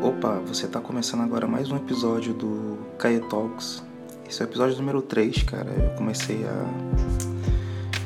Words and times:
Opa, 0.00 0.40
você 0.46 0.68
tá 0.68 0.80
começando 0.80 1.22
agora 1.22 1.48
mais 1.48 1.72
um 1.72 1.76
episódio 1.76 2.32
do 2.32 2.78
Caê 2.98 3.18
Talks. 3.18 3.82
Esse 4.28 4.40
é 4.40 4.44
o 4.44 4.48
episódio 4.48 4.76
número 4.76 5.02
3, 5.02 5.42
cara. 5.42 5.68
Eu 5.70 5.90
comecei 5.96 6.44
a. 6.44 6.64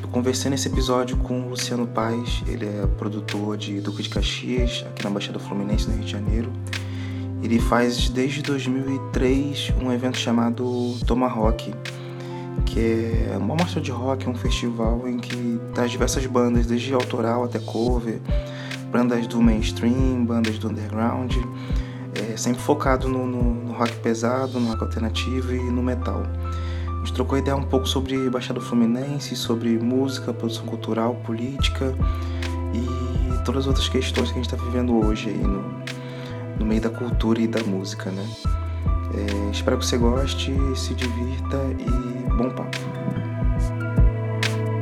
Eu 0.02 0.08
conversei 0.08 0.50
nesse 0.50 0.68
episódio 0.68 1.18
com 1.18 1.42
o 1.42 1.50
Luciano 1.50 1.86
Paz, 1.86 2.42
ele 2.46 2.64
é 2.64 2.86
produtor 2.96 3.58
de 3.58 3.78
Duque 3.82 4.02
de 4.02 4.08
Caxias, 4.08 4.86
aqui 4.88 5.04
na 5.04 5.10
Baixada 5.10 5.38
Fluminense, 5.38 5.86
no 5.86 5.96
Rio 5.96 6.04
de 6.04 6.10
Janeiro. 6.10 6.50
Ele 7.42 7.58
faz 7.60 8.08
desde 8.08 8.40
2003 8.40 9.74
um 9.82 9.92
evento 9.92 10.16
chamado 10.16 10.96
Tomahawk, 11.06 11.74
que 12.64 12.80
é 13.30 13.36
uma 13.36 13.54
mostra 13.54 13.82
de 13.82 13.90
rock, 13.90 14.26
um 14.30 14.34
festival 14.34 15.06
em 15.06 15.18
que 15.18 15.60
traz 15.74 15.90
diversas 15.90 16.24
bandas, 16.24 16.64
desde 16.64 16.94
autoral 16.94 17.44
até 17.44 17.58
cover, 17.58 18.18
bandas 18.92 19.26
do 19.26 19.40
mainstream, 19.40 20.24
bandas 20.24 20.58
do 20.58 20.68
underground 20.68 21.32
é, 22.14 22.36
sempre 22.36 22.60
focado 22.60 23.08
no, 23.08 23.26
no, 23.26 23.54
no, 23.54 23.72
rock 23.72 23.96
pesado, 23.96 24.60
no 24.60 24.68
rock 24.68 24.82
alternativo 24.82 25.54
e 25.54 25.70
no 25.70 25.82
metal. 25.82 26.22
A 26.86 26.98
gente 26.98 27.14
trocou 27.14 27.38
ideia 27.38 27.56
um 27.56 27.64
pouco 27.64 27.86
sobre 27.86 28.30
Baixada 28.30 28.60
Fluminense, 28.60 29.34
sobre 29.34 29.78
música, 29.78 30.32
produção 30.32 30.66
cultural, 30.66 31.14
política 31.24 31.94
e 32.74 33.44
todas 33.44 33.62
as 33.62 33.66
outras 33.66 33.88
questões 33.88 34.30
que 34.30 34.38
a 34.38 34.42
gente 34.42 34.52
está 34.52 34.62
vivendo 34.64 34.94
hoje 35.04 35.30
aí 35.30 35.38
no, 35.38 35.64
no 36.58 36.66
meio 36.66 36.80
da 36.80 36.90
cultura 36.90 37.40
e 37.40 37.48
da 37.48 37.62
música, 37.64 38.10
né? 38.10 38.28
É, 39.14 39.50
espero 39.50 39.78
que 39.78 39.86
você 39.86 39.98
goste, 39.98 40.52
se 40.76 40.94
divirta 40.94 41.56
e 41.78 42.30
bom 42.34 42.50
papo. 42.50 42.78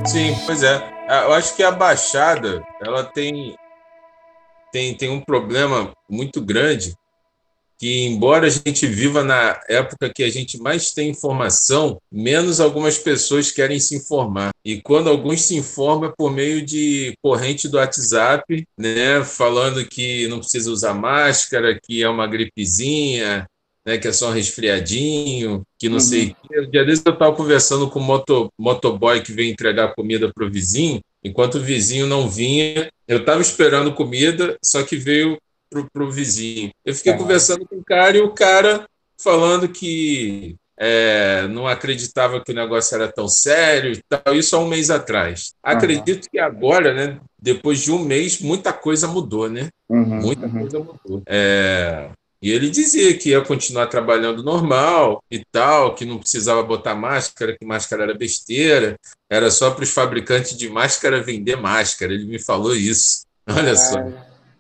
Sim, 0.05 0.37
pois 0.47 0.63
é. 0.63 1.01
Eu 1.25 1.33
acho 1.33 1.57
que 1.57 1.63
a 1.63 1.71
Baixada 1.73 2.63
ela 2.81 3.03
tem, 3.03 3.57
tem, 4.73 4.95
tem 4.95 5.09
um 5.09 5.21
problema 5.21 5.93
muito 6.09 6.41
grande 6.41 6.95
que, 7.81 8.05
embora 8.05 8.47
a 8.47 8.51
gente 8.51 8.87
viva 8.87 9.25
na 9.25 9.59
época 9.67 10.13
que 10.15 10.23
a 10.23 10.29
gente 10.29 10.59
mais 10.59 10.93
tem 10.93 11.09
informação, 11.09 11.99
menos 12.13 12.61
algumas 12.61 12.99
pessoas 12.99 13.51
querem 13.51 13.81
se 13.81 13.97
informar. 13.97 14.51
E 14.63 14.83
quando 14.83 15.09
alguns 15.09 15.41
se 15.41 15.57
informam 15.57 16.11
é 16.11 16.13
por 16.15 16.31
meio 16.31 16.61
de 16.61 17.15
corrente 17.23 17.69
do 17.69 17.79
WhatsApp, 17.79 18.67
né, 18.77 19.25
falando 19.25 19.83
que 19.87 20.29
não 20.29 20.41
precisa 20.41 20.71
usar 20.71 20.93
máscara, 20.93 21.79
que 21.83 22.03
é 22.03 22.09
uma 22.09 22.27
gripezinha, 22.27 23.47
né, 23.87 23.97
que 23.97 24.07
é 24.07 24.13
só 24.13 24.29
um 24.29 24.35
resfriadinho, 24.35 25.63
que 25.79 25.89
não 25.89 25.95
uhum. 25.95 26.01
sei 26.01 26.23
o 26.25 26.49
que. 26.49 26.61
Um 26.61 26.71
dia 26.71 26.85
desses 26.85 27.03
eu 27.05 27.15
estava 27.15 27.35
conversando 27.35 27.89
com 27.89 27.99
o 27.99 28.03
moto, 28.03 28.53
motoboy 28.59 29.23
que 29.23 29.33
veio 29.33 29.51
entregar 29.51 29.95
comida 29.95 30.31
para 30.35 30.45
o 30.45 30.51
vizinho, 30.51 31.01
enquanto 31.23 31.57
o 31.57 31.63
vizinho 31.63 32.07
não 32.07 32.29
vinha, 32.29 32.91
eu 33.07 33.19
estava 33.19 33.41
esperando 33.41 33.95
comida, 33.95 34.57
só 34.63 34.83
que 34.83 34.97
veio 34.97 35.39
pro, 35.69 35.89
pro 35.93 36.11
vizinho. 36.11 36.71
Eu 36.85 36.95
fiquei 36.95 37.15
conversando 37.15 37.67
com 37.67 37.77
o 37.77 37.85
cara 37.85 38.17
e 38.17 38.21
o 38.21 38.31
cara 38.31 38.87
falando 39.17 39.69
que 39.69 40.57
é, 40.79 41.47
não 41.49 41.67
acreditava 41.67 42.43
que 42.43 42.53
o 42.53 42.55
negócio 42.55 42.95
era 42.95 43.13
tão 43.13 43.29
sério 43.29 43.93
e 43.93 44.01
tal, 44.09 44.35
isso 44.35 44.57
há 44.57 44.59
um 44.59 44.69
mês 44.69 44.91
atrás. 44.91 45.53
Acredito 45.63 46.29
que 46.31 46.39
agora, 46.39 46.95
né, 46.95 47.21
depois 47.41 47.81
de 47.81 47.93
um 47.93 47.99
mês, 47.99 48.41
muita 48.41 48.73
coisa 48.73 49.07
mudou, 49.07 49.49
né? 49.49 49.69
Uhum, 49.89 50.23
muita 50.23 50.47
uhum. 50.47 50.61
coisa 50.61 50.79
mudou. 50.79 51.23
É, 51.27 52.09
e 52.43 52.51
ele 52.51 52.71
dizia 52.71 53.17
que 53.17 53.31
ia 53.31 53.43
continuar 53.43 53.87
trabalhando 53.87 54.43
normal 54.43 55.23
e 55.31 55.45
tal, 55.53 55.95
que 55.95 56.07
não 56.07 56.19
precisava 56.19 56.63
botar 56.63 56.95
máscara, 56.95 57.57
que 57.57 57.67
máscara 57.67 58.05
era 58.05 58.15
besteira, 58.15 58.97
era 59.29 59.51
só 59.51 59.71
para 59.71 59.85
os 59.85 59.91
fabricantes 59.91 60.57
de 60.57 60.69
máscara 60.69 61.23
vender 61.23 61.57
máscara. 61.57 62.15
Ele 62.15 62.25
me 62.25 62.39
falou 62.39 62.75
isso. 62.75 63.27
Olha 63.47 63.77
só. 63.77 63.99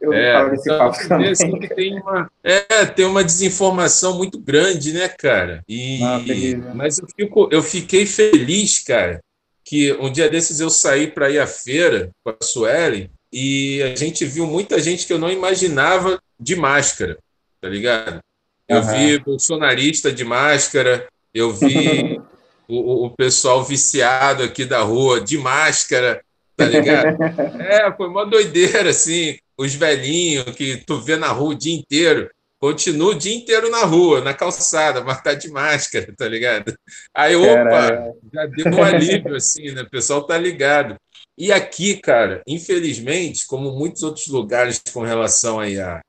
Eu 0.00 0.12
é, 0.12 0.33
falo 0.33 0.50
desse 0.50 0.69
papo 0.69 1.09
também. 1.09 1.31
Assim, 1.31 1.59
tem 1.75 2.00
uma, 2.00 2.31
é, 2.45 2.87
tem 2.87 3.05
uma 3.05 3.25
desinformação 3.25 4.16
muito 4.16 4.38
grande, 4.38 4.93
né, 4.93 5.09
cara? 5.09 5.62
E, 5.69 6.03
ah, 6.03 6.75
mas 6.75 6.99
eu, 6.99 7.06
fico, 7.16 7.49
eu 7.50 7.62
fiquei 7.62 8.06
feliz, 8.06 8.78
cara, 8.81 9.21
que 9.65 9.93
um 9.94 10.10
dia 10.10 10.28
desses 10.28 10.60
eu 10.60 10.71
saí 10.71 11.06
para 11.06 11.31
ir 11.31 11.38
à 11.38 11.47
feira 11.47 12.10
com 12.25 12.31
a 12.31 12.37
Suelen 12.43 13.10
e 13.32 13.82
a 13.82 13.94
gente 13.94 14.25
viu 14.25 14.47
muita 14.47 14.81
gente 14.81 15.06
que 15.06 15.12
eu 15.12 15.19
não 15.19 15.31
imaginava 15.31 16.21
de 16.38 16.56
máscara, 16.56 17.19
tá 17.60 17.69
ligado? 17.69 18.21
Eu 18.69 18.78
uhum. 18.78 18.88
vi 18.88 19.19
bolsonarista 19.19 20.12
de 20.12 20.25
máscara, 20.25 21.06
eu 21.34 21.53
vi 21.53 22.21
o, 22.69 23.06
o 23.06 23.10
pessoal 23.10 23.65
viciado 23.65 24.43
aqui 24.43 24.65
da 24.65 24.81
rua 24.81 25.21
de 25.21 25.37
máscara, 25.38 26.22
tá 26.56 26.65
ligado? 26.65 27.19
É, 27.60 27.91
foi 27.93 28.09
uma 28.09 28.25
doideira, 28.25 28.91
assim 28.91 29.38
os 29.60 29.75
velhinhos 29.75 30.56
que 30.56 30.78
tu 30.78 30.99
vê 31.03 31.16
na 31.16 31.28
rua 31.28 31.50
o 31.50 31.54
dia 31.54 31.75
inteiro, 31.75 32.31
continua 32.59 33.10
o 33.10 33.15
dia 33.15 33.34
inteiro 33.34 33.70
na 33.70 33.84
rua, 33.84 34.22
na 34.22 34.32
calçada, 34.32 35.04
mas 35.04 35.22
tá 35.22 35.34
de 35.34 35.50
máscara, 35.50 36.15
tá 36.16 36.26
ligado? 36.26 36.75
Aí, 37.12 37.37
opa, 37.37 38.10
já 38.32 38.47
deu 38.47 38.72
um 38.72 38.82
alívio, 38.82 39.37
assim, 39.37 39.70
né? 39.72 39.82
O 39.82 39.91
pessoal 39.91 40.22
tá 40.22 40.38
ligado. 40.38 40.97
E 41.37 41.53
aqui, 41.53 41.99
cara, 41.99 42.43
infelizmente, 42.47 43.47
como 43.47 43.72
muitos 43.72 44.03
outros 44.03 44.28
lugares 44.28 44.81
com 44.94 45.03
relação 45.03 45.60
aí 45.60 45.78
à, 45.78 46.00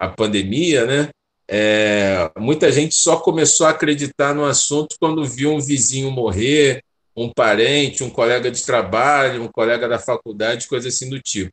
à 0.00 0.08
pandemia, 0.08 0.86
né? 0.86 1.10
É, 1.46 2.30
muita 2.38 2.72
gente 2.72 2.94
só 2.94 3.16
começou 3.16 3.66
a 3.66 3.70
acreditar 3.70 4.34
no 4.34 4.44
assunto 4.44 4.96
quando 4.98 5.24
viu 5.24 5.52
um 5.52 5.60
vizinho 5.60 6.10
morrer, 6.10 6.82
um 7.14 7.28
parente, 7.28 8.02
um 8.02 8.08
colega 8.08 8.50
de 8.50 8.64
trabalho, 8.64 9.42
um 9.42 9.48
colega 9.48 9.88
da 9.88 9.98
faculdade, 9.98 10.68
coisa 10.68 10.88
assim 10.88 11.10
do 11.10 11.20
tipo. 11.20 11.52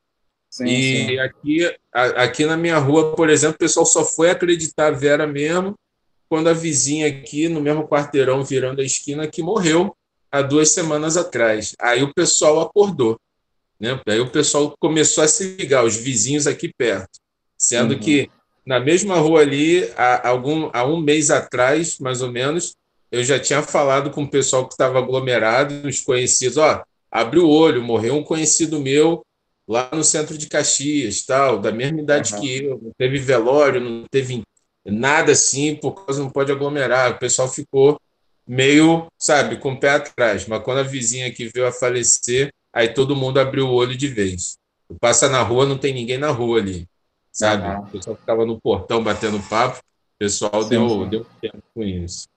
Sim, 0.49 0.65
e 0.65 1.07
sim. 1.07 1.19
Aqui, 1.19 1.75
aqui 1.91 2.45
na 2.45 2.55
minha 2.55 2.77
rua, 2.77 3.15
por 3.15 3.29
exemplo, 3.29 3.55
o 3.55 3.59
pessoal 3.59 3.85
só 3.85 4.05
foi 4.05 4.29
acreditar 4.29 4.91
Vera 4.91 5.27
mesmo 5.27 5.75
quando 6.29 6.47
a 6.47 6.53
vizinha 6.53 7.07
aqui, 7.07 7.49
no 7.49 7.59
mesmo 7.59 7.87
quarteirão, 7.87 8.43
virando 8.43 8.81
a 8.81 8.85
esquina, 8.85 9.27
que 9.27 9.41
morreu 9.41 9.95
há 10.31 10.41
duas 10.41 10.71
semanas 10.71 11.17
atrás. 11.17 11.73
Aí 11.79 12.03
o 12.03 12.13
pessoal 12.13 12.61
acordou. 12.61 13.19
Né? 13.79 13.99
Aí 14.07 14.19
o 14.19 14.29
pessoal 14.29 14.75
começou 14.79 15.23
a 15.23 15.27
se 15.27 15.55
ligar, 15.55 15.83
os 15.83 15.95
vizinhos 15.95 16.47
aqui 16.47 16.71
perto. 16.77 17.19
Sendo 17.57 17.93
uhum. 17.93 17.99
que 17.99 18.29
na 18.67 18.81
mesma 18.81 19.15
rua 19.15 19.39
ali, 19.39 19.89
há, 19.95 20.27
algum, 20.27 20.69
há 20.73 20.85
um 20.85 20.99
mês 20.99 21.31
atrás, 21.31 21.97
mais 21.99 22.21
ou 22.21 22.29
menos, 22.29 22.75
eu 23.09 23.23
já 23.23 23.39
tinha 23.39 23.61
falado 23.63 24.11
com 24.11 24.23
o 24.23 24.29
pessoal 24.29 24.67
que 24.67 24.73
estava 24.73 24.99
aglomerado, 24.99 25.87
os 25.87 26.01
conhecidos, 26.01 26.57
ó, 26.57 26.83
abre 27.09 27.39
o 27.39 27.47
olho, 27.47 27.81
morreu 27.81 28.15
um 28.15 28.23
conhecido 28.23 28.81
meu 28.81 29.25
lá 29.65 29.89
no 29.93 30.03
centro 30.03 30.37
de 30.37 30.47
Caxias, 30.47 31.25
tal, 31.25 31.59
da 31.59 31.71
mesma 31.71 32.01
idade 32.01 32.33
uhum. 32.33 32.41
que 32.41 32.63
eu, 32.65 32.79
não 32.83 32.91
teve 32.97 33.17
velório, 33.19 33.79
não 33.79 34.03
teve 34.11 34.43
nada 34.85 35.31
assim, 35.31 35.73
por 35.73 36.05
causa 36.05 36.21
não 36.21 36.29
pode 36.29 36.51
aglomerar. 36.51 37.11
O 37.11 37.19
pessoal 37.19 37.47
ficou 37.47 37.97
meio, 38.45 39.07
sabe, 39.17 39.57
com 39.57 39.73
o 39.73 39.79
pé 39.79 39.91
atrás. 39.91 40.45
Mas 40.45 40.63
quando 40.63 40.79
a 40.79 40.83
vizinha 40.83 41.27
aqui 41.27 41.49
veio 41.53 41.67
a 41.67 41.71
falecer, 41.71 42.49
aí 42.73 42.89
todo 42.89 43.15
mundo 43.15 43.39
abriu 43.39 43.67
o 43.67 43.73
olho 43.73 43.95
de 43.95 44.07
vez. 44.07 44.57
Passa 44.99 45.29
na 45.29 45.41
rua, 45.41 45.65
não 45.65 45.77
tem 45.77 45.93
ninguém 45.93 46.17
na 46.17 46.31
rua 46.31 46.59
ali, 46.59 46.87
sabe? 47.37 47.67
Uhum. 47.67 47.81
O 47.81 47.87
pessoal 47.87 48.15
ficava 48.15 48.45
no 48.45 48.59
portão 48.59 49.03
batendo 49.03 49.39
papo, 49.47 49.77
o 49.77 50.17
pessoal 50.17 50.63
sim, 50.63 50.69
deu, 50.69 50.89
sim. 50.89 51.09
deu 51.09 51.25
tempo 51.39 51.63
com 51.73 51.83
isso. 51.83 52.27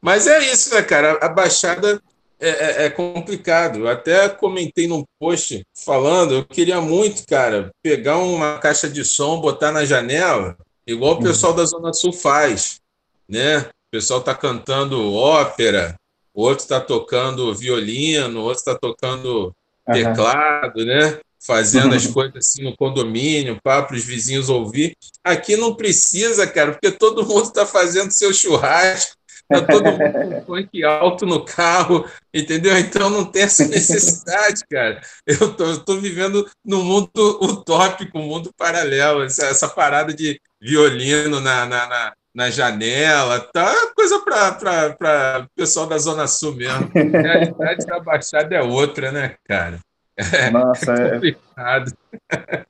Mas 0.00 0.26
é 0.28 0.38
isso, 0.52 0.72
né, 0.74 0.82
cara? 0.82 1.18
A 1.20 1.28
Baixada 1.28 2.00
é, 2.38 2.48
é, 2.48 2.86
é, 2.86 2.90
complicado. 2.90 3.80
Eu 3.80 3.88
até 3.88 4.28
comentei 4.28 4.86
num 4.86 5.04
post 5.18 5.66
falando, 5.84 6.34
eu 6.34 6.44
queria 6.44 6.80
muito, 6.80 7.26
cara, 7.26 7.72
pegar 7.82 8.18
uma 8.18 8.58
caixa 8.58 8.88
de 8.88 9.04
som, 9.04 9.40
botar 9.40 9.72
na 9.72 9.84
janela, 9.84 10.56
igual 10.86 11.14
o 11.14 11.22
pessoal 11.22 11.52
da 11.52 11.64
Zona 11.64 11.92
Sul 11.92 12.12
faz, 12.12 12.80
né? 13.28 13.58
O 13.58 13.90
pessoal 13.90 14.20
tá 14.20 14.34
cantando 14.34 15.12
ópera, 15.14 15.96
o 16.32 16.42
outro 16.42 16.64
está 16.64 16.80
tocando 16.80 17.54
violino, 17.54 18.40
o 18.40 18.44
outro 18.44 18.58
está 18.58 18.74
tocando 18.74 19.54
teclado, 19.86 20.80
uhum. 20.80 20.86
né? 20.86 21.20
Fazendo 21.46 21.94
as 21.94 22.06
coisas 22.06 22.36
assim 22.36 22.64
no 22.64 22.76
condomínio, 22.76 23.58
para 23.62 23.94
os 23.94 24.04
vizinhos 24.04 24.48
ouvir. 24.48 24.96
Aqui 25.22 25.56
não 25.56 25.74
precisa, 25.74 26.46
cara, 26.46 26.72
porque 26.72 26.90
todo 26.90 27.26
mundo 27.26 27.44
está 27.44 27.66
fazendo 27.66 28.10
seu 28.10 28.32
churrasco, 28.32 29.14
Tá 29.46 29.60
todo 29.60 29.84
mundo 29.84 30.44
com 30.46 30.56
funk 30.56 30.82
alto 30.84 31.26
no 31.26 31.44
carro, 31.44 32.08
entendeu? 32.32 32.78
Então 32.78 33.10
não 33.10 33.26
tem 33.26 33.42
essa 33.42 33.66
necessidade, 33.68 34.62
cara. 34.70 35.02
Eu 35.26 35.54
tô, 35.54 35.64
eu 35.66 35.84
tô 35.84 35.96
vivendo 35.98 36.48
num 36.64 36.82
mundo 36.82 37.10
utópico, 37.42 38.18
um 38.18 38.26
mundo 38.26 38.50
paralelo. 38.56 39.22
Essa, 39.22 39.46
essa 39.46 39.68
parada 39.68 40.14
de 40.14 40.40
violino 40.60 41.40
na, 41.40 41.66
na, 41.66 41.86
na, 41.86 42.12
na 42.34 42.50
janela, 42.50 43.38
tá 43.38 43.92
coisa 43.94 44.18
para 44.20 45.44
o 45.44 45.48
pessoal 45.54 45.86
da 45.86 45.98
Zona 45.98 46.26
Sul 46.26 46.54
mesmo. 46.54 46.90
A 46.94 47.20
realidade 47.20 47.84
da 47.84 48.00
Baixada 48.00 48.54
é 48.54 48.62
outra, 48.62 49.12
né, 49.12 49.36
cara? 49.44 49.78
É, 50.16 50.50
Nossa, 50.50 50.92
é 50.92 51.10
complicado. 51.14 51.92
É... 52.32 52.64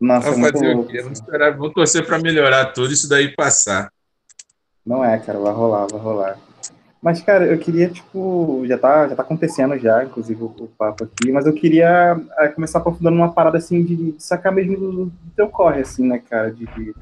Nossa, 0.00 0.30
Vamos 0.30 0.50
fazer 0.50 0.76
o 0.76 0.84
quê? 0.84 1.02
Vamos, 1.02 1.18
esperar, 1.18 1.56
vamos 1.56 1.74
torcer 1.74 2.06
para 2.06 2.18
melhorar 2.18 2.72
tudo 2.72 2.92
isso 2.92 3.08
daí 3.08 3.34
passar. 3.34 3.92
Não 4.84 5.04
é, 5.04 5.18
cara, 5.18 5.38
vai 5.38 5.52
rolar, 5.52 5.86
vai 5.86 6.00
rolar. 6.00 6.38
Mas, 7.02 7.22
cara, 7.22 7.46
eu 7.46 7.58
queria, 7.58 7.88
tipo, 7.88 8.62
já 8.66 8.76
tá, 8.76 9.08
já 9.08 9.14
tá 9.14 9.22
acontecendo 9.22 9.78
já, 9.78 10.04
inclusive, 10.04 10.42
o, 10.42 10.46
o 10.46 10.68
papo 10.68 11.04
aqui, 11.04 11.30
mas 11.32 11.46
eu 11.46 11.52
queria 11.52 12.18
é, 12.38 12.48
começar 12.48 12.78
aprofundando 12.78 13.16
uma 13.16 13.32
parada, 13.32 13.56
assim, 13.58 13.82
de, 13.82 14.12
de 14.12 14.22
sacar 14.22 14.52
mesmo 14.52 14.76
do, 14.76 14.92
do 15.06 15.12
teu 15.34 15.48
corre, 15.48 15.80
assim, 15.80 16.06
né, 16.06 16.18
cara, 16.18 16.50
de, 16.50 16.66
de 16.66 16.94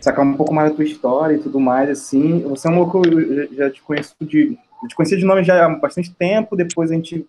sacar 0.00 0.24
um 0.24 0.34
pouco 0.34 0.52
mais 0.52 0.70
da 0.70 0.76
tua 0.76 0.84
história 0.84 1.34
e 1.34 1.38
tudo 1.38 1.60
mais, 1.60 1.88
assim. 1.90 2.40
Você 2.48 2.66
é 2.66 2.70
um 2.70 2.76
louco, 2.76 3.02
eu 3.06 3.54
já 3.54 3.70
te 3.70 3.82
conheço 3.82 4.14
de. 4.20 4.58
Eu 4.82 4.88
te 4.88 4.96
conhecia 4.96 5.18
de 5.18 5.24
nome 5.24 5.44
já 5.44 5.64
há 5.64 5.68
bastante 5.68 6.12
tempo, 6.14 6.56
depois 6.56 6.90
a 6.90 6.94
gente 6.94 7.28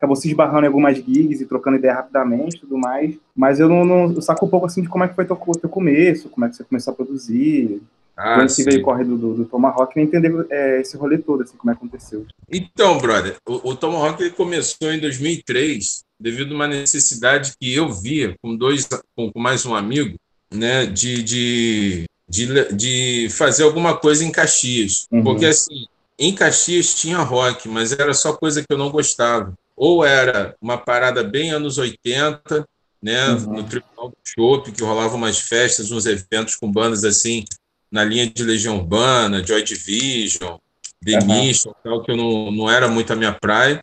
acabou 0.00 0.16
se 0.16 0.28
esbarrando 0.28 0.64
em 0.64 0.68
algumas 0.68 0.96
gigs 0.96 1.42
e 1.42 1.46
trocando 1.46 1.76
ideia 1.76 1.94
rapidamente 1.94 2.56
e 2.56 2.60
tudo 2.60 2.78
mais. 2.78 3.14
Mas 3.36 3.60
eu 3.60 3.68
não, 3.68 3.84
não 3.84 4.12
eu 4.14 4.22
saco 4.22 4.46
um 4.46 4.48
pouco 4.48 4.64
assim 4.64 4.80
de 4.80 4.88
como 4.88 5.04
é 5.04 5.08
que 5.08 5.14
foi 5.14 5.26
teu, 5.26 5.36
teu 5.36 5.68
começo, 5.68 6.30
como 6.30 6.46
é 6.46 6.48
que 6.48 6.56
você 6.56 6.64
começou 6.64 6.92
a 6.92 6.96
produzir. 6.96 7.82
Ah, 8.16 8.36
como 8.36 8.54
que 8.54 8.64
veio 8.64 8.82
corre 8.82 9.04
do, 9.04 9.16
do, 9.16 9.34
do 9.34 9.44
Tomahawk 9.44 9.98
e 9.98 10.02
entender 10.02 10.46
é, 10.50 10.80
esse 10.80 10.96
rolê 10.96 11.18
todo, 11.18 11.42
assim, 11.42 11.56
como 11.56 11.70
é 11.70 11.74
que 11.74 11.78
aconteceu. 11.78 12.26
Então, 12.50 12.98
brother, 12.98 13.36
o, 13.46 13.70
o 13.70 13.76
Tomahawk 13.76 14.22
ele 14.22 14.30
começou 14.32 14.92
em 14.92 14.98
2003 14.98 16.02
devido 16.18 16.52
a 16.52 16.54
uma 16.54 16.68
necessidade 16.68 17.52
que 17.58 17.74
eu 17.74 17.90
via 17.90 18.34
com 18.42 18.54
dois, 18.54 18.86
com, 19.16 19.32
com 19.32 19.40
mais 19.40 19.64
um 19.64 19.74
amigo, 19.74 20.16
né, 20.52 20.84
de, 20.84 21.22
de, 21.22 22.04
de, 22.28 22.74
de, 22.74 23.28
fazer 23.30 23.62
alguma 23.62 23.96
coisa 23.96 24.22
em 24.22 24.30
Caxias. 24.30 25.06
Uhum. 25.10 25.22
Porque, 25.22 25.46
assim, 25.46 25.86
em 26.18 26.34
Caxias 26.34 26.94
tinha 26.94 27.18
rock, 27.18 27.68
mas 27.68 27.92
era 27.92 28.12
só 28.12 28.34
coisa 28.34 28.60
que 28.60 28.66
eu 28.70 28.76
não 28.76 28.90
gostava. 28.90 29.54
Ou 29.80 30.04
era 30.04 30.54
uma 30.60 30.76
parada 30.76 31.24
bem 31.24 31.52
anos 31.52 31.78
80, 31.78 32.68
né, 33.02 33.30
uhum. 33.30 33.54
no 33.54 33.64
Tribunal 33.64 34.10
do 34.10 34.16
Chopp, 34.22 34.70
que 34.72 34.82
rolava 34.82 35.16
umas 35.16 35.38
festas, 35.40 35.90
uns 35.90 36.04
eventos 36.04 36.54
com 36.54 36.70
bandas 36.70 37.02
assim, 37.02 37.46
na 37.90 38.04
linha 38.04 38.28
de 38.28 38.44
Legião 38.44 38.76
Urbana, 38.76 39.42
Joy 39.42 39.62
Division, 39.62 40.58
The 41.02 41.20
uhum. 41.20 41.26
Mission, 41.26 41.72
tal, 41.82 42.02
que 42.02 42.12
eu 42.12 42.16
não, 42.18 42.52
não 42.52 42.70
era 42.70 42.88
muito 42.88 43.10
a 43.10 43.16
minha 43.16 43.32
praia. 43.32 43.82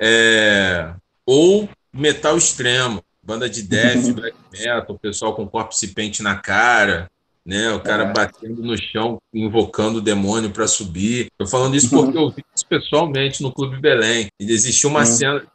É, 0.00 0.94
ou 1.26 1.68
metal 1.92 2.38
extremo, 2.38 3.04
banda 3.22 3.50
de 3.50 3.64
death, 3.64 4.08
black 4.16 4.36
metal, 4.50 4.96
o 4.96 4.98
pessoal 4.98 5.34
com 5.34 5.46
corpse 5.46 5.88
paint 5.88 6.20
na 6.20 6.36
cara, 6.36 7.10
né? 7.48 7.70
O 7.70 7.80
cara 7.80 8.02
é. 8.02 8.12
batendo 8.12 8.62
no 8.62 8.76
chão, 8.76 9.16
invocando 9.32 9.98
o 9.98 10.02
demônio 10.02 10.50
para 10.50 10.68
subir. 10.68 11.28
Tô 11.38 11.46
falando 11.46 11.74
isso 11.74 11.88
porque 11.88 12.18
eu 12.18 12.28
vi 12.28 12.44
isso 12.54 12.66
pessoalmente 12.68 13.42
no 13.42 13.50
Clube 13.50 13.80
Belém. 13.80 14.26
E 14.38 14.52
existia 14.52 14.90
uma 14.90 15.00
uhum. 15.00 15.06
cena. 15.06 15.46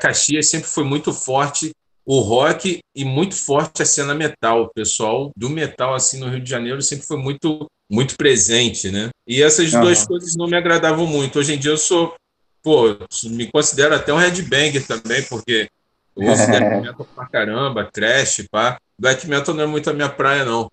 Caxias 0.00 0.50
sempre 0.50 0.68
foi 0.68 0.82
muito 0.82 1.12
forte 1.12 1.70
o 2.04 2.18
rock 2.18 2.80
e 2.96 3.04
muito 3.04 3.36
forte 3.36 3.80
a 3.80 3.86
cena 3.86 4.12
metal. 4.12 4.62
O 4.64 4.74
pessoal 4.74 5.30
do 5.36 5.48
metal, 5.48 5.94
assim, 5.94 6.18
no 6.18 6.28
Rio 6.28 6.40
de 6.40 6.50
Janeiro 6.50 6.82
sempre 6.82 7.06
foi 7.06 7.16
muito 7.16 7.64
muito 7.88 8.16
presente, 8.16 8.90
né? 8.90 9.10
E 9.24 9.40
essas 9.40 9.72
uhum. 9.72 9.82
duas 9.82 10.04
coisas 10.04 10.34
não 10.36 10.48
me 10.48 10.56
agradavam 10.56 11.06
muito. 11.06 11.38
Hoje 11.38 11.54
em 11.54 11.58
dia 11.58 11.70
eu 11.70 11.78
sou 11.78 12.12
pô, 12.60 12.96
me 13.26 13.46
considero 13.52 13.94
até 13.94 14.12
um 14.12 14.18
headbanger 14.18 14.84
também, 14.84 15.22
porque 15.24 15.68
eu 16.16 16.32
uso 16.32 16.44
black 16.48 16.64
metal 16.82 17.06
pra 17.14 17.26
caramba, 17.26 17.84
trash, 17.84 18.48
pá. 18.50 18.78
Black 18.98 19.28
metal 19.28 19.54
não 19.54 19.62
é 19.62 19.66
muito 19.66 19.88
a 19.88 19.94
minha 19.94 20.08
praia, 20.08 20.44
não. 20.44 20.68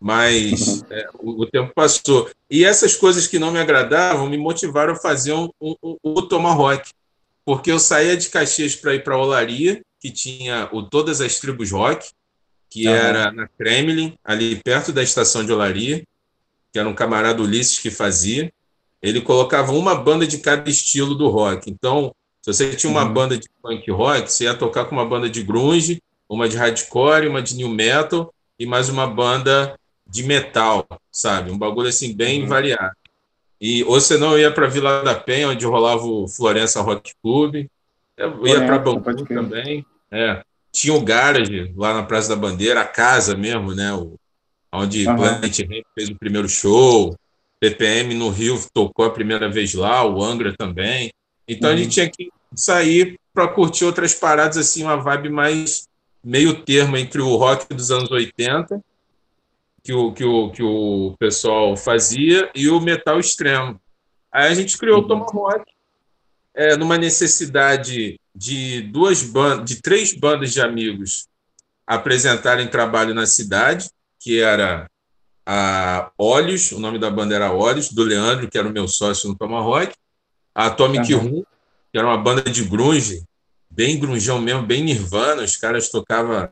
Mas 0.00 0.82
é, 0.90 1.08
o, 1.18 1.42
o, 1.42 1.46
tempo 1.46 1.72
passou. 1.74 2.30
E 2.50 2.64
essas 2.64 2.96
coisas 2.96 3.26
que 3.26 3.38
não 3.38 3.50
me 3.50 3.58
agradavam 3.58 4.28
me 4.28 4.38
motivaram 4.38 4.94
a 4.94 4.96
fazer 4.96 5.34
um, 5.34 5.50
um, 5.60 5.74
um, 5.82 5.96
o 6.02 6.22
Tomahawk. 6.22 6.90
Porque 7.44 7.70
eu 7.70 7.78
saía 7.78 8.16
de 8.16 8.28
Caxias 8.28 8.74
para 8.74 8.94
ir 8.94 9.04
para 9.04 9.18
Olaria, 9.18 9.82
que 10.00 10.10
tinha 10.10 10.68
o 10.72 10.82
Todas 10.82 11.20
as 11.20 11.38
Tribos 11.38 11.70
Rock, 11.70 12.10
que 12.70 12.86
uhum. 12.86 12.94
era 12.94 13.30
na 13.30 13.46
Kremlin, 13.46 14.16
ali 14.24 14.56
perto 14.56 14.92
da 14.92 15.02
estação 15.02 15.44
de 15.44 15.52
Olaria, 15.52 16.02
que 16.72 16.78
era 16.78 16.88
um 16.88 16.94
camarada 16.94 17.42
Ulisses 17.42 17.78
que 17.78 17.90
fazia 17.90 18.50
ele 19.02 19.20
colocava 19.20 19.72
uma 19.72 19.94
banda 19.94 20.26
de 20.26 20.38
cada 20.38 20.68
estilo 20.68 21.14
do 21.14 21.28
rock. 21.28 21.70
Então, 21.70 22.14
se 22.42 22.52
você 22.52 22.74
tinha 22.74 22.90
uma 22.90 23.04
uhum. 23.04 23.12
banda 23.12 23.38
de 23.38 23.48
punk 23.62 23.90
rock, 23.90 24.30
você 24.30 24.44
ia 24.44 24.54
tocar 24.54 24.84
com 24.84 24.94
uma 24.94 25.06
banda 25.06 25.28
de 25.28 25.42
grunge, 25.42 26.02
uma 26.28 26.48
de 26.48 26.56
hardcore, 26.56 27.28
uma 27.28 27.42
de 27.42 27.56
new 27.56 27.68
metal 27.68 28.32
e 28.58 28.66
mais 28.66 28.88
uma 28.88 29.06
banda 29.06 29.78
de 30.10 30.22
metal, 30.24 30.86
sabe? 31.10 31.50
Um 31.50 31.58
bagulho 31.58 31.88
assim 31.88 32.14
bem 32.14 32.42
uhum. 32.42 32.48
variado. 32.48 32.94
E 33.60 33.84
ou 33.84 34.00
você 34.00 34.16
não 34.16 34.38
ia 34.38 34.50
para 34.50 34.66
Vila 34.66 35.02
da 35.02 35.14
Penha, 35.14 35.48
onde 35.48 35.66
rolava 35.66 36.04
o 36.04 36.26
Florença 36.26 36.80
Rock 36.80 37.12
Club. 37.22 37.66
Eu 38.16 38.46
ia 38.46 38.64
para 38.64 38.78
Bangu 38.78 39.24
também. 39.26 39.84
É. 40.10 40.42
Tinha 40.72 40.94
o 40.94 41.00
Garage 41.00 41.72
lá 41.76 41.94
na 41.94 42.02
Praça 42.02 42.30
da 42.30 42.36
Bandeira, 42.36 42.80
a 42.80 42.86
casa 42.86 43.36
mesmo, 43.36 43.74
né? 43.74 43.92
O, 43.92 44.14
onde 44.72 45.06
uhum. 45.06 45.16
Planet 45.16 45.58
Ramp 45.60 45.84
fez 45.94 46.08
o 46.08 46.18
primeiro 46.18 46.48
show. 46.48 47.14
PPM 47.60 48.14
no 48.14 48.30
Rio 48.30 48.58
tocou 48.72 49.04
a 49.04 49.10
primeira 49.10 49.50
vez 49.50 49.74
lá, 49.74 50.04
o 50.04 50.22
Angra 50.22 50.54
também. 50.56 51.10
Então 51.46 51.68
uhum. 51.68 51.74
a 51.74 51.78
gente 51.78 52.00
uhum. 52.00 52.10
tinha 52.10 52.10
que 52.10 52.30
sair 52.54 53.18
para 53.34 53.48
curtir 53.48 53.84
outras 53.84 54.14
paradas, 54.14 54.56
assim, 54.56 54.82
uma 54.82 54.96
vibe 54.96 55.28
mais 55.28 55.86
meio 56.24 56.62
termo 56.62 56.96
entre 56.96 57.20
o 57.20 57.36
rock 57.36 57.72
dos 57.74 57.90
anos 57.90 58.10
80, 58.10 58.80
que 59.82 59.92
o, 59.92 60.12
que 60.12 60.24
o, 60.24 60.50
que 60.50 60.62
o 60.62 61.14
pessoal 61.18 61.76
fazia, 61.76 62.50
e 62.54 62.68
o 62.68 62.80
metal 62.80 63.18
extremo. 63.18 63.80
Aí 64.32 64.50
a 64.50 64.54
gente 64.54 64.78
criou 64.78 64.98
uhum. 64.98 65.04
o 65.04 65.08
Tomahawk, 65.08 65.64
é, 66.54 66.76
numa 66.76 66.98
necessidade 66.98 68.20
de 68.34 68.82
duas 68.82 69.22
bandas, 69.22 69.64
de 69.64 69.82
três 69.82 70.12
bandas 70.12 70.52
de 70.52 70.60
amigos 70.60 71.26
apresentarem 71.86 72.68
trabalho 72.68 73.14
na 73.14 73.26
cidade, 73.26 73.90
que 74.18 74.40
era 74.40 74.88
a 75.44 76.12
Olhos, 76.16 76.70
o 76.70 76.78
nome 76.78 76.98
da 76.98 77.10
banda 77.10 77.34
era 77.34 77.52
Olhos, 77.52 77.90
do 77.90 78.04
Leandro, 78.04 78.48
que 78.48 78.56
era 78.56 78.68
o 78.68 78.72
meu 78.72 78.86
sócio 78.86 79.28
no 79.28 79.36
Tomahawk, 79.36 79.92
a 80.54 80.66
Atomic 80.66 81.12
uhum. 81.12 81.20
Room, 81.20 81.44
que 81.90 81.98
era 81.98 82.06
uma 82.06 82.18
banda 82.18 82.42
de 82.42 82.62
grunge, 82.64 83.24
bem 83.68 83.98
grunjão 83.98 84.40
mesmo, 84.40 84.62
bem 84.62 84.84
Nirvana, 84.84 85.42
os 85.42 85.56
caras 85.56 85.88
tocavam 85.88 86.48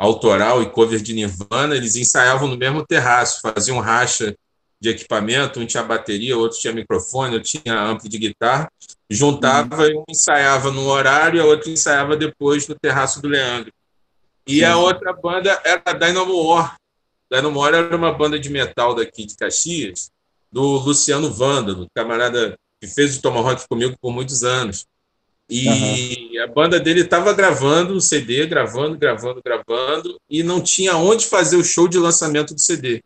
autoral 0.00 0.62
e 0.62 0.70
cover 0.70 1.02
de 1.02 1.12
Nirvana, 1.12 1.76
eles 1.76 1.94
ensaiavam 1.94 2.48
no 2.48 2.56
mesmo 2.56 2.86
terraço, 2.86 3.42
faziam 3.42 3.78
racha 3.80 4.34
de 4.80 4.88
equipamento, 4.88 5.60
um 5.60 5.66
tinha 5.66 5.82
bateria, 5.82 6.38
outro 6.38 6.58
tinha 6.58 6.72
microfone, 6.72 7.34
outro 7.34 7.50
tinha 7.50 7.78
amplo 7.78 8.08
de 8.08 8.16
guitarra, 8.16 8.72
juntava 9.10 9.88
e 9.88 9.94
um 9.94 10.04
ensaiava 10.08 10.70
num 10.70 10.86
horário 10.86 11.36
e 11.36 11.40
a 11.40 11.44
outra 11.44 11.68
ensaiava 11.68 12.16
depois 12.16 12.66
no 12.66 12.74
terraço 12.74 13.20
do 13.20 13.28
Leandro. 13.28 13.70
E 14.46 14.64
a 14.64 14.78
outra 14.78 15.12
banda 15.12 15.60
era 15.62 15.82
a 15.84 15.92
Dynamo 15.92 16.46
War, 16.46 16.76
Dino 17.30 17.52
More 17.52 17.76
era 17.76 17.94
uma 17.94 18.12
banda 18.12 18.38
de 18.38 18.48
metal 18.48 18.94
daqui 18.94 19.26
de 19.26 19.36
Caxias, 19.36 20.10
do 20.50 20.78
Luciano 20.78 21.30
Vândalo, 21.30 21.86
camarada 21.94 22.58
que 22.80 22.88
fez 22.88 23.18
o 23.18 23.22
Tomahawk 23.22 23.68
comigo 23.68 23.96
por 24.00 24.10
muitos 24.10 24.42
anos. 24.42 24.86
E 25.50 26.36
uhum. 26.36 26.44
a 26.44 26.46
banda 26.46 26.78
dele 26.78 27.00
estava 27.00 27.32
gravando 27.32 27.94
o 27.94 28.00
CD, 28.00 28.46
gravando, 28.46 28.96
gravando, 28.96 29.42
gravando, 29.44 30.20
e 30.30 30.44
não 30.44 30.60
tinha 30.60 30.96
onde 30.96 31.26
fazer 31.26 31.56
o 31.56 31.64
show 31.64 31.88
de 31.88 31.98
lançamento 31.98 32.54
do 32.54 32.60
CD. 32.60 33.02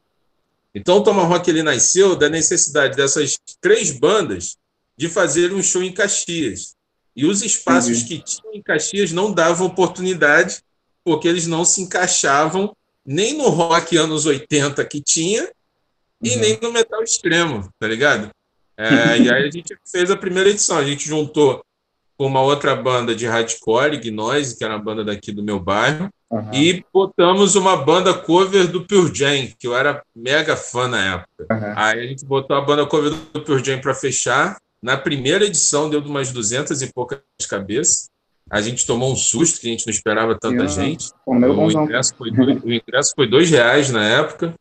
Então 0.75 0.99
o 0.99 1.03
Tomahawk 1.03 1.49
ele 1.49 1.63
nasceu 1.63 2.15
da 2.15 2.29
necessidade 2.29 2.97
dessas 2.97 3.39
três 3.63 3.91
bandas 3.93 4.59
de 4.95 5.09
fazer 5.09 5.55
um 5.55 5.63
show 5.63 5.83
em 5.83 5.93
Caxias. 5.93 6.75
E 7.17 7.25
os 7.25 7.43
espaços 7.43 8.03
uhum. 8.03 8.09
que 8.09 8.19
tinham 8.19 8.55
em 8.55 8.63
Caxias 8.63 9.11
não 9.11 9.33
davam 9.33 9.67
oportunidade, 9.67 10.61
porque 11.03 11.27
eles 11.27 11.47
não 11.47 11.65
se 11.65 11.81
encaixavam 11.81 12.77
nem 13.07 13.39
no 13.39 13.49
rock 13.49 13.97
anos 13.97 14.27
80 14.27 14.85
que 14.85 15.01
tinha 15.01 15.45
uhum. 15.45 15.51
e 16.21 16.37
nem 16.37 16.59
no 16.61 16.73
metal 16.73 17.03
extremo, 17.03 17.73
tá 17.79 17.89
ligado? 17.89 18.31
É, 18.77 19.19
e 19.19 19.31
aí 19.31 19.45
a 19.45 19.51
gente 19.51 19.75
fez 19.91 20.11
a 20.11 20.17
primeira 20.17 20.51
edição, 20.51 20.77
a 20.77 20.85
gente 20.85 21.09
juntou 21.09 21.65
com 22.17 22.27
uma 22.27 22.41
outra 22.41 22.75
banda 22.77 23.15
de 23.15 23.27
hardcore, 23.27 23.99
Gnose, 23.99 24.57
que 24.57 24.65
era 24.65 24.75
uma 24.75 24.83
banda 24.83 25.05
daqui 25.05 25.33
do 25.33 25.43
meu 25.43 25.59
bairro, 25.59 26.09
uhum. 26.31 26.51
e 26.53 26.85
botamos 26.93 27.57
uma 27.57 27.77
banda 27.77 28.15
cover 28.15 28.69
do 28.69 28.87
Pure 28.87 29.15
Jam, 29.15 29.49
que 29.59 29.67
eu 29.67 29.77
era 29.77 30.03
mega 30.15 30.57
fã 30.57 30.89
na 30.89 31.15
época. 31.15 31.47
Uhum. 31.51 31.73
Aí 31.77 32.01
a 32.01 32.07
gente 32.07 32.25
botou 32.25 32.57
a 32.57 32.61
banda 32.61 32.87
cover 32.87 33.13
do 33.33 33.41
Pure 33.41 33.65
Jam 33.65 33.81
para 33.81 33.95
fechar. 33.95 34.57
Na 34.83 34.97
primeira 34.97 35.45
edição 35.45 35.89
deu 35.89 36.01
umas 36.01 36.31
200 36.31 36.83
e 36.83 36.93
poucas 36.93 37.21
cabeças. 37.49 38.09
A 38.51 38.61
gente 38.61 38.87
tomou 38.87 39.11
um 39.11 39.17
susto, 39.17 39.61
que 39.61 39.67
a 39.67 39.71
gente 39.71 39.87
não 39.87 39.91
esperava 39.91 40.39
tanta 40.39 40.69
gente. 40.69 41.11
O, 41.27 41.35
o, 41.35 41.71
ingresso 41.71 42.15
foi 42.15 42.31
o 42.31 42.73
ingresso 42.73 43.13
foi 43.17 43.27
dois 43.27 43.51
reais 43.51 43.91
na 43.91 44.05
época. 44.05 44.55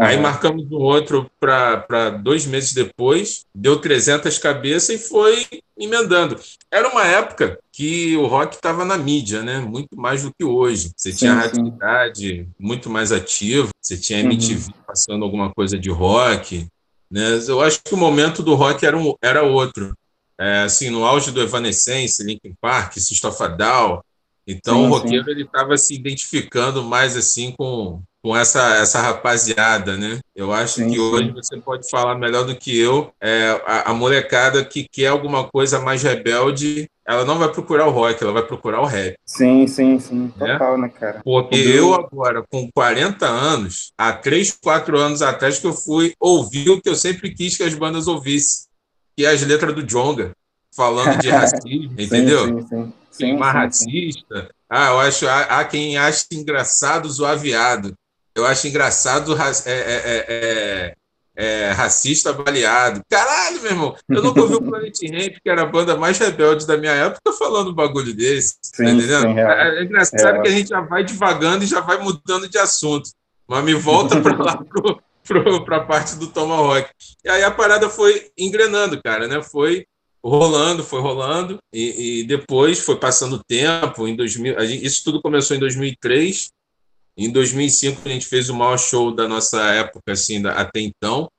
Aí 0.00 0.18
marcamos 0.18 0.64
um 0.72 0.76
outro 0.76 1.30
para 1.38 2.08
dois 2.10 2.46
meses 2.46 2.72
depois, 2.72 3.44
deu 3.54 3.78
300 3.78 4.38
cabeças 4.38 4.88
e 4.88 4.98
foi 4.98 5.46
emendando. 5.78 6.40
Era 6.70 6.88
uma 6.88 7.06
época 7.06 7.58
que 7.70 8.16
o 8.16 8.26
rock 8.26 8.54
estava 8.54 8.82
na 8.82 8.96
mídia, 8.96 9.42
né? 9.42 9.58
muito 9.58 9.94
mais 9.94 10.22
do 10.22 10.32
que 10.32 10.42
hoje. 10.42 10.90
Você 10.96 11.12
sim, 11.12 11.18
tinha 11.18 11.34
a 11.34 11.44
atividade 11.44 12.48
muito 12.58 12.88
mais 12.88 13.12
ativa, 13.12 13.68
você 13.78 13.98
tinha 13.98 14.20
MTV 14.20 14.68
uhum. 14.68 14.82
passando 14.86 15.22
alguma 15.22 15.52
coisa 15.52 15.78
de 15.78 15.90
rock. 15.90 16.66
Né? 17.10 17.38
Eu 17.46 17.60
acho 17.60 17.82
que 17.84 17.92
o 17.92 17.98
momento 17.98 18.42
do 18.42 18.54
rock 18.54 18.86
era, 18.86 18.96
um, 18.96 19.14
era 19.20 19.42
outro 19.42 19.94
é, 20.38 20.62
assim, 20.62 20.88
no 20.88 21.04
auge 21.04 21.30
do 21.30 21.42
Evanescence, 21.42 22.24
Linkin 22.24 22.54
Park, 22.58 22.94
System 22.94 23.28
of 23.28 23.42
a 23.42 23.48
Down. 23.48 24.00
Então 24.46 24.76
sim, 24.76 24.86
o 24.86 24.88
roqueiro 24.88 25.24
sim. 25.26 25.30
ele 25.30 25.42
estava 25.42 25.76
se 25.76 25.94
identificando 25.94 26.82
mais 26.82 27.14
assim 27.14 27.52
com, 27.52 28.02
com 28.22 28.36
essa, 28.36 28.76
essa 28.76 29.00
rapaziada, 29.00 29.96
né? 29.96 30.18
Eu 30.36 30.52
acho 30.52 30.76
sim, 30.76 30.90
que 30.90 31.00
hoje 31.00 31.30
você 31.30 31.56
pode 31.56 31.88
falar 31.88 32.14
melhor 32.14 32.44
do 32.44 32.54
que 32.54 32.78
eu. 32.78 33.12
É, 33.20 33.60
a, 33.66 33.90
a, 33.90 33.94
molecada 33.94 34.64
que 34.64 34.86
quer 34.90 35.08
alguma 35.08 35.44
coisa 35.44 35.80
mais 35.80 36.02
rebelde, 36.02 36.88
ela 37.06 37.24
não 37.24 37.38
vai 37.38 37.50
procurar 37.50 37.86
o 37.86 37.90
rock, 37.90 38.22
ela 38.22 38.32
vai 38.32 38.42
procurar 38.42 38.80
o 38.82 38.86
rap. 38.86 39.16
Sim, 39.24 39.66
sim, 39.66 39.98
sim. 39.98 40.32
Né? 40.36 40.52
Total, 40.52 40.78
né, 40.78 40.88
cara? 40.88 41.22
Porque 41.24 41.56
eu 41.56 41.94
agora, 41.94 42.44
com 42.50 42.70
40 42.72 43.26
anos, 43.26 43.92
há 43.96 44.12
3, 44.12 44.58
4 44.62 44.98
anos 44.98 45.22
atrás 45.22 45.58
que 45.58 45.66
eu 45.66 45.72
fui 45.72 46.14
ouvir 46.20 46.68
o 46.70 46.80
que 46.80 46.88
eu 46.90 46.96
sempre 46.96 47.34
quis 47.34 47.56
que 47.56 47.62
as 47.62 47.74
bandas 47.74 48.06
ouvissem, 48.06 48.66
que 49.16 49.24
é 49.24 49.30
as 49.30 49.42
letras 49.42 49.74
do 49.74 49.82
Jonga, 49.82 50.32
falando 50.76 51.18
de 51.18 51.28
racismo, 51.30 51.94
entendeu? 51.98 52.46
Sim, 52.46 52.66
sim, 52.66 52.92
sim. 53.10 53.32
Uma 53.32 53.50
racista. 53.50 54.50
Ah, 54.68 54.88
eu 54.88 55.00
acho, 55.00 55.26
há, 55.26 55.40
há 55.40 55.64
quem 55.64 55.96
ache 55.96 56.26
engraçado 56.32 57.10
zoar 57.10 57.36
viado. 57.36 57.94
Eu 58.34 58.46
acho 58.46 58.66
engraçado 58.68 59.36
é, 59.36 59.50
é, 59.66 60.26
é, 60.28 60.94
é, 61.36 61.70
racista 61.72 62.32
baleado. 62.32 63.00
Caralho, 63.08 63.62
meu 63.62 63.70
irmão, 63.70 63.96
eu 64.08 64.22
nunca 64.22 64.42
ouvi 64.42 64.54
o 64.54 64.62
Planet 64.62 64.98
Ramp, 65.02 65.36
que 65.42 65.50
era 65.50 65.62
a 65.62 65.66
banda 65.66 65.96
mais 65.96 66.18
rebelde 66.18 66.66
da 66.66 66.76
minha 66.76 66.92
época, 66.92 67.32
falando 67.32 67.70
um 67.70 67.74
bagulho 67.74 68.14
desse. 68.14 68.54
Tá 68.54 68.60
sim, 68.62 68.84
tá 68.84 68.90
entendendo? 68.90 69.22
Sim, 69.22 69.38
é, 69.38 69.78
é, 69.78 69.82
engraçado 69.82 70.36
é. 70.36 70.42
que 70.42 70.48
a 70.48 70.50
gente 70.50 70.68
já 70.68 70.80
vai 70.80 71.04
devagando 71.04 71.64
e 71.64 71.66
já 71.66 71.80
vai 71.80 71.98
mudando 71.98 72.48
de 72.48 72.58
assunto. 72.58 73.10
Mas 73.48 73.64
me 73.64 73.74
volta 73.74 74.20
para 74.20 74.36
lá 74.36 74.60
para 75.64 75.76
a 75.76 75.84
parte 75.84 76.16
do 76.16 76.26
Tomahawk. 76.28 76.88
E 77.24 77.28
aí 77.28 77.42
a 77.42 77.50
parada 77.50 77.88
foi 77.88 78.30
engrenando, 78.36 79.00
cara, 79.02 79.26
né? 79.26 79.42
Foi 79.42 79.86
rolando, 80.22 80.84
foi 80.84 81.00
rolando, 81.00 81.58
e, 81.72 82.20
e 82.20 82.24
depois 82.24 82.80
foi 82.80 82.96
passando 82.96 83.36
o 83.36 83.44
tempo. 83.44 84.06
Em 84.06 84.14
2000, 84.14 84.60
gente, 84.66 84.84
isso 84.84 85.02
tudo 85.04 85.22
começou 85.22 85.56
em 85.56 85.60
2003. 85.60 86.50
Em 87.16 87.30
2005 87.30 88.00
a 88.04 88.08
gente 88.08 88.26
fez 88.26 88.48
o 88.48 88.54
maior 88.54 88.78
show 88.78 89.14
da 89.14 89.28
nossa 89.28 89.62
época, 89.72 90.12
assim, 90.12 90.40
da, 90.40 90.52
até 90.52 90.80
então, 90.80 91.30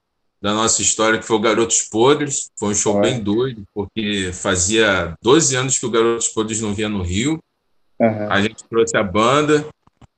da 0.42 0.54
nossa 0.54 0.82
história, 0.82 1.20
que 1.20 1.26
foi 1.26 1.38
o 1.38 1.42
Garotos 1.42 1.84
Podres. 1.84 2.50
Foi 2.58 2.70
um 2.70 2.76
show 2.76 2.98
é. 2.98 3.02
bem 3.02 3.20
doido, 3.20 3.64
porque 3.74 4.32
fazia 4.34 5.14
12 5.22 5.56
anos 5.56 5.78
que 5.78 5.86
o 5.86 5.92
Garotos 5.92 6.28
Podres 6.30 6.62
não 6.62 6.74
vinha 6.74 6.90
no 6.90 7.04
Rio. 7.04 7.40
Uhum. 8.00 8.32
A 8.32 8.42
gente 8.42 8.64
trouxe 8.68 8.98
a 8.98 9.04
banda, 9.04 9.68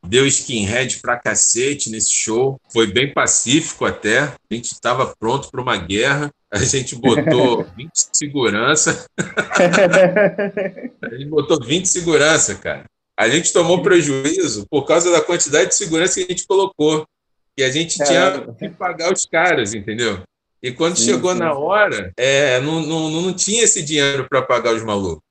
deu 0.06 0.26
skinhead 0.26 1.00
pra 1.02 1.20
cacete 1.20 1.90
nesse 1.90 2.12
show. 2.12 2.58
Foi 2.72 2.88
bem 2.88 3.14
pacífico 3.14 3.86
até. 3.86 4.20
A 4.20 4.54
gente 4.54 4.72
estava 4.72 5.14
pronto 5.20 5.52
para 5.52 5.62
uma 5.62 5.76
guerra. 5.76 6.32
A 6.50 6.60
gente 6.60 6.96
botou 6.96 7.66
20 7.76 7.90
segurança. 8.14 9.06
a 9.20 11.10
gente 11.16 11.26
botou 11.26 11.62
20 11.62 11.86
segurança, 11.86 12.56
cara. 12.56 12.86
A 13.18 13.30
gente 13.30 13.54
tomou 13.54 13.82
prejuízo 13.82 14.66
por 14.70 14.86
causa 14.86 15.12
da 15.12 15.22
quantidade 15.22 15.70
de 15.70 15.76
segurança 15.76 16.16
que 16.16 16.26
a 16.26 16.30
gente 16.30 16.48
colocou. 16.48 17.08
E 17.56 17.64
a 17.64 17.70
gente 17.70 17.98
tinha 18.04 18.48
que 18.58 18.70
pagar 18.70 19.14
os 19.14 19.26
caras, 19.28 19.74
entendeu? 19.74 20.24
E 20.62 20.72
quando 20.72 20.98
sim, 20.98 21.06
chegou 21.06 21.34
sim. 21.34 21.40
na 21.40 21.54
hora, 21.54 22.12
é, 22.18 22.60
não, 22.62 22.82
não, 22.82 23.10
não 23.10 23.34
tinha 23.34 23.64
esse 23.64 23.84
dinheiro 23.84 24.28
para 24.28 24.42
pagar 24.42 24.74
os 24.74 24.84
malucos. 24.84 25.22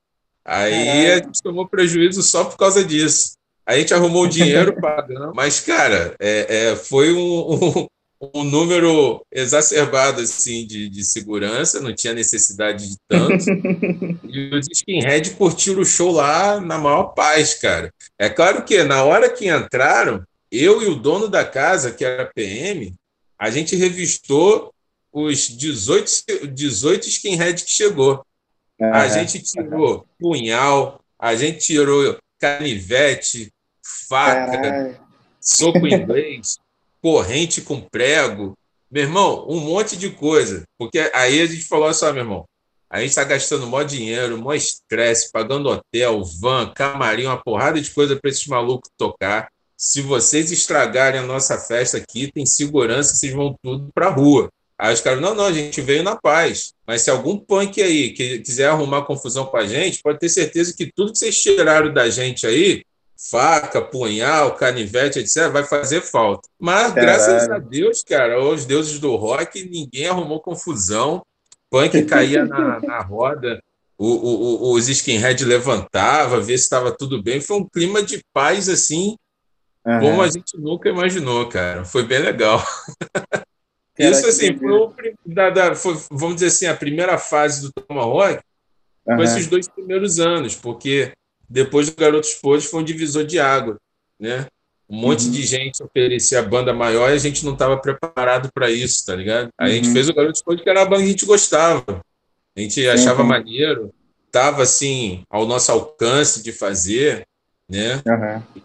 Aí 0.44 1.10
a 1.10 1.16
gente 1.16 1.42
tomou 1.42 1.66
prejuízo 1.66 2.22
só 2.22 2.44
por 2.44 2.56
causa 2.56 2.84
disso. 2.84 3.32
A 3.64 3.78
gente 3.78 3.94
arrumou 3.94 4.24
o 4.24 4.28
dinheiro 4.28 4.74
pagando, 4.80 5.32
mas, 5.34 5.60
cara, 5.60 6.14
é, 6.20 6.70
é, 6.70 6.76
foi 6.76 7.12
um, 7.12 7.54
um, 7.54 7.86
um 8.34 8.44
número 8.44 9.26
exacerbado 9.32 10.20
assim 10.20 10.64
de, 10.64 10.88
de 10.88 11.04
segurança, 11.04 11.80
não 11.80 11.92
tinha 11.92 12.14
necessidade 12.14 12.88
de 12.88 12.96
tanto. 13.08 13.44
e 14.28 14.54
os 14.54 14.68
skinhead 14.70 15.32
curtiram 15.32 15.80
o 15.80 15.86
show 15.86 16.12
lá 16.12 16.60
na 16.60 16.78
maior 16.78 17.14
paz, 17.14 17.54
cara. 17.54 17.92
É 18.16 18.28
claro 18.28 18.64
que 18.64 18.84
na 18.84 19.02
hora 19.02 19.28
que 19.28 19.50
entraram, 19.50 20.22
eu 20.50 20.82
e 20.82 20.86
o 20.86 20.94
dono 20.94 21.28
da 21.28 21.44
casa, 21.44 21.90
que 21.90 22.04
era 22.04 22.30
PM, 22.32 22.94
a 23.36 23.50
gente 23.50 23.74
revistou 23.74 24.72
os 25.12 25.48
18, 25.48 26.46
18 26.46 27.08
skinhead 27.08 27.64
que 27.64 27.70
chegou. 27.70 28.24
A 28.80 29.08
gente 29.08 29.40
tirou 29.40 30.06
punhal, 30.18 31.00
a 31.18 31.34
gente 31.34 31.58
tirou 31.58 32.16
canivete, 32.38 33.52
faca, 34.08 34.52
Caralho. 34.52 35.00
soco 35.40 35.86
inglês, 35.86 36.58
corrente 37.02 37.60
com 37.60 37.80
prego. 37.80 38.56
Meu 38.90 39.02
irmão, 39.02 39.44
um 39.48 39.58
monte 39.58 39.96
de 39.96 40.10
coisa. 40.10 40.62
Porque 40.78 41.10
aí 41.12 41.40
a 41.40 41.46
gente 41.46 41.64
falou 41.64 41.92
só, 41.92 42.12
meu 42.12 42.22
irmão, 42.22 42.44
a 42.88 43.00
gente 43.00 43.10
está 43.10 43.24
gastando 43.24 43.66
maior 43.66 43.84
dinheiro, 43.84 44.38
maior 44.38 44.54
estresse, 44.54 45.32
pagando 45.32 45.68
hotel, 45.68 46.22
van, 46.40 46.70
camarim, 46.74 47.24
uma 47.24 47.42
porrada 47.42 47.80
de 47.80 47.90
coisa 47.90 48.16
para 48.16 48.30
esses 48.30 48.46
malucos 48.46 48.90
tocar. 48.96 49.48
Se 49.76 50.00
vocês 50.00 50.52
estragarem 50.52 51.20
a 51.20 51.26
nossa 51.26 51.58
festa 51.58 51.96
aqui, 51.96 52.30
tem 52.30 52.46
segurança, 52.46 53.14
vocês 53.14 53.32
vão 53.32 53.56
tudo 53.62 53.90
para 53.94 54.10
rua. 54.10 54.48
Aí 54.78 54.92
os 54.92 55.00
caras, 55.00 55.20
não, 55.20 55.34
não, 55.34 55.46
a 55.46 55.52
gente 55.52 55.80
veio 55.80 56.02
na 56.02 56.16
paz. 56.16 56.72
Mas 56.86 57.02
se 57.02 57.10
algum 57.10 57.38
punk 57.38 57.80
aí 57.80 58.10
que 58.10 58.40
quiser 58.40 58.68
arrumar 58.68 59.02
confusão 59.02 59.46
com 59.46 59.56
a 59.56 59.66
gente, 59.66 60.02
pode 60.02 60.18
ter 60.18 60.28
certeza 60.28 60.74
que 60.76 60.92
tudo 60.94 61.12
que 61.12 61.18
vocês 61.18 61.40
tiraram 61.40 61.92
da 61.92 62.10
gente 62.10 62.46
aí 62.46 62.82
faca, 63.30 63.80
punhal, 63.80 64.54
canivete, 64.56 65.18
etc., 65.20 65.48
vai 65.50 65.64
fazer 65.64 66.00
falta. 66.00 66.48
Mas, 66.58 66.92
Caralho. 66.92 67.02
graças 67.02 67.50
a 67.50 67.58
Deus, 67.58 68.02
cara, 68.02 68.42
os 68.42 68.64
deuses 68.64 68.98
do 68.98 69.14
rock, 69.16 69.64
ninguém 69.68 70.06
arrumou 70.06 70.40
confusão. 70.40 71.24
Punk 71.70 72.02
caía 72.04 72.44
na, 72.44 72.80
na 72.80 73.00
roda, 73.00 73.62
o, 73.96 74.06
o, 74.06 74.64
o, 74.64 74.72
os 74.74 74.88
skinhead 74.88 75.42
levantava, 75.44 76.40
ver 76.40 76.58
se 76.58 76.64
estava 76.64 76.90
tudo 76.90 77.22
bem. 77.22 77.40
Foi 77.40 77.56
um 77.56 77.68
clima 77.68 78.02
de 78.02 78.22
paz, 78.32 78.68
assim, 78.68 79.16
uhum. 79.86 80.00
como 80.00 80.22
a 80.22 80.28
gente 80.28 80.58
nunca 80.58 80.88
imaginou, 80.88 81.48
cara. 81.48 81.84
Foi 81.84 82.04
bem 82.04 82.18
legal. 82.18 82.62
Isso, 83.98 84.26
assim, 84.26 84.56
foi, 84.56 84.70
o, 84.70 84.94
da, 85.24 85.50
da, 85.50 85.74
foi, 85.74 85.96
vamos 86.10 86.36
dizer 86.36 86.46
assim, 86.48 86.66
a 86.66 86.76
primeira 86.76 87.16
fase 87.16 87.62
do 87.62 87.72
Tomahawk, 87.72 88.42
uhum. 89.06 89.16
foi 89.16 89.24
esses 89.24 89.46
dois 89.46 89.68
primeiros 89.68 90.18
anos, 90.18 90.56
porque 90.56 91.12
depois 91.52 91.90
do 91.90 91.94
Garotos 91.94 92.32
Podres 92.34 92.64
foi 92.64 92.80
um 92.80 92.84
divisor 92.84 93.24
de 93.24 93.38
água, 93.38 93.78
né? 94.18 94.46
Um 94.88 94.96
monte 94.96 95.26
uhum. 95.26 95.32
de 95.32 95.42
gente 95.44 95.82
oferecia 95.82 96.38
a 96.38 96.42
banda 96.42 96.72
maior 96.72 97.10
e 97.10 97.14
a 97.14 97.18
gente 97.18 97.44
não 97.44 97.52
estava 97.52 97.76
preparado 97.76 98.50
para 98.52 98.70
isso, 98.70 99.04
tá 99.04 99.14
ligado? 99.14 99.50
Aí 99.58 99.68
uhum. 99.68 99.72
a 99.72 99.76
gente 99.76 99.88
uhum. 99.88 99.92
fez 99.92 100.08
o 100.08 100.14
Garotos 100.14 100.42
Podres 100.42 100.64
que 100.64 100.70
era 100.70 100.80
a 100.80 100.84
banda 100.86 101.02
que 101.02 101.08
a 101.08 101.10
gente 101.10 101.26
gostava. 101.26 102.00
A 102.56 102.60
gente 102.60 102.88
achava 102.88 103.20
uhum. 103.20 103.28
maneiro, 103.28 103.92
tava 104.30 104.62
assim 104.62 105.24
ao 105.28 105.44
nosso 105.44 105.70
alcance 105.70 106.42
de 106.42 106.52
fazer, 106.52 107.26
né? 107.68 108.02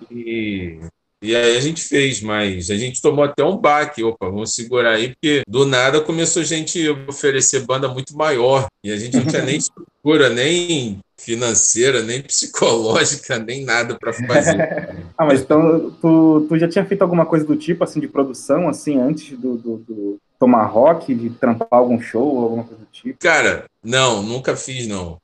E 0.10 0.80
e 1.22 1.36
aí 1.36 1.58
a 1.58 1.60
gente 1.60 1.82
fez, 1.82 2.22
mas 2.22 2.70
a 2.70 2.76
gente 2.76 3.02
tomou 3.02 3.26
até 3.26 3.44
um 3.44 3.58
baque. 3.58 4.04
Opa, 4.04 4.28
vamos 4.28 4.54
segurar 4.54 4.92
aí, 4.92 5.10
porque 5.10 5.42
do 5.48 5.66
nada 5.66 6.02
começou 6.02 6.42
a 6.42 6.46
gente 6.46 6.88
oferecer 7.08 7.66
banda 7.66 7.88
muito 7.88 8.16
maior. 8.16 8.68
E 8.84 8.92
a 8.92 8.98
gente 8.98 9.18
não 9.18 9.26
tinha 9.26 9.42
nem 9.42 9.58
estrutura, 9.58 10.30
nem 10.30 11.00
financeira, 11.20 12.04
nem 12.04 12.22
psicológica, 12.22 13.40
nem 13.40 13.66
nada 13.66 13.98
para 14.00 14.14
fazer. 14.14 14.96
ah, 15.18 15.26
mas 15.26 15.42
então 15.42 15.92
tu, 16.00 16.46
tu 16.48 16.58
já 16.58 16.68
tinha 16.68 16.86
feito 16.86 17.02
alguma 17.02 17.26
coisa 17.26 17.46
do 17.46 17.56
tipo, 17.56 17.84
assim, 17.84 18.00
de 18.00 18.08
produção, 18.08 18.70
assim, 18.70 19.00
antes 19.00 19.38
do, 19.38 19.58
do, 19.58 19.78
do 19.78 20.18
Tomahawk, 20.40 21.14
de 21.14 21.32
trampar 21.32 21.68
algum 21.72 22.00
show, 22.00 22.44
alguma 22.44 22.64
coisa 22.64 22.80
do 22.80 22.88
tipo? 22.92 23.18
Cara, 23.20 23.66
não, 23.84 24.22
nunca 24.22 24.56
fiz, 24.56 24.86
não. 24.88 25.18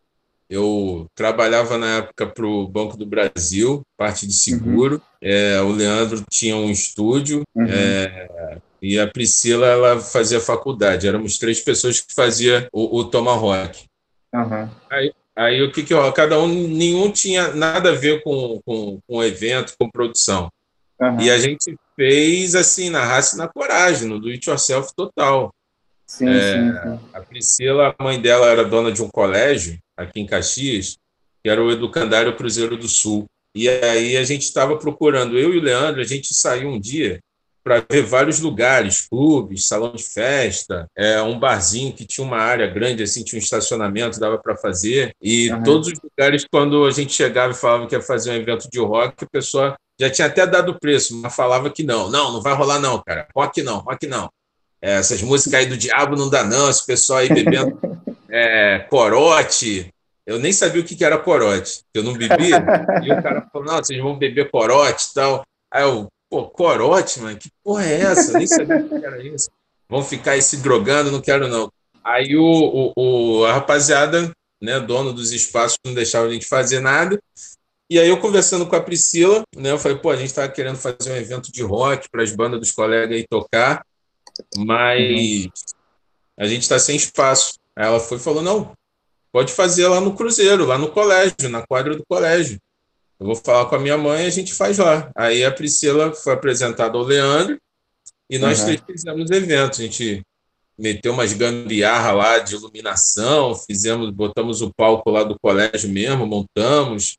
Eu 0.53 1.07
trabalhava 1.15 1.79
na 1.79 1.97
época 1.97 2.27
para 2.27 2.45
o 2.45 2.67
Banco 2.67 2.95
do 2.95 3.07
Brasil, 3.07 3.81
parte 3.97 4.27
de 4.27 4.33
seguro. 4.33 4.95
Uhum. 4.95 5.01
É, 5.19 5.59
o 5.61 5.71
Leandro 5.71 6.23
tinha 6.29 6.55
um 6.55 6.69
estúdio 6.69 7.41
uhum. 7.55 7.65
é, 7.67 8.59
e 8.79 8.99
a 8.99 9.07
Priscila 9.07 9.65
ela 9.65 9.99
fazia 9.99 10.39
faculdade. 10.39 11.07
Éramos 11.07 11.39
três 11.39 11.59
pessoas 11.59 11.99
que 11.99 12.13
fazia 12.13 12.67
o, 12.71 12.99
o 12.99 13.05
Tomahawk. 13.05 13.85
Uhum. 14.31 14.69
Aí, 14.91 15.11
aí 15.35 15.63
o 15.63 15.71
que 15.71 15.81
que 15.81 15.95
cada 16.13 16.39
um 16.39 16.47
nenhum 16.47 17.11
tinha 17.11 17.47
nada 17.55 17.89
a 17.89 17.95
ver 17.95 18.21
com 18.21 18.61
com, 18.63 18.99
com 19.07 19.23
evento, 19.23 19.73
com 19.79 19.89
produção. 19.89 20.51
E 21.19 21.31
a 21.31 21.39
gente 21.39 21.75
fez 21.95 22.53
assim 22.53 22.91
na 22.91 23.03
raça 23.03 23.35
e 23.35 23.39
na 23.39 23.47
coragem, 23.47 24.07
no 24.07 24.19
do 24.19 24.29
it 24.29 24.47
yourself 24.47 24.93
total. 24.95 25.51
Sim, 26.13 26.29
é, 26.29 26.41
sim, 26.41 26.71
sim. 26.71 26.99
A 27.11 27.21
Priscila, 27.21 27.95
a 27.97 28.03
mãe 28.03 28.21
dela 28.21 28.45
era 28.45 28.63
dona 28.63 28.91
de 28.91 29.01
um 29.01 29.09
colégio 29.09 29.79
aqui 29.97 30.19
em 30.19 30.27
Caxias, 30.27 30.99
que 31.43 31.49
era 31.49 31.59
o 31.59 31.71
Educandário 31.71 32.35
Cruzeiro 32.35 32.77
do 32.77 32.87
Sul. 32.87 33.25
E 33.55 33.67
aí 33.67 34.15
a 34.15 34.23
gente 34.23 34.43
estava 34.43 34.77
procurando, 34.77 35.39
eu 35.39 35.51
e 35.51 35.57
o 35.57 35.61
Leandro, 35.61 36.01
a 36.01 36.05
gente 36.05 36.31
saiu 36.31 36.69
um 36.69 36.79
dia 36.79 37.19
para 37.63 37.83
ver 37.89 38.03
vários 38.03 38.39
lugares, 38.39 39.07
clubes, 39.07 39.67
salão 39.67 39.93
de 39.93 40.03
festa, 40.03 40.85
é, 40.95 41.19
um 41.23 41.39
barzinho 41.39 41.91
que 41.93 42.05
tinha 42.05 42.27
uma 42.27 42.37
área 42.37 42.67
grande, 42.67 43.01
assim, 43.01 43.23
tinha 43.23 43.39
um 43.39 43.43
estacionamento, 43.43 44.19
dava 44.19 44.37
para 44.37 44.55
fazer. 44.55 45.15
E 45.19 45.49
uhum. 45.49 45.63
todos 45.63 45.87
os 45.87 45.99
lugares, 45.99 46.45
quando 46.51 46.85
a 46.85 46.91
gente 46.91 47.11
chegava 47.11 47.53
e 47.53 47.55
falava 47.55 47.87
que 47.87 47.95
ia 47.95 48.01
fazer 48.01 48.29
um 48.29 48.35
evento 48.35 48.69
de 48.71 48.79
rock, 48.79 49.23
a 49.23 49.27
pessoa 49.31 49.75
já 49.99 50.11
tinha 50.11 50.27
até 50.27 50.45
dado 50.45 50.73
o 50.73 50.79
preço, 50.79 51.19
mas 51.19 51.35
falava 51.35 51.71
que 51.71 51.81
não. 51.81 52.07
Não, 52.11 52.33
não 52.33 52.41
vai 52.41 52.53
rolar 52.53 52.79
não, 52.79 53.01
cara. 53.01 53.27
Rock 53.35 53.63
não, 53.63 53.79
rock 53.79 54.05
não. 54.05 54.29
É, 54.83 54.95
essas 54.95 55.21
músicas 55.21 55.53
aí 55.53 55.65
do 55.65 55.77
diabo 55.77 56.17
não 56.17 56.29
dá 56.29 56.43
não, 56.43 56.69
esse 56.69 56.85
pessoal 56.85 57.19
aí 57.19 57.29
bebendo 57.29 57.79
é, 58.29 58.79
corote. 58.89 59.89
Eu 60.25 60.37
nem 60.39 60.51
sabia 60.51 60.81
o 60.81 60.85
que, 60.85 60.95
que 60.95 61.05
era 61.05 61.17
corote, 61.17 61.83
eu 61.93 62.03
não 62.03 62.13
bebia. 62.13 62.61
e 63.01 63.11
o 63.11 63.23
cara 63.23 63.47
falou: 63.51 63.65
não, 63.65 63.77
vocês 63.77 64.01
vão 64.01 64.17
beber 64.17 64.51
corote 64.51 65.07
e 65.11 65.13
tal. 65.13 65.43
Aí 65.71 65.83
eu, 65.83 66.07
pô, 66.29 66.49
corote, 66.49 67.21
mano, 67.21 67.37
que 67.37 67.49
porra 67.63 67.85
é 67.85 68.01
essa? 68.01 68.31
Eu 68.31 68.37
nem 68.39 68.47
sabia 68.47 68.77
o 68.77 68.89
que 68.89 69.05
era 69.05 69.23
isso. 69.23 69.49
Vão 69.87 70.03
ficar 70.03 70.31
aí 70.31 70.41
se 70.41 70.57
drogando, 70.57 71.11
não 71.11 71.21
quero 71.21 71.47
não. 71.47 71.71
Aí 72.03 72.35
o, 72.35 72.43
o, 72.43 72.93
o 72.95 73.45
a 73.45 73.53
rapaziada 73.53 74.33
né, 74.63 74.79
dono 74.79 75.11
dos 75.11 75.33
espaços, 75.33 75.77
não 75.85 75.93
deixava 75.93 76.27
a 76.27 76.31
gente 76.31 76.45
fazer 76.45 76.79
nada. 76.79 77.19
E 77.89 77.99
aí 77.99 78.07
eu 78.07 78.17
conversando 78.17 78.65
com 78.65 78.75
a 78.77 78.81
Priscila, 78.81 79.43
né, 79.55 79.71
eu 79.71 79.77
falei, 79.77 79.97
pô, 79.97 80.09
a 80.09 80.15
gente 80.15 80.27
estava 80.27 80.47
querendo 80.47 80.77
fazer 80.77 81.11
um 81.11 81.17
evento 81.17 81.51
de 81.51 81.61
rock 81.61 82.09
para 82.09 82.23
as 82.23 82.33
bandas 82.33 82.59
dos 82.59 82.71
colegas 82.71 83.15
aí 83.15 83.25
tocar, 83.29 83.85
mas 84.57 85.47
a 86.37 86.45
gente 86.45 86.63
está 86.63 86.79
sem 86.79 86.95
espaço. 86.95 87.59
Aí 87.75 87.85
ela 87.85 87.99
foi 87.99 88.17
e 88.17 88.21
falou, 88.21 88.41
não, 88.41 88.71
pode 89.31 89.51
fazer 89.53 89.87
lá 89.87 89.99
no 89.99 90.15
Cruzeiro, 90.15 90.65
lá 90.65 90.77
no 90.77 90.91
colégio, 90.91 91.49
na 91.49 91.65
quadra 91.65 91.95
do 91.95 92.05
colégio. 92.07 92.59
Eu 93.19 93.27
vou 93.27 93.35
falar 93.35 93.65
com 93.65 93.75
a 93.75 93.79
minha 93.79 93.97
mãe 93.97 94.23
e 94.23 94.27
a 94.27 94.31
gente 94.31 94.53
faz 94.53 94.77
lá. 94.77 95.11
Aí 95.15 95.43
a 95.43 95.51
Priscila 95.51 96.13
foi 96.13 96.33
apresentada 96.33 96.97
ao 96.97 97.03
Leandro 97.03 97.59
e 98.29 98.37
nós 98.37 98.59
uhum. 98.59 98.65
três 98.65 98.81
fizemos 98.85 99.31
eventos. 99.31 99.79
A 99.79 99.83
gente 99.83 100.21
meteu 100.77 101.13
umas 101.13 101.33
gambiarra 101.33 102.11
lá 102.11 102.39
de 102.39 102.55
iluminação, 102.55 103.55
fizemos, 103.55 104.09
botamos 104.09 104.61
o 104.61 104.73
palco 104.73 105.09
lá 105.09 105.23
do 105.23 105.37
colégio 105.39 105.89
mesmo, 105.89 106.25
montamos 106.25 107.17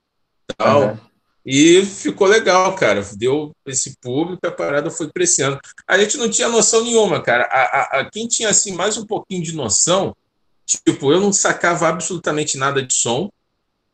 tal. 0.56 0.82
Uhum. 0.82 0.98
E 1.44 1.84
ficou 1.84 2.26
legal, 2.26 2.74
cara. 2.74 3.02
Deu 3.16 3.54
esse 3.66 3.96
público, 4.00 4.46
a 4.46 4.50
parada 4.50 4.90
foi 4.90 5.10
crescendo. 5.10 5.58
A 5.86 5.98
gente 5.98 6.16
não 6.16 6.30
tinha 6.30 6.48
noção 6.48 6.82
nenhuma, 6.82 7.20
cara. 7.20 7.44
A, 7.44 7.60
a, 7.60 8.00
a, 8.00 8.10
quem 8.10 8.26
tinha 8.26 8.48
assim 8.48 8.72
mais 8.72 8.96
um 8.96 9.04
pouquinho 9.04 9.42
de 9.42 9.54
noção, 9.54 10.16
tipo, 10.64 11.12
eu 11.12 11.20
não 11.20 11.32
sacava 11.32 11.88
absolutamente 11.88 12.56
nada 12.56 12.82
de 12.82 12.94
som. 12.94 13.30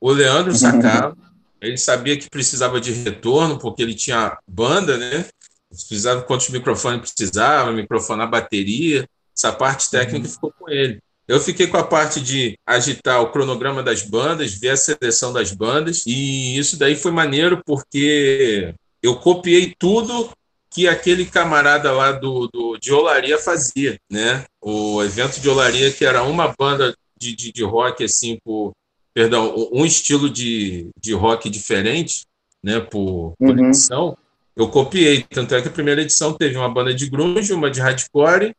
O 0.00 0.12
Leandro 0.12 0.54
sacava. 0.54 1.16
Ele 1.61 1.76
sabia 1.76 2.16
que 2.16 2.30
precisava 2.30 2.80
de 2.80 2.92
retorno, 2.92 3.59
porque 3.59 3.83
ele 3.83 3.95
tinha 3.95 4.38
banda, 4.47 4.97
né? 4.97 5.26
Precisava 5.69 6.23
quantos 6.23 6.49
microfones 6.49 7.12
precisava, 7.12 7.73
microfonar 7.73 8.30
bateria. 8.30 9.09
Essa 9.37 9.52
parte 9.52 9.90
técnica 9.90 10.26
uhum. 10.26 10.33
ficou 10.33 10.52
com 10.59 10.71
ele. 10.71 11.02
Eu 11.30 11.38
fiquei 11.38 11.68
com 11.68 11.76
a 11.76 11.84
parte 11.84 12.20
de 12.20 12.58
agitar 12.66 13.22
o 13.22 13.30
cronograma 13.30 13.84
das 13.84 14.02
bandas, 14.02 14.52
ver 14.54 14.70
a 14.70 14.76
seleção 14.76 15.32
das 15.32 15.52
bandas, 15.52 16.04
e 16.04 16.58
isso 16.58 16.76
daí 16.76 16.96
foi 16.96 17.12
maneiro 17.12 17.62
porque 17.64 18.75
eu 19.00 19.14
copiei 19.14 19.72
tudo 19.78 20.28
que 20.68 20.88
aquele 20.88 21.25
camarada 21.25 21.92
lá 21.92 22.10
do, 22.10 22.49
do 22.49 22.76
de 22.78 22.92
Olaria 22.92 23.38
fazia, 23.38 23.96
né? 24.10 24.44
O 24.60 25.00
evento 25.04 25.40
de 25.40 25.49
Olaria, 25.49 25.92
que 25.92 26.04
era 26.04 26.25
uma 26.25 26.52
banda 26.58 26.92
de, 27.16 27.37
de, 27.37 27.52
de 27.52 27.62
rock, 27.62 28.02
assim, 28.02 28.37
por, 28.44 28.72
perdão, 29.14 29.54
um 29.72 29.87
estilo 29.87 30.28
de, 30.28 30.88
de 31.00 31.12
rock 31.12 31.49
diferente, 31.49 32.25
né, 32.60 32.80
por, 32.80 33.34
por 33.38 33.56
uhum. 33.56 33.66
edição, 33.68 34.18
eu 34.56 34.68
copiei. 34.68 35.22
Tanto 35.30 35.54
é 35.54 35.62
que 35.62 35.68
a 35.68 35.72
primeira 35.72 36.02
edição 36.02 36.32
teve 36.32 36.56
uma 36.56 36.68
banda 36.68 36.92
de 36.92 37.08
grunge, 37.08 37.52
uma 37.52 37.70
de 37.70 37.80
hardcore 37.80 38.52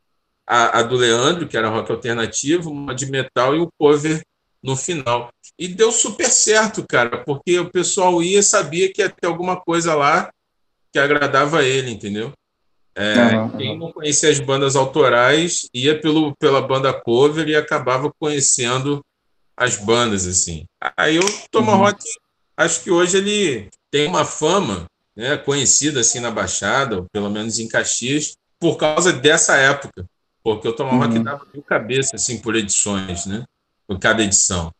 a, 0.51 0.79
a 0.79 0.83
do 0.83 0.97
Leandro, 0.97 1.47
que 1.47 1.55
era 1.55 1.69
rock 1.69 1.89
alternativo, 1.89 2.69
uma 2.69 2.93
de 2.93 3.05
metal 3.05 3.55
e 3.55 3.59
o 3.59 3.69
cover 3.79 4.21
no 4.61 4.75
final. 4.75 5.29
E 5.57 5.65
deu 5.69 5.93
super 5.93 6.27
certo, 6.27 6.85
cara, 6.85 7.23
porque 7.23 7.57
o 7.57 7.71
pessoal 7.71 8.21
ia 8.21 8.43
sabia 8.43 8.91
que 8.91 9.01
ia 9.01 9.09
ter 9.09 9.27
alguma 9.27 9.55
coisa 9.55 9.95
lá 9.95 10.29
que 10.91 10.99
agradava 10.99 11.63
ele, 11.63 11.91
entendeu? 11.91 12.33
É, 12.93 13.37
uhum, 13.37 13.49
quem 13.51 13.79
não 13.79 13.93
conhecia 13.93 14.29
as 14.29 14.41
bandas 14.41 14.75
autorais 14.75 15.69
ia 15.73 15.97
pelo, 15.97 16.35
pela 16.35 16.61
banda 16.61 16.91
cover 16.91 17.47
e 17.47 17.55
acabava 17.55 18.11
conhecendo 18.19 19.01
as 19.55 19.77
bandas, 19.77 20.27
assim. 20.27 20.65
Aí 20.97 21.17
o 21.17 21.25
Tomahawk, 21.49 22.03
uhum. 22.03 22.13
acho 22.57 22.83
que 22.83 22.91
hoje 22.91 23.15
ele 23.15 23.69
tem 23.89 24.05
uma 24.05 24.25
fama 24.25 24.85
né, 25.15 25.37
conhecida 25.37 26.01
assim 26.01 26.19
na 26.19 26.29
Baixada, 26.29 26.97
ou 26.97 27.05
pelo 27.09 27.29
menos 27.29 27.57
em 27.57 27.69
Caxias, 27.69 28.35
por 28.59 28.75
causa 28.75 29.13
dessa 29.13 29.55
época 29.55 30.05
porque 30.43 30.67
o 30.67 30.73
Tomahawk 30.73 31.17
uhum. 31.17 31.23
dava 31.23 31.45
mil 31.53 31.63
cabeças 31.63 32.21
assim, 32.21 32.39
por 32.39 32.55
edições, 32.55 33.25
né? 33.25 33.45
por 33.91 33.99
cada 33.99 34.23
edição. 34.23 34.73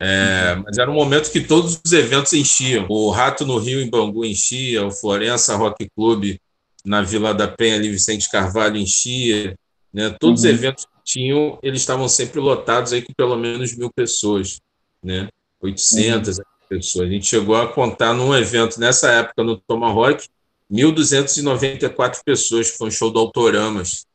É, 0.00 0.54
uhum. 0.56 0.62
Mas 0.66 0.78
era 0.78 0.90
um 0.90 0.94
momento 0.94 1.30
que 1.30 1.40
todos 1.40 1.80
os 1.84 1.92
eventos 1.92 2.32
enchiam. 2.32 2.86
O 2.88 3.10
Rato 3.10 3.46
no 3.46 3.58
Rio, 3.58 3.80
em 3.80 3.88
Bangu, 3.88 4.24
enchia. 4.24 4.84
O 4.84 4.90
Florença 4.90 5.56
Rock 5.56 5.88
Club, 5.94 6.36
na 6.84 7.02
Vila 7.02 7.32
da 7.32 7.46
Penha, 7.46 7.76
ali, 7.76 7.88
Vicente 7.88 8.28
Carvalho, 8.30 8.76
enchia. 8.76 9.56
Né? 9.92 10.10
Todos 10.18 10.42
uhum. 10.42 10.50
os 10.50 10.56
eventos 10.56 10.84
que 10.84 10.90
tinham, 11.04 11.58
eles 11.62 11.80
estavam 11.80 12.08
sempre 12.08 12.40
lotados 12.40 12.92
aí 12.92 13.02
com 13.02 13.12
pelo 13.12 13.36
menos 13.36 13.76
mil 13.76 13.90
pessoas. 13.92 14.60
Né? 15.02 15.28
800 15.60 16.38
uhum. 16.38 16.44
pessoas. 16.68 17.08
A 17.08 17.12
gente 17.12 17.26
chegou 17.26 17.54
a 17.54 17.72
contar 17.72 18.12
num 18.12 18.34
evento, 18.34 18.80
nessa 18.80 19.10
época, 19.12 19.44
no 19.44 19.56
Tomahawk, 19.56 20.28
1.294 20.70 22.20
pessoas, 22.24 22.70
que 22.70 22.76
foi 22.76 22.88
um 22.88 22.90
show 22.90 23.10
do 23.10 23.18
Autoramas 23.18 24.07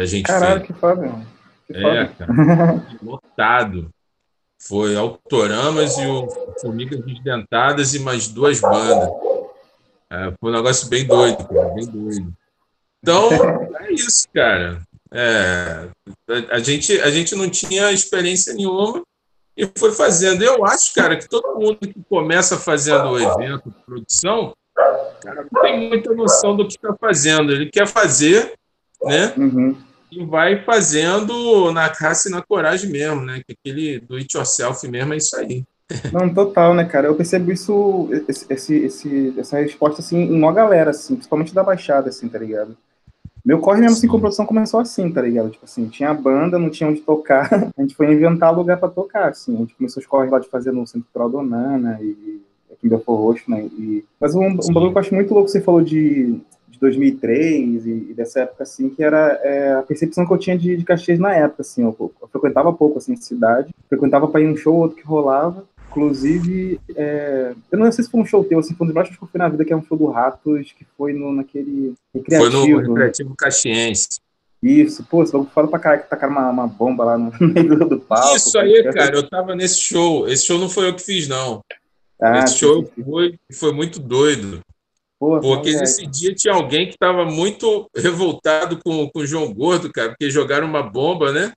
que 0.00 0.02
a 0.02 0.06
gente 0.06 0.26
Caralho, 0.26 0.60
fez. 0.60 0.66
que 0.66 0.72
foda. 0.72 1.26
Que 1.66 1.76
é, 1.76 2.06
cara, 2.06 2.32
lotado. 3.02 3.90
Foi 4.62 4.94
Autoramas 4.94 5.96
e 5.96 6.06
o 6.06 6.28
Formigas 6.60 7.00
Desdentadas 7.04 7.94
e 7.94 7.98
mais 8.00 8.28
duas 8.28 8.60
bandas. 8.60 9.08
É, 10.10 10.34
foi 10.38 10.50
um 10.50 10.54
negócio 10.54 10.88
bem 10.88 11.06
doido, 11.06 11.48
cara, 11.48 11.68
bem 11.70 11.86
doido. 11.86 12.32
Então, 13.02 13.30
é 13.80 13.92
isso, 13.92 14.28
cara. 14.34 14.82
É, 15.12 15.88
a, 16.28 16.56
a, 16.56 16.58
gente, 16.58 17.00
a 17.00 17.10
gente 17.10 17.34
não 17.34 17.48
tinha 17.48 17.90
experiência 17.90 18.52
nenhuma 18.52 19.02
e 19.56 19.66
foi 19.78 19.92
fazendo. 19.92 20.42
Eu 20.42 20.64
acho, 20.66 20.92
cara, 20.94 21.16
que 21.16 21.26
todo 21.26 21.58
mundo 21.58 21.78
que 21.78 21.94
começa 22.06 22.58
fazendo 22.58 23.08
o 23.08 23.18
evento, 23.18 23.74
produção, 23.86 24.52
cara, 25.22 25.46
não 25.50 25.62
tem 25.62 25.88
muita 25.88 26.12
noção 26.12 26.54
do 26.54 26.68
que 26.68 26.74
está 26.74 26.94
fazendo. 27.00 27.50
Ele 27.50 27.70
quer 27.70 27.86
fazer 27.86 28.54
né? 29.02 29.32
Uhum. 29.36 29.76
E 30.10 30.24
vai 30.24 30.62
fazendo 30.64 31.72
na 31.72 31.88
caça 31.88 32.28
e 32.28 32.32
na 32.32 32.42
coragem 32.42 32.90
mesmo, 32.90 33.22
né? 33.22 33.42
Que 33.46 33.52
aquele 33.52 34.00
do 34.00 34.16
it 34.16 34.36
yourself 34.36 34.86
mesmo 34.88 35.14
é 35.14 35.16
isso 35.16 35.36
aí. 35.36 35.64
Não, 36.12 36.32
total, 36.32 36.74
né, 36.74 36.84
cara? 36.84 37.08
Eu 37.08 37.14
percebo 37.14 37.50
isso, 37.50 38.08
esse, 38.28 38.76
esse, 38.76 39.34
essa 39.36 39.58
resposta, 39.58 40.00
assim, 40.00 40.18
em 40.18 40.36
uma 40.36 40.52
galera, 40.52 40.90
assim, 40.90 41.14
principalmente 41.14 41.54
da 41.54 41.64
Baixada, 41.64 42.08
assim, 42.08 42.28
tá 42.28 42.38
ligado? 42.38 42.76
Meu 43.44 43.58
corre 43.58 43.80
mesmo, 43.80 43.96
assim, 43.96 44.06
com 44.06 44.20
produção 44.20 44.44
começou 44.44 44.80
assim, 44.80 45.10
tá 45.10 45.22
ligado? 45.22 45.50
Tipo 45.50 45.64
assim, 45.64 45.88
tinha 45.88 46.12
banda, 46.12 46.58
não 46.58 46.70
tinha 46.70 46.88
onde 46.88 47.00
tocar, 47.00 47.48
a 47.76 47.82
gente 47.82 47.94
foi 47.94 48.12
inventar 48.12 48.54
lugar 48.54 48.78
pra 48.78 48.88
tocar, 48.88 49.30
assim. 49.30 49.54
A 49.54 49.58
gente 49.60 49.74
começou 49.74 50.00
os 50.00 50.06
corres 50.06 50.30
lá 50.30 50.38
de 50.38 50.48
fazer 50.48 50.72
no 50.72 50.86
Centro 50.86 51.08
Cultural 51.12 51.30
Donana 51.30 51.98
e 52.00 52.40
aqui 52.70 52.86
em 52.86 52.88
Belfort 52.88 53.18
Roxo, 53.18 53.50
né? 53.50 53.62
E... 53.64 54.04
Mas 54.20 54.34
um, 54.34 54.46
um 54.46 54.56
bagulho 54.56 54.92
que 54.92 54.98
eu 54.98 55.00
acho 55.00 55.14
muito 55.14 55.34
louco, 55.34 55.48
você 55.48 55.60
falou 55.60 55.82
de 55.82 56.38
2003 56.80 57.86
e, 57.86 57.90
e, 57.90 58.14
dessa 58.14 58.40
época, 58.40 58.62
assim, 58.62 58.88
que 58.88 59.02
era 59.02 59.38
é, 59.42 59.74
a 59.74 59.82
percepção 59.82 60.26
que 60.26 60.32
eu 60.32 60.38
tinha 60.38 60.56
de, 60.56 60.76
de 60.76 60.84
Caxias 60.84 61.18
na 61.18 61.34
época, 61.34 61.62
assim, 61.62 61.82
eu, 61.82 61.94
eu 61.98 62.28
frequentava 62.28 62.72
pouco, 62.72 62.98
assim, 62.98 63.14
cidade, 63.16 63.74
frequentava 63.88 64.26
para 64.26 64.40
ir 64.40 64.48
um 64.48 64.56
show, 64.56 64.74
outro 64.74 64.96
que 64.96 65.06
rolava, 65.06 65.64
inclusive, 65.90 66.80
é, 66.96 67.52
eu 67.70 67.78
não 67.78 67.90
sei 67.92 68.04
se 68.04 68.10
foi 68.10 68.20
um 68.20 68.26
show 68.26 68.42
teu, 68.44 68.58
assim, 68.58 68.74
foi 68.74 68.86
um 68.86 68.88
dos 68.88 68.94
mais 68.94 69.08
que 69.08 69.22
eu 69.22 69.28
fui 69.28 69.38
na 69.38 69.48
vida, 69.48 69.64
que 69.64 69.72
é 69.72 69.76
um 69.76 69.84
show 69.84 69.98
do 69.98 70.06
Ratos, 70.06 70.72
que 70.72 70.86
foi 70.96 71.12
no, 71.12 71.32
naquele 71.32 71.94
recreativo. 72.14 72.50
Foi 72.50 72.70
no 72.70 72.88
Recreativo 72.88 73.34
Caxiense. 73.36 74.20
Isso, 74.62 75.04
pô, 75.04 75.24
você 75.24 75.32
fala 75.54 75.68
pra 75.68 75.78
caralho 75.78 76.02
que 76.02 76.10
tacaram 76.10 76.34
uma, 76.34 76.50
uma 76.50 76.66
bomba 76.66 77.04
lá 77.04 77.18
no 77.18 77.32
meio 77.40 77.76
do 77.76 77.98
palco. 77.98 78.36
Isso 78.36 78.58
aí, 78.58 78.82
cara, 78.92 79.16
eu 79.16 79.28
tava 79.28 79.54
nesse 79.54 79.80
show. 79.80 80.28
Esse 80.28 80.46
show 80.46 80.58
não 80.58 80.68
foi 80.68 80.88
eu 80.88 80.94
que 80.94 81.02
fiz, 81.02 81.26
não. 81.26 81.62
Ah, 82.20 82.44
Esse 82.44 82.58
show 82.58 82.84
foi, 83.02 83.38
foi 83.50 83.72
muito 83.72 83.98
doido. 83.98 84.60
Porra, 85.20 85.42
porque 85.42 85.74
nesse 85.74 86.06
dia 86.06 86.34
tinha 86.34 86.54
alguém 86.54 86.86
que 86.86 86.94
estava 86.94 87.26
muito 87.26 87.90
revoltado 87.94 88.80
com, 88.82 89.06
com 89.10 89.18
o 89.18 89.26
João 89.26 89.52
Gordo, 89.52 89.92
cara, 89.92 90.08
porque 90.08 90.30
jogaram 90.30 90.66
uma 90.66 90.82
bomba, 90.82 91.30
né? 91.30 91.52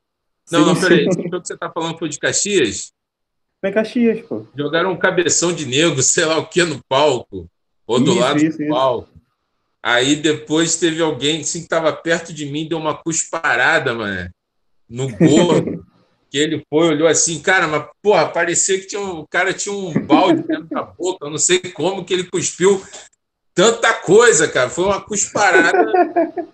Não, 0.52 0.60
sim, 0.60 0.65
não, 0.65 0.76
peraí. 0.76 1.08
Esse 1.08 1.23
que 1.23 1.30
você 1.30 1.54
está 1.54 1.71
falando 1.71 1.97
foi 1.97 2.10
de 2.10 2.19
Caxias? 2.19 2.91
Foi 3.62 3.71
Caxias, 3.71 4.19
pô. 4.28 4.45
Jogaram 4.54 4.91
um 4.91 4.97
cabeção 4.97 5.54
de 5.54 5.65
negro, 5.65 6.04
sei 6.04 6.26
lá 6.26 6.38
o 6.39 6.45
que, 6.45 6.62
no 6.65 6.84
palco. 6.89 7.49
Ou 7.88 8.02
do 8.02 8.12
isso, 8.12 8.19
lado 8.19 8.43
isso, 8.43 8.58
do 8.58 8.67
palco. 8.67 9.10
Aí 9.82 10.17
depois 10.17 10.76
teve 10.76 11.02
alguém 11.02 11.39
assim, 11.39 11.60
que 11.60 11.65
estava 11.65 11.93
perto 11.93 12.34
de 12.34 12.45
mim, 12.45 12.67
deu 12.67 12.78
uma 12.78 12.93
cusparada, 12.93 13.93
mano, 13.93 14.30
no 14.89 15.08
gordo. 15.17 15.86
que 16.30 16.38
ele 16.38 16.65
foi, 16.67 16.88
olhou 16.88 17.08
assim, 17.08 17.39
cara, 17.39 17.67
mas 17.67 17.86
porra, 18.02 18.28
parecia 18.28 18.80
que 18.80 18.88
tinha 18.88 18.99
um, 18.99 19.19
o 19.19 19.28
cara 19.28 19.54
tinha 19.54 19.73
um 19.73 19.93
balde 20.04 20.41
dentro 20.41 20.65
da 20.65 20.82
boca, 20.82 21.28
eu 21.28 21.30
não 21.30 21.38
sei 21.38 21.60
como 21.60 22.04
que 22.04 22.12
ele 22.12 22.23
cuspiu 22.23 22.82
tanta 23.53 23.93
coisa, 23.93 24.47
cara. 24.47 24.69
Foi 24.69 24.85
uma 24.85 25.01
cusparada 25.01 25.71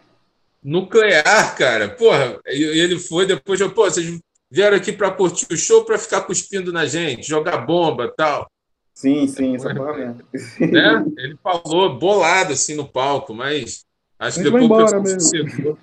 nuclear, 0.64 1.56
cara. 1.56 1.90
Porra, 1.90 2.40
e 2.48 2.64
ele 2.64 3.00
foi 3.00 3.26
depois, 3.26 3.60
eu, 3.60 3.72
pô, 3.72 3.86
vocês 3.86 4.20
vieram 4.52 4.78
aqui 4.78 4.92
para 4.92 5.12
curtir 5.12 5.48
o 5.52 5.58
show 5.58 5.84
para 5.84 5.98
ficar 5.98 6.22
cuspindo 6.22 6.74
na 6.74 6.86
gente, 6.86 7.28
jogar 7.28 7.58
bomba 7.58 8.12
tal. 8.16 8.50
Sim, 8.94 9.28
sim, 9.28 9.56
isso 9.56 9.70
é 9.70 9.74
mesmo. 9.74 10.22
Né? 10.60 11.06
Ele 11.18 11.38
falou 11.42 11.98
bolado 11.98 12.52
assim 12.52 12.76
no 12.76 12.86
palco, 12.86 13.34
mas 13.34 13.86
acho 14.18 14.40
que 14.40 14.44
depois 14.44 14.66
o 14.66 14.78
pessoal 14.78 15.02
mesmo. 15.02 15.78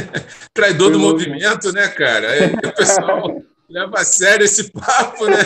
Traidor 0.54 0.90
foi 0.90 0.92
do 0.92 0.98
louco. 0.98 1.18
movimento, 1.18 1.70
né, 1.72 1.88
cara? 1.88 2.30
Aí 2.30 2.54
o 2.54 2.74
pessoal 2.74 3.42
leva 3.68 3.98
a 3.98 4.04
sério 4.04 4.44
esse 4.44 4.70
papo, 4.70 5.26
né? 5.26 5.36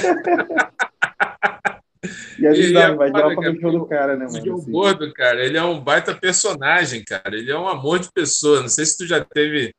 E 2.38 2.46
avisar, 2.46 2.96
vai 2.96 3.11
dar 3.11 3.28
o 3.28 3.72
do 3.72 3.87
cara, 3.87 4.16
né, 4.16 4.26
mano? 4.26 4.54
O 4.54 4.59
assim. 4.59 4.70
Gordo, 4.70 5.12
cara, 5.12 5.44
ele 5.44 5.56
é 5.56 5.62
um 5.62 5.80
baita 5.80 6.14
personagem, 6.14 7.04
cara. 7.04 7.37
Ele 7.37 7.50
é 7.50 7.59
um 7.59 7.68
amor 7.68 7.98
de 7.98 8.11
pessoa. 8.12 8.61
Não 8.61 8.68
sei 8.68 8.85
se 8.85 8.98
tu 8.98 9.06
já 9.06 9.24
teve 9.24 9.74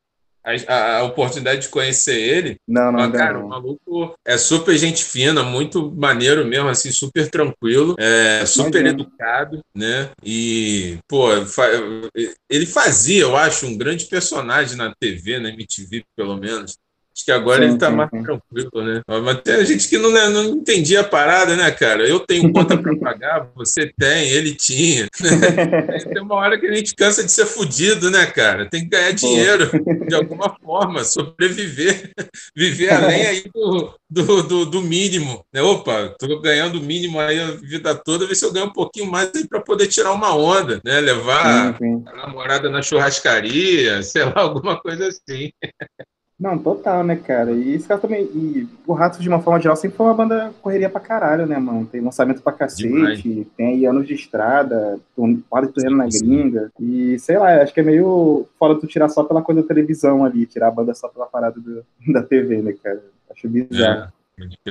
a, 0.68 0.98
a, 0.98 1.04
oportunidade 1.04 1.62
de 1.62 1.70
conhecer 1.70 2.16
ele. 2.16 2.58
Não, 2.68 2.92
não, 2.92 3.00
mas, 3.00 3.12
cara, 3.12 3.40
o 3.40 3.50
maluco 3.50 4.16
é 4.26 4.38
super 4.38 4.78
gente 4.78 5.04
fina, 5.04 5.44
muito 5.44 5.92
maneiro 5.92 6.46
mesmo, 6.46 6.70
assim, 6.70 6.92
super 6.92 7.30
tranquilo, 7.30 7.96
é, 8.00 8.46
super 8.46 8.80
Imagina. 8.80 8.90
educado, 8.90 9.60
né? 9.76 10.10
E, 10.24 10.98
pô, 11.08 11.28
ele 12.50 12.66
fazia, 12.66 13.24
eu 13.24 13.36
acho, 13.36 13.66
um 13.66 13.78
grande 13.78 14.06
personagem 14.06 14.78
na 14.78 14.94
TV, 14.96 15.40
na 15.40 15.50
MTV, 15.50 16.04
pelo 16.16 16.38
menos. 16.38 16.78
Acho 17.18 17.26
que 17.26 17.32
agora 17.32 17.64
sim, 17.64 17.70
ele 17.70 17.80
tá 17.80 17.90
sim, 17.90 17.96
mais 17.96 18.10
sim. 18.12 18.22
tranquilo, 18.22 18.84
né? 18.84 19.02
Mas 19.08 19.42
tem 19.42 19.66
gente 19.66 19.90
que 19.90 19.98
não, 19.98 20.12
né, 20.12 20.30
não 20.30 20.44
entendia 20.50 21.02
a 21.02 21.04
parada, 21.04 21.56
né, 21.56 21.72
cara? 21.72 22.08
Eu 22.08 22.20
tenho 22.20 22.54
conta 22.54 22.78
para 22.78 22.96
pagar, 23.02 23.50
você 23.56 23.92
tem, 23.98 24.30
ele 24.30 24.54
tinha. 24.54 25.08
tem 26.14 26.22
uma 26.22 26.36
hora 26.36 26.60
que 26.60 26.68
a 26.68 26.76
gente 26.76 26.94
cansa 26.94 27.24
de 27.24 27.32
ser 27.32 27.48
fudido, 27.48 28.12
né, 28.12 28.28
cara? 28.28 28.70
Tem 28.70 28.84
que 28.84 28.90
ganhar 28.90 29.12
dinheiro 29.14 29.68
de 30.08 30.14
alguma 30.14 30.56
forma, 30.64 31.04
sobreviver, 31.04 32.12
viver 32.56 32.92
além 32.92 33.26
aí 33.26 33.44
do, 33.52 33.96
do, 34.08 34.44
do, 34.44 34.66
do 34.68 34.82
mínimo. 34.84 35.44
Né? 35.52 35.60
Opa, 35.60 36.14
tô 36.20 36.40
ganhando 36.40 36.78
o 36.78 36.84
mínimo 36.84 37.20
aí 37.20 37.40
a 37.40 37.50
vida 37.50 37.96
toda, 37.96 38.28
ver 38.28 38.36
se 38.36 38.46
eu 38.46 38.54
ganho 38.54 38.68
um 38.68 38.74
pouquinho 38.74 39.10
mais 39.10 39.32
aí 39.36 39.48
para 39.48 39.60
poder 39.60 39.88
tirar 39.88 40.12
uma 40.12 40.36
onda, 40.36 40.80
né? 40.86 41.00
Levar 41.00 41.76
a 41.80 42.16
namorada 42.16 42.70
na 42.70 42.84
churrascaria, 42.84 44.04
sei 44.06 44.24
lá, 44.24 44.42
alguma 44.42 44.80
coisa 44.80 45.08
assim. 45.08 45.50
Não, 46.40 46.56
total, 46.56 47.04
né, 47.04 47.16
cara? 47.16 47.52
E 47.52 47.74
esse 47.74 47.88
cara 47.88 48.00
também. 48.00 48.24
E 48.26 48.68
o 48.86 48.94
Ratos, 48.94 49.20
de 49.20 49.28
uma 49.28 49.42
forma 49.42 49.60
geral, 49.60 49.76
sempre 49.76 49.98
foi 49.98 50.06
uma 50.06 50.14
banda 50.14 50.54
correria 50.62 50.90
pra 50.90 51.02
caralho, 51.02 51.48
né, 51.48 51.58
mano? 51.58 51.88
Tem 51.88 52.00
lançamento 52.00 52.44
pra 52.44 52.54
cacete, 52.54 52.88
Demais. 52.88 53.24
tem 53.58 53.68
aí 53.68 53.86
anos 53.88 54.08
de 54.08 54.14
estrada, 54.14 55.00
quase 55.50 55.72
torrendo 55.72 55.98
na 55.98 56.06
gringa. 56.06 56.72
E 56.80 57.18
sei 57.18 57.40
lá, 57.40 57.64
acho 57.64 57.74
que 57.74 57.80
é 57.80 57.84
meio 57.84 58.46
fora 58.60 58.76
tu 58.76 58.86
tirar 58.86 59.10
só 59.10 59.24
pela 59.24 59.42
coisa 59.42 59.64
da 59.64 59.68
televisão 59.68 60.24
ali, 60.24 60.46
tirar 60.46 60.68
a 60.68 60.72
banda 60.72 60.94
só 60.94 61.08
pela 61.08 61.26
parada 61.26 61.60
do, 61.60 61.84
da 62.14 62.22
TV, 62.22 62.62
né, 62.62 62.74
cara? 62.84 63.04
Acho 63.32 63.50
bizarro. 63.50 64.04
É. 64.04 64.17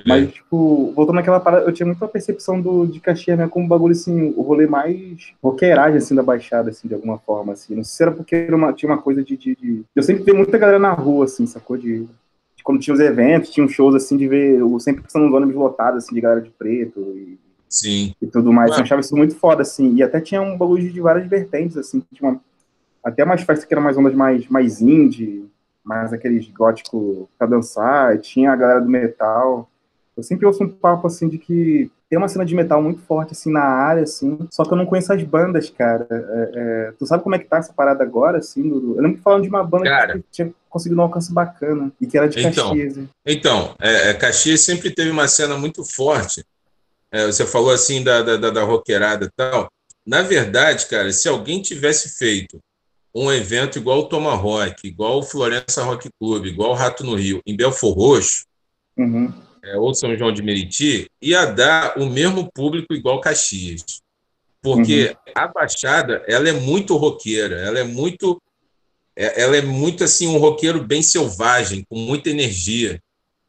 Mas, 0.06 0.32
tipo, 0.32 0.92
voltando 0.94 1.16
naquela 1.16 1.40
parada, 1.40 1.64
eu 1.64 1.72
tinha 1.72 1.86
muita 1.86 2.06
percepção 2.06 2.60
do, 2.60 2.86
de 2.86 3.00
Caxias 3.00 3.36
né, 3.36 3.48
como 3.48 3.64
um 3.64 3.68
bagulho, 3.68 3.92
assim, 3.92 4.32
o 4.36 4.42
rolê 4.42 4.66
mais 4.66 5.32
roqueiragem, 5.42 5.98
assim, 5.98 6.14
da 6.14 6.22
Baixada, 6.22 6.70
assim, 6.70 6.86
de 6.86 6.94
alguma 6.94 7.18
forma, 7.18 7.52
assim. 7.52 7.74
Não 7.74 7.82
sei 7.82 7.96
se 7.96 8.02
era 8.04 8.12
porque 8.12 8.46
uma, 8.52 8.72
tinha 8.72 8.90
uma 8.90 9.02
coisa 9.02 9.24
de, 9.24 9.36
de, 9.36 9.56
de, 9.56 9.84
Eu 9.94 10.02
sempre 10.02 10.22
vi 10.22 10.32
muita 10.32 10.56
galera 10.56 10.78
na 10.78 10.92
rua, 10.92 11.24
assim, 11.24 11.46
sacou? 11.46 11.76
De, 11.76 12.04
de 12.56 12.62
quando 12.62 12.80
tinha 12.80 12.94
os 12.94 13.00
eventos, 13.00 13.50
tinha 13.50 13.66
uns 13.66 13.72
shows, 13.72 13.94
assim, 13.96 14.16
de 14.16 14.28
ver... 14.28 14.60
Eu 14.60 14.78
sempre 14.78 15.02
pensando 15.02 15.24
nos 15.24 15.34
ônibus 15.34 15.56
lotados, 15.56 16.04
assim, 16.04 16.14
de 16.14 16.20
galera 16.20 16.40
de 16.40 16.50
preto 16.50 17.00
e... 17.16 17.36
Sim. 17.68 18.14
E 18.22 18.26
tudo 18.26 18.52
mais. 18.52 18.70
Eu 18.70 18.84
achava 18.84 19.00
isso 19.00 19.16
muito 19.16 19.34
foda, 19.34 19.62
assim. 19.62 19.96
E 19.96 20.02
até 20.02 20.20
tinha 20.20 20.40
um 20.40 20.56
bagulho 20.56 20.90
de 20.90 21.00
várias 21.00 21.26
vertentes, 21.26 21.76
assim. 21.76 22.00
Tinha 22.14 22.30
uma, 22.30 22.40
até 23.02 23.24
umas 23.24 23.42
festas 23.42 23.66
que 23.66 23.74
eram 23.74 23.82
mais 23.82 23.96
ondas 23.96 24.14
mais, 24.14 24.46
mais 24.46 24.80
indie 24.80 25.44
mais 25.86 26.12
aqueles 26.12 26.48
gótico 26.48 27.30
pra 27.38 27.46
dançar, 27.46 28.18
tinha 28.18 28.50
a 28.50 28.56
galera 28.56 28.80
do 28.80 28.90
metal. 28.90 29.70
Eu 30.16 30.22
sempre 30.22 30.44
ouço 30.44 30.64
um 30.64 30.68
papo, 30.68 31.06
assim, 31.06 31.28
de 31.28 31.38
que 31.38 31.90
tem 32.10 32.18
uma 32.18 32.28
cena 32.28 32.44
de 32.44 32.54
metal 32.54 32.82
muito 32.82 33.00
forte, 33.02 33.32
assim, 33.32 33.52
na 33.52 33.62
área, 33.62 34.02
assim, 34.02 34.36
só 34.50 34.64
que 34.64 34.72
eu 34.72 34.76
não 34.76 34.86
conheço 34.86 35.12
as 35.12 35.22
bandas, 35.22 35.70
cara. 35.70 36.06
É, 36.10 36.50
é, 36.54 36.92
tu 36.98 37.06
sabe 37.06 37.22
como 37.22 37.36
é 37.36 37.38
que 37.38 37.44
tá 37.44 37.58
essa 37.58 37.72
parada 37.72 38.02
agora, 38.02 38.38
assim, 38.38 38.68
Dudu? 38.68 38.96
Eu 38.96 39.02
lembro 39.02 39.20
falando 39.22 39.44
de 39.44 39.48
uma 39.48 39.62
banda 39.62 39.84
cara, 39.84 40.14
que 40.14 40.24
tinha 40.32 40.52
conseguido 40.68 41.00
um 41.00 41.04
alcance 41.04 41.32
bacana 41.32 41.92
e 42.00 42.06
que 42.06 42.18
era 42.18 42.28
de 42.28 42.40
então, 42.40 42.70
Caxias. 42.70 42.98
Então, 43.24 43.74
é, 43.80 44.10
é, 44.10 44.14
Caxias 44.14 44.62
sempre 44.62 44.90
teve 44.90 45.10
uma 45.10 45.28
cena 45.28 45.56
muito 45.56 45.84
forte. 45.84 46.44
É, 47.12 47.26
você 47.26 47.46
falou, 47.46 47.70
assim, 47.70 48.02
da, 48.02 48.22
da, 48.22 48.36
da, 48.36 48.50
da 48.50 48.64
roqueirada 48.64 49.26
e 49.26 49.30
tal. 49.36 49.68
Na 50.04 50.22
verdade, 50.22 50.86
cara, 50.86 51.12
se 51.12 51.28
alguém 51.28 51.62
tivesse 51.62 52.18
feito 52.18 52.58
um 53.16 53.32
evento 53.32 53.78
igual 53.78 54.00
o 54.00 54.08
Tomahawk, 54.08 54.86
igual 54.86 55.18
o 55.18 55.22
Florença 55.22 55.82
Rock 55.82 56.10
Club, 56.20 56.46
igual 56.46 56.72
o 56.72 56.74
Rato 56.74 57.02
no 57.02 57.14
Rio, 57.14 57.40
em 57.46 57.56
Belfor 57.56 57.94
Roxo, 57.94 58.44
uhum. 58.96 59.32
é, 59.64 59.76
ou 59.76 59.94
São 59.94 60.14
João 60.16 60.32
de 60.32 60.42
Meriti, 60.42 61.10
ia 61.20 61.46
dar 61.46 61.98
o 61.98 62.06
mesmo 62.06 62.50
público 62.52 62.92
igual 62.92 63.20
Caxias. 63.20 64.02
Porque 64.60 65.16
uhum. 65.26 65.32
a 65.34 65.48
Baixada, 65.48 66.22
ela 66.28 66.48
é 66.48 66.52
muito 66.52 66.96
roqueira, 66.96 67.56
ela 67.56 67.78
é 67.78 67.84
muito 67.84 68.40
é, 69.16 69.42
ela 69.42 69.56
é 69.56 69.62
muito 69.62 70.04
assim 70.04 70.26
um 70.26 70.36
roqueiro 70.36 70.84
bem 70.84 71.00
selvagem, 71.00 71.86
com 71.88 71.96
muita 71.96 72.28
energia. 72.28 73.00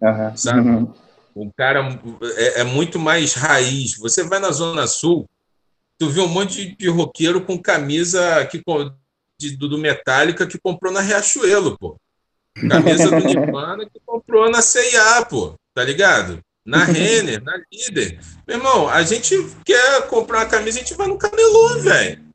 Uhum. 0.01 0.38
Sabe? 0.38 0.69
Uhum. 0.69 0.93
O 1.36 1.51
cara 1.51 1.99
é, 2.38 2.62
é, 2.62 2.63
muito 2.63 2.97
mais 2.97 3.34
raiz. 3.34 3.97
Você 3.97 4.23
vai 4.23 4.39
na 4.39 4.51
Zona 4.51 4.88
Sul, 4.88 5.30
tu 5.99 6.10
vê 6.10 6.21
um 6.21 6.27
monte 6.27 6.69
de, 6.69 6.75
de 6.77 6.88
roqueiro 6.88 7.41
com 7.41 7.62
camisa 7.62 8.45
que 8.45 8.62
de, 9.39 9.56
do 9.56 9.78
Metallica 9.78 10.47
que 10.47 10.58
comprou 10.58 10.91
na 10.91 11.02
Riachuelo, 11.02 11.78
pô. 11.78 11.97
Camisa 12.69 13.10
do 13.10 13.23
Nirvana 13.26 13.86
que 13.86 14.00
comprou 14.06 14.50
na 14.50 14.62
CIA, 14.62 15.26
pô. 15.26 15.54
Tá 15.73 15.84
ligado? 15.84 16.39
Na 16.65 16.84
Renner, 16.84 17.41
na 17.41 17.62
Líder. 17.71 18.19
Meu 18.45 18.58
irmão, 18.58 18.89
a 18.89 19.04
gente 19.04 19.36
quer 19.63 20.08
comprar 20.08 20.39
uma 20.39 20.45
camisa, 20.47 20.80
a 20.80 20.82
gente 20.82 20.95
vai 20.95 21.08
no 21.08 21.17
camelô, 21.17 21.80
velho. 21.80 22.28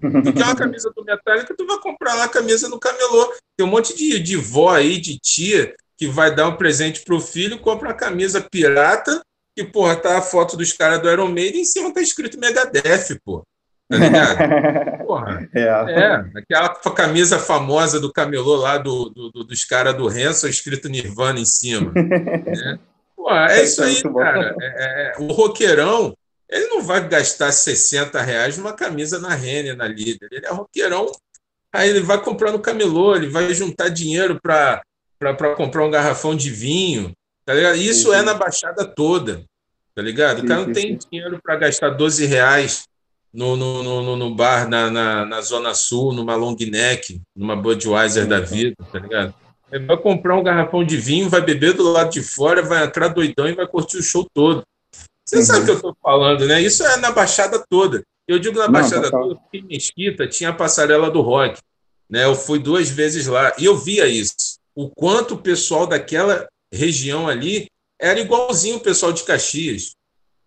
Tu 0.00 0.32
quer 0.32 0.44
uma 0.44 0.56
camisa 0.56 0.92
do 0.94 1.04
Metallica, 1.04 1.54
tu 1.56 1.66
vai 1.66 1.78
comprar 1.80 2.14
lá 2.14 2.24
a 2.24 2.28
camisa 2.28 2.68
no 2.68 2.78
camelô. 2.78 3.32
Tem 3.56 3.66
um 3.66 3.70
monte 3.70 3.96
de, 3.96 4.18
de 4.20 4.36
vó 4.36 4.70
aí, 4.70 5.00
de 5.00 5.18
tia, 5.18 5.74
que 5.96 6.06
vai 6.06 6.34
dar 6.34 6.48
um 6.48 6.56
presente 6.56 7.00
pro 7.00 7.20
filho, 7.20 7.58
compra 7.58 7.88
uma 7.88 7.94
camisa 7.94 8.40
pirata, 8.40 9.22
que, 9.56 9.64
porra, 9.64 9.96
tá 9.96 10.18
a 10.18 10.22
foto 10.22 10.56
dos 10.56 10.72
caras 10.72 11.00
do 11.00 11.10
Iron 11.10 11.28
Maiden 11.28 11.60
e 11.60 11.62
em 11.62 11.64
cima 11.64 11.92
tá 11.92 12.00
escrito 12.00 12.38
Megadeth, 12.38 13.18
pô. 13.24 13.42
Tá 13.88 13.96
ligado? 13.96 14.38
Porra. 15.06 15.48
É. 15.54 15.60
é. 15.62 16.24
aquela 16.36 16.68
camisa 16.94 17.38
famosa 17.38 17.98
do 17.98 18.12
camelô 18.12 18.56
lá 18.56 18.76
do, 18.76 19.08
do, 19.08 19.44
dos 19.44 19.64
caras 19.64 19.94
do 19.94 20.06
Renzo, 20.06 20.46
escrito 20.46 20.88
Nirvana 20.88 21.40
em 21.40 21.46
cima. 21.46 21.90
né? 21.92 22.78
Porra, 23.16 23.46
é 23.50 23.64
isso 23.64 23.82
aí, 23.82 24.02
cara. 24.02 24.54
É, 24.60 24.66
é, 24.66 25.12
é, 25.12 25.14
o 25.18 25.32
roqueirão, 25.32 26.14
ele 26.48 26.66
não 26.66 26.82
vai 26.82 27.06
gastar 27.08 27.50
60 27.50 28.20
reais 28.22 28.56
numa 28.56 28.72
camisa 28.72 29.18
na 29.18 29.34
Renner, 29.34 29.76
na 29.76 29.88
Líder. 29.88 30.28
Ele 30.30 30.46
é 30.46 30.50
roqueirão, 30.50 31.10
aí 31.72 31.88
ele 31.88 32.00
vai 32.00 32.22
comprar 32.22 32.52
no 32.52 32.60
camelô, 32.60 33.16
ele 33.16 33.28
vai 33.28 33.52
juntar 33.52 33.88
dinheiro 33.88 34.38
para 34.40 34.82
comprar 35.56 35.84
um 35.84 35.90
garrafão 35.90 36.36
de 36.36 36.50
vinho. 36.50 37.12
Tá 37.44 37.54
ligado? 37.54 37.76
Isso 37.76 38.08
sim, 38.08 38.10
sim. 38.10 38.14
é 38.14 38.22
na 38.22 38.34
Baixada 38.34 38.84
toda. 38.84 39.44
Tá 39.94 40.02
ligado? 40.02 40.40
O 40.40 40.46
cara 40.46 40.64
não 40.64 40.72
tem 40.72 40.96
dinheiro 40.96 41.40
para 41.42 41.56
gastar 41.56 41.90
12 41.90 42.24
reais 42.24 42.84
no, 43.32 43.56
no, 43.56 43.82
no, 43.82 44.16
no 44.16 44.34
bar 44.34 44.68
na, 44.68 44.90
na, 44.90 45.24
na, 45.24 45.40
Zona 45.40 45.74
Sul, 45.74 46.12
numa 46.12 46.34
long 46.34 46.56
neck, 46.58 47.20
numa 47.36 47.54
Budweiser 47.54 48.26
da 48.26 48.40
vida, 48.40 48.76
tá 48.90 48.98
ligado? 48.98 49.34
Ele 49.70 49.84
vai 49.84 49.96
comprar 49.98 50.36
um 50.36 50.42
garrafão 50.42 50.82
de 50.82 50.96
vinho, 50.96 51.28
vai 51.28 51.42
beber 51.42 51.74
do 51.74 51.82
lado 51.82 52.10
de 52.10 52.22
fora, 52.22 52.62
vai 52.62 52.84
entrar 52.84 53.08
doidão 53.08 53.48
e 53.48 53.54
vai 53.54 53.66
curtir 53.66 53.98
o 53.98 54.02
show 54.02 54.26
todo. 54.32 54.62
Você 55.24 55.36
uhum. 55.36 55.42
sabe 55.42 55.60
o 55.60 55.64
que 55.64 55.70
eu 55.70 55.76
estou 55.76 55.96
falando, 56.02 56.46
né? 56.46 56.60
Isso 56.62 56.82
é 56.82 56.96
na 56.96 57.12
Baixada 57.12 57.62
toda. 57.68 58.02
Eu 58.26 58.38
digo 58.38 58.58
na 58.58 58.64
Não, 58.64 58.72
Baixada 58.72 59.10
toda, 59.10 59.34
porque 59.36 59.58
em 59.58 59.64
Mesquita 59.64 60.26
tinha 60.26 60.50
a 60.50 60.54
passarela 60.54 61.10
do 61.10 61.20
rock. 61.20 61.60
Né? 62.08 62.24
Eu 62.24 62.34
fui 62.34 62.58
duas 62.58 62.88
vezes 62.88 63.26
lá 63.26 63.52
e 63.58 63.66
eu 63.66 63.76
via 63.76 64.06
isso. 64.06 64.58
O 64.74 64.88
quanto 64.88 65.34
o 65.34 65.38
pessoal 65.38 65.86
daquela 65.86 66.48
região 66.72 67.28
ali 67.28 67.66
era 68.00 68.18
igualzinho 68.20 68.76
o 68.76 68.80
pessoal 68.80 69.12
de 69.12 69.24
Caxias. 69.24 69.92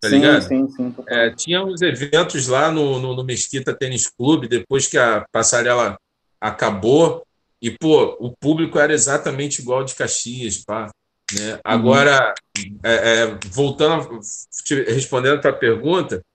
Tá 0.02 0.10
sim, 0.10 0.16
ligado? 0.16 0.42
Sim, 0.42 0.68
sim. 0.72 0.96
É, 1.08 1.30
tinha 1.30 1.64
uns 1.64 1.80
eventos 1.84 2.48
lá 2.48 2.72
no, 2.72 3.00
no, 3.00 3.16
no, 3.16 3.24
Mesquita 3.24 3.72
Tênis 3.72 4.08
Clube, 4.08 4.48
depois 4.48 4.88
que 4.88 4.98
a 4.98 5.24
passarela 5.32 5.96
acabou, 6.40 7.24
e, 7.62 7.70
pô, 7.70 8.18
o 8.20 8.36
público 8.36 8.80
era 8.80 8.92
exatamente 8.92 9.62
igual 9.62 9.84
de 9.84 9.94
Caxias, 9.94 10.58
pá. 10.66 10.90
Né? 11.32 11.54
Uhum. 11.54 11.60
Agora, 11.64 12.34
é, 12.84 12.94
é, 12.94 13.40
voltando, 13.52 14.20
respondendo 14.88 15.46
a 15.46 15.54
pergunta 15.54 16.26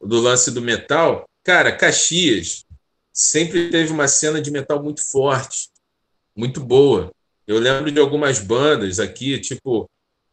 do 0.00 0.20
lance 0.20 0.50
do 0.50 0.60
metal, 0.60 1.24
cara, 1.44 1.70
Caxias 1.70 2.64
sempre 3.12 3.70
teve 3.70 3.92
uma 3.92 4.08
cena 4.08 4.42
de 4.42 4.50
metal 4.50 4.82
muito 4.82 5.08
forte, 5.08 5.68
muito 6.34 6.60
boa. 6.60 7.12
Eu 7.46 7.60
lembro 7.60 7.92
de 7.92 8.00
algumas 8.00 8.40
bandas 8.40 8.98
aqui, 8.98 9.38
tipo 9.38 9.88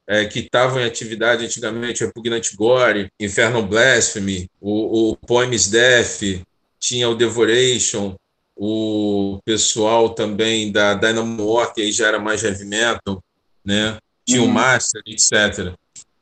é, 0.07 0.25
que 0.25 0.39
estavam 0.39 0.81
em 0.81 0.85
atividade 0.85 1.45
antigamente, 1.45 2.03
Repugnante 2.03 2.55
Gore, 2.55 3.09
Inferno 3.19 3.65
Blasphemy, 3.65 4.49
o, 4.59 5.11
o 5.11 5.15
Poems 5.15 5.69
Death, 5.69 6.43
tinha 6.79 7.07
o 7.09 7.15
Devoration, 7.15 8.15
o 8.55 9.39
pessoal 9.45 10.09
também 10.09 10.71
da 10.71 10.93
Dynamo 10.93 11.53
War, 11.53 11.73
que 11.73 11.81
aí 11.81 11.91
já 11.91 12.07
era 12.07 12.19
mais 12.19 12.43
heavy 12.43 12.65
metal, 12.65 13.23
né? 13.63 13.97
tinha 14.25 14.41
uhum. 14.41 14.49
o 14.49 14.51
Master, 14.51 15.01
etc. 15.05 15.73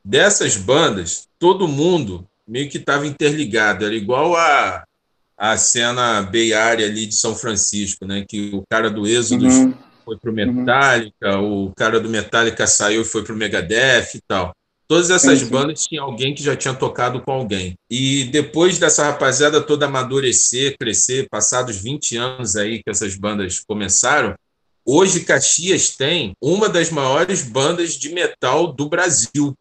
Dessas 0.04 0.56
bandas, 0.56 1.28
todo 1.38 1.68
mundo 1.68 2.26
meio 2.46 2.68
que 2.68 2.78
estava 2.78 3.06
interligado, 3.06 3.84
era 3.84 3.94
igual 3.94 4.36
a, 4.36 4.84
a 5.36 5.56
cena 5.56 6.22
Bay 6.22 6.52
Area 6.52 6.86
ali 6.86 7.06
de 7.06 7.14
São 7.14 7.34
Francisco, 7.34 8.06
né? 8.06 8.24
que 8.28 8.50
o 8.54 8.62
cara 8.70 8.90
do 8.90 9.06
Êxodo 9.06 9.46
uhum 9.46 9.89
foi 10.04 10.16
pro 10.18 10.32
Metallica, 10.32 11.38
uhum. 11.38 11.66
o 11.66 11.74
cara 11.74 12.00
do 12.00 12.08
Metallica 12.08 12.66
saiu 12.66 13.02
e 13.02 13.04
foi 13.04 13.22
pro 13.22 13.36
Megadeth 13.36 14.14
e 14.14 14.20
tal. 14.26 14.52
Todas 14.90 15.08
essas 15.08 15.38
sim, 15.38 15.44
sim. 15.44 15.50
bandas 15.52 15.86
tinham 15.86 16.04
alguém 16.04 16.34
que 16.34 16.42
já 16.42 16.56
tinha 16.56 16.74
tocado 16.74 17.20
com 17.20 17.30
alguém. 17.30 17.74
E 17.88 18.24
depois 18.24 18.76
dessa 18.76 19.04
rapaziada 19.04 19.60
toda 19.60 19.86
amadurecer, 19.86 20.76
crescer, 20.76 21.28
passados 21.30 21.76
20 21.76 22.16
anos 22.16 22.56
aí 22.56 22.82
que 22.82 22.90
essas 22.90 23.14
bandas 23.14 23.60
começaram, 23.60 24.34
hoje 24.84 25.20
Caxias 25.20 25.96
tem 25.96 26.32
uma 26.42 26.68
das 26.68 26.90
maiores 26.90 27.42
bandas 27.42 27.94
de 27.94 28.08
metal 28.12 28.72
do 28.72 28.88
Brasil, 28.88 29.54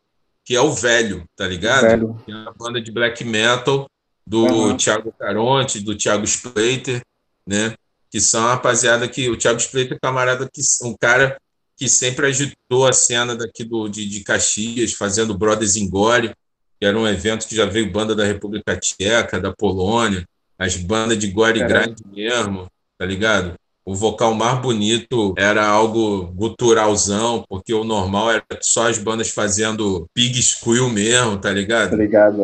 que 0.43 0.55
é 0.55 0.61
o 0.61 0.73
Velho, 0.73 1.23
tá 1.35 1.47
ligado? 1.47 1.81
Velho. 1.83 2.19
Que 2.25 2.31
é 2.31 2.35
uma 2.35 2.53
banda 2.57 2.81
de 2.81 2.91
black 2.91 3.23
metal 3.23 3.85
do 4.25 4.45
uhum. 4.45 4.77
Thiago 4.77 5.11
Caronte, 5.11 5.79
do 5.79 5.95
Thiago 5.95 6.23
Splater, 6.23 7.01
né? 7.45 7.75
Que 8.11 8.19
são 8.19 8.45
a 8.45 8.53
rapaziada 8.53 9.07
que 9.07 9.29
o 9.29 9.37
Thiago 9.37 9.59
Splater 9.59 9.93
é 9.93 9.99
camarada 10.01 10.49
que 10.51 10.61
um 10.83 10.95
cara 10.99 11.37
que 11.77 11.87
sempre 11.87 12.27
agitou 12.27 12.87
a 12.87 12.91
cena 12.91 13.35
daqui 13.35 13.63
do, 13.63 13.87
de, 13.87 14.05
de 14.05 14.21
Caxias, 14.21 14.93
fazendo 14.93 15.37
Brothers 15.37 15.77
in 15.77 15.89
Gore, 15.89 16.33
que 16.79 16.85
era 16.85 16.97
um 16.97 17.07
evento 17.07 17.47
que 17.47 17.55
já 17.55 17.65
veio 17.65 17.91
banda 17.91 18.15
da 18.15 18.25
República 18.25 18.75
Tcheca, 18.75 19.39
da 19.39 19.53
Polônia, 19.53 20.25
as 20.57 20.75
bandas 20.75 21.17
de 21.17 21.27
gore 21.27 21.59
grind 21.65 21.97
mesmo, 22.11 22.67
tá 22.97 23.05
ligado? 23.05 23.53
O 23.85 23.95
vocal 23.95 24.35
mais 24.35 24.59
bonito 24.59 25.33
era 25.37 25.65
algo 25.65 26.27
guturalzão, 26.27 27.43
porque 27.49 27.73
o 27.73 27.83
normal 27.83 28.31
era 28.31 28.43
só 28.61 28.89
as 28.89 28.97
bandas 28.97 29.29
fazendo 29.29 30.05
pig 30.13 30.41
squeal 30.43 30.89
mesmo, 30.89 31.37
tá 31.37 31.51
ligado? 31.51 31.91
Tá 31.91 31.95
ligado, 31.95 32.43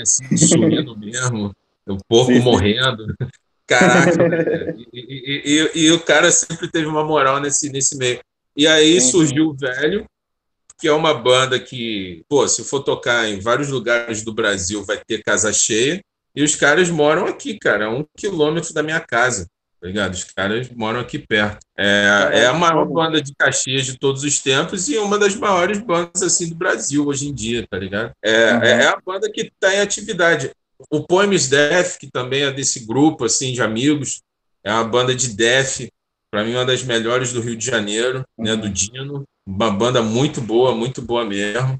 assim, 0.00 0.36
sumindo 0.36 0.98
mesmo, 0.98 1.52
o 1.86 1.98
porco 2.08 2.32
sim, 2.32 2.40
morrendo. 2.40 3.14
Caraca, 3.68 4.12
e, 4.92 4.98
e, 4.98 5.70
e, 5.74 5.84
e, 5.84 5.92
o 5.92 6.00
cara 6.00 6.32
sempre 6.32 6.68
teve 6.68 6.86
uma 6.86 7.04
moral 7.04 7.38
nesse, 7.38 7.70
nesse 7.70 7.98
meio. 7.98 8.18
E 8.56 8.66
aí 8.66 8.98
sim, 8.98 9.10
surgiu 9.10 9.50
o 9.50 9.54
Velho, 9.54 10.06
que 10.80 10.88
é 10.88 10.92
uma 10.92 11.12
banda 11.12 11.60
que, 11.60 12.24
pô, 12.28 12.48
se 12.48 12.64
for 12.64 12.80
tocar 12.80 13.28
em 13.28 13.38
vários 13.38 13.68
lugares 13.68 14.22
do 14.22 14.32
Brasil, 14.32 14.82
vai 14.84 14.98
ter 15.06 15.22
casa 15.22 15.52
cheia. 15.52 16.00
E 16.34 16.42
os 16.42 16.54
caras 16.54 16.88
moram 16.88 17.26
aqui, 17.26 17.58
cara, 17.58 17.90
um 17.90 18.06
quilômetro 18.16 18.72
da 18.72 18.82
minha 18.82 19.00
casa, 19.00 19.46
tá 19.80 19.86
ligado? 19.86 20.14
Os 20.14 20.24
caras 20.24 20.70
moram 20.70 21.00
aqui 21.00 21.18
perto. 21.18 21.58
É, 21.76 22.30
é 22.32 22.46
a 22.46 22.54
maior 22.54 22.86
banda 22.86 23.20
de 23.20 23.34
Caxias 23.34 23.84
de 23.84 23.98
todos 23.98 24.22
os 24.22 24.38
tempos 24.38 24.88
e 24.88 24.96
uma 24.96 25.18
das 25.18 25.34
maiores 25.34 25.78
bandas, 25.78 26.22
assim, 26.22 26.48
do 26.48 26.54
Brasil 26.54 27.06
hoje 27.06 27.28
em 27.28 27.34
dia, 27.34 27.66
tá 27.68 27.76
ligado? 27.76 28.12
É, 28.22 28.54
uhum. 28.54 28.62
é 28.62 28.86
a 28.86 28.98
banda 29.04 29.30
que 29.30 29.42
está 29.42 29.74
em 29.74 29.80
atividade. 29.80 30.52
O 30.90 31.02
Poems 31.02 31.48
Death, 31.48 31.98
que 31.98 32.10
também 32.10 32.42
é 32.42 32.52
desse 32.52 32.86
grupo, 32.86 33.24
assim, 33.24 33.52
de 33.52 33.60
amigos, 33.60 34.22
é 34.62 34.72
uma 34.72 34.84
banda 34.84 35.14
de 35.14 35.30
death, 35.30 35.88
para 36.30 36.44
mim 36.44 36.52
uma 36.52 36.64
das 36.64 36.82
melhores 36.82 37.32
do 37.32 37.40
Rio 37.40 37.56
de 37.56 37.64
Janeiro, 37.64 38.24
né, 38.38 38.54
do 38.54 38.66
uhum. 38.66 38.72
Dino. 38.72 39.24
Uma 39.46 39.70
banda 39.70 40.02
muito 40.02 40.40
boa, 40.40 40.74
muito 40.74 41.00
boa 41.00 41.24
mesmo, 41.24 41.78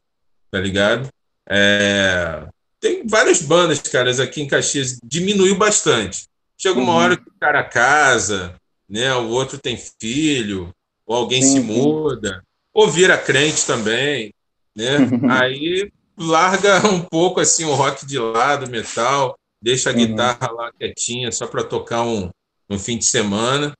tá 0.50 0.58
ligado? 0.58 1.08
É, 1.48 2.46
tem 2.80 3.06
várias 3.06 3.42
bandas, 3.42 3.80
caras, 3.80 4.20
aqui 4.20 4.40
em 4.40 4.48
Caxias. 4.48 4.98
Diminuiu 5.02 5.56
bastante. 5.56 6.26
Chega 6.56 6.78
uma 6.78 6.92
uhum. 6.92 6.98
hora 6.98 7.16
que 7.16 7.28
o 7.28 7.38
cara 7.38 7.62
casa, 7.62 8.54
né? 8.88 9.14
O 9.14 9.28
outro 9.28 9.58
tem 9.58 9.76
filho, 10.00 10.72
ou 11.06 11.16
alguém 11.16 11.42
uhum. 11.42 11.52
se 11.52 11.60
muda, 11.60 12.42
ou 12.72 12.88
vira 12.88 13.18
crente 13.18 13.66
também, 13.66 14.32
né? 14.74 14.96
Aí 15.30 15.92
larga 16.18 16.86
um 16.88 17.00
pouco 17.00 17.40
assim 17.40 17.64
o 17.64 17.74
rock 17.74 18.06
de 18.06 18.18
lado, 18.18 18.70
metal, 18.70 19.36
deixa 19.62 19.90
a 19.90 19.92
uhum. 19.92 19.98
guitarra 19.98 20.50
lá 20.52 20.72
quietinha 20.72 21.32
só 21.32 21.46
para 21.46 21.64
tocar 21.64 22.02
um, 22.02 22.28
um 22.68 22.78
fim 22.78 22.98
de 22.98 23.04
semana 23.04 23.72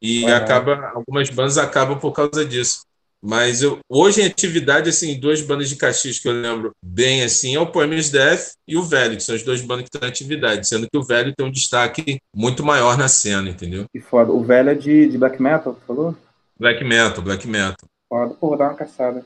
e 0.00 0.26
acaba 0.26 0.92
algumas 0.94 1.30
bandas 1.30 1.58
acabam 1.58 1.98
por 1.98 2.12
causa 2.12 2.44
disso. 2.44 2.86
Mas 3.22 3.62
eu, 3.62 3.80
hoje 3.88 4.20
em 4.20 4.26
atividade, 4.26 4.88
assim, 4.88 5.18
duas 5.18 5.40
bandas 5.40 5.68
de 5.68 5.76
Caxias 5.76 6.18
que 6.18 6.28
eu 6.28 6.32
lembro 6.32 6.72
bem, 6.80 7.24
assim, 7.24 7.56
é 7.56 7.60
o 7.60 7.66
Poemas 7.66 8.10
Death 8.10 8.52
e 8.68 8.76
o 8.76 8.82
Velho, 8.82 9.16
que 9.16 9.22
são 9.22 9.34
as 9.34 9.42
duas 9.42 9.60
bandas 9.62 9.84
que 9.84 9.88
estão 9.88 10.06
em 10.06 10.10
atividade, 10.10 10.68
sendo 10.68 10.86
que 10.88 10.98
o 10.98 11.02
Velho 11.02 11.34
tem 11.34 11.44
um 11.44 11.50
destaque 11.50 12.20
muito 12.34 12.64
maior 12.64 12.96
na 12.96 13.08
cena, 13.08 13.48
entendeu? 13.48 13.86
Que 13.90 14.00
foda. 14.00 14.30
O 14.30 14.44
Velho 14.44 14.70
é 14.70 14.74
de, 14.74 15.08
de 15.08 15.18
black 15.18 15.42
metal, 15.42 15.76
falou? 15.86 16.14
Black 16.58 16.84
metal, 16.84 17.24
black 17.24 17.48
metal. 17.48 17.88
Foda, 18.08 18.34
pô, 18.34 18.48
vou 18.48 18.58
dar 18.58 18.68
uma 18.68 18.74
caçada. 18.74 19.24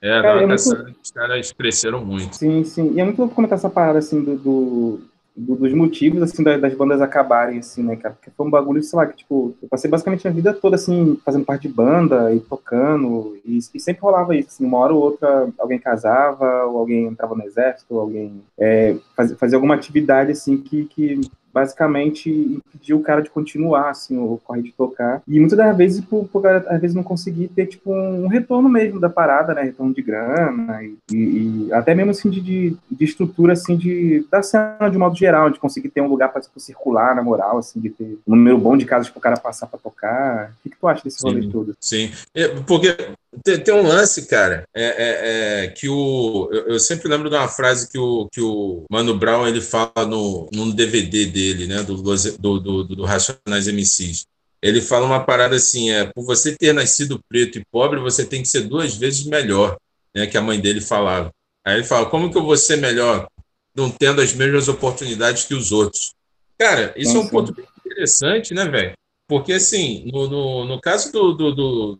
É, 0.00 0.22
cara, 0.22 0.38
uma 0.38 0.44
é 0.44 0.48
caçada, 0.48 0.82
muito... 0.84 0.98
os 1.02 1.10
caras 1.10 1.52
cresceram 1.52 2.04
muito. 2.04 2.36
Sim, 2.36 2.64
sim. 2.64 2.92
E 2.94 3.00
é 3.00 3.04
muito 3.04 3.18
louco 3.18 3.34
comentar 3.34 3.58
essa 3.58 3.70
parada, 3.70 3.98
assim, 3.98 4.22
do, 4.22 4.36
do 4.36 5.00
do, 5.38 5.54
dos 5.54 5.72
motivos, 5.72 6.20
assim, 6.20 6.42
das, 6.42 6.60
das, 6.60 6.74
bandas 6.74 7.00
acabarem, 7.00 7.58
assim, 7.60 7.82
né, 7.82 7.94
cara? 7.96 8.14
Porque 8.14 8.30
foi 8.30 8.46
um 8.46 8.50
bagulho, 8.50 8.82
sei 8.82 8.96
lá, 8.96 9.06
que, 9.06 9.18
tipo, 9.18 9.54
eu 9.62 9.68
passei 9.68 9.88
basicamente 9.88 10.26
a 10.26 10.30
vida 10.30 10.52
toda, 10.52 10.74
assim, 10.74 11.18
fazendo 11.24 11.44
parte 11.44 11.68
de 11.68 11.74
banda 11.74 12.34
e 12.34 12.40
tocando, 12.40 13.38
e, 13.44 13.58
e 13.58 13.80
sempre 13.80 14.02
rolava 14.02 14.34
isso, 14.34 14.48
assim, 14.48 14.64
uma 14.64 14.78
hora 14.78 14.92
ou 14.92 15.00
outra 15.00 15.48
alguém 15.58 15.78
casava, 15.78 16.64
ou 16.64 16.78
alguém 16.78 17.06
entrava 17.06 17.36
no 17.36 17.44
exército, 17.44 17.94
ou 17.94 18.00
alguém 18.00 18.42
é, 18.58 18.96
fazia, 19.16 19.36
fazia 19.36 19.56
alguma 19.56 19.76
atividade, 19.76 20.32
assim, 20.32 20.56
que, 20.56 20.84
que 20.86 21.20
basicamente 21.52 22.30
impediu 22.30 22.98
o 22.98 23.02
cara 23.02 23.22
de 23.22 23.30
continuar, 23.30 23.90
assim, 23.90 24.16
o 24.16 24.40
corre 24.44 24.62
de 24.62 24.72
tocar. 24.72 25.22
E 25.26 25.38
muitas 25.38 25.56
das 25.56 25.76
vezes, 25.76 26.04
por, 26.04 26.26
por 26.26 26.42
cara, 26.42 26.64
às 26.68 26.80
vezes, 26.80 26.94
não 26.94 27.02
conseguir 27.02 27.48
ter, 27.48 27.66
tipo, 27.66 27.92
um 27.92 28.28
retorno 28.28 28.68
mesmo 28.68 29.00
da 29.00 29.08
parada, 29.08 29.54
né? 29.54 29.62
Retorno 29.62 29.94
de 29.94 30.02
grana 30.02 30.82
e, 30.82 30.98
e 31.12 31.72
até 31.72 31.94
mesmo, 31.94 32.10
assim, 32.10 32.30
de, 32.30 32.40
de, 32.40 32.76
de, 32.90 33.04
estrutura, 33.04 33.52
assim, 33.52 33.76
de, 33.76 34.26
da 34.30 34.42
cena 34.42 34.88
de 34.90 34.98
modo 34.98 35.16
geral, 35.16 35.50
de 35.50 35.58
conseguir 35.58 35.88
ter 35.88 36.00
um 36.00 36.08
lugar 36.08 36.30
para 36.30 36.42
tipo, 36.42 36.60
circular, 36.60 37.14
na 37.14 37.22
moral, 37.22 37.58
assim, 37.58 37.80
de 37.80 37.90
ter 37.90 38.18
um 38.26 38.36
número 38.36 38.58
bom 38.58 38.76
de 38.76 38.84
casas 38.84 39.08
para 39.08 39.18
o 39.18 39.22
cara 39.22 39.36
passar 39.36 39.66
para 39.66 39.78
tocar. 39.78 40.50
O 40.50 40.62
que, 40.62 40.70
que 40.70 40.76
tu 40.78 40.86
acha 40.86 41.02
desse 41.02 41.22
rolê 41.22 41.48
todo? 41.48 41.76
Sim, 41.80 42.10
é, 42.34 42.48
porque 42.66 42.96
tem, 43.44 43.60
tem, 43.60 43.74
um 43.74 43.86
lance, 43.86 44.26
cara, 44.26 44.64
é, 44.74 44.84
é, 44.84 45.64
é, 45.64 45.68
que 45.68 45.88
o. 45.88 46.48
Eu, 46.50 46.68
eu, 46.68 46.80
sempre 46.80 47.08
lembro 47.08 47.28
de 47.28 47.36
uma 47.36 47.48
frase 47.48 47.90
que 47.90 47.98
o, 47.98 48.26
que 48.32 48.40
o 48.40 48.84
Mano 48.90 49.18
Brown 49.18 49.46
ele 49.46 49.60
fala 49.60 50.06
no, 50.06 50.48
num 50.52 50.70
DVD 50.70 51.26
dele, 51.26 51.66
né? 51.66 51.82
Do, 51.82 51.96
do, 51.96 52.58
do, 52.58 52.84
do 52.84 53.04
Racionais 53.04 53.66
MCs. 53.66 54.26
Ele 54.62 54.80
fala 54.80 55.06
uma 55.06 55.24
parada 55.24 55.56
assim: 55.56 55.90
é, 55.90 56.06
por 56.06 56.24
você 56.24 56.56
ter 56.56 56.72
nascido 56.72 57.20
preto 57.28 57.58
e 57.58 57.64
pobre, 57.70 58.00
você 58.00 58.24
tem 58.24 58.42
que 58.42 58.48
ser 58.48 58.62
duas 58.62 58.96
vezes 58.96 59.24
melhor, 59.24 59.76
né? 60.14 60.26
Que 60.26 60.38
a 60.38 60.42
mãe 60.42 60.58
dele 60.58 60.80
falava. 60.80 61.30
Aí 61.66 61.74
ele 61.74 61.84
fala: 61.84 62.06
como 62.06 62.30
que 62.30 62.38
eu 62.38 62.44
vou 62.44 62.56
ser 62.56 62.76
melhor 62.76 63.28
não 63.74 63.90
tendo 63.90 64.22
as 64.22 64.32
mesmas 64.32 64.68
oportunidades 64.68 65.44
que 65.44 65.54
os 65.54 65.70
outros? 65.70 66.14
Cara, 66.58 66.92
isso 66.96 67.16
é 67.16 67.20
um 67.20 67.28
ponto 67.28 67.54
bem 67.54 67.66
interessante, 67.86 68.52
né, 68.52 68.64
velho? 68.64 68.92
Porque, 69.28 69.52
assim, 69.52 70.10
no, 70.10 70.28
no, 70.28 70.64
no 70.64 70.80
caso 70.80 71.12
do, 71.12 71.34
do, 71.34 71.54
do, 71.54 71.98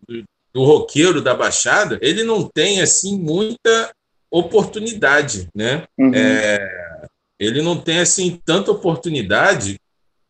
do 0.53 0.63
roqueiro 0.63 1.21
da 1.21 1.33
Baixada, 1.33 1.99
ele 2.01 2.23
não 2.23 2.47
tem 2.47 2.81
assim 2.81 3.17
muita 3.17 3.91
oportunidade, 4.31 5.47
né? 5.55 5.85
Uhum. 5.97 6.11
É, 6.13 7.07
ele 7.39 7.61
não 7.61 7.77
tem 7.77 7.99
assim 7.99 8.39
tanta 8.43 8.71
oportunidade 8.71 9.79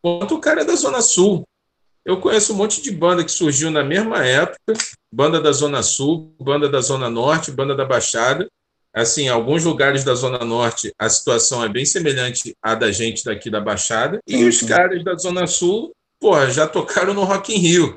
quanto 0.01 0.35
o 0.35 0.39
cara 0.39 0.63
da 0.63 0.75
Zona 0.75 1.01
Sul. 1.01 1.43
Eu 2.05 2.19
conheço 2.19 2.53
um 2.53 2.55
monte 2.55 2.81
de 2.81 2.91
banda 2.91 3.23
que 3.23 3.31
surgiu 3.31 3.69
na 3.69 3.83
mesma 3.83 4.25
época, 4.25 4.73
banda 5.11 5.39
da 5.39 5.51
Zona 5.51 5.83
Sul, 5.83 6.33
banda 6.39 6.69
da 6.69 6.81
Zona 6.81 7.09
Norte, 7.09 7.51
banda 7.51 7.75
da 7.75 7.85
Baixada. 7.85 8.47
Assim, 8.93 9.23
em 9.23 9.29
alguns 9.29 9.63
lugares 9.65 10.03
da 10.03 10.15
Zona 10.15 10.39
Norte 10.39 10.91
a 10.97 11.07
situação 11.09 11.63
é 11.63 11.69
bem 11.69 11.85
semelhante 11.85 12.55
à 12.61 12.73
da 12.73 12.91
gente 12.91 13.23
daqui 13.23 13.49
da 13.49 13.61
Baixada, 13.61 14.19
e 14.27 14.37
uhum. 14.37 14.49
os 14.49 14.61
caras 14.63 15.03
da 15.03 15.15
Zona 15.15 15.45
Sul, 15.45 15.91
porra, 16.19 16.49
já 16.49 16.67
tocaram 16.67 17.13
no 17.13 17.23
Rock 17.23 17.53
in 17.53 17.59
Rio. 17.59 17.95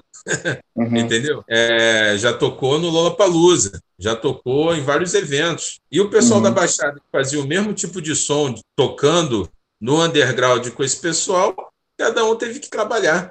Uhum. 0.75 0.97
Entendeu? 0.99 1.45
É, 1.49 2.17
já 2.19 2.33
tocou 2.33 2.79
no 2.79 2.89
Lollapalooza, 2.89 3.81
já 3.99 4.15
tocou 4.15 4.75
em 4.75 4.83
vários 4.83 5.15
eventos. 5.15 5.81
E 5.91 6.01
o 6.01 6.11
pessoal 6.11 6.39
uhum. 6.39 6.45
da 6.45 6.51
Baixada 6.51 7.01
que 7.01 7.07
fazia 7.11 7.41
o 7.41 7.47
mesmo 7.47 7.73
tipo 7.73 8.01
de 8.01 8.15
som, 8.15 8.55
tocando 8.77 9.49
no 9.81 10.03
underground 10.03 10.69
com 10.71 10.85
esse 10.85 10.97
pessoal, 10.97 11.55
cada 11.97 12.25
um 12.25 12.37
teve 12.37 12.61
que 12.61 12.71
trabalhar, 12.71 13.31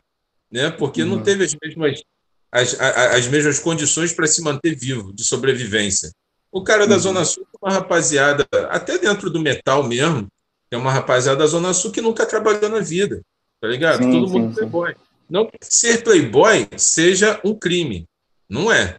né? 0.51 0.69
Porque 0.69 1.03
uhum. 1.03 1.09
não 1.09 1.23
teve 1.23 1.45
as 1.45 1.55
mesmas, 1.61 2.03
as, 2.51 2.79
as 2.79 3.27
mesmas 3.27 3.59
condições 3.59 4.11
para 4.13 4.27
se 4.27 4.41
manter 4.41 4.75
vivo, 4.75 5.13
de 5.13 5.23
sobrevivência. 5.23 6.11
O 6.51 6.63
cara 6.63 6.85
da 6.85 6.95
uhum. 6.95 7.01
Zona 7.01 7.25
Sul 7.25 7.45
uma 7.61 7.71
rapaziada, 7.71 8.45
até 8.69 8.97
dentro 8.97 9.29
do 9.29 9.39
metal 9.39 9.83
mesmo, 9.83 10.27
é 10.71 10.77
uma 10.77 10.91
rapaziada 10.91 11.39
da 11.39 11.45
Zona 11.45 11.73
Sul 11.73 11.91
que 11.91 12.01
nunca 12.01 12.25
trabalhou 12.25 12.69
na 12.69 12.79
vida, 12.79 13.21
tá 13.59 13.67
ligado? 13.67 14.03
Sim, 14.03 14.11
Todo 14.11 14.27
sim, 14.27 14.39
mundo 14.39 14.55
playboy. 14.55 14.95
Não 15.31 15.45
que 15.45 15.57
ser 15.61 16.03
playboy 16.03 16.67
seja 16.75 17.39
um 17.41 17.57
crime, 17.57 18.05
não 18.49 18.69
é. 18.69 18.97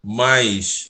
Mas 0.00 0.88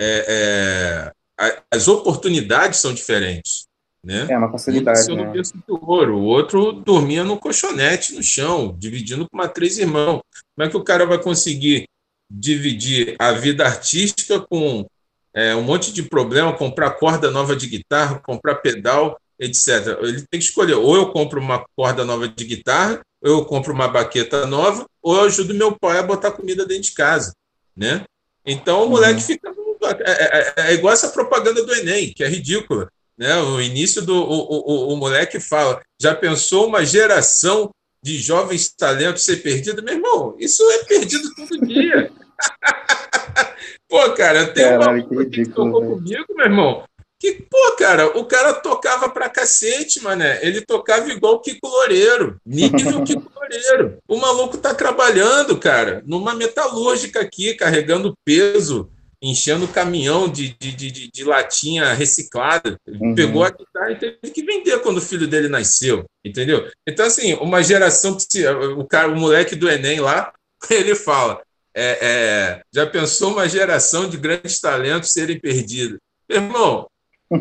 é, 0.00 1.12
é, 1.38 1.54
as 1.70 1.86
oportunidades 1.86 2.80
são 2.80 2.94
diferentes. 2.94 3.66
Né? 4.02 4.26
É 4.30 4.38
uma 4.38 4.50
facilidade. 4.50 5.12
Um 5.12 5.16
né? 5.16 5.32
de 5.32 5.52
ouro, 5.68 6.16
o 6.16 6.22
outro 6.22 6.72
dormia 6.72 7.24
no 7.24 7.38
colchonete 7.38 8.14
no 8.14 8.22
chão, 8.22 8.74
dividindo 8.78 9.28
com 9.28 9.36
uma 9.36 9.48
três 9.48 9.76
irmãos. 9.76 10.22
Como 10.54 10.66
é 10.66 10.70
que 10.70 10.76
o 10.78 10.84
cara 10.84 11.04
vai 11.04 11.20
conseguir 11.20 11.86
dividir 12.30 13.16
a 13.18 13.32
vida 13.32 13.66
artística 13.66 14.40
com 14.40 14.86
é, 15.34 15.54
um 15.54 15.62
monte 15.62 15.92
de 15.92 16.02
problema, 16.02 16.56
comprar 16.56 16.92
corda 16.92 17.30
nova 17.30 17.54
de 17.54 17.66
guitarra, 17.66 18.18
comprar 18.20 18.54
pedal, 18.56 19.20
etc. 19.38 19.98
Ele 20.00 20.22
tem 20.22 20.40
que 20.40 20.46
escolher, 20.46 20.74
ou 20.74 20.96
eu 20.96 21.12
compro 21.12 21.38
uma 21.38 21.66
corda 21.76 22.02
nova 22.02 22.26
de 22.26 22.44
guitarra, 22.46 23.02
eu 23.26 23.44
compro 23.44 23.72
uma 23.72 23.88
baqueta 23.88 24.46
nova, 24.46 24.86
ou 25.02 25.16
eu 25.16 25.22
ajudo 25.22 25.54
meu 25.54 25.76
pai 25.76 25.98
a 25.98 26.02
botar 26.02 26.30
comida 26.30 26.64
dentro 26.64 26.84
de 26.84 26.92
casa, 26.92 27.34
né? 27.76 28.04
Então 28.44 28.84
o 28.84 28.88
moleque 28.88 29.20
uhum. 29.20 29.26
fica 29.26 29.54
é, 30.00 30.10
é, 30.10 30.38
é, 30.38 30.70
é, 30.70 30.74
igual 30.74 30.92
essa 30.92 31.08
propaganda 31.08 31.64
do 31.64 31.74
Enem, 31.74 32.12
que 32.12 32.22
é 32.24 32.28
ridícula, 32.28 32.88
né? 33.18 33.36
O 33.36 33.60
início 33.60 34.02
do 34.02 34.14
o, 34.14 34.90
o, 34.90 34.94
o 34.94 34.96
moleque 34.96 35.40
fala, 35.40 35.82
já 36.00 36.14
pensou 36.14 36.68
uma 36.68 36.84
geração 36.84 37.70
de 38.02 38.18
jovens 38.18 38.72
talentos 38.72 39.24
ser 39.24 39.38
perdido, 39.38 39.82
meu 39.82 39.94
irmão, 39.94 40.36
isso 40.38 40.62
é 40.70 40.84
perdido 40.84 41.34
todo 41.34 41.66
dia. 41.66 42.10
Pô, 43.88 44.10
cara, 44.12 44.46
tem 44.48 44.64
Caralho, 44.64 44.90
uma 44.90 45.02
que 45.02 45.08
coisa 45.08 45.30
que 45.30 45.36
ridículo, 45.38 45.72
tocou 45.72 45.80
velho. 45.80 45.94
comigo, 45.96 46.26
meu 46.36 46.46
irmão. 46.46 46.84
Que, 47.26 47.42
pô, 47.50 47.72
cara, 47.76 48.16
o 48.16 48.24
cara 48.24 48.54
tocava 48.54 49.08
pra 49.08 49.28
cacete, 49.28 50.00
mané. 50.00 50.38
Ele 50.46 50.60
tocava 50.60 51.10
igual 51.10 51.34
o 51.34 51.40
Kiko 51.40 51.66
Loureiro. 51.66 52.40
Nível 52.46 53.02
Kiko 53.02 53.32
Loureiro. 53.34 53.98
O 54.06 54.16
maluco 54.16 54.56
tá 54.58 54.72
trabalhando, 54.72 55.58
cara, 55.58 56.04
numa 56.06 56.36
metalúrgica 56.36 57.18
aqui, 57.20 57.54
carregando 57.54 58.14
peso, 58.24 58.88
enchendo 59.20 59.66
caminhão 59.66 60.28
de, 60.28 60.56
de, 60.56 60.70
de, 60.72 61.10
de- 61.10 61.24
latinha 61.24 61.92
reciclada. 61.94 62.78
Uhum. 62.86 63.12
Pegou 63.16 63.42
a 63.42 63.50
guitarra 63.50 63.90
e 63.90 63.96
teve 63.96 64.18
que 64.32 64.44
vender 64.44 64.78
quando 64.78 64.98
o 64.98 65.02
filho 65.02 65.26
dele 65.26 65.48
nasceu, 65.48 66.04
entendeu? 66.24 66.70
Então, 66.86 67.06
assim, 67.06 67.34
uma 67.34 67.60
geração 67.60 68.14
que 68.14 68.22
se, 68.22 68.46
o 68.46 68.84
cara, 68.84 69.08
o 69.08 69.16
moleque 69.16 69.56
do 69.56 69.68
Enem 69.68 69.98
lá, 69.98 70.32
ele 70.70 70.94
fala: 70.94 71.42
é, 71.74 71.98
é, 72.00 72.62
já 72.72 72.86
pensou 72.86 73.32
uma 73.32 73.48
geração 73.48 74.08
de 74.08 74.16
grandes 74.16 74.60
talentos 74.60 75.12
serem 75.12 75.40
perdidos? 75.40 75.98
Irmão, 76.28 76.86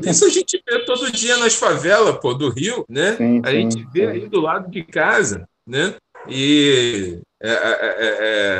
isso 0.05 0.25
a 0.25 0.29
gente 0.29 0.61
vê 0.67 0.85
todo 0.85 1.11
dia 1.11 1.37
nas 1.37 1.55
favelas, 1.55 2.17
pô, 2.19 2.33
do 2.33 2.49
Rio, 2.49 2.85
né? 2.89 3.15
Sim, 3.17 3.41
A 3.43 3.51
sim, 3.51 3.71
gente 3.71 3.87
vê 3.91 4.01
sim. 4.01 4.05
aí 4.07 4.29
do 4.29 4.39
lado 4.39 4.69
de 4.69 4.83
casa, 4.83 5.47
né? 5.67 5.95
E, 6.27 7.19
é, 7.41 7.49
é, 7.49 7.53
é, 7.53 8.17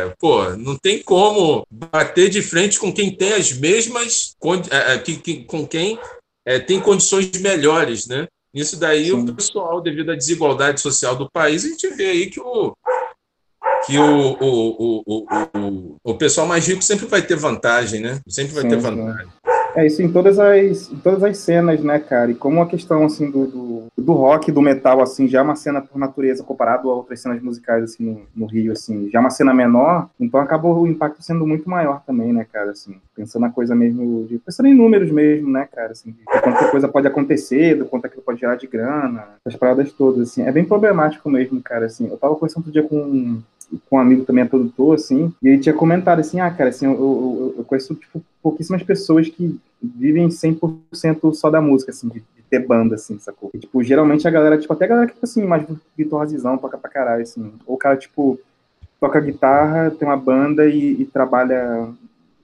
é, 0.07 0.13
pô, 0.19 0.49
não 0.51 0.77
tem 0.77 1.01
como 1.01 1.65
bater 1.71 2.29
de 2.29 2.41
frente 2.41 2.79
com 2.79 2.93
quem 2.93 3.15
tem 3.15 3.33
as 3.33 3.51
mesmas, 3.51 4.35
é, 4.71 4.93
é, 4.93 4.97
que- 4.99 5.17
que- 5.17 5.43
com 5.45 5.65
quem 5.65 5.99
é, 6.45 6.59
tem 6.59 6.79
condições 6.79 7.31
melhores, 7.41 8.07
né? 8.07 8.27
Isso 8.53 8.79
daí, 8.79 9.11
o 9.11 9.33
pessoal, 9.33 9.81
devido 9.81 10.11
à 10.11 10.15
desigualdade 10.15 10.79
social 10.79 11.15
do 11.15 11.29
país, 11.29 11.65
a 11.65 11.67
gente 11.67 11.87
vê 11.89 12.05
aí 12.05 12.29
que 12.29 12.39
o, 12.39 12.73
que 13.85 13.97
o, 13.97 14.37
o, 14.39 15.03
o, 15.05 15.25
o, 15.53 15.95
o, 16.03 16.17
pessoal 16.17 16.47
mais 16.47 16.65
rico 16.65 16.81
sempre 16.81 17.05
vai 17.05 17.21
ter 17.21 17.35
vantagem, 17.35 17.99
né? 17.99 18.21
Sempre 18.29 18.53
vai 18.53 18.63
Sim, 18.63 18.69
ter 18.69 18.77
vantagem. 18.77 19.27
É 19.75 19.85
isso 19.85 20.01
em 20.01 20.09
todas 20.09 20.39
as, 20.39 20.89
em 20.89 20.97
todas 20.97 21.21
as 21.21 21.37
cenas, 21.37 21.83
né, 21.83 21.99
cara? 21.99 22.31
E 22.31 22.35
como 22.35 22.61
a 22.61 22.65
questão, 22.65 23.03
assim, 23.03 23.29
do, 23.29 23.45
do, 23.45 23.83
do 23.97 24.13
rock, 24.13 24.49
do 24.49 24.61
metal, 24.61 25.01
assim, 25.01 25.27
já 25.27 25.39
é 25.39 25.41
uma 25.41 25.55
cena 25.55 25.81
por 25.81 25.97
natureza 25.97 26.43
comparado 26.43 26.89
a 26.89 26.95
outras 26.95 27.19
cenas 27.19 27.41
musicais, 27.41 27.83
assim, 27.83 28.05
no, 28.05 28.21
no 28.33 28.45
Rio, 28.45 28.71
assim, 28.71 29.09
já 29.09 29.19
é 29.19 29.21
uma 29.21 29.29
cena 29.29 29.53
menor, 29.53 30.09
então 30.17 30.39
acaba 30.39 30.67
o 30.67 30.87
impacto 30.87 31.21
sendo 31.21 31.45
muito 31.45 31.69
maior 31.69 32.01
também, 32.05 32.31
né, 32.31 32.45
cara, 32.51 32.71
assim, 32.71 32.95
pensando 33.13 33.41
na 33.41 33.49
coisa 33.49 33.75
mesmo, 33.75 34.25
de, 34.27 34.37
pensando 34.37 34.67
em 34.67 34.73
números 34.73 35.11
mesmo, 35.11 35.51
né, 35.51 35.67
cara, 35.69 35.91
assim, 35.91 36.11
de 36.11 36.41
quanta 36.41 36.69
coisa 36.69 36.87
pode 36.87 37.07
acontecer, 37.07 37.75
do 37.75 37.85
quanto 37.85 38.05
aquilo 38.05 38.23
pode 38.23 38.39
gerar 38.39 38.55
de 38.55 38.67
grana, 38.67 39.27
essas 39.45 39.59
paradas 39.59 39.91
todas, 39.91 40.29
assim, 40.29 40.43
é 40.43 40.51
bem 40.53 40.63
problemático 40.63 41.29
mesmo, 41.29 41.61
cara, 41.61 41.87
assim, 41.87 42.07
eu 42.07 42.17
tava 42.17 42.33
conversando 42.35 42.67
outro 42.67 42.71
dia 42.71 42.83
com 42.83 43.41
com 43.89 43.97
um 43.97 43.99
amigo 43.99 44.25
também 44.25 44.43
é 44.43 44.47
produtor, 44.47 44.95
assim, 44.95 45.33
e 45.41 45.49
ele 45.49 45.59
tinha 45.59 45.73
comentado 45.73 46.19
assim, 46.19 46.39
ah, 46.39 46.49
cara, 46.51 46.69
assim, 46.69 46.85
eu, 46.85 46.93
eu, 46.93 47.55
eu 47.57 47.63
conheço, 47.63 47.95
tipo, 47.95 48.23
pouquíssimas 48.41 48.83
pessoas 48.83 49.27
que 49.27 49.59
vivem 49.81 50.27
100% 50.27 51.33
só 51.33 51.49
da 51.49 51.61
música, 51.61 51.91
assim, 51.91 52.07
de, 52.09 52.19
de 52.19 52.43
ter 52.49 52.59
banda, 52.59 52.95
assim, 52.95 53.17
sacou? 53.19 53.49
E, 53.53 53.59
tipo, 53.59 53.83
geralmente 53.83 54.27
a 54.27 54.31
galera, 54.31 54.57
tipo, 54.57 54.71
até 54.73 54.85
a 54.85 54.87
galera 54.87 55.07
que, 55.07 55.13
tipo, 55.13 55.25
assim, 55.25 55.43
mais 55.45 55.65
guitarrazão, 55.97 56.57
toca 56.57 56.77
pra 56.77 56.89
caralho, 56.89 57.23
assim, 57.23 57.53
ou 57.65 57.75
o 57.75 57.77
cara, 57.77 57.97
tipo, 57.97 58.39
toca 58.99 59.19
guitarra, 59.19 59.91
tem 59.91 60.07
uma 60.07 60.17
banda 60.17 60.65
e, 60.65 61.01
e 61.01 61.05
trabalha 61.05 61.89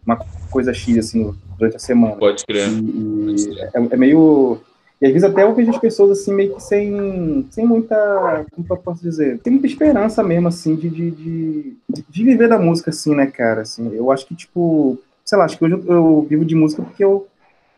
uma 0.05 0.17
coisa 0.49 0.73
X, 0.73 0.97
assim, 0.97 1.33
durante 1.57 1.75
a 1.75 1.79
semana. 1.79 2.15
Pode 2.15 2.45
crer. 2.45 2.67
E, 2.67 3.35
e 3.35 3.59
é, 3.59 3.71
é 3.73 3.97
meio. 3.97 4.59
E 5.01 5.07
às 5.07 5.13
vezes 5.13 5.27
até 5.27 5.43
eu 5.43 5.55
vejo 5.55 5.71
as 5.71 5.79
pessoas 5.79 6.19
assim, 6.19 6.31
meio 6.31 6.53
que 6.53 6.61
sem, 6.61 7.47
sem 7.49 7.65
muita. 7.65 8.45
Como 8.53 8.67
eu 8.69 8.77
posso 8.77 9.01
dizer? 9.01 9.39
Tem 9.39 9.51
muita 9.51 9.65
esperança 9.65 10.21
mesmo, 10.21 10.47
assim, 10.47 10.75
de, 10.75 10.89
de, 10.89 11.11
de, 11.11 11.77
de 12.07 12.23
viver 12.23 12.47
da 12.47 12.59
música, 12.59 12.91
assim, 12.91 13.15
né, 13.15 13.25
cara? 13.25 13.61
Assim, 13.61 13.91
eu 13.95 14.11
acho 14.11 14.27
que, 14.27 14.35
tipo, 14.35 14.99
sei 15.25 15.37
lá, 15.39 15.45
acho 15.45 15.57
que 15.57 15.65
hoje 15.65 15.73
eu, 15.73 15.83
eu 15.85 16.27
vivo 16.29 16.45
de 16.45 16.53
música 16.53 16.83
porque 16.83 17.03
eu, 17.03 17.27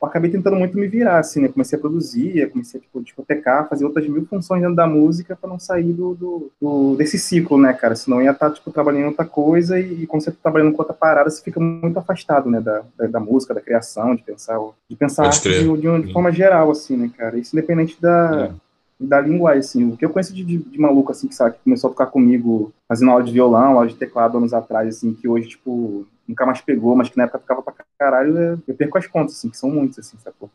eu 0.03 0.09
acabei 0.09 0.29
tentando 0.31 0.57
muito 0.57 0.77
me 0.77 0.87
virar, 0.87 1.19
assim, 1.19 1.41
né? 1.41 1.47
Comecei 1.47 1.77
a 1.77 1.81
produzir, 1.81 2.49
comecei 2.51 2.79
a, 2.79 2.83
tipo, 2.83 3.01
discotecar, 3.01 3.67
fazer 3.69 3.85
outras 3.85 4.07
mil 4.07 4.25
funções 4.25 4.61
dentro 4.61 4.75
da 4.75 4.87
música 4.87 5.35
pra 5.35 5.49
não 5.49 5.59
sair 5.59 5.93
do, 5.93 6.13
do, 6.15 6.51
do- 6.61 6.95
desse 6.95 7.17
ciclo, 7.17 7.57
né, 7.59 7.73
cara? 7.73 7.95
Senão 7.95 8.21
ia 8.21 8.31
estar, 8.31 8.51
tipo, 8.51 8.71
trabalhando 8.71 9.03
em 9.03 9.07
outra 9.07 9.25
coisa 9.25 9.79
e, 9.79 10.03
e 10.03 10.07
quando 10.07 10.23
você 10.23 10.31
tá 10.31 10.37
trabalhando 10.43 10.73
com 10.73 10.81
outra 10.81 10.93
parada, 10.95 11.29
você 11.29 11.41
fica 11.41 11.59
muito 11.59 11.97
afastado, 11.97 12.49
né, 12.49 12.59
da, 12.61 12.83
da, 12.97 13.07
da 13.07 13.19
música, 13.19 13.53
da 13.53 13.61
criação, 13.61 14.15
de 14.15 14.23
pensar, 14.23 14.59
de 14.89 14.95
pensar 14.95 15.25
arte 15.27 15.51
de, 15.53 15.77
de, 15.77 15.87
uma- 15.87 16.01
de 16.01 16.11
forma 16.11 16.31
geral, 16.31 16.69
assim, 16.71 16.97
né, 16.97 17.09
cara? 17.17 17.37
Isso 17.37 17.55
independente 17.55 17.99
da, 18.01 18.51
da 18.99 19.19
linguagem, 19.21 19.59
assim. 19.59 19.89
O 19.91 19.97
que 19.97 20.05
eu 20.05 20.09
conheço 20.09 20.33
de, 20.33 20.43
de, 20.43 20.57
de 20.57 20.79
maluco, 20.79 21.11
assim, 21.11 21.27
que 21.27 21.35
sabe, 21.35 21.55
que 21.55 21.63
começou 21.63 21.89
a 21.89 21.93
tocar 21.93 22.07
comigo 22.07 22.73
fazendo 22.87 23.11
aula 23.11 23.23
de 23.23 23.31
violão, 23.31 23.73
aula 23.77 23.87
de 23.87 23.95
teclado 23.95 24.37
anos 24.37 24.53
atrás, 24.53 24.97
assim, 24.97 25.13
que 25.13 25.27
hoje, 25.27 25.49
tipo, 25.49 26.05
nunca 26.27 26.45
mais 26.45 26.61
pegou, 26.61 26.95
mas 26.95 27.09
que 27.09 27.17
na 27.17 27.23
época 27.23 27.39
tocava 27.39 27.61
pra 27.61 27.73
caralho, 27.97 28.37
é- 28.37 28.57
eu 28.67 28.75
perco 28.75 28.97
as 28.97 29.07
contas, 29.07 29.35
assim, 29.35 29.49
que 29.49 29.57
são 29.57 29.69
muitos, 29.69 29.99
assim, 29.99 30.17
sacou? 30.23 30.49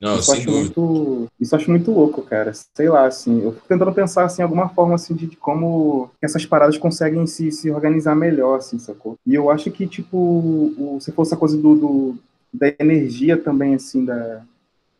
Não, 0.00 0.18
isso, 0.18 0.32
acho 0.32 0.46
dúvida. 0.46 0.64
muito, 0.80 1.28
isso 1.38 1.54
acho 1.54 1.70
muito 1.70 1.90
louco, 1.92 2.22
cara. 2.22 2.52
Sei 2.74 2.88
lá, 2.88 3.06
assim, 3.06 3.42
eu 3.42 3.52
fico 3.52 3.68
tentando 3.68 3.92
pensar, 3.92 4.24
assim, 4.24 4.42
alguma 4.42 4.68
forma, 4.70 4.94
assim, 4.94 5.14
de, 5.14 5.26
de 5.26 5.36
como 5.36 6.10
essas 6.22 6.46
paradas 6.46 6.78
conseguem 6.78 7.26
se, 7.26 7.50
se 7.52 7.70
organizar 7.70 8.14
melhor, 8.14 8.56
assim, 8.58 8.78
sacou? 8.78 9.16
E 9.26 9.34
eu 9.34 9.50
acho 9.50 9.70
que, 9.70 9.86
tipo, 9.86 10.16
o, 10.16 10.98
se 11.00 11.12
fosse 11.12 11.34
a 11.34 11.36
coisa 11.36 11.56
do, 11.56 11.74
do- 11.76 12.18
da 12.52 12.72
energia 12.80 13.36
também, 13.36 13.74
assim, 13.74 14.04
da, 14.04 14.42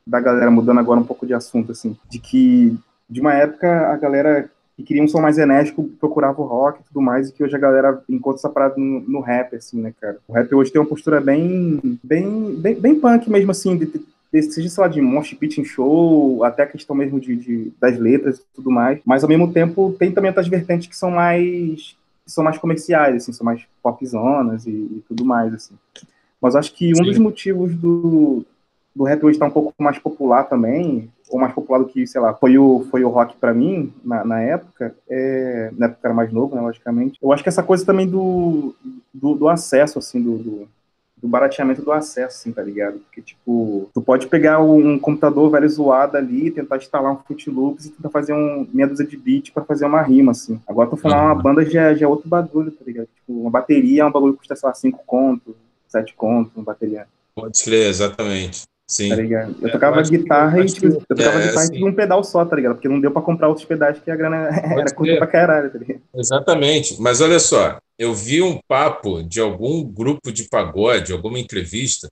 da 0.06 0.20
galera, 0.20 0.50
mudando 0.50 0.80
agora 0.80 1.00
um 1.00 1.04
pouco 1.06 1.26
de 1.26 1.34
assunto, 1.34 1.72
assim, 1.72 1.96
de 2.08 2.18
que, 2.18 2.78
de 3.08 3.20
uma 3.20 3.34
época, 3.34 3.92
a 3.92 3.96
galera 3.96 4.50
que 4.80 4.86
queria 4.86 5.02
um 5.02 5.08
som 5.08 5.20
mais 5.20 5.38
enérgico 5.38 5.84
procurava 6.00 6.40
o 6.40 6.44
rock 6.44 6.80
e 6.80 6.84
tudo 6.84 7.00
mais, 7.00 7.28
e 7.28 7.32
que 7.32 7.44
hoje 7.44 7.54
a 7.54 7.58
galera 7.58 8.02
encontra 8.08 8.38
essa 8.38 8.48
parada 8.48 8.74
no, 8.76 9.00
no 9.00 9.20
rap, 9.20 9.54
assim, 9.54 9.80
né, 9.80 9.92
cara? 10.00 10.18
O 10.26 10.32
rap 10.32 10.52
hoje 10.54 10.72
tem 10.72 10.80
uma 10.80 10.88
postura 10.88 11.20
bem, 11.20 11.80
bem, 12.02 12.54
bem, 12.56 12.74
bem 12.74 12.94
punk 12.98 13.28
mesmo, 13.30 13.50
assim, 13.50 13.76
de, 13.76 13.86
de, 14.32 14.42
seja, 14.42 14.68
sei 14.68 14.82
lá, 14.82 14.88
de 14.88 15.00
mosh 15.00 15.34
pit 15.34 15.60
em 15.60 15.64
show, 15.64 16.42
até 16.44 16.62
a 16.62 16.66
questão 16.66 16.96
mesmo 16.96 17.20
de, 17.20 17.36
de- 17.36 17.72
das 17.80 17.98
letras 17.98 18.38
e 18.38 18.42
tudo 18.54 18.70
mais, 18.70 19.00
mas 19.04 19.22
ao 19.22 19.28
mesmo 19.28 19.52
tempo 19.52 19.94
tem 19.98 20.12
também 20.12 20.30
outras 20.30 20.48
vertentes 20.48 20.88
que 20.88 20.96
são 20.96 21.10
mais 21.10 21.96
que 22.24 22.30
são 22.32 22.44
mais 22.44 22.58
comerciais, 22.58 23.16
assim, 23.16 23.32
são 23.32 23.44
mais 23.44 23.62
popzonas 23.82 24.66
e, 24.66 24.70
e 24.70 25.04
tudo 25.08 25.24
mais, 25.24 25.52
assim. 25.52 25.74
Mas 26.40 26.54
acho 26.54 26.72
que 26.74 26.92
um 26.92 26.96
Sim. 26.96 27.04
dos 27.04 27.18
motivos 27.18 27.74
do, 27.74 28.44
do 28.94 29.04
rap 29.04 29.24
hoje 29.24 29.36
estar 29.36 29.46
um 29.46 29.50
pouco 29.50 29.74
mais 29.78 29.98
popular 29.98 30.44
também, 30.44 31.10
ou 31.30 31.38
mais 31.38 31.52
popular 31.54 31.78
do 31.78 31.86
que, 31.86 32.06
sei 32.06 32.20
lá, 32.20 32.34
foi 32.34 32.58
o, 32.58 32.86
foi 32.90 33.04
o 33.04 33.08
rock 33.08 33.36
pra 33.36 33.54
mim, 33.54 33.92
na, 34.04 34.24
na 34.24 34.40
época, 34.40 34.94
é, 35.08 35.70
na 35.76 35.86
época 35.86 36.00
era 36.04 36.14
mais 36.14 36.32
novo, 36.32 36.54
né, 36.54 36.60
logicamente. 36.60 37.18
Eu 37.22 37.32
acho 37.32 37.42
que 37.42 37.48
essa 37.48 37.62
coisa 37.62 37.86
também 37.86 38.06
do, 38.06 38.74
do, 39.14 39.34
do 39.34 39.48
acesso, 39.48 39.98
assim, 39.98 40.20
do, 40.20 40.36
do, 40.38 40.68
do 41.16 41.28
barateamento 41.28 41.82
do 41.82 41.92
acesso, 41.92 42.38
assim, 42.38 42.52
tá 42.52 42.62
ligado? 42.62 42.98
Porque, 42.98 43.20
tipo, 43.22 43.88
tu 43.94 44.00
pode 44.02 44.26
pegar 44.26 44.60
um 44.60 44.98
computador 44.98 45.50
velho 45.50 45.68
zoado 45.68 46.16
ali, 46.16 46.50
tentar 46.50 46.78
instalar 46.78 47.12
um 47.12 47.16
Fruit 47.18 47.48
Loops 47.50 47.86
e 47.86 47.90
tentar 47.90 48.10
fazer 48.10 48.32
um 48.32 48.66
meia 48.72 48.88
dúzia 48.88 49.06
de 49.06 49.16
beat 49.16 49.52
pra 49.52 49.64
fazer 49.64 49.84
uma 49.86 50.02
rima, 50.02 50.32
assim. 50.32 50.58
Agora 50.66 50.90
tu 50.90 50.96
falar 50.96 51.22
uma 51.22 51.34
Uhum. 51.34 51.42
banda 51.42 51.64
já, 51.64 51.94
já 51.94 52.06
é 52.06 52.08
outro 52.08 52.28
bagulho, 52.28 52.70
tá 52.72 52.84
ligado? 52.84 53.06
Tipo, 53.14 53.40
uma 53.42 53.50
bateria 53.50 54.02
é 54.02 54.06
um 54.06 54.10
bagulho 54.12 54.32
que 54.32 54.38
custa, 54.40 54.56
sei 54.56 54.66
lá, 54.66 54.74
5 54.74 55.00
conto, 55.06 55.54
7 55.88 56.14
conto, 56.14 56.50
uma 56.56 56.64
bateria. 56.64 57.06
Pode 57.34 57.62
crer, 57.62 57.88
exatamente. 57.88 58.62
Sim. 58.90 59.08
Tá 59.10 59.14
ligado? 59.14 59.54
Eu 59.62 59.68
É, 59.68 59.70
tocava 59.70 60.02
que- 60.02 60.10
guitarra 60.18 60.58
eu 60.58 60.64
e 60.64 60.66
tipo, 60.66 60.80
que- 60.80 60.86
eu 61.12 61.16
tocava 61.16 61.38
é, 61.38 61.46
guitarra 61.46 61.62
assim- 61.62 61.72
de 61.74 61.84
um 61.84 61.94
pedal 61.94 62.24
só, 62.24 62.44
tá 62.44 62.56
ligado? 62.56 62.74
Porque 62.74 62.88
não 62.88 63.00
deu 63.00 63.12
pra 63.12 63.22
comprar 63.22 63.46
outros 63.46 63.64
pedais 63.64 64.00
que 64.00 64.10
a 64.10 64.16
grana 64.16 64.48
era 64.84 64.92
curta 64.92 65.16
pra 65.16 65.26
caralho, 65.28 65.70
tá 65.70 65.78
ligado? 65.78 66.00
Exatamente. 66.12 67.00
Mas 67.00 67.20
olha 67.20 67.38
só, 67.38 67.78
eu 67.96 68.12
vi 68.12 68.42
um 68.42 68.58
papo 68.66 69.22
de 69.22 69.40
algum 69.40 69.84
grupo 69.84 70.32
de 70.32 70.48
pagode, 70.48 71.12
alguma 71.12 71.38
entrevista. 71.38 72.08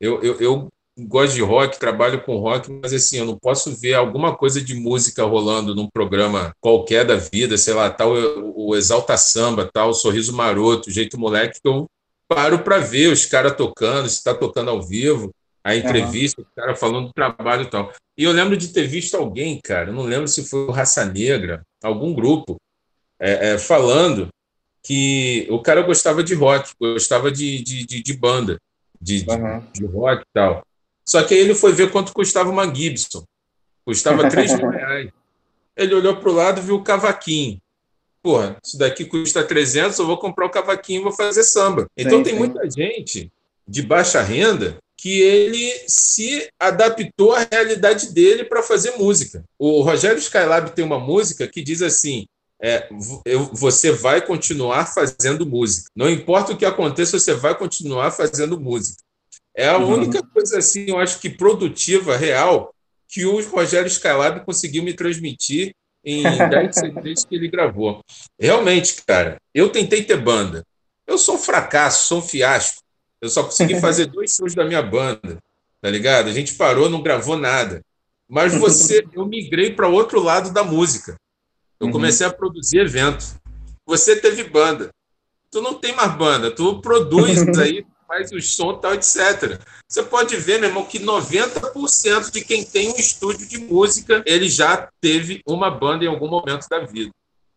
Eu, 0.00 0.22
eu, 0.22 0.40
eu 0.40 0.68
gosto 0.98 1.34
de 1.34 1.42
rock, 1.42 1.78
trabalho 1.78 2.22
com 2.24 2.38
rock, 2.38 2.72
mas 2.82 2.94
assim, 2.94 3.18
eu 3.18 3.26
não 3.26 3.36
posso 3.36 3.74
ver 3.78 3.92
alguma 3.92 4.34
coisa 4.34 4.62
de 4.62 4.74
música 4.74 5.24
rolando 5.24 5.74
num 5.74 5.88
programa 5.92 6.52
qualquer 6.58 7.04
da 7.04 7.16
vida, 7.16 7.58
sei 7.58 7.74
lá, 7.74 7.90
tal 7.90 8.12
o, 8.14 8.68
o 8.70 8.76
Exalta 8.76 9.16
Samba, 9.18 9.68
tal, 9.70 9.90
o 9.90 9.94
Sorriso 9.94 10.32
Maroto, 10.34 10.88
o 10.88 10.92
Jeito 10.92 11.18
Moleque, 11.20 11.60
que 11.60 11.68
eu 11.68 11.84
paro 12.26 12.60
para 12.60 12.78
ver 12.78 13.12
os 13.12 13.26
caras 13.26 13.54
tocando, 13.56 14.08
se 14.08 14.16
está 14.16 14.32
tocando 14.32 14.70
ao 14.70 14.80
vivo, 14.80 15.30
a 15.64 15.74
entrevista, 15.74 16.42
o 16.42 16.46
cara 16.54 16.76
falando 16.76 17.06
do 17.06 17.12
trabalho 17.14 17.62
e 17.62 17.70
tal. 17.70 17.90
E 18.18 18.24
eu 18.24 18.32
lembro 18.32 18.54
de 18.54 18.68
ter 18.68 18.86
visto 18.86 19.16
alguém, 19.16 19.58
cara, 19.64 19.90
não 19.90 20.02
lembro 20.02 20.28
se 20.28 20.44
foi 20.44 20.66
o 20.66 20.70
Raça 20.70 21.06
Negra, 21.06 21.62
algum 21.82 22.12
grupo, 22.12 22.56
é, 23.18 23.52
é, 23.52 23.58
falando 23.58 24.28
que 24.82 25.46
o 25.50 25.62
cara 25.62 25.80
gostava 25.80 26.22
de 26.22 26.34
rock, 26.34 26.70
gostava 26.78 27.32
de, 27.32 27.62
de, 27.62 27.86
de, 27.86 28.02
de 28.02 28.12
banda, 28.12 28.58
de, 29.00 29.22
de, 29.22 29.30
Aham. 29.30 29.66
de 29.72 29.86
rock 29.86 30.20
e 30.20 30.34
tal. 30.34 30.62
Só 31.06 31.22
que 31.22 31.32
aí 31.32 31.40
ele 31.40 31.54
foi 31.54 31.72
ver 31.72 31.90
quanto 31.90 32.12
custava 32.12 32.50
uma 32.50 32.72
Gibson. 32.72 33.24
Custava 33.86 34.28
3 34.28 34.58
mil 34.58 34.68
reais. 34.70 35.10
Ele 35.74 35.94
olhou 35.94 36.16
para 36.16 36.30
o 36.30 36.34
lado 36.34 36.60
e 36.60 36.64
viu 36.64 36.76
o 36.76 36.84
cavaquinho. 36.84 37.58
Porra, 38.22 38.56
isso 38.62 38.78
daqui 38.78 39.04
custa 39.04 39.44
300, 39.44 39.98
eu 39.98 40.06
vou 40.06 40.18
comprar 40.18 40.46
o 40.46 40.50
cavaquinho 40.50 41.00
e 41.00 41.02
vou 41.04 41.12
fazer 41.12 41.42
samba. 41.42 41.86
Então 41.96 42.18
Sim, 42.18 42.24
tem 42.24 42.32
sim. 42.34 42.38
muita 42.38 42.70
gente 42.70 43.30
de 43.66 43.82
baixa 43.82 44.22
renda 44.22 44.78
que 45.04 45.20
ele 45.20 45.70
se 45.86 46.48
adaptou 46.58 47.34
à 47.34 47.46
realidade 47.52 48.10
dele 48.14 48.42
para 48.42 48.62
fazer 48.62 48.92
música. 48.92 49.44
O 49.58 49.82
Rogério 49.82 50.16
Skylab 50.16 50.70
tem 50.70 50.82
uma 50.82 50.98
música 50.98 51.46
que 51.46 51.62
diz 51.62 51.82
assim: 51.82 52.24
é, 52.58 52.88
eu, 53.26 53.50
você 53.52 53.92
vai 53.92 54.24
continuar 54.24 54.86
fazendo 54.86 55.44
música. 55.44 55.90
Não 55.94 56.08
importa 56.08 56.52
o 56.52 56.56
que 56.56 56.64
aconteça, 56.64 57.18
você 57.18 57.34
vai 57.34 57.54
continuar 57.54 58.12
fazendo 58.12 58.58
música. 58.58 59.02
É 59.54 59.68
a 59.68 59.76
uhum. 59.76 59.92
única 59.92 60.22
coisa 60.22 60.56
assim, 60.56 60.86
eu 60.88 60.98
acho 60.98 61.20
que 61.20 61.28
produtiva, 61.28 62.16
real, 62.16 62.74
que 63.06 63.26
o 63.26 63.46
Rogério 63.50 63.88
Skylab 63.88 64.42
conseguiu 64.46 64.82
me 64.82 64.94
transmitir 64.94 65.74
em 66.02 66.22
10 66.48 66.74
CDs 66.74 67.24
que 67.26 67.34
ele 67.34 67.48
gravou. 67.48 68.00
Realmente, 68.40 69.02
cara, 69.06 69.36
eu 69.54 69.68
tentei 69.68 70.02
ter 70.02 70.16
banda. 70.16 70.64
Eu 71.06 71.18
sou 71.18 71.34
um 71.34 71.38
fracasso, 71.38 72.06
sou 72.06 72.20
um 72.20 72.22
fiasco. 72.22 72.83
Eu 73.24 73.30
só 73.30 73.42
consegui 73.42 73.74
fazer 73.80 74.06
dois 74.06 74.34
shows 74.34 74.54
da 74.54 74.64
minha 74.64 74.82
banda, 74.82 75.38
tá 75.80 75.90
ligado? 75.90 76.28
A 76.28 76.32
gente 76.32 76.54
parou, 76.54 76.90
não 76.90 77.02
gravou 77.02 77.38
nada. 77.38 77.80
Mas 78.28 78.54
você, 78.54 79.02
eu 79.14 79.24
migrei 79.24 79.72
para 79.72 79.88
outro 79.88 80.22
lado 80.22 80.52
da 80.52 80.62
música. 80.62 81.16
Eu 81.80 81.86
uhum. 81.86 81.92
comecei 81.92 82.26
a 82.26 82.32
produzir 82.32 82.80
evento. 82.80 83.40
Você 83.86 84.16
teve 84.16 84.44
banda. 84.44 84.90
Tu 85.50 85.62
não 85.62 85.74
tem 85.74 85.94
mais 85.94 86.14
banda, 86.16 86.50
tu 86.50 86.80
produz 86.80 87.46
aí, 87.58 87.86
faz 88.06 88.30
o 88.32 88.40
som 88.40 88.74
tal, 88.74 88.92
etc. 88.92 89.58
Você 89.88 90.02
pode 90.02 90.36
ver, 90.36 90.58
meu 90.58 90.68
irmão, 90.68 90.84
que 90.84 90.98
90% 90.98 92.30
de 92.30 92.44
quem 92.44 92.62
tem 92.62 92.90
um 92.90 92.96
estúdio 92.96 93.48
de 93.48 93.58
música, 93.58 94.22
ele 94.26 94.48
já 94.48 94.88
teve 95.00 95.40
uma 95.46 95.70
banda 95.70 96.04
em 96.04 96.08
algum 96.08 96.28
momento 96.28 96.66
da 96.68 96.80
vida, 96.80 97.12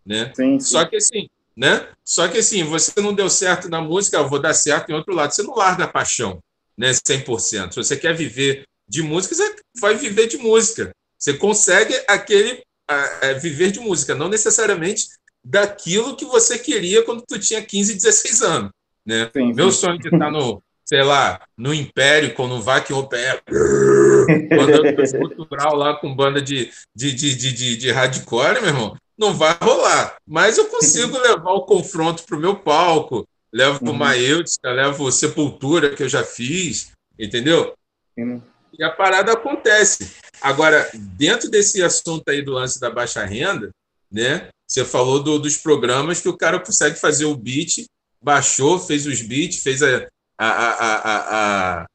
né? 0.06 0.32
Sim, 0.34 0.60
sim. 0.60 0.72
Só 0.72 0.86
que 0.86 0.96
assim, 0.96 1.28
né? 1.58 1.88
Só 2.06 2.28
que 2.28 2.38
assim, 2.38 2.64
você 2.64 3.02
não 3.02 3.14
deu 3.14 3.30
certo 3.30 3.68
na 3.68 3.82
música, 3.82 4.18
eu 4.18 4.30
vou 4.30 4.40
dar 4.40 4.54
certo 4.54 4.92
em 4.92 4.94
outro 4.94 5.16
lado. 5.16 5.34
Você 5.34 5.42
não 5.42 5.56
larga 5.56 5.86
a 5.86 5.88
paixão, 5.88 6.40
né? 6.78 6.92
100%. 6.92 7.72
Se 7.72 7.76
você 7.76 7.98
quer 7.98 8.16
viver 8.16 8.64
de 8.88 9.02
música, 9.02 9.34
você 9.34 9.56
vai 9.82 9.96
viver 9.96 10.28
de 10.28 10.38
música. 10.38 10.92
Você 11.18 11.34
consegue 11.34 11.96
aquele 12.08 12.62
a, 12.88 13.30
a 13.30 13.34
viver 13.34 13.72
de 13.72 13.80
música, 13.80 14.14
não 14.14 14.30
necessariamente 14.30 15.08
daquilo 15.44 16.16
que 16.16 16.26
você 16.26 16.60
queria 16.60 17.04
quando 17.04 17.24
tu 17.28 17.40
tinha 17.40 17.62
15, 17.62 17.96
16 17.96 18.42
anos. 18.44 18.72
Né? 19.04 19.30
Sim, 19.34 19.54
Meu 19.54 19.72
sim. 19.72 19.80
sonho 19.80 20.00
de 20.00 20.10
estar 20.10 20.30
no, 20.30 20.62
sei 20.86 21.02
lá, 21.02 21.42
no 21.58 21.74
Império, 21.74 22.34
com 22.34 22.46
um 22.46 22.62
Vacuum 22.62 23.00
Opera, 23.00 23.42
banda 23.48 25.36
cultural 25.36 25.76
lá 25.76 25.96
com 25.96 26.16
banda 26.16 26.42
de, 26.42 26.72
de, 26.96 27.12
de, 27.14 27.36
de, 27.36 27.52
de, 27.52 27.78
de 27.78 27.92
hardcore, 27.92 28.62
meu 28.62 28.68
irmão, 28.68 28.98
não 29.18 29.34
vai 29.34 29.58
rolar. 29.62 30.18
Mas 30.26 30.58
eu 30.58 30.68
consigo 30.68 31.18
levar 31.20 31.52
o 31.52 31.66
confronto 31.66 32.24
para 32.24 32.38
o 32.38 32.40
meu 32.40 32.56
palco, 32.56 33.28
levo 33.52 33.80
para 33.80 33.90
o 33.90 33.92
uhum. 33.92 33.98
Maêutica, 33.98 34.72
levo 34.72 35.12
Sepultura, 35.12 35.96
que 35.96 36.04
eu 36.04 36.10
já 36.10 36.24
fiz, 36.24 36.92
entendeu? 37.18 37.74
Uhum. 38.18 38.42
E 38.78 38.84
a 38.84 38.92
parada 38.92 39.34
acontece. 39.34 40.16
Agora, 40.42 40.90
dentro 40.94 41.50
desse 41.50 41.82
assunto 41.82 42.30
aí 42.30 42.42
do 42.42 42.52
lance 42.52 42.80
da 42.80 42.90
baixa 42.90 43.26
renda, 43.26 43.70
né? 44.12 44.50
Você 44.68 44.86
falou 44.86 45.24
do, 45.24 45.40
dos 45.40 45.58
programas 45.58 46.22
que 46.22 46.30
o 46.30 46.38
cara 46.38 46.60
consegue 46.60 47.00
fazer 47.00 47.26
o 47.26 47.36
beat, 47.36 47.86
baixou, 48.22 48.78
fez 48.78 49.06
os 49.06 49.22
beats, 49.22 49.64
fez 49.64 49.82
a, 49.82 50.08
a, 50.38 50.48
a, 50.48 51.82
a, 51.82 51.86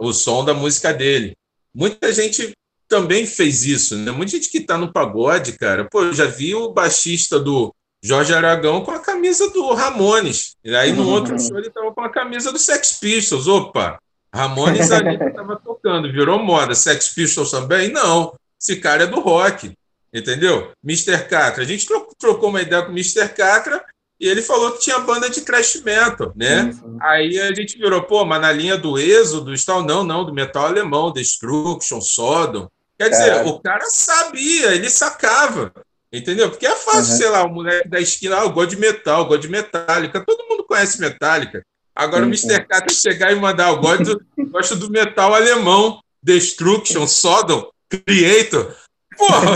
o 0.00 0.12
som 0.12 0.44
da 0.44 0.54
música 0.54 0.92
dele. 0.92 1.36
Muita 1.74 2.12
gente 2.12 2.52
também 2.92 3.24
fez 3.24 3.64
isso, 3.64 3.96
né? 3.96 4.10
Muita 4.10 4.32
gente 4.32 4.50
que 4.50 4.58
está 4.58 4.76
no 4.76 4.92
pagode, 4.92 5.52
cara. 5.52 5.88
Pô, 5.90 6.02
eu 6.02 6.12
já 6.12 6.26
vi 6.26 6.54
o 6.54 6.70
baixista 6.70 7.40
do 7.40 7.74
Jorge 8.02 8.34
Aragão 8.34 8.84
com 8.84 8.90
a 8.90 8.98
camisa 8.98 9.48
do 9.48 9.72
Ramones. 9.72 10.56
E 10.62 10.76
aí, 10.76 10.92
no 10.92 11.08
outro 11.08 11.40
show, 11.40 11.56
ele 11.56 11.68
estava 11.68 11.90
com 11.90 12.02
a 12.02 12.10
camisa 12.10 12.52
do 12.52 12.58
Sex 12.58 12.98
Pistols. 13.00 13.48
Opa, 13.48 13.98
Ramones 14.30 14.90
ali 14.90 15.14
estava 15.14 15.56
tocando, 15.56 16.12
virou 16.12 16.38
moda. 16.38 16.74
Sex 16.74 17.08
Pistols 17.14 17.50
também? 17.50 17.90
Não. 17.90 18.34
Esse 18.60 18.76
cara 18.76 19.04
é 19.04 19.06
do 19.06 19.20
rock, 19.20 19.72
entendeu? 20.12 20.70
Mr. 20.84 21.26
Catra. 21.26 21.62
A 21.62 21.66
gente 21.66 21.88
trocou 22.18 22.50
uma 22.50 22.60
ideia 22.60 22.82
com 22.82 22.90
o 22.90 22.94
Mr. 22.94 23.26
Catra 23.30 23.82
e 24.20 24.28
ele 24.28 24.42
falou 24.42 24.72
que 24.72 24.80
tinha 24.80 24.98
banda 24.98 25.30
de 25.30 25.40
thrash 25.40 25.80
metal, 25.82 26.30
né? 26.36 26.64
Sim, 26.64 26.72
sim. 26.72 26.96
Aí 27.00 27.40
a 27.40 27.54
gente 27.54 27.78
virou, 27.78 28.02
pô, 28.02 28.22
mas 28.26 28.42
na 28.42 28.52
linha 28.52 28.76
do 28.76 28.98
Êxodo, 28.98 29.50
tal, 29.64 29.82
não, 29.82 30.04
não, 30.04 30.26
do 30.26 30.34
metal 30.34 30.66
alemão, 30.66 31.10
Destruction, 31.10 32.02
Sodom. 32.02 32.68
Quer 33.02 33.10
dizer, 33.10 33.46
o 33.46 33.58
cara 33.58 33.84
sabia, 33.90 34.74
ele 34.74 34.88
sacava, 34.88 35.72
entendeu? 36.12 36.50
Porque 36.50 36.66
é 36.66 36.76
fácil, 36.76 37.12
uhum. 37.12 37.18
sei 37.18 37.28
lá, 37.28 37.44
o 37.44 37.52
moleque 37.52 37.88
da 37.88 38.00
esquina, 38.00 38.38
ah, 38.38 38.44
eu 38.44 38.50
gosto 38.50 38.70
de 38.70 38.76
metal, 38.76 39.24
gosto 39.26 39.42
de 39.42 39.48
metálica. 39.48 40.24
Todo 40.24 40.48
mundo 40.48 40.64
conhece 40.64 41.00
metálica. 41.00 41.62
Agora 41.94 42.22
sim, 42.22 42.46
o 42.46 42.52
Mr. 42.52 42.66
Catra 42.66 42.94
chegar 42.94 43.32
e 43.32 43.36
mandar, 43.36 43.70
eu 43.70 43.78
gosto, 43.78 44.24
gosto 44.50 44.76
do 44.76 44.88
metal 44.90 45.34
alemão, 45.34 46.00
Destruction, 46.22 47.06
Sodom, 47.08 47.68
Creator. 47.88 48.74
Porra, 49.16 49.52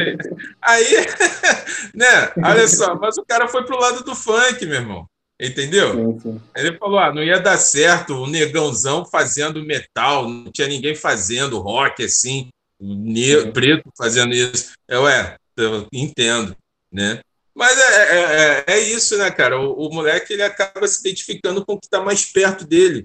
aí, 0.62 1.06
né? 1.94 2.32
Olha 2.42 2.66
só, 2.66 2.94
mas 2.94 3.18
o 3.18 3.24
cara 3.24 3.46
foi 3.46 3.64
pro 3.64 3.78
lado 3.78 4.02
do 4.02 4.14
funk, 4.14 4.64
meu 4.64 4.80
irmão. 4.80 5.06
Entendeu? 5.40 5.92
Sim, 5.92 6.18
sim. 6.18 6.40
Ele 6.56 6.78
falou: 6.78 6.98
ah, 6.98 7.12
não 7.12 7.22
ia 7.22 7.38
dar 7.38 7.58
certo 7.58 8.14
o 8.14 8.26
negãozão 8.26 9.04
fazendo 9.04 9.62
metal, 9.62 10.26
não 10.26 10.50
tinha 10.50 10.66
ninguém 10.66 10.94
fazendo 10.94 11.60
rock 11.60 12.02
assim, 12.02 12.48
ne 12.80 13.50
preto 13.52 13.90
fazendo 13.96 14.34
isso. 14.34 14.72
Eu, 14.88 15.08
é, 15.08 15.36
eu 15.56 15.86
entendo, 15.92 16.56
né? 16.92 17.20
Mas 17.54 17.78
é, 17.78 17.82
é, 17.82 18.18
é, 18.18 18.64
é, 18.66 18.78
isso, 18.80 19.16
né, 19.16 19.30
cara? 19.30 19.58
O, 19.58 19.86
o, 19.86 19.94
moleque 19.94 20.34
ele 20.34 20.42
acaba 20.42 20.86
se 20.86 21.00
identificando 21.00 21.64
com 21.64 21.72
o 21.72 21.80
que 21.80 21.86
está 21.86 22.02
mais 22.02 22.24
perto 22.24 22.66
dele, 22.66 23.04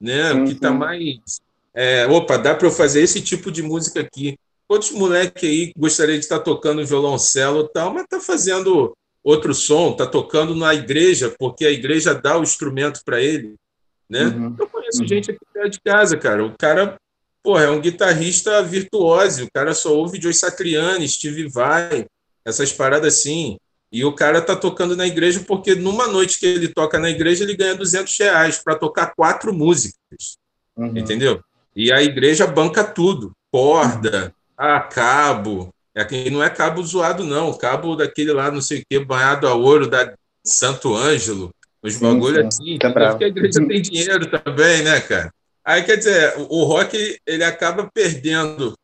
né? 0.00 0.32
Uhum. 0.32 0.42
O 0.42 0.46
que 0.46 0.52
está 0.54 0.72
mais. 0.72 1.40
É, 1.72 2.06
opa, 2.06 2.36
dá 2.36 2.54
para 2.54 2.66
eu 2.66 2.72
fazer 2.72 3.00
esse 3.00 3.22
tipo 3.22 3.50
de 3.50 3.62
música 3.62 4.00
aqui. 4.00 4.36
Quantos 4.66 4.90
moleque 4.90 5.46
aí 5.46 5.72
gostaria 5.76 6.16
de 6.16 6.24
estar 6.24 6.38
tá 6.38 6.44
tocando 6.44 6.84
violoncelo 6.84 7.64
e 7.64 7.68
tal, 7.72 7.94
mas 7.94 8.02
está 8.02 8.20
fazendo 8.20 8.92
outro 9.22 9.54
som, 9.54 9.92
está 9.92 10.04
tocando 10.04 10.54
na 10.56 10.74
igreja, 10.74 11.32
porque 11.38 11.64
a 11.64 11.70
igreja 11.70 12.12
dá 12.12 12.36
o 12.36 12.42
instrumento 12.42 13.02
para 13.04 13.22
ele, 13.22 13.54
né? 14.10 14.24
Uhum. 14.24 14.56
Eu 14.58 14.66
conheço 14.66 15.02
uhum. 15.02 15.08
gente 15.08 15.30
aqui 15.30 15.40
perto 15.52 15.70
de 15.70 15.80
casa, 15.80 16.16
cara. 16.16 16.44
O 16.44 16.56
cara, 16.58 16.96
porra, 17.42 17.64
é 17.64 17.70
um 17.70 17.80
guitarrista 17.80 18.62
virtuoso. 18.62 19.44
O 19.44 19.50
cara 19.52 19.74
só 19.74 19.94
ouve 19.94 20.20
Joe 20.20 20.32
Satriani, 20.32 21.08
Steve 21.08 21.48
Vai, 21.48 22.06
essas 22.44 22.72
paradas 22.72 23.14
assim. 23.14 23.56
E 23.90 24.04
o 24.04 24.12
cara 24.12 24.40
tá 24.40 24.56
tocando 24.56 24.96
na 24.96 25.06
igreja 25.06 25.40
porque 25.46 25.74
numa 25.74 26.06
noite 26.06 26.38
que 26.38 26.46
ele 26.46 26.68
toca 26.68 26.98
na 26.98 27.10
igreja, 27.10 27.44
ele 27.44 27.56
ganha 27.56 27.74
200 27.74 28.16
reais 28.18 28.58
para 28.58 28.74
tocar 28.74 29.14
quatro 29.14 29.52
músicas. 29.52 30.38
Uhum. 30.76 30.96
Entendeu? 30.96 31.42
E 31.76 31.92
a 31.92 32.02
igreja 32.02 32.46
banca 32.46 32.84
tudo: 32.84 33.32
corda, 33.50 34.34
ah, 34.56 34.80
cabo. 34.80 35.74
Aqui 35.94 36.30
não 36.30 36.42
é 36.42 36.48
cabo 36.48 36.82
zoado, 36.82 37.22
não. 37.22 37.52
Cabo 37.52 37.94
daquele 37.94 38.32
lá, 38.32 38.50
não 38.50 38.62
sei 38.62 38.80
o 38.80 38.84
quê, 38.88 38.98
banhado 38.98 39.46
a 39.46 39.54
ouro 39.54 39.86
da 39.86 40.14
Santo 40.42 40.94
Ângelo. 40.94 41.54
Os 41.82 41.96
bagulho 41.96 42.46
assim. 42.46 42.78
Tá 42.78 42.90
porque 42.90 43.24
a 43.24 43.28
igreja 43.28 43.66
tem 43.66 43.82
dinheiro 43.82 44.30
também, 44.30 44.82
né, 44.82 45.00
cara? 45.00 45.32
Aí 45.64 45.82
quer 45.82 45.96
dizer, 45.96 46.34
o 46.48 46.64
rock 46.64 47.18
ele 47.26 47.44
acaba 47.44 47.88
perdendo 47.92 48.74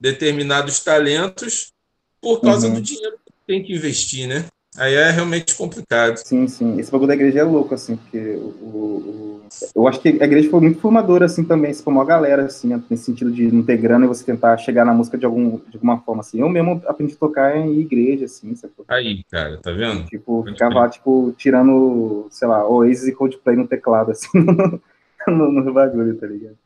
determinados 0.00 0.80
talentos 0.80 1.72
por 2.20 2.40
causa 2.40 2.68
uhum. 2.68 2.74
do 2.74 2.80
dinheiro 2.80 3.16
que 3.24 3.32
tem 3.46 3.62
que 3.62 3.74
investir, 3.74 4.28
né? 4.28 4.44
Aí 4.76 4.94
é 4.94 5.10
realmente 5.10 5.56
complicado. 5.56 6.16
Sim, 6.18 6.46
sim. 6.46 6.78
Esse 6.78 6.90
bagulho 6.90 7.08
da 7.08 7.14
igreja 7.14 7.40
é 7.40 7.42
louco, 7.42 7.74
assim, 7.74 7.96
porque 7.96 8.18
o, 8.18 8.48
o, 8.62 9.42
eu 9.74 9.88
acho 9.88 10.00
que 10.00 10.08
a 10.08 10.24
igreja 10.24 10.50
foi 10.50 10.60
muito 10.60 10.78
formadora, 10.78 11.26
assim, 11.26 11.42
também, 11.42 11.72
se 11.72 11.82
formou 11.82 12.02
a 12.02 12.06
galera, 12.06 12.44
assim, 12.44 12.80
nesse 12.88 13.04
sentido 13.04 13.32
de 13.32 13.50
não 13.50 13.62
ter 13.62 13.76
grana 13.76 14.04
e 14.04 14.08
você 14.08 14.24
tentar 14.24 14.56
chegar 14.58 14.84
na 14.84 14.94
música 14.94 15.18
de, 15.18 15.24
algum, 15.24 15.58
de 15.68 15.76
alguma 15.76 15.98
forma, 15.98 16.20
assim. 16.20 16.40
Eu 16.40 16.48
mesmo 16.48 16.80
aprendi 16.86 17.14
a 17.14 17.16
tocar 17.16 17.56
em 17.56 17.80
igreja, 17.80 18.26
assim, 18.26 18.54
sacou? 18.54 18.84
Aí, 18.88 19.24
cara, 19.30 19.58
tá 19.58 19.72
vendo? 19.72 20.04
Tipo, 20.04 20.44
ficava, 20.46 20.88
tipo, 20.88 21.34
tirando, 21.36 22.28
sei 22.30 22.46
lá, 22.46 22.66
Oasis 22.68 23.08
e 23.08 23.12
Coldplay 23.12 23.56
no 23.56 23.66
teclado, 23.66 24.12
assim, 24.12 24.28
no, 25.36 25.52
no 25.52 25.72
bagulho, 25.72 26.16
tá 26.16 26.26
ligado? 26.26 26.56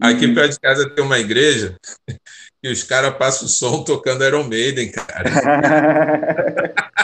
Aqui 0.00 0.32
perto 0.32 0.52
de 0.52 0.60
casa 0.60 0.88
tem 0.90 1.04
uma 1.04 1.18
igreja 1.18 1.76
e 2.62 2.70
os 2.70 2.82
caras 2.82 3.16
passam 3.16 3.46
o 3.46 3.50
som 3.50 3.82
tocando 3.82 4.24
Iron 4.24 4.44
Maiden, 4.44 4.90
cara. 4.90 5.24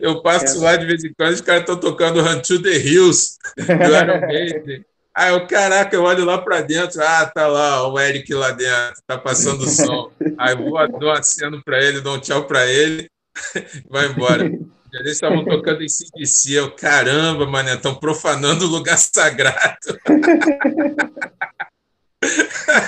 Eu 0.00 0.22
passo 0.22 0.56
é. 0.58 0.60
lá 0.64 0.76
de 0.76 0.86
vez 0.86 1.04
em 1.04 1.12
quando, 1.12 1.34
os 1.34 1.42
caras 1.42 1.60
estão 1.60 1.76
tocando 1.76 2.22
Run 2.22 2.40
to 2.40 2.62
the 2.62 2.70
Hills 2.70 3.36
do 3.56 3.64
Iron 3.64 4.20
Maiden. 4.26 4.84
Aí 5.14 5.34
eu, 5.34 5.46
caraca, 5.46 5.94
eu 5.94 6.02
olho 6.04 6.24
lá 6.24 6.38
para 6.38 6.62
dentro, 6.62 7.02
ah, 7.02 7.26
tá 7.26 7.46
lá, 7.46 7.86
o 7.86 7.98
Eric 7.98 8.32
lá 8.32 8.52
dentro, 8.52 9.02
tá 9.06 9.18
passando 9.18 9.64
o 9.64 9.68
som. 9.68 10.10
Aí 10.38 10.54
eu 10.54 10.58
vou, 10.58 10.88
dou 10.98 11.10
um 11.10 11.12
aceno 11.12 11.62
para 11.62 11.82
ele, 11.84 12.00
dou 12.00 12.16
um 12.16 12.20
tchau 12.20 12.46
para 12.46 12.66
ele, 12.66 13.10
vai 13.90 14.06
embora. 14.06 14.50
Eles 14.92 15.12
estavam 15.12 15.44
tocando 15.44 15.82
em 15.82 15.88
CDC, 15.88 16.52
eu, 16.52 16.70
caramba, 16.72 17.46
mané, 17.46 17.74
estão 17.74 17.94
profanando 17.94 18.64
o 18.64 18.68
lugar 18.68 18.98
sagrado. 18.98 19.98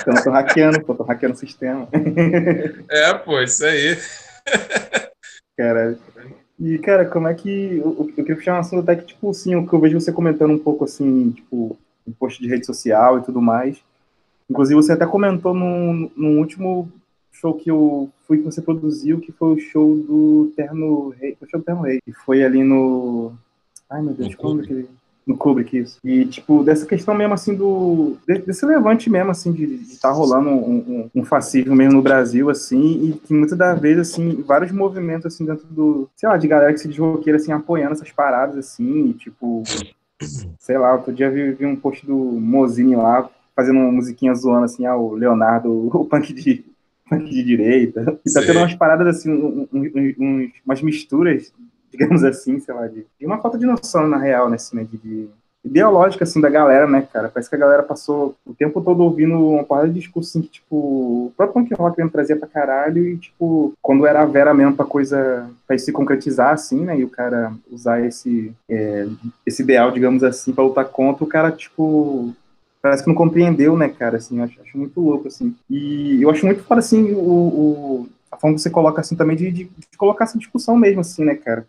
Então, 0.01 0.23
tô 0.23 0.31
hackeando, 0.31 0.83
pô, 0.83 0.93
tô 0.93 1.03
hackeando 1.03 1.35
o 1.35 1.37
sistema. 1.37 1.87
É, 2.89 3.13
pô, 3.13 3.41
isso 3.41 3.65
aí. 3.65 3.97
Caralho. 5.57 5.97
E, 6.59 6.77
cara, 6.77 7.05
como 7.05 7.27
é 7.27 7.33
que. 7.33 7.77
Eu, 7.77 8.11
eu 8.15 8.23
queria 8.23 8.35
puxar 8.35 8.55
um 8.55 8.59
assunto 8.59 8.83
até 8.83 8.95
que, 8.95 9.07
tipo, 9.07 9.29
assim, 9.31 9.55
o 9.55 9.67
que 9.67 9.73
eu 9.73 9.79
vejo 9.79 9.99
você 9.99 10.11
comentando 10.11 10.51
um 10.51 10.59
pouco, 10.59 10.85
assim, 10.85 11.31
tipo, 11.31 11.77
em 12.07 12.11
post 12.11 12.41
de 12.41 12.47
rede 12.47 12.65
social 12.65 13.19
e 13.19 13.23
tudo 13.23 13.41
mais. 13.41 13.77
Inclusive, 14.49 14.75
você 14.75 14.93
até 14.93 15.05
comentou 15.05 15.53
no, 15.53 16.11
no 16.15 16.39
último 16.39 16.91
show 17.33 17.53
que 17.53 17.69
eu 17.69 18.09
fui 18.25 18.37
que 18.37 18.45
você 18.45 18.61
produziu, 18.61 19.19
que 19.19 19.31
foi 19.31 19.55
o 19.55 19.59
show 19.59 19.95
do 19.95 20.53
Terno 20.55 21.09
Rei. 21.09 21.37
O 21.41 21.45
show 21.45 21.59
do 21.59 21.65
Terno 21.65 21.81
Rei. 21.81 21.99
Que 22.05 22.13
foi 22.13 22.43
ali 22.43 22.63
no. 22.63 23.33
Ai, 23.89 24.01
meu 24.01 24.13
Deus, 24.13 24.33
como 24.35 24.61
é 24.61 24.65
que 24.65 24.87
no 25.25 25.37
Kubrick, 25.37 25.77
isso. 25.77 25.99
E, 26.03 26.25
tipo, 26.25 26.63
dessa 26.63 26.85
questão 26.85 27.13
mesmo, 27.13 27.33
assim, 27.33 27.55
do... 27.55 28.17
Desse 28.27 28.65
levante 28.65 29.09
mesmo, 29.09 29.31
assim, 29.31 29.51
de 29.51 29.63
estar 29.75 30.09
tá 30.09 30.13
rolando 30.13 30.49
um, 30.49 30.75
um, 30.77 31.09
um, 31.15 31.25
fascismo 31.25 31.75
mesmo 31.75 31.93
no 31.93 32.01
Brasil, 32.01 32.49
assim, 32.49 33.09
e 33.09 33.13
que 33.13 33.33
muitas 33.33 33.57
das 33.57 33.79
vezes, 33.79 34.11
assim, 34.11 34.43
vários 34.45 34.71
movimentos, 34.71 35.25
assim, 35.25 35.45
dentro 35.45 35.65
do... 35.67 36.09
Sei 36.15 36.27
lá, 36.27 36.37
de 36.37 36.47
galera 36.47 36.73
que 36.73 36.79
se 36.79 36.87
desroqueira, 36.87 37.37
assim, 37.37 37.51
apoiando 37.51 37.93
essas 37.93 38.11
paradas, 38.11 38.57
assim, 38.57 39.09
e, 39.09 39.13
tipo... 39.13 39.63
Sei 40.59 40.77
lá, 40.77 40.93
outro 40.93 41.13
dia 41.13 41.29
vi, 41.29 41.51
vi 41.51 41.65
um 41.65 41.75
post 41.75 42.05
do 42.05 42.15
Mozini 42.15 42.95
lá, 42.95 43.29
fazendo 43.55 43.79
uma 43.79 43.91
musiquinha 43.91 44.33
zoando, 44.33 44.65
assim, 44.65 44.85
ao 44.85 45.13
ah, 45.13 45.17
Leonardo, 45.17 45.87
o 45.93 46.05
punk 46.05 46.33
de, 46.33 46.65
de 47.11 47.43
direita. 47.43 48.19
E 48.25 48.31
tá 48.31 48.41
tendo 48.41 48.59
umas 48.59 48.75
paradas, 48.75 49.07
assim, 49.07 49.31
um, 49.31 49.67
um, 49.73 50.51
umas 50.65 50.81
misturas 50.81 51.51
digamos 51.93 52.23
assim, 52.23 52.59
sei 52.59 52.73
lá, 52.73 52.87
de, 52.87 53.05
de 53.19 53.25
uma 53.25 53.37
falta 53.37 53.57
de 53.57 53.65
noção, 53.65 54.07
na 54.07 54.17
real, 54.17 54.49
nesse, 54.49 54.75
né, 54.75 54.83
de, 54.83 54.97
de, 54.97 55.29
ideológica, 55.63 56.23
assim, 56.23 56.41
da 56.41 56.49
galera, 56.49 56.87
né, 56.87 57.07
cara? 57.13 57.29
Parece 57.29 57.49
que 57.49 57.55
a 57.55 57.59
galera 57.59 57.83
passou 57.83 58.35
o 58.45 58.53
tempo 58.53 58.81
todo 58.81 59.01
ouvindo 59.01 59.51
uma 59.51 59.63
porrada 59.63 59.87
de 59.87 59.99
discurso, 59.99 60.29
assim, 60.29 60.41
que, 60.41 60.53
tipo, 60.53 60.75
o 60.75 61.33
próprio 61.37 61.61
punk 61.61 61.73
rock 61.75 61.97
mesmo 61.97 62.11
trazia 62.11 62.35
pra 62.35 62.47
caralho 62.47 63.07
e, 63.07 63.17
tipo, 63.17 63.73
quando 63.81 64.05
era 64.05 64.23
a 64.23 64.25
vera 64.25 64.53
mesmo 64.53 64.75
pra 64.75 64.85
coisa, 64.85 65.49
pra 65.65 65.77
se 65.77 65.91
concretizar, 65.91 66.51
assim, 66.51 66.83
né, 66.83 66.99
e 66.99 67.03
o 67.03 67.09
cara 67.09 67.53
usar 67.71 68.03
esse, 68.03 68.51
é, 68.67 69.07
esse 69.45 69.61
ideal, 69.61 69.91
digamos 69.91 70.23
assim, 70.23 70.51
pra 70.51 70.63
lutar 70.63 70.85
contra, 70.85 71.23
o 71.23 71.27
cara, 71.27 71.51
tipo, 71.51 72.33
parece 72.83 73.01
que 73.01 73.09
não 73.09 73.15
compreendeu, 73.15 73.75
né, 73.75 73.89
cara, 73.89 74.17
assim, 74.17 74.37
eu 74.37 74.43
acho, 74.43 74.61
acho 74.61 74.77
muito 74.77 74.99
louco, 75.01 75.27
assim. 75.27 75.55
E 75.69 76.21
eu 76.21 76.29
acho 76.29 76.45
muito 76.45 76.63
foda, 76.63 76.79
assim, 76.79 77.13
o, 77.13 77.17
o 77.17 78.09
a 78.29 78.37
forma 78.37 78.55
que 78.55 78.61
você 78.61 78.69
coloca, 78.69 79.01
assim, 79.01 79.15
também 79.15 79.35
de, 79.35 79.51
de, 79.51 79.63
de 79.63 79.97
colocar 79.97 80.25
essa 80.25 80.37
discussão 80.37 80.75
mesmo, 80.75 81.01
assim, 81.01 81.23
né, 81.23 81.35
cara? 81.35 81.65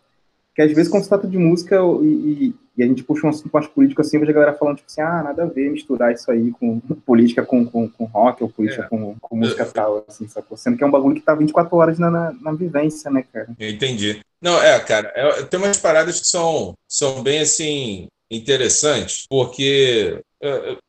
que 0.55 0.61
às 0.61 0.71
vezes 0.71 0.89
quando 0.89 1.03
se 1.03 1.09
trata 1.09 1.27
de 1.27 1.37
música 1.37 1.75
e, 2.01 2.05
e, 2.05 2.55
e 2.77 2.83
a 2.83 2.87
gente 2.87 3.03
puxa 3.03 3.27
um 3.27 3.29
assunto 3.29 3.51
mais 3.51 3.67
político 3.67 3.99
assim, 3.99 4.17
vejo 4.17 4.31
a 4.31 4.33
galera 4.33 4.53
falando 4.53 4.77
tipo 4.77 4.89
assim, 4.89 5.01
ah, 5.01 5.21
nada 5.21 5.43
a 5.43 5.47
ver 5.47 5.69
misturar 5.69 6.13
isso 6.13 6.31
aí 6.31 6.49
com 6.51 6.79
política 7.05 7.45
com, 7.45 7.65
com, 7.65 7.89
com 7.89 8.05
rock 8.05 8.41
ou 8.41 8.49
política 8.49 8.83
é. 8.83 8.87
com, 8.87 9.15
com 9.19 9.35
música 9.35 9.65
tal, 9.65 10.05
assim, 10.07 10.27
sacou? 10.29 10.57
Sendo 10.57 10.77
que 10.77 10.83
é 10.83 10.87
um 10.87 10.91
bagulho 10.91 11.15
que 11.15 11.21
tá 11.21 11.35
24 11.35 11.75
horas 11.75 11.99
na, 11.99 12.09
na, 12.09 12.33
na 12.41 12.53
vivência, 12.53 13.11
né, 13.11 13.25
cara? 13.33 13.49
Eu 13.59 13.69
entendi. 13.69 14.21
Não, 14.41 14.61
é, 14.61 14.79
cara, 14.79 15.11
é, 15.13 15.43
tem 15.43 15.59
umas 15.59 15.77
paradas 15.77 16.21
que 16.21 16.27
são, 16.27 16.73
são 16.87 17.21
bem, 17.21 17.41
assim, 17.41 18.07
interessantes, 18.31 19.25
porque 19.29 20.21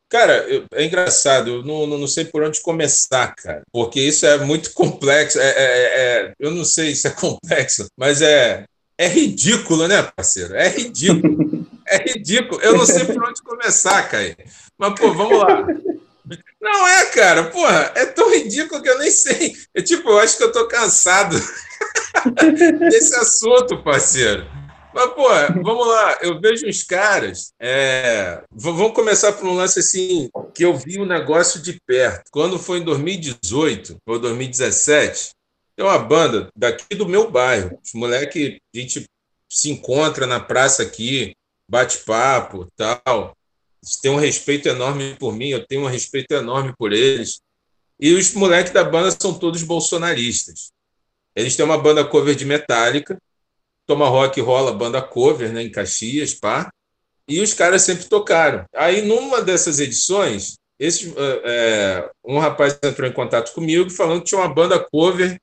Cara, 0.09 0.45
é 0.73 0.85
engraçado, 0.85 1.49
eu 1.49 1.63
não, 1.63 1.85
não 1.85 2.07
sei 2.07 2.23
por 2.23 2.41
onde 2.41 2.61
começar, 2.61 3.35
cara, 3.35 3.61
porque 3.73 3.99
isso 3.99 4.25
é 4.25 4.37
muito 4.37 4.71
complexo. 4.73 5.39
É, 5.39 5.49
é, 5.49 5.57
é, 5.57 6.33
eu 6.39 6.51
não 6.51 6.63
sei 6.63 6.95
se 6.95 7.07
é 7.07 7.11
complexo, 7.11 7.87
mas 7.97 8.21
é, 8.21 8.65
é 8.97 9.07
ridículo, 9.07 9.87
né, 9.87 10.01
parceiro? 10.15 10.55
É 10.55 10.69
ridículo. 10.69 11.67
É 11.85 11.97
ridículo. 11.97 12.61
Eu 12.61 12.77
não 12.77 12.85
sei 12.85 13.05
por 13.05 13.23
onde 13.23 13.41
começar, 13.41 14.09
Caio. 14.09 14.35
Mas, 14.77 14.99
pô, 14.99 15.13
vamos 15.13 15.39
lá. 15.39 15.65
Não 16.59 16.87
é, 16.87 17.05
cara. 17.05 17.45
Porra, 17.45 17.91
é 17.95 18.05
tão 18.07 18.29
ridículo 18.31 18.81
que 18.81 18.89
eu 18.89 18.97
nem 18.97 19.11
sei. 19.11 19.55
É 19.73 19.81
tipo, 19.81 20.09
eu 20.09 20.19
acho 20.19 20.37
que 20.37 20.43
eu 20.43 20.51
tô 20.51 20.67
cansado 20.67 21.37
desse 22.89 23.15
assunto, 23.15 23.81
parceiro. 23.83 24.45
Mas, 24.97 25.13
pô, 25.13 25.27
vamos 25.61 25.87
lá. 25.87 26.17
Eu 26.23 26.41
vejo 26.41 26.65
uns 26.65 26.81
caras. 26.81 27.53
É... 27.59 28.43
Vamos 28.51 28.93
começar 28.93 29.31
por 29.33 29.45
um 29.45 29.53
lance 29.53 29.77
assim, 29.77 30.27
que 30.55 30.65
eu 30.65 30.75
vi 30.75 30.99
o 30.99 31.05
negócio 31.05 31.61
de 31.61 31.79
perto. 31.85 32.31
Quando 32.31 32.57
foi 32.57 32.79
em 32.79 32.83
2018 32.83 33.97
ou 34.07 34.17
2017, 34.17 35.29
tem 35.75 35.85
uma 35.85 35.99
banda 35.99 36.49
daqui 36.55 36.95
do 36.95 37.07
meu 37.07 37.29
bairro. 37.29 37.79
Os 37.85 37.93
moleques, 37.93 38.57
a 38.75 38.79
gente 38.79 39.05
se 39.47 39.69
encontra 39.69 40.25
na 40.25 40.39
praça 40.39 40.81
aqui, 40.81 41.35
bate 41.69 41.99
papo, 41.99 42.67
tal. 42.75 43.37
Eles 43.83 43.97
têm 43.97 44.09
um 44.09 44.15
respeito 44.15 44.67
enorme 44.67 45.15
por 45.19 45.31
mim, 45.31 45.49
eu 45.49 45.63
tenho 45.63 45.83
um 45.83 45.87
respeito 45.87 46.31
enorme 46.31 46.73
por 46.75 46.91
eles. 46.91 47.39
E 47.99 48.13
os 48.13 48.33
moleques 48.33 48.73
da 48.73 48.83
banda 48.83 49.11
são 49.11 49.37
todos 49.37 49.61
bolsonaristas. 49.61 50.71
Eles 51.35 51.55
têm 51.55 51.63
uma 51.63 51.77
banda 51.77 52.03
cover 52.03 52.33
de 52.33 52.45
Metallica, 52.45 53.15
Toma 53.87 54.09
Rock 54.09 54.39
rola 54.41 54.73
banda 54.73 55.01
cover, 55.01 55.51
né, 55.51 55.63
em 55.63 55.71
Caxias, 55.71 56.33
pá. 56.33 56.69
E 57.27 57.41
os 57.41 57.53
caras 57.53 57.81
sempre 57.81 58.05
tocaram. 58.05 58.65
Aí, 58.75 59.01
numa 59.01 59.41
dessas 59.41 59.79
edições, 59.79 60.55
esse, 60.79 61.13
é, 61.17 62.09
um 62.23 62.37
rapaz 62.37 62.77
entrou 62.83 63.09
em 63.09 63.13
contato 63.13 63.53
comigo 63.53 63.89
falando 63.89 64.21
que 64.21 64.27
tinha 64.27 64.39
uma 64.39 64.53
banda 64.53 64.79
cover 64.79 65.37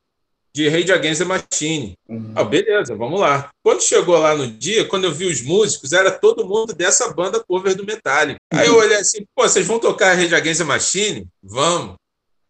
de 0.54 0.68
Rage 0.68 0.92
Against 0.92 1.20
the 1.20 1.24
Machine. 1.24 1.94
Uhum. 2.08 2.32
Ah, 2.36 2.44
beleza, 2.44 2.94
vamos 2.94 3.20
lá. 3.20 3.50
Quando 3.62 3.82
chegou 3.82 4.16
lá 4.16 4.36
no 4.36 4.46
dia, 4.46 4.84
quando 4.84 5.04
eu 5.04 5.12
vi 5.12 5.26
os 5.26 5.42
músicos, 5.42 5.92
era 5.92 6.12
todo 6.12 6.46
mundo 6.46 6.72
dessa 6.72 7.12
banda 7.12 7.42
cover 7.42 7.74
do 7.74 7.84
Metallica. 7.84 8.38
Uhum. 8.52 8.60
Aí 8.60 8.68
eu 8.68 8.76
olhei 8.76 8.96
assim, 8.96 9.24
pô, 9.34 9.42
vocês 9.42 9.66
vão 9.66 9.80
tocar 9.80 10.14
Rage 10.14 10.34
Against 10.34 10.60
the 10.60 10.64
Machine? 10.64 11.26
Vamos. 11.42 11.96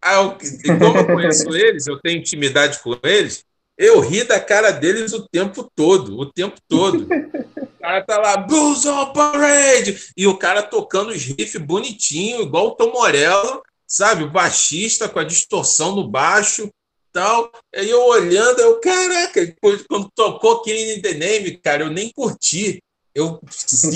Aí 0.03 0.17
eu, 0.17 0.37
como 0.79 0.99
eu 0.99 1.07
conheço 1.07 1.57
eles, 1.57 1.87
eu 1.87 1.99
tenho 1.99 2.19
intimidade 2.19 2.79
com 2.81 2.95
eles, 3.03 3.43
eu 3.77 4.01
ri 4.01 4.25
da 4.25 4.41
cara 4.41 4.71
deles 4.71 5.13
o 5.13 5.29
tempo 5.29 5.71
todo, 5.75 6.19
o 6.19 6.31
tempo 6.31 6.61
todo. 6.69 7.07
O 7.85 7.87
cara 7.87 8.03
tá 8.03 8.17
lá, 8.17 8.37
Blues 8.39 8.87
on 8.87 9.13
Parade! 9.13 10.11
E 10.17 10.27
o 10.27 10.39
cara 10.39 10.63
tocando 10.63 11.11
os 11.11 11.23
riffs 11.23 11.61
bonitinho, 11.61 12.41
igual 12.41 12.69
o 12.69 12.71
Tom 12.71 12.91
Morello, 12.91 13.63
sabe? 13.87 14.25
O 14.25 14.31
baixista 14.31 15.07
com 15.07 15.19
a 15.19 15.25
distorção 15.25 15.95
no 15.95 16.09
baixo, 16.09 16.71
tal. 17.13 17.53
Aí 17.75 17.91
eu 17.91 18.03
olhando, 18.05 18.59
eu, 18.61 18.81
caraca, 18.81 19.55
quando 19.89 20.11
tocou 20.15 20.63
Killing 20.63 20.95
in 20.95 21.03
the 21.03 21.13
Name, 21.13 21.59
cara, 21.59 21.85
eu 21.85 21.91
nem 21.91 22.11
curti. 22.11 22.83
Eu 23.15 23.39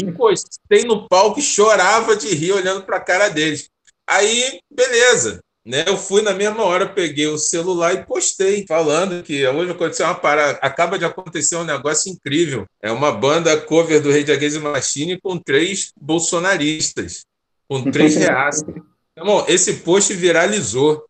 encostei 0.06 0.84
no 0.84 1.08
palco 1.08 1.40
e 1.40 1.42
chorava 1.42 2.14
de 2.14 2.28
rir 2.34 2.52
olhando 2.52 2.84
para 2.84 2.98
a 2.98 3.04
cara 3.04 3.28
deles. 3.28 3.70
Aí, 4.06 4.60
beleza. 4.70 5.40
Né, 5.68 5.84
eu 5.86 5.98
fui 5.98 6.22
na 6.22 6.32
mesma 6.32 6.64
hora, 6.64 6.88
peguei 6.88 7.26
o 7.26 7.36
celular 7.36 7.92
e 7.92 8.02
postei, 8.02 8.64
falando 8.66 9.22
que 9.22 9.46
hoje 9.46 9.70
aconteceu 9.70 10.06
uma 10.06 10.14
parada. 10.14 10.58
Acaba 10.62 10.98
de 10.98 11.04
acontecer 11.04 11.56
um 11.56 11.64
negócio 11.64 12.10
incrível. 12.10 12.64
É 12.80 12.90
uma 12.90 13.12
banda 13.12 13.54
cover 13.60 14.00
do 14.00 14.10
de 14.10 14.32
Against 14.32 14.62
Machine 14.62 15.20
com 15.20 15.36
três 15.36 15.92
bolsonaristas, 16.00 17.26
com 17.68 17.82
três 17.90 18.16
reais. 18.16 18.64
Então, 19.12 19.44
esse 19.46 19.74
post 19.80 20.14
viralizou. 20.14 21.04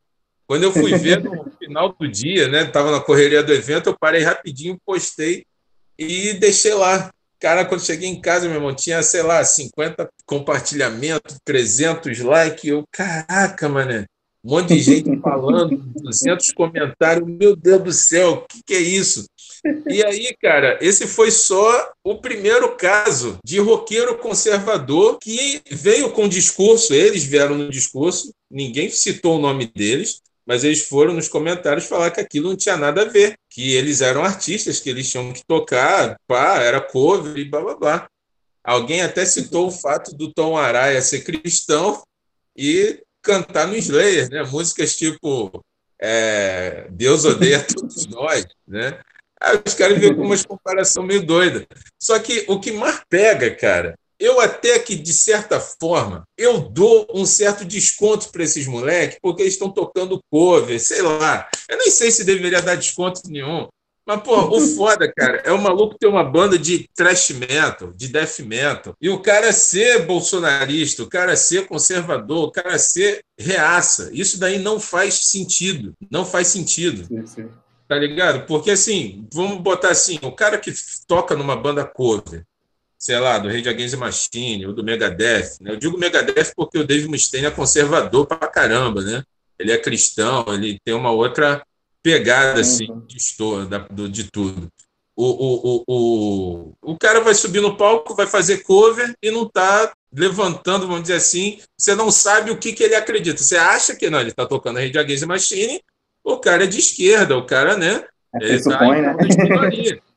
Quando 0.45 0.65
eu 0.65 0.73
fui 0.73 0.93
ver 0.99 1.23
no 1.23 1.49
final 1.57 1.95
do 1.97 2.09
dia, 2.09 2.49
né? 2.49 2.65
Tava 2.65 2.91
na 2.91 2.99
correria 2.99 3.45
do 3.45 3.53
evento, 3.53 3.91
eu 3.91 3.97
parei 3.97 4.25
rapidinho, 4.25 4.77
postei 4.85 5.47
e 5.97 6.33
deixei 6.33 6.75
lá. 6.75 7.13
Cara, 7.39 7.65
quando 7.65 7.87
cheguei 7.87 8.09
em 8.09 8.21
casa, 8.21 8.49
meu 8.49 8.57
irmão, 8.57 8.75
tinha, 8.75 9.05
sei 9.05 9.23
lá, 9.23 9.45
50 9.45 10.11
compartilhamentos, 10.27 11.39
300 11.45 12.19
likes. 12.19 12.65
Eu, 12.65 12.83
caraca, 12.91 13.69
mané. 13.69 14.05
Um 14.45 14.51
monte 14.51 14.75
de 14.75 14.81
gente 14.81 15.21
falando, 15.21 15.77
200 15.77 16.53
comentários. 16.53 17.29
Meu 17.29 17.57
Deus 17.57 17.83
do 17.83 17.93
céu, 17.93 18.33
o 18.35 18.47
que, 18.47 18.63
que 18.65 18.75
é 18.75 18.81
isso? 18.81 19.27
E 19.89 20.05
aí, 20.05 20.35
cara, 20.41 20.79
esse 20.81 21.07
foi 21.07 21.31
só 21.31 21.91
o 22.05 22.17
primeiro 22.17 22.77
caso 22.77 23.39
de 23.45 23.59
roqueiro 23.59 24.17
conservador 24.19 25.19
que 25.19 25.61
veio 25.71 26.13
com 26.13 26.29
discurso. 26.29 26.95
Eles 26.95 27.25
vieram 27.25 27.57
no 27.57 27.69
discurso, 27.69 28.33
ninguém 28.51 28.89
citou 28.89 29.37
o 29.37 29.41
nome 29.41 29.67
deles, 29.67 30.21
mas 30.47 30.63
eles 30.63 30.87
foram 30.87 31.13
nos 31.13 31.29
comentários 31.29 31.87
falar 31.87 32.11
que 32.11 32.21
aquilo 32.21 32.51
não 32.51 32.57
tinha 32.57 32.77
nada 32.77 33.03
a 33.03 33.05
ver, 33.05 33.37
que 33.51 33.75
eles 33.75 34.01
eram 34.01 34.25
artistas, 34.25 34.79
que 34.81 34.89
eles 34.89 35.11
tinham 35.11 35.33
que 35.33 35.45
tocar, 35.47 36.17
pá, 36.27 36.63
era 36.63 36.81
cover 36.81 37.37
e 37.37 37.45
blá 37.45 37.61
blá 37.61 37.77
blá. 37.77 38.09
Alguém 38.63 39.03
até 39.03 39.27
citou 39.27 39.67
o 39.67 39.73
fato 39.73 40.15
do 40.15 40.33
Tom 40.33 40.57
Araya 40.57 41.03
ser 41.03 41.23
cristão 41.23 42.03
e 42.57 43.01
cantar 43.29 43.67
no 43.67 43.77
Slayer, 43.77 44.31
né? 44.31 44.43
Músicas 44.45 44.97
tipo 44.97 45.63
é, 46.01 46.87
Deus 46.91 47.27
odeia 47.27 47.61
todos 47.75 48.07
nós, 48.07 48.47
né? 48.67 48.99
Aí 49.41 49.61
os 49.65 49.75
caras 49.75 49.99
viram 49.99 50.17
com 50.17 50.23
uma 50.23 50.45
comparação 50.45 51.05
meio 51.05 51.25
doida. 51.25 51.67
Só 52.03 52.19
que 52.19 52.45
o 52.49 52.59
que 52.59 52.73
mais 52.73 53.03
pega, 53.09 53.55
cara, 53.55 53.95
eu 54.19 54.41
até 54.41 54.79
que, 54.81 54.97
de 54.97 55.13
certa 55.13 55.61
forma, 55.61 56.25
eu 56.37 56.59
dou 56.59 57.07
um 57.15 57.25
certo 57.25 57.65
desconto 57.65 58.33
para 58.33 58.43
esses 58.43 58.67
moleques, 58.67 59.19
porque 59.23 59.43
eles 59.43 59.55
estão 59.55 59.71
tocando 59.71 60.21
cover, 60.29 60.81
sei 60.81 61.03
lá. 61.03 61.49
Eu 61.69 61.79
nem 61.79 61.91
sei 61.91 62.11
se 62.11 62.25
deveria 62.25 62.61
dar 62.61 62.75
desconto 62.75 63.21
nenhum. 63.29 63.69
Mas, 64.09 64.23
pô, 64.23 64.57
o 64.57 64.59
foda, 64.59 65.13
cara, 65.15 65.43
é 65.45 65.53
o 65.53 65.61
maluco 65.61 65.99
ter 65.99 66.07
uma 66.07 66.25
banda 66.25 66.59
de 66.59 66.89
thrash 66.97 67.29
metal, 67.29 67.93
de 67.95 68.09
death 68.09 68.39
metal, 68.39 68.97
e 68.99 69.11
o 69.11 69.21
cara 69.21 69.53
ser 69.53 70.07
bolsonarista, 70.07 71.03
o 71.03 71.11
cara 71.11 71.37
ser 71.37 71.67
conservador, 71.67 72.49
o 72.49 72.51
cara 72.51 72.79
ser 72.79 73.23
reaça. 73.39 74.09
Isso 74.11 74.41
daí 74.41 74.59
não 74.59 74.81
faz 74.81 75.27
sentido. 75.27 75.93
Não 76.11 76.25
faz 76.25 76.49
sentido. 76.49 77.05
Sim, 77.05 77.27
sim. 77.27 77.49
Tá 77.87 77.97
ligado? 77.97 78.47
Porque, 78.47 78.71
assim, 78.71 79.29
vamos 79.31 79.61
botar 79.61 79.91
assim, 79.91 80.19
o 80.23 80.33
cara 80.33 80.57
que 80.57 80.73
toca 81.07 81.37
numa 81.37 81.55
banda 81.55 81.85
cover, 81.85 82.47
sei 82.99 83.19
lá, 83.19 83.39
do 83.39 83.49
Rage 83.49 83.69
Against 83.69 83.93
the 83.93 84.01
Machine 84.01 84.67
ou 84.67 84.73
do 84.73 84.83
Megadeth. 84.83 85.59
Né? 85.61 85.73
Eu 85.73 85.77
digo 85.77 85.99
Megadeth 85.99 86.55
porque 86.57 86.79
o 86.79 86.87
Dave 86.87 87.09
Mustaine 87.09 87.49
é 87.49 87.51
conservador 87.51 88.27
pra 88.27 88.49
caramba, 88.49 89.03
né? 89.03 89.23
Ele 89.59 89.71
é 89.71 89.77
cristão, 89.77 90.47
ele 90.49 90.79
tem 90.83 90.95
uma 90.95 91.11
outra 91.11 91.63
pegada 92.03 92.61
assim, 92.61 92.87
de, 93.07 93.17
história, 93.17 93.67
de 94.11 94.31
tudo. 94.31 94.69
O, 95.17 95.25
o, 95.25 95.61
o, 95.65 95.85
o, 95.89 96.93
o 96.93 96.99
cara 96.99 97.21
vai 97.21 97.35
subir 97.35 97.61
no 97.61 97.77
palco, 97.77 98.15
vai 98.15 98.27
fazer 98.27 98.63
cover 98.63 99.15
e 99.21 99.31
não 99.31 99.45
está 99.45 99.93
levantando, 100.13 100.87
vamos 100.87 101.03
dizer 101.03 101.15
assim, 101.15 101.61
você 101.77 101.95
não 101.95 102.11
sabe 102.11 102.51
o 102.51 102.59
que, 102.59 102.73
que 102.73 102.85
ele 102.85 102.95
acredita. 102.95 103.43
Você 103.43 103.57
acha 103.57 103.97
que 103.97 104.09
não, 104.09 104.21
ele 104.21 104.31
está 104.31 104.47
tocando 104.47 104.79
a 104.79 104.81
Rede 104.81 104.99
Against 104.99 105.23
the 105.23 105.27
Machine, 105.27 105.83
o 106.23 106.39
cara 106.39 106.65
é 106.65 106.67
de 106.67 106.79
esquerda, 106.79 107.37
o 107.37 107.45
cara, 107.45 107.77
né? 107.77 108.05
É, 108.41 108.45
ele 108.45 108.63
tá 108.63 108.71
supõe, 108.71 109.03
né? 109.03 109.17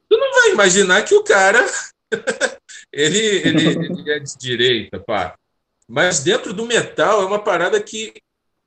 Tu 0.07 0.17
não 0.17 0.32
vai 0.34 0.51
imaginar 0.51 1.03
que 1.03 1.15
o 1.15 1.23
cara 1.23 1.65
ele, 2.91 3.17
ele, 3.17 3.67
ele 3.69 4.11
é 4.11 4.19
de 4.19 4.38
direita, 4.38 4.99
pá. 4.99 5.36
Mas 5.88 6.19
dentro 6.19 6.53
do 6.53 6.65
metal 6.65 7.21
é 7.21 7.25
uma 7.25 7.39
parada 7.43 7.82
que 7.82 8.13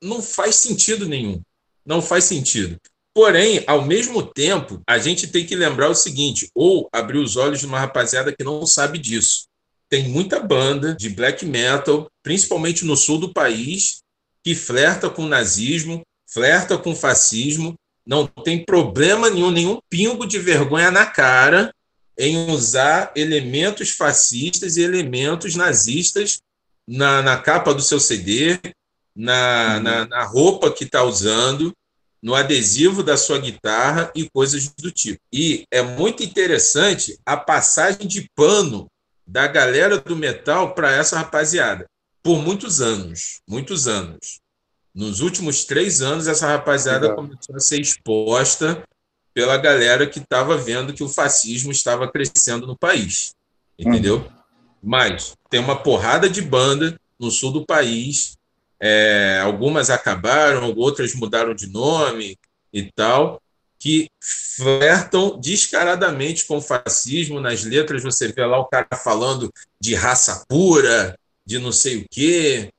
não 0.03 0.23
faz 0.23 0.57
sentido 0.57 1.07
nenhum. 1.07 1.41
Não 1.85 2.03
faz 2.03 2.25
sentido. 2.25 2.79
Porém, 3.15 3.63
ao 3.69 3.85
mesmo 3.85 4.23
tempo, 4.25 4.83
a 4.85 4.99
gente 4.99 5.29
tem 5.29 5.47
que 5.47 5.55
lembrar 5.55 5.89
o 5.89 5.95
seguinte: 5.95 6.51
ou 6.53 6.89
abrir 6.93 7.19
os 7.19 7.37
olhos 7.37 7.61
de 7.61 7.67
uma 7.67 7.79
rapaziada 7.79 8.35
que 8.35 8.43
não 8.43 8.67
sabe 8.67 8.99
disso. 8.99 9.47
Tem 9.89 10.09
muita 10.09 10.41
banda 10.41 10.95
de 10.95 11.09
black 11.09 11.47
metal, 11.47 12.11
principalmente 12.23 12.85
no 12.85 12.97
sul 12.97 13.19
do 13.19 13.33
país, 13.33 14.03
que 14.43 14.55
flerta 14.55 15.09
com 15.09 15.27
nazismo, 15.27 16.03
flerta 16.27 16.77
com 16.77 16.97
fascismo, 16.97 17.75
não 18.05 18.27
tem 18.27 18.65
problema 18.65 19.31
nenhum, 19.31 19.51
nenhum 19.51 19.79
pingo 19.89 20.27
de 20.27 20.39
vergonha 20.39 20.91
na 20.91 21.07
cara 21.07 21.73
em 22.19 22.51
usar 22.51 23.13
elementos 23.15 23.91
fascistas 23.91 24.77
e 24.77 24.83
elementos 24.83 25.55
nazistas 25.55 26.41
na, 26.87 27.23
na 27.23 27.39
capa 27.39 27.73
do 27.73 27.83
seu 27.83 27.99
CD, 27.99 28.59
na, 29.15 29.77
uhum. 29.77 29.83
na, 29.83 30.07
na 30.07 30.25
roupa 30.25 30.73
que 30.73 30.85
está 30.85 31.03
usando, 31.03 31.73
no 32.25 32.35
adesivo 32.35 33.03
da 33.03 33.19
sua 33.19 33.39
guitarra 33.39 34.11
e 34.15 34.31
coisas 34.31 34.73
do 34.79 34.91
tipo. 34.91 35.21
E 35.31 35.67
é 35.71 35.83
muito 35.83 36.23
interessante 36.23 37.19
a 37.27 37.37
passagem 37.37 38.09
de 38.09 38.31
pano 38.35 38.87
da 39.27 39.47
galera 39.47 39.99
do 39.99 40.17
metal 40.17 40.75
para 40.75 40.91
essa 40.91 41.19
rapaziada. 41.19 41.85
Por 42.23 42.39
muitos 42.39 42.81
anos, 42.81 43.43
muitos 43.47 43.87
anos. 43.87 44.41
Nos 44.95 45.21
últimos 45.21 45.67
três 45.67 46.01
anos, 46.01 46.27
essa 46.27 46.47
rapaziada 46.47 47.09
Exato. 47.09 47.21
começou 47.21 47.57
a 47.57 47.61
ser 47.61 47.79
exposta 47.79 48.83
pela 49.35 49.59
galera 49.59 50.07
que 50.07 50.19
estava 50.19 50.57
vendo 50.57 50.95
que 50.95 51.05
o 51.05 51.09
fascismo 51.11 51.73
estava 51.73 52.11
crescendo 52.11 52.67
no 52.67 52.75
país. 52.77 53.35
Entendeu? 53.79 54.21
Uhum. 54.21 54.31
Mas 54.83 55.35
tem 55.51 55.61
uma 55.61 55.77
porrada 55.77 56.27
de 56.27 56.41
banda 56.41 56.99
no 57.21 57.31
sul 57.31 57.53
do 57.53 57.67
país. 57.67 58.39
É, 58.87 59.41
algumas 59.43 59.89
acabaram, 59.89 60.75
outras 60.77 61.15
mudaram 61.15 61.55
de 61.55 61.67
nome 61.67 62.37
e 62.71 62.93
tal, 62.93 63.41
que 63.79 64.11
flertam 64.21 65.41
descaradamente 65.41 66.45
com 66.45 66.59
o 66.59 66.61
fascismo. 66.61 67.41
Nas 67.41 67.65
letras 67.65 68.03
você 68.03 68.29
vê 68.29 68.45
lá 68.45 68.59
o 68.59 68.67
cara 68.67 68.87
falando 69.03 69.51
de 69.81 69.95
raça 69.95 70.45
pura, 70.47 71.19
de 71.47 71.59
não 71.59 71.73
sei 71.73 72.03
o 72.03 72.07
quê, 72.11 72.71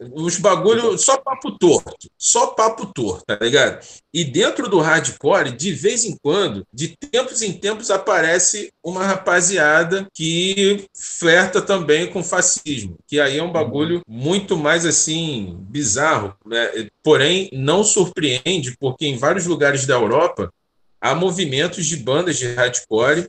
os 0.00 0.38
bagulho 0.38 0.98
só 0.98 1.16
papo 1.16 1.56
torto, 1.58 2.08
só 2.18 2.48
papo 2.48 2.86
torto, 2.86 3.24
tá 3.26 3.38
ligado? 3.40 3.84
E 4.12 4.24
dentro 4.24 4.68
do 4.68 4.80
hardcore, 4.80 5.52
de 5.52 5.72
vez 5.72 6.04
em 6.04 6.16
quando, 6.16 6.66
de 6.72 6.96
tempos 6.96 7.42
em 7.42 7.52
tempos, 7.52 7.90
aparece 7.90 8.72
uma 8.82 9.04
rapaziada 9.04 10.06
que 10.12 10.86
flerta 10.94 11.62
também 11.62 12.08
com 12.08 12.22
fascismo, 12.22 12.96
que 13.06 13.20
aí 13.20 13.38
é 13.38 13.42
um 13.42 13.52
bagulho 13.52 14.02
muito 14.06 14.56
mais 14.56 14.84
assim 14.84 15.56
bizarro, 15.60 16.34
né? 16.44 16.88
porém 17.02 17.48
não 17.52 17.84
surpreende, 17.84 18.76
porque 18.78 19.06
em 19.06 19.16
vários 19.16 19.46
lugares 19.46 19.86
da 19.86 19.94
Europa 19.94 20.52
há 21.00 21.14
movimentos 21.14 21.86
de 21.86 21.96
bandas 21.96 22.36
de 22.36 22.52
hardcore 22.54 23.26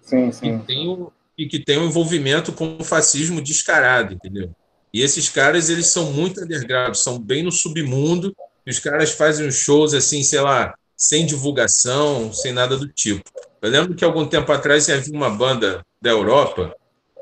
sim, 0.00 0.32
sim. 0.32 0.58
Que, 0.58 0.66
tem 0.66 0.88
um, 0.88 1.10
que 1.36 1.58
tem 1.58 1.78
um 1.78 1.86
envolvimento 1.86 2.52
com 2.52 2.76
o 2.80 2.84
fascismo 2.84 3.40
descarado, 3.40 4.14
entendeu? 4.14 4.54
E 4.92 5.00
esses 5.00 5.28
caras, 5.28 5.70
eles 5.70 5.86
são 5.86 6.12
muito 6.12 6.42
underground, 6.42 6.94
são 6.94 7.18
bem 7.18 7.42
no 7.42 7.50
submundo, 7.50 8.34
e 8.66 8.70
os 8.70 8.78
caras 8.78 9.12
fazem 9.12 9.46
uns 9.46 9.54
shows 9.54 9.94
assim, 9.94 10.22
sei 10.22 10.40
lá, 10.40 10.74
sem 10.96 11.26
divulgação, 11.26 12.32
sem 12.32 12.52
nada 12.52 12.76
do 12.76 12.86
tipo. 12.86 13.28
Eu 13.60 13.70
lembro 13.70 13.94
que 13.94 14.04
algum 14.04 14.26
tempo 14.26 14.52
atrás 14.52 14.88
havia 14.90 15.14
uma 15.14 15.30
banda 15.30 15.84
da 16.00 16.10
Europa 16.10 16.74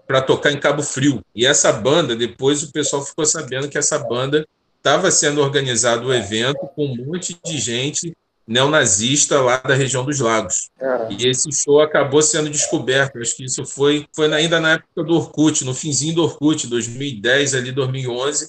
para 0.06 0.20
tocar 0.20 0.50
em 0.50 0.58
Cabo 0.58 0.82
Frio. 0.82 1.24
E 1.34 1.46
essa 1.46 1.72
banda, 1.72 2.16
depois 2.16 2.62
o 2.62 2.72
pessoal 2.72 3.04
ficou 3.04 3.24
sabendo 3.24 3.68
que 3.68 3.78
essa 3.78 3.98
banda 3.98 4.46
estava 4.76 5.10
sendo 5.10 5.40
organizado 5.40 6.08
o 6.08 6.14
evento 6.14 6.66
com 6.74 6.86
um 6.86 6.96
monte 7.06 7.38
de 7.44 7.58
gente 7.58 8.16
neonazista 8.50 9.40
lá 9.40 9.58
da 9.58 9.74
região 9.74 10.04
dos 10.04 10.18
lagos. 10.18 10.70
E 11.08 11.28
esse 11.28 11.48
show 11.52 11.80
acabou 11.80 12.20
sendo 12.20 12.50
descoberto. 12.50 13.16
Acho 13.18 13.36
que 13.36 13.44
isso 13.44 13.64
foi, 13.64 14.04
foi 14.12 14.32
ainda 14.34 14.58
na 14.58 14.72
época 14.72 15.04
do 15.04 15.14
Orkut, 15.14 15.64
no 15.64 15.72
finzinho 15.72 16.16
do 16.16 16.24
Orkut, 16.24 16.66
2010, 16.66 17.54
ali 17.54 17.70
2011. 17.70 18.48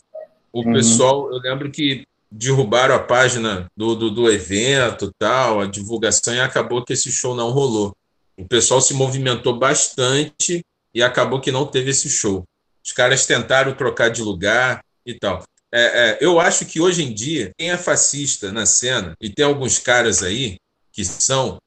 O 0.51 0.65
uhum. 0.65 0.73
pessoal, 0.73 1.31
eu 1.31 1.37
lembro 1.37 1.69
que 1.69 2.03
derrubaram 2.31 2.95
a 2.95 2.99
página 2.99 3.67
do, 3.77 3.93
do, 3.93 4.09
do 4.09 4.31
evento, 4.31 5.11
tal, 5.19 5.61
a 5.61 5.67
divulgação, 5.67 6.33
e 6.33 6.41
acabou 6.41 6.83
que 6.83 6.93
esse 6.93 7.11
show 7.11 7.35
não 7.35 7.51
rolou. 7.51 7.95
O 8.35 8.47
pessoal 8.47 8.81
se 8.81 8.95
movimentou 8.95 9.59
bastante 9.59 10.65
e 10.95 11.03
acabou 11.03 11.39
que 11.39 11.51
não 11.51 11.67
teve 11.67 11.91
esse 11.91 12.09
show. 12.09 12.43
Os 12.83 12.91
caras 12.91 13.27
tentaram 13.27 13.75
trocar 13.75 14.09
de 14.09 14.23
lugar 14.23 14.83
e 15.05 15.13
tal. 15.13 15.43
É, 15.73 15.81
é, 15.81 16.17
eu 16.19 16.39
acho 16.39 16.65
que 16.65 16.81
hoje 16.81 17.03
em 17.03 17.13
dia, 17.13 17.53
quem 17.57 17.71
é 17.71 17.77
fascista 17.77 18.51
na 18.51 18.65
cena, 18.65 19.15
e 19.21 19.29
tem 19.29 19.45
alguns 19.45 19.79
caras 19.79 20.21
aí 20.21 20.57
que 20.91 21.05
são, 21.05 21.61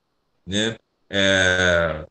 né, 0.47 0.77
é, 1.09 2.07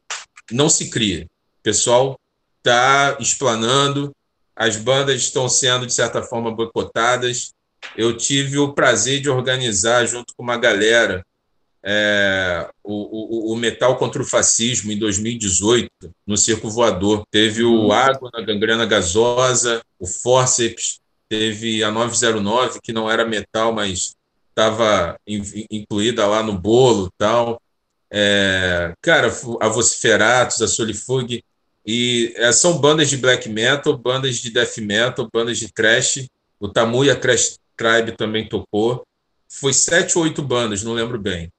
não 0.51 0.69
se 0.69 0.89
cria. 0.89 1.27
O 1.59 1.63
pessoal 1.63 2.19
está 2.57 3.17
explanando, 3.19 4.11
as 4.55 4.75
bandas 4.77 5.21
estão 5.21 5.47
sendo, 5.47 5.85
de 5.85 5.93
certa 5.93 6.21
forma, 6.21 6.51
boicotadas. 6.51 7.53
Eu 7.95 8.15
tive 8.15 8.57
o 8.57 8.73
prazer 8.73 9.19
de 9.19 9.29
organizar, 9.29 10.05
junto 10.05 10.33
com 10.35 10.43
uma 10.43 10.57
galera, 10.57 11.23
é, 11.85 12.69
o, 12.83 13.49
o, 13.49 13.53
o, 13.53 13.57
Metal 13.57 13.97
contra 13.97 14.21
o 14.21 14.25
Fascismo 14.25 14.91
em 14.91 14.97
2018, 14.97 15.89
no 16.25 16.37
Circo 16.37 16.69
Voador. 16.69 17.23
Teve 17.29 17.63
o 17.63 17.91
Água 17.91 18.29
na 18.33 18.41
Gangrena 18.41 18.85
Gasosa, 18.85 19.81
o 19.99 20.07
Forceps, 20.07 21.01
teve 21.33 21.83
a 21.83 21.89
909, 21.89 22.79
que 22.79 22.93
não 22.93 23.09
era 23.09 23.25
metal, 23.25 23.73
mas 23.73 24.15
estava 24.49 25.19
incluída 25.27 26.27
lá 26.27 26.43
no 26.43 26.55
bolo 26.55 27.11
tal. 27.17 27.59
É, 28.11 28.93
cara, 29.01 29.33
a 29.59 29.67
Vociferatus, 29.67 30.61
a 30.61 30.67
Solifug, 30.67 31.43
e 31.83 32.31
é, 32.35 32.51
são 32.51 32.77
bandas 32.77 33.09
de 33.09 33.17
black 33.17 33.49
metal, 33.49 33.97
bandas 33.97 34.35
de 34.35 34.51
death 34.51 34.77
metal, 34.77 35.27
bandas 35.33 35.57
de 35.57 35.73
thrash. 35.73 36.27
O 36.59 36.69
Tamuya 36.69 37.15
Crash 37.15 37.57
Tribe 37.75 38.15
também 38.15 38.47
tocou. 38.47 39.03
Foi 39.49 39.73
sete 39.73 40.15
ou 40.15 40.25
oito 40.25 40.43
bandas, 40.43 40.83
não 40.83 40.93
lembro 40.93 41.17
bem. 41.17 41.51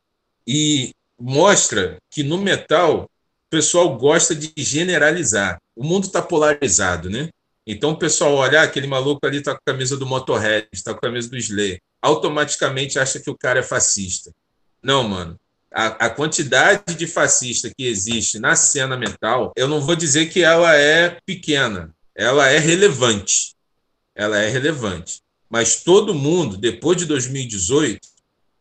E 0.47 0.93
mostra 1.19 1.97
que 2.09 2.23
no 2.23 2.39
metal 2.39 3.03
o 3.03 3.51
pessoal 3.51 3.99
gosta 3.99 4.37
de 4.37 4.53
generalizar. 4.57 5.59
O 5.75 5.83
mundo 5.83 6.05
está 6.05 6.23
polarizado, 6.23 7.11
né? 7.11 7.29
Então 7.67 7.91
o 7.91 7.99
pessoal 7.99 8.35
olha, 8.35 8.61
ah, 8.61 8.65
aquele 8.65 8.87
maluco 8.87 9.27
ali 9.27 9.39
está 9.39 9.53
com 9.53 9.61
a 9.67 9.73
camisa 9.73 9.97
do 9.97 10.05
Motorhead, 10.05 10.69
está 10.73 10.93
com 10.93 10.99
a 10.99 11.09
camisa 11.09 11.31
do 11.31 11.37
Slayer, 11.37 11.81
automaticamente 12.03 12.99
acha 12.99 13.19
que 13.19 13.31
o 13.31 13.37
cara 13.37 13.61
é 13.61 13.63
fascista. 13.63 14.31
Não, 14.83 15.03
mano. 15.03 15.39
A, 15.73 16.07
a, 16.07 16.11
quantidade 16.11 16.95
de 16.95 17.07
fascista 17.07 17.73
que 17.75 17.87
existe 17.87 18.39
na 18.39 18.55
cena 18.55 18.97
mental, 18.97 19.53
eu 19.57 19.67
não 19.67 19.81
vou 19.81 19.97
dizer 19.97 20.27
que 20.27 20.43
ela 20.43 20.77
é 20.77 21.19
pequena, 21.27 21.93
ela 22.15 22.49
é 22.49 22.59
relevante. 22.59 23.55
Ela 24.15 24.39
é 24.39 24.49
relevante. 24.49 25.21
Mas 25.51 25.83
todo 25.83 26.15
mundo, 26.15 26.57
depois 26.57 26.97
de 26.97 27.07
2018, 27.07 28.01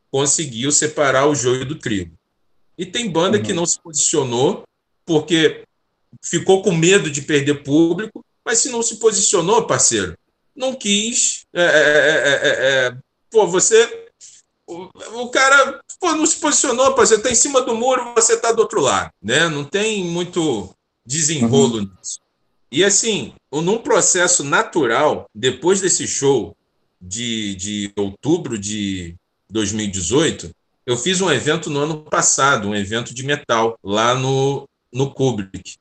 conseguiu 0.10 0.72
separar 0.72 1.28
o 1.28 1.36
joio 1.36 1.66
do 1.66 1.76
trigo. 1.76 2.18
E 2.78 2.86
tem 2.86 3.12
banda 3.12 3.38
uhum. 3.38 3.43
que 3.43 3.54
não 3.54 3.66
se 3.66 3.80
posicionou 3.80 4.64
porque 5.06 5.64
ficou 6.22 6.64
com 6.64 6.72
medo 6.72 7.12
de 7.12 7.22
perder 7.22 7.64
público 7.64 8.26
mas 8.46 8.60
se 8.60 8.70
não 8.70 8.82
se 8.82 8.98
posicionou, 8.98 9.68
parceiro, 9.68 10.18
não 10.56 10.74
quis. 10.76 11.46
É, 11.54 11.64
é, 11.64 12.50
é, 12.88 12.98
pô, 13.32 13.48
você. 13.48 14.08
O, 14.66 14.89
o 15.24 15.30
cara 15.30 15.82
pô, 16.00 16.14
não 16.16 16.26
se 16.26 16.38
posicionou, 16.38 16.94
parceiro, 16.94 17.22
está 17.22 17.32
em 17.32 17.36
cima 17.36 17.62
do 17.62 17.76
muro, 17.76 18.14
você 18.14 18.34
está 18.34 18.52
do 18.52 18.62
outro 18.62 18.82
lado. 18.82 19.12
Né? 19.22 19.48
Não 19.50 19.64
tem 19.64 20.04
muito 20.04 20.74
desenrolo 21.06 21.80
uhum. 21.80 21.89
nisso. 22.00 22.20
E 22.72 22.84
assim, 22.84 23.34
num 23.52 23.78
processo 23.78 24.44
natural, 24.44 25.30
depois 25.34 25.80
desse 25.80 26.08
show 26.08 26.56
de, 27.00 27.56
de 27.56 27.94
outubro 27.96 28.58
de 28.58 29.16
2018, 29.50 30.50
eu 30.86 30.98
fiz 30.98 31.22
um 31.22 31.32
evento 31.32 31.70
no 31.70 31.80
ano 31.80 32.00
passado, 32.02 32.68
um 32.68 32.76
evento 32.76 33.14
de 33.14 33.24
metal, 33.24 33.78
lá 33.84 34.16
no, 34.16 34.68
no 34.91 35.14
Kubrick. 35.14 35.76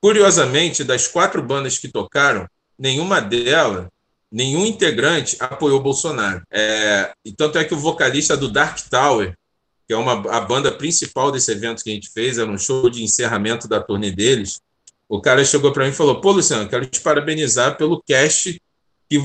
Curiosamente, 0.00 0.82
das 0.82 1.06
quatro 1.06 1.42
bandas 1.42 1.78
que 1.78 1.88
tocaram, 1.88 2.48
nenhuma 2.78 3.20
delas, 3.20 3.86
nenhum 4.30 4.64
integrante 4.64 5.36
apoiou 5.40 5.80
Bolsonaro. 5.80 6.42
É, 6.50 7.12
e 7.24 7.32
tanto 7.32 7.58
é 7.58 7.64
que 7.64 7.74
o 7.74 7.78
vocalista 7.78 8.36
do 8.36 8.50
Dark 8.50 8.78
Tower 8.88 9.34
que 9.90 9.94
é 9.94 9.96
uma, 9.96 10.12
a 10.36 10.40
banda 10.40 10.70
principal 10.70 11.32
desse 11.32 11.50
evento 11.50 11.82
que 11.82 11.90
a 11.90 11.92
gente 11.92 12.10
fez, 12.10 12.38
era 12.38 12.48
um 12.48 12.56
show 12.56 12.88
de 12.88 13.02
encerramento 13.02 13.66
da 13.66 13.82
turnê 13.82 14.12
deles. 14.12 14.60
O 15.08 15.20
cara 15.20 15.44
chegou 15.44 15.72
para 15.72 15.82
mim 15.82 15.90
e 15.90 15.92
falou: 15.92 16.20
Pô, 16.20 16.30
Luciano, 16.30 16.68
quero 16.68 16.86
te 16.86 17.00
parabenizar 17.00 17.76
pelo 17.76 18.00
cast 18.00 18.62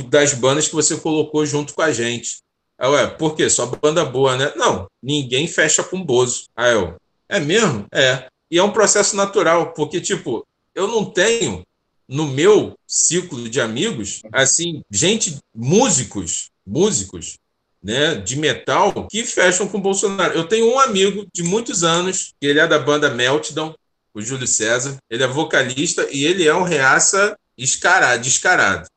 das 0.10 0.34
bandas 0.34 0.68
que 0.68 0.74
você 0.74 0.98
colocou 0.98 1.46
junto 1.46 1.72
com 1.76 1.84
a 1.84 1.92
gente. 1.92 2.38
Aí, 2.80 2.90
ué, 2.90 3.06
por 3.06 3.36
quê? 3.36 3.48
Só 3.48 3.68
banda 3.68 4.04
boa, 4.04 4.36
né? 4.36 4.54
Não, 4.56 4.88
ninguém 5.04 5.48
fecha 5.48 5.84
com 5.84 6.04
Bozo. 6.04 6.46
Aí 6.56 6.74
eu, 6.74 6.96
é 7.30 7.40
mesmo? 7.40 7.86
É. 7.94 8.26
E 8.50 8.58
é 8.58 8.64
um 8.64 8.72
processo 8.72 9.16
natural, 9.16 9.72
porque, 9.74 10.02
tipo, 10.02 10.44
eu 10.76 10.88
não 10.88 11.06
tenho 11.06 11.66
no 12.08 12.28
meu 12.28 12.78
ciclo 12.86 13.50
de 13.50 13.60
amigos, 13.60 14.22
assim, 14.32 14.84
gente, 14.92 15.40
músicos, 15.56 16.52
músicos, 16.66 17.38
né, 17.82 18.16
de 18.16 18.36
metal, 18.36 19.08
que 19.08 19.24
fecham 19.24 19.68
com 19.68 19.80
Bolsonaro. 19.80 20.34
Eu 20.34 20.48
tenho 20.48 20.68
um 20.72 20.80
amigo 20.80 21.26
de 21.34 21.44
muitos 21.44 21.84
anos, 21.84 22.34
que 22.40 22.48
ele 22.48 22.60
é 22.60 22.68
da 22.68 22.78
banda 22.78 23.10
Meltdown, 23.10 23.76
o 24.14 24.22
Júlio 24.22 24.48
César, 24.48 24.98
ele 25.10 25.24
é 25.24 25.28
vocalista 25.28 26.08
e 26.12 26.26
ele 26.26 26.48
é 26.48 26.54
um 26.54 26.64
reaça 26.64 27.38
escarado, 27.58 28.24
descarado. 28.24 28.88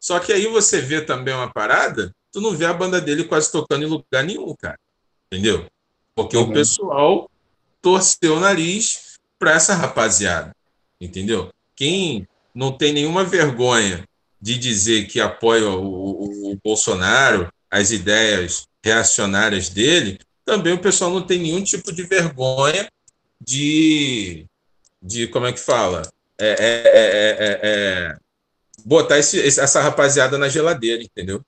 Só 0.00 0.18
que 0.18 0.32
aí 0.32 0.46
você 0.46 0.80
vê 0.80 1.00
também 1.00 1.32
uma 1.32 1.50
parada, 1.50 2.12
tu 2.32 2.40
não 2.40 2.56
vê 2.56 2.66
a 2.66 2.72
banda 2.72 3.00
dele 3.00 3.24
quase 3.24 3.50
tocando 3.50 3.84
em 3.84 3.88
lugar 3.88 4.24
nenhum, 4.24 4.54
cara. 4.54 4.78
Entendeu? 5.30 5.66
Porque 6.14 6.36
uhum. 6.36 6.50
o 6.50 6.52
pessoal 6.52 7.30
torceu 7.80 8.36
o 8.36 8.40
nariz 8.40 9.18
para 9.38 9.52
essa 9.52 9.74
rapaziada. 9.74 10.54
Entendeu? 11.04 11.50
Quem 11.76 12.26
não 12.54 12.72
tem 12.72 12.92
nenhuma 12.92 13.24
vergonha 13.24 14.04
de 14.40 14.58
dizer 14.58 15.06
que 15.06 15.20
apoia 15.20 15.68
o, 15.68 15.84
o, 15.84 16.52
o 16.52 16.58
Bolsonaro, 16.62 17.48
as 17.70 17.90
ideias 17.90 18.66
reacionárias 18.82 19.68
dele, 19.68 20.18
também 20.44 20.72
o 20.72 20.80
pessoal 20.80 21.10
não 21.10 21.22
tem 21.22 21.38
nenhum 21.38 21.62
tipo 21.62 21.92
de 21.92 22.02
vergonha 22.02 22.88
de, 23.40 24.46
de 25.02 25.26
como 25.28 25.46
é 25.46 25.52
que 25.52 25.60
fala? 25.60 26.02
É, 26.38 26.48
é, 26.48 27.58
é, 27.62 28.16
botar 28.84 29.18
esse, 29.18 29.40
essa 29.40 29.80
rapaziada 29.80 30.36
na 30.36 30.48
geladeira, 30.48 31.02
entendeu? 31.02 31.40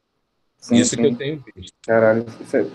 Sim, 0.58 0.76
isso 0.76 0.90
sim. 0.90 0.96
que 0.96 1.06
eu 1.06 1.16
tenho 1.16 1.44
visto. 1.54 1.74
Caralho, 1.86 2.24
isso 2.40 2.56
é, 2.56 2.66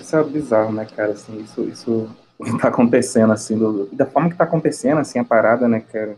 isso 0.00 0.16
é 0.16 0.24
bizarro, 0.24 0.72
né, 0.72 0.84
cara? 0.84 1.12
Assim, 1.12 1.42
isso, 1.42 1.62
isso 1.68 2.16
tá 2.60 2.68
acontecendo, 2.68 3.32
assim, 3.32 3.58
do, 3.58 3.88
da 3.92 4.06
forma 4.06 4.30
que 4.30 4.36
tá 4.36 4.44
acontecendo, 4.44 4.98
assim, 4.98 5.18
a 5.18 5.24
parada, 5.24 5.68
né, 5.68 5.80
cara? 5.80 6.16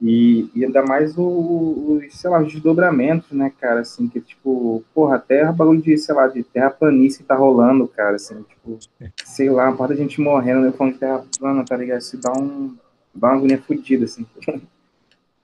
E, 0.00 0.50
e 0.54 0.64
ainda 0.64 0.82
mais 0.82 1.14
os, 1.16 2.02
sei 2.10 2.28
lá, 2.28 2.42
os 2.42 2.52
desdobramentos, 2.52 3.30
né, 3.30 3.50
cara, 3.60 3.80
assim, 3.80 4.08
que 4.08 4.20
tipo, 4.20 4.84
porra, 4.94 5.18
terra, 5.18 5.52
bagulho 5.52 5.80
de, 5.80 5.96
sei 5.96 6.14
lá, 6.14 6.26
de 6.26 6.42
terra 6.42 6.70
planície 6.70 7.20
que 7.20 7.24
tá 7.24 7.34
rolando, 7.34 7.88
cara, 7.88 8.16
assim, 8.16 8.42
tipo, 8.42 8.78
sei 9.24 9.48
lá, 9.48 9.68
uma 9.68 9.76
parte 9.76 9.94
da 9.94 9.96
gente 9.96 10.20
morrendo, 10.20 10.60
né, 10.60 10.72
falando 10.72 10.94
de 10.94 10.98
terra 10.98 11.24
plana, 11.38 11.64
tá 11.64 11.76
ligado? 11.76 12.00
Isso 12.00 12.18
dá 12.18 12.32
um, 12.32 12.76
dá 13.14 13.28
uma 13.28 13.36
agonia 13.36 13.62
fodida, 13.62 14.04
assim. 14.04 14.26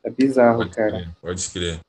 É 0.02 0.08
bizarro, 0.08 0.60
pode 0.60 0.70
cara. 0.74 0.90
Crer, 0.92 1.08
pode 1.20 1.50
crer. 1.50 1.80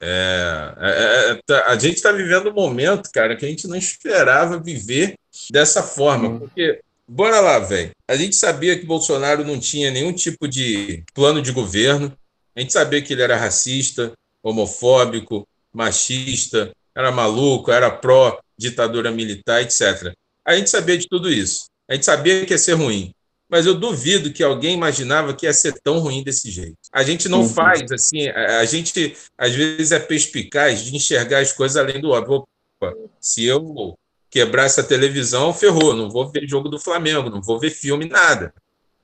É, 0.00 0.74
é, 0.78 0.90
é, 0.90 1.30
é 1.32 1.40
tá, 1.44 1.66
a 1.66 1.76
gente 1.76 1.96
está 1.96 2.12
vivendo 2.12 2.50
um 2.50 2.54
momento, 2.54 3.10
cara, 3.12 3.34
que 3.34 3.44
a 3.44 3.48
gente 3.48 3.66
não 3.66 3.74
esperava 3.74 4.56
viver 4.56 5.14
dessa 5.50 5.82
forma, 5.82 6.38
porque 6.38 6.80
Bora 7.08 7.40
lá, 7.40 7.58
velho. 7.60 7.90
A 8.08 8.16
gente 8.16 8.34
sabia 8.34 8.78
que 8.78 8.84
Bolsonaro 8.84 9.44
não 9.44 9.60
tinha 9.60 9.90
nenhum 9.90 10.12
tipo 10.12 10.48
de 10.48 11.04
plano 11.14 11.40
de 11.40 11.52
governo. 11.52 12.16
A 12.54 12.60
gente 12.60 12.72
sabia 12.72 13.00
que 13.00 13.12
ele 13.12 13.22
era 13.22 13.36
racista, 13.36 14.12
homofóbico, 14.42 15.46
machista, 15.72 16.72
era 16.94 17.12
maluco, 17.12 17.70
era 17.70 17.90
pró-ditadura 17.90 19.10
militar, 19.10 19.62
etc. 19.62 20.12
A 20.44 20.56
gente 20.56 20.70
sabia 20.70 20.96
de 20.96 21.06
tudo 21.08 21.30
isso. 21.30 21.66
A 21.88 21.94
gente 21.94 22.04
sabia 22.04 22.44
que 22.44 22.54
ia 22.54 22.58
ser 22.58 22.72
ruim. 22.72 23.12
Mas 23.48 23.64
eu 23.64 23.74
duvido 23.74 24.32
que 24.32 24.42
alguém 24.42 24.74
imaginava 24.74 25.32
que 25.32 25.46
ia 25.46 25.52
ser 25.52 25.74
tão 25.80 26.00
ruim 26.00 26.24
desse 26.24 26.50
jeito. 26.50 26.76
A 26.90 27.04
gente 27.04 27.28
não 27.28 27.42
uhum. 27.42 27.48
faz 27.48 27.92
assim, 27.92 28.28
a, 28.28 28.64
gente 28.64 29.16
às 29.38 29.54
vezes 29.54 29.92
é 29.92 30.00
perspicaz 30.00 30.82
de 30.82 30.96
enxergar 30.96 31.38
as 31.38 31.52
coisas 31.52 31.76
além 31.76 32.00
do 32.00 32.10
óbvio. 32.10 32.44
Opa, 32.80 32.94
se 33.20 33.44
eu 33.44 33.96
quebrar 34.30 34.64
essa 34.64 34.82
televisão, 34.82 35.52
ferrou, 35.52 35.94
não 35.94 36.10
vou 36.10 36.30
ver 36.30 36.48
jogo 36.48 36.68
do 36.68 36.78
Flamengo, 36.78 37.30
não 37.30 37.40
vou 37.40 37.58
ver 37.58 37.70
filme, 37.70 38.06
nada. 38.06 38.52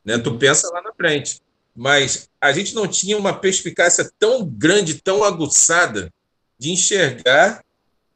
Né? 0.04 0.18
Tu 0.18 0.34
pensa 0.36 0.68
lá 0.72 0.82
na 0.82 0.92
frente. 0.92 1.40
Mas 1.74 2.28
a 2.40 2.52
gente 2.52 2.74
não 2.74 2.86
tinha 2.86 3.16
uma 3.16 3.32
perspicácia 3.32 4.10
tão 4.18 4.44
grande, 4.44 5.00
tão 5.00 5.24
aguçada 5.24 6.12
de 6.58 6.70
enxergar 6.70 7.64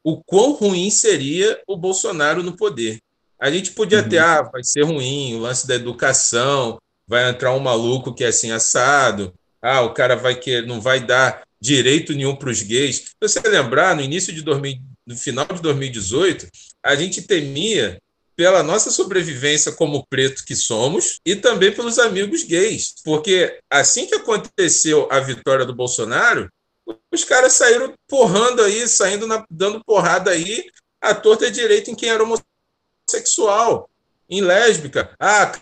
o 0.05 0.23
quão 0.23 0.53
ruim 0.53 0.91
seria 0.91 1.61
o 1.67 1.77
Bolsonaro 1.77 2.43
no 2.43 2.57
poder. 2.57 2.99
A 3.41 3.51
gente 3.51 3.73
podia 3.73 4.03
uhum. 4.03 4.09
ter, 4.09 4.19
ah, 4.19 4.43
vai 4.43 4.63
ser 4.63 4.83
ruim, 4.83 5.35
o 5.35 5.41
lance 5.41 5.67
da 5.67 5.75
educação, 5.75 6.79
vai 7.07 7.29
entrar 7.29 7.53
um 7.55 7.61
maluco 7.61 8.15
que 8.15 8.25
é 8.25 8.29
assim 8.29 8.51
assado, 8.51 9.35
ah, 9.61 9.83
o 9.83 9.93
cara 9.93 10.17
vai 10.17 10.35
que 10.35 10.63
não 10.63 10.81
vai 10.81 11.01
dar 11.01 11.43
direito 11.61 12.13
nenhum 12.13 12.37
para 12.37 12.51
os 12.51 12.63
gays. 12.63 12.97
Se 12.97 13.15
você 13.21 13.41
lembrar, 13.41 13.97
no 13.97 14.03
início 14.03 14.33
de 14.33 14.43
2000, 14.43 14.81
no 15.07 15.17
final 15.17 15.47
de 15.47 15.63
2018, 15.63 16.49
a 16.83 16.95
gente 16.97 17.23
temia 17.23 18.01
pela 18.35 18.63
nossa 18.63 18.91
sobrevivência 18.91 19.73
como 19.73 20.07
preto 20.07 20.45
que 20.45 20.55
somos 20.55 21.21
e 21.25 21.35
também 21.35 21.73
pelos 21.73 21.99
amigos 21.99 22.43
gays. 22.43 22.95
Porque 23.03 23.59
assim 23.71 24.07
que 24.07 24.15
aconteceu 24.15 25.09
a 25.11 25.21
vitória 25.21 25.65
do 25.65 25.75
Bolsonaro, 25.75 26.51
os 27.13 27.25
caras 27.25 27.55
saíram 27.55 27.95
porrando 28.07 28.63
aí, 28.63 28.87
saindo 28.87 29.27
na, 29.27 29.45
dando 29.51 29.83
porrada 29.85 30.31
aí, 30.31 30.67
a 31.01 31.15
torta 31.15 31.51
direito 31.51 31.91
em 31.91 31.95
quem 31.95 32.11
era 32.11 32.23
homossexual, 32.23 33.89
em 34.29 34.43
lésbica. 34.43 35.15
Ah, 35.19 35.59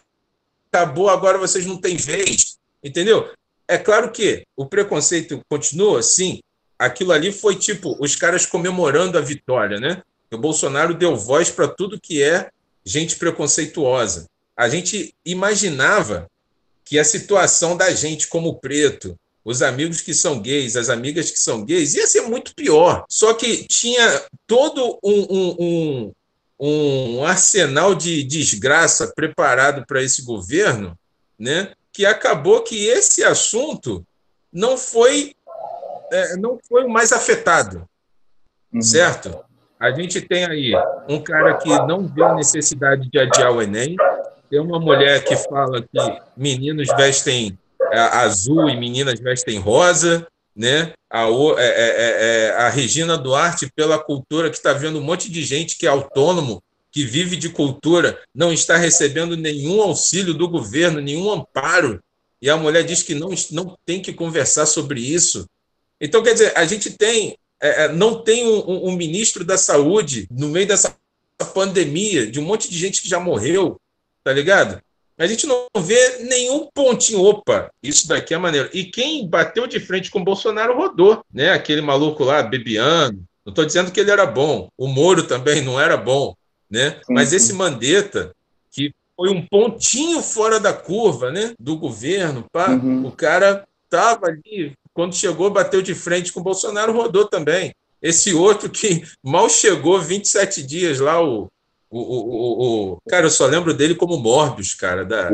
acabou, 0.68 1.08
agora 1.08 1.38
vocês 1.38 1.64
não 1.64 1.80
têm 1.80 1.96
vez. 1.96 2.58
Entendeu? 2.82 3.32
É 3.66 3.78
claro 3.78 4.10
que 4.10 4.46
o 4.56 4.66
preconceito 4.66 5.40
continua, 5.48 6.02
sim. 6.02 6.40
Aquilo 6.78 7.12
ali 7.12 7.32
foi 7.32 7.56
tipo 7.56 7.96
os 8.00 8.16
caras 8.16 8.46
comemorando 8.46 9.16
a 9.16 9.20
vitória, 9.20 9.78
né? 9.78 10.02
O 10.32 10.38
Bolsonaro 10.38 10.94
deu 10.94 11.16
voz 11.16 11.50
para 11.50 11.68
tudo 11.68 12.00
que 12.00 12.22
é 12.22 12.50
gente 12.84 13.16
preconceituosa. 13.16 14.28
A 14.56 14.68
gente 14.68 15.14
imaginava 15.24 16.28
que 16.84 16.98
a 16.98 17.04
situação 17.04 17.76
da 17.76 17.92
gente 17.92 18.28
como 18.28 18.58
preto, 18.58 19.18
os 19.44 19.62
amigos 19.62 20.00
que 20.00 20.12
são 20.12 20.40
gays, 20.40 20.76
as 20.76 20.88
amigas 20.88 21.30
que 21.30 21.38
são 21.38 21.64
gays, 21.64 21.94
ia 21.94 22.06
ser 22.06 22.22
muito 22.22 22.54
pior. 22.54 23.04
Só 23.08 23.34
que 23.34 23.66
tinha 23.68 24.22
todo 24.46 24.98
um, 25.02 25.26
um, 25.30 25.56
um, 25.58 26.12
um 27.18 27.24
arsenal 27.24 27.94
de 27.94 28.22
desgraça 28.24 29.12
preparado 29.14 29.84
para 29.86 30.02
esse 30.02 30.22
governo, 30.22 30.98
né? 31.38 31.72
que 31.94 32.04
acabou 32.04 32.60
que 32.62 32.86
esse 32.86 33.22
assunto 33.22 34.04
não 34.52 34.76
foi, 34.76 35.36
é, 36.12 36.36
não 36.36 36.58
foi 36.68 36.84
o 36.84 36.88
mais 36.88 37.12
afetado, 37.12 37.88
uhum. 38.72 38.82
certo? 38.82 39.38
A 39.78 39.90
gente 39.90 40.20
tem 40.20 40.44
aí 40.44 40.72
um 41.08 41.20
cara 41.20 41.54
que 41.54 41.68
não 41.68 42.06
vê 42.06 42.22
a 42.22 42.34
necessidade 42.34 43.08
de 43.10 43.18
adiar 43.18 43.52
o 43.52 43.60
Enem, 43.60 43.96
tem 44.48 44.60
uma 44.60 44.78
mulher 44.78 45.24
que 45.24 45.36
fala 45.36 45.82
que 45.82 46.22
meninos 46.36 46.88
vestem 46.96 47.58
é, 47.92 47.98
azul 47.98 48.68
e 48.68 48.76
meninas 48.76 49.18
vestem 49.20 49.58
rosa, 49.58 50.26
né? 50.54 50.92
A, 51.10 51.24
é, 51.24 51.30
é, 51.58 51.66
é, 51.66 52.46
é, 52.46 52.50
a 52.56 52.68
Regina 52.68 53.18
Duarte, 53.18 53.70
pela 53.74 53.98
cultura, 53.98 54.50
que 54.50 54.56
está 54.56 54.72
vendo 54.72 54.98
um 54.98 55.02
monte 55.02 55.30
de 55.30 55.42
gente 55.42 55.76
que 55.76 55.86
é 55.86 55.88
autônomo, 55.88 56.62
que 56.90 57.04
vive 57.04 57.36
de 57.36 57.48
cultura, 57.48 58.18
não 58.34 58.52
está 58.52 58.76
recebendo 58.76 59.36
nenhum 59.36 59.82
auxílio 59.82 60.32
do 60.32 60.48
governo, 60.48 61.00
nenhum 61.00 61.30
amparo, 61.30 62.00
e 62.40 62.50
a 62.50 62.56
mulher 62.56 62.84
diz 62.84 63.02
que 63.02 63.14
não, 63.14 63.30
não 63.50 63.76
tem 63.86 64.00
que 64.00 64.12
conversar 64.12 64.66
sobre 64.66 65.00
isso. 65.00 65.48
Então, 66.00 66.22
quer 66.22 66.32
dizer, 66.32 66.52
a 66.56 66.64
gente 66.64 66.90
tem 66.90 67.36
é, 67.64 67.84
é, 67.84 67.88
não 67.88 68.22
tem 68.22 68.46
um, 68.46 68.88
um, 68.88 68.92
ministro 68.92 69.42
da 69.42 69.56
saúde 69.56 70.28
no 70.30 70.48
meio 70.48 70.66
dessa 70.66 70.94
pandemia, 71.54 72.30
de 72.30 72.38
um 72.38 72.44
monte 72.44 72.70
de 72.70 72.78
gente 72.78 73.00
que 73.00 73.08
já 73.08 73.18
morreu, 73.18 73.80
tá 74.22 74.32
ligado? 74.32 74.82
A 75.16 75.26
gente 75.26 75.46
não 75.46 75.66
vê 75.78 76.18
nenhum 76.24 76.68
pontinho, 76.74 77.22
opa, 77.22 77.70
isso 77.82 78.06
daqui 78.06 78.34
é 78.34 78.38
maneiro. 78.38 78.68
E 78.72 78.84
quem 78.84 79.26
bateu 79.26 79.66
de 79.66 79.78
frente 79.80 80.10
com 80.10 80.20
o 80.20 80.24
Bolsonaro 80.24 80.76
rodou, 80.76 81.24
né? 81.32 81.52
Aquele 81.52 81.80
maluco 81.80 82.24
lá, 82.24 82.42
Bebiano. 82.42 83.24
Não 83.46 83.50
estou 83.50 83.64
dizendo 83.64 83.92
que 83.92 84.00
ele 84.00 84.10
era 84.10 84.26
bom. 84.26 84.68
O 84.76 84.88
Moro 84.88 85.22
também 85.22 85.62
não 85.62 85.80
era 85.80 85.96
bom, 85.96 86.34
né? 86.68 87.00
Mas 87.08 87.32
esse 87.32 87.52
Mandetta, 87.52 88.34
que 88.72 88.92
foi 89.16 89.30
um 89.30 89.46
pontinho 89.46 90.20
fora 90.20 90.58
da 90.58 90.72
curva, 90.72 91.30
né? 91.30 91.54
Do 91.58 91.76
governo, 91.76 92.44
pá, 92.52 92.70
uhum. 92.70 93.06
o 93.06 93.12
cara 93.12 93.64
tava 93.88 94.26
ali 94.26 94.74
quando 94.94 95.14
chegou, 95.16 95.50
bateu 95.50 95.82
de 95.82 95.94
frente 95.94 96.32
com 96.32 96.40
o 96.40 96.44
Bolsonaro, 96.44 96.92
rodou 96.92 97.26
também. 97.26 97.74
Esse 98.00 98.32
outro 98.32 98.70
que 98.70 99.02
mal 99.22 99.48
chegou 99.50 100.00
27 100.00 100.62
dias 100.62 101.00
lá, 101.00 101.22
o. 101.22 101.48
O, 101.90 102.00
o, 102.00 102.92
o, 102.94 102.98
cara, 103.08 103.26
eu 103.26 103.30
só 103.30 103.46
lembro 103.46 103.72
dele 103.72 103.94
como 103.94 104.18
Morbius, 104.18 104.74
cara, 104.74 105.04
da, 105.04 105.30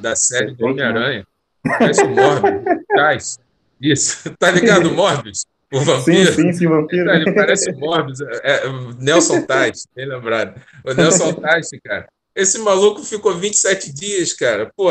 da 0.00 0.16
série 0.16 0.54
do 0.54 0.64
Homem-Aranha. 0.64 1.26
Parece 1.62 2.02
o 2.02 2.08
Morbius. 2.08 2.62
Tais. 2.88 3.38
Isso. 3.80 4.32
Tá 4.38 4.50
ligado, 4.50 4.90
Morbius? 4.90 5.44
O 5.70 5.80
vampiro? 5.80 6.32
Sim, 6.32 6.42
sim, 6.44 6.52
sim, 6.52 6.66
vampiro. 6.66 7.10
Ele 7.10 7.32
parece 7.32 7.70
o 7.70 7.78
Morbius. 7.78 8.20
É, 8.20 8.40
é, 8.44 8.62
Nelson 8.98 9.42
Tais, 9.42 9.86
bem 9.94 10.06
lembrado. 10.06 10.60
O 10.84 10.94
Nelson 10.94 11.34
Tais, 11.34 11.68
cara. 11.84 12.08
Esse 12.34 12.58
maluco 12.58 13.02
ficou 13.02 13.34
27 13.34 13.92
dias, 13.92 14.32
cara. 14.32 14.70
Pô, 14.74 14.90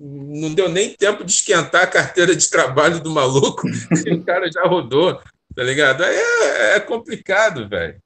não 0.00 0.54
deu 0.54 0.68
nem 0.68 0.94
tempo 0.94 1.22
de 1.22 1.30
esquentar 1.30 1.82
a 1.82 1.86
carteira 1.86 2.34
de 2.34 2.48
trabalho 2.48 3.00
do 3.00 3.10
maluco. 3.10 3.68
o 4.10 4.24
cara 4.24 4.50
já 4.50 4.62
rodou, 4.62 5.20
tá 5.54 5.62
ligado? 5.62 6.02
Aí 6.02 6.16
é, 6.16 6.76
é 6.76 6.80
complicado, 6.80 7.68
velho. 7.68 7.98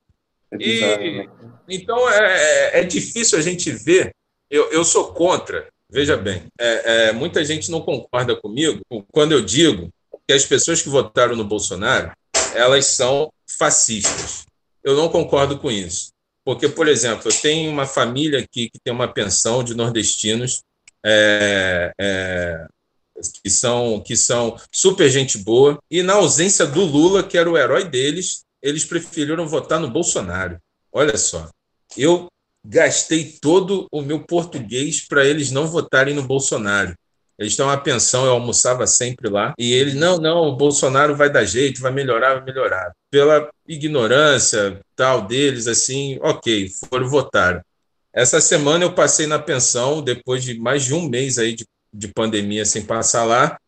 É 0.53 0.57
e, 0.59 1.19
né? 1.19 1.27
então 1.69 2.11
é, 2.11 2.19
é, 2.19 2.81
é 2.81 2.85
difícil 2.85 3.39
a 3.39 3.43
gente 3.43 3.71
ver. 3.71 4.13
Eu, 4.51 4.71
eu 4.73 4.85
sou 4.85 5.13
contra, 5.13 5.69
veja 5.91 6.17
bem, 6.17 6.45
é, 6.61 7.09
é, 7.09 7.13
muita 7.13 7.45
gente 7.45 7.71
não 7.71 7.81
concorda 7.81 8.37
comigo 8.37 8.81
quando 9.11 9.33
eu 9.33 9.41
digo 9.41 9.89
que 10.27 10.35
as 10.35 10.45
pessoas 10.45 10.83
que 10.83 10.89
votaram 10.89 11.37
no 11.37 11.45
Bolsonaro 11.45 12.13
elas 12.55 12.87
são 12.87 13.33
fascistas. 13.59 14.47
Eu 14.83 14.97
não 14.97 15.09
concordo 15.09 15.59
com 15.59 15.71
isso. 15.71 16.13
Porque, 16.45 16.69
por 16.69 16.89
exemplo, 16.89 17.29
eu 17.29 17.41
tenho 17.41 17.71
uma 17.71 17.87
família 17.87 18.39
aqui 18.39 18.69
que 18.69 18.79
tem 18.83 18.93
uma 18.93 19.09
pensão 19.09 19.65
de 19.65 19.75
nordestinos 19.75 20.63
é, 21.05 21.93
é, 22.01 22.67
que, 23.43 23.51
são, 23.51 24.01
que 24.01 24.17
são 24.17 24.57
super 24.73 25.09
gente 25.11 25.39
boa, 25.39 25.79
e 25.91 26.03
na 26.03 26.15
ausência 26.15 26.67
do 26.67 26.85
Lula, 26.85 27.23
que 27.23 27.37
era 27.37 27.51
o 27.51 27.59
herói 27.59 27.85
deles, 27.85 28.45
eles 28.63 28.85
preferiram 28.85 29.47
votar 29.47 29.79
no 29.79 29.91
Bolsonaro. 29.91 30.59
Olha 30.93 31.17
só, 31.17 31.49
eu 31.97 32.29
gastei 32.65 33.37
todo 33.41 33.87
o 33.93 34.01
meu 34.01 34.21
português 34.21 35.07
para 35.07 35.25
eles 35.25 35.51
não 35.51 35.67
votarem 35.67 36.15
no 36.15 36.23
Bolsonaro. 36.23 36.95
Eles 37.39 37.57
têm 37.57 37.65
uma 37.65 37.77
pensão, 37.77 38.25
eu 38.25 38.33
almoçava 38.33 38.87
sempre 38.87 39.29
lá. 39.29 39.55
E 39.59 39.73
eles, 39.73 39.95
não, 39.95 40.19
não, 40.19 40.49
o 40.49 40.57
Bolsonaro 40.57 41.17
vai 41.17 41.31
dar 41.31 41.45
jeito, 41.45 41.81
vai 41.81 41.93
melhorar, 41.93 42.35
vai 42.35 42.45
melhorar. 42.45 42.93
Pela 43.11 43.51
ignorância 43.67 44.81
tal 44.95 45.27
deles, 45.27 45.67
assim, 45.67 46.19
ok, 46.23 46.71
foram 46.89 47.09
votar. 47.09 47.65
Essa 48.15 48.41
semana 48.41 48.85
eu 48.85 48.93
passei 48.93 49.27
na 49.27 49.41
pensão, 49.41 50.01
depois 50.01 50.45
de 50.45 50.59
mais 50.59 50.85
de 50.85 50.95
um 50.95 51.09
mês 51.09 51.37
aí 51.37 51.55
de, 51.55 51.67
de 51.93 52.09
pandemia 52.09 52.65
sem 52.65 52.85
passar 52.85 53.25
lá, 53.25 53.59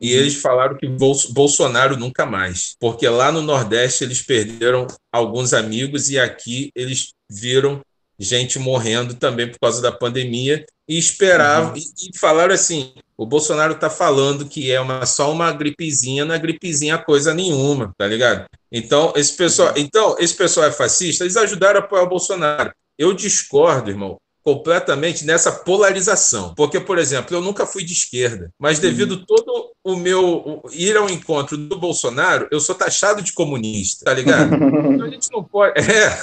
e 0.00 0.14
uhum. 0.14 0.20
eles 0.20 0.36
falaram 0.36 0.78
que 0.78 0.88
Bolsonaro 0.88 1.96
nunca 1.98 2.24
mais, 2.24 2.74
porque 2.80 3.06
lá 3.06 3.30
no 3.30 3.42
Nordeste 3.42 4.02
eles 4.02 4.22
perderam 4.22 4.86
alguns 5.12 5.52
amigos 5.52 6.08
e 6.08 6.18
aqui 6.18 6.70
eles 6.74 7.12
viram 7.30 7.82
gente 8.18 8.58
morrendo 8.58 9.14
também 9.14 9.48
por 9.50 9.58
causa 9.58 9.82
da 9.82 9.92
pandemia 9.92 10.64
e 10.88 10.98
esperavam 10.98 11.72
uhum. 11.72 11.76
e, 11.76 12.10
e, 12.10 12.18
falaram 12.18 12.54
assim: 12.54 12.94
o 13.16 13.26
Bolsonaro 13.26 13.74
está 13.74 13.90
falando 13.90 14.46
que 14.46 14.70
é 14.70 14.80
uma, 14.80 15.04
só 15.04 15.30
uma 15.30 15.52
gripezinha, 15.52 16.24
não 16.24 16.34
é 16.34 16.38
gripezinha 16.38 16.96
coisa 16.96 17.34
nenhuma, 17.34 17.94
tá 17.98 18.06
ligado? 18.06 18.46
Então 18.72 19.12
esse 19.14 19.34
pessoal, 19.34 19.70
uhum. 19.70 19.74
então 19.76 20.16
esse 20.18 20.34
pessoal 20.34 20.66
é 20.66 20.72
fascista, 20.72 21.24
eles 21.24 21.36
ajudaram 21.36 21.80
a 21.80 21.84
apoiar 21.84 22.04
o 22.04 22.08
Bolsonaro. 22.08 22.72
Eu 23.00 23.14
discordo, 23.14 23.88
irmão, 23.88 24.18
completamente 24.42 25.24
nessa 25.24 25.50
polarização. 25.50 26.54
Porque, 26.54 26.78
por 26.78 26.98
exemplo, 26.98 27.34
eu 27.34 27.40
nunca 27.40 27.64
fui 27.64 27.82
de 27.82 27.94
esquerda, 27.94 28.52
mas 28.58 28.76
uhum. 28.76 28.82
devido 28.82 29.12
uhum. 29.12 29.24
todo 29.26 29.70
o 29.82 29.96
meu 29.96 30.62
ir 30.70 30.94
ao 30.98 31.08
encontro 31.08 31.56
do 31.56 31.78
Bolsonaro, 31.78 32.46
eu 32.50 32.60
sou 32.60 32.74
taxado 32.74 33.22
de 33.22 33.32
comunista, 33.32 34.04
tá 34.04 34.12
ligado? 34.12 34.52
então 34.92 35.06
a 35.06 35.08
gente 35.08 35.32
não 35.32 35.42
pode. 35.42 35.80
É. 35.80 36.18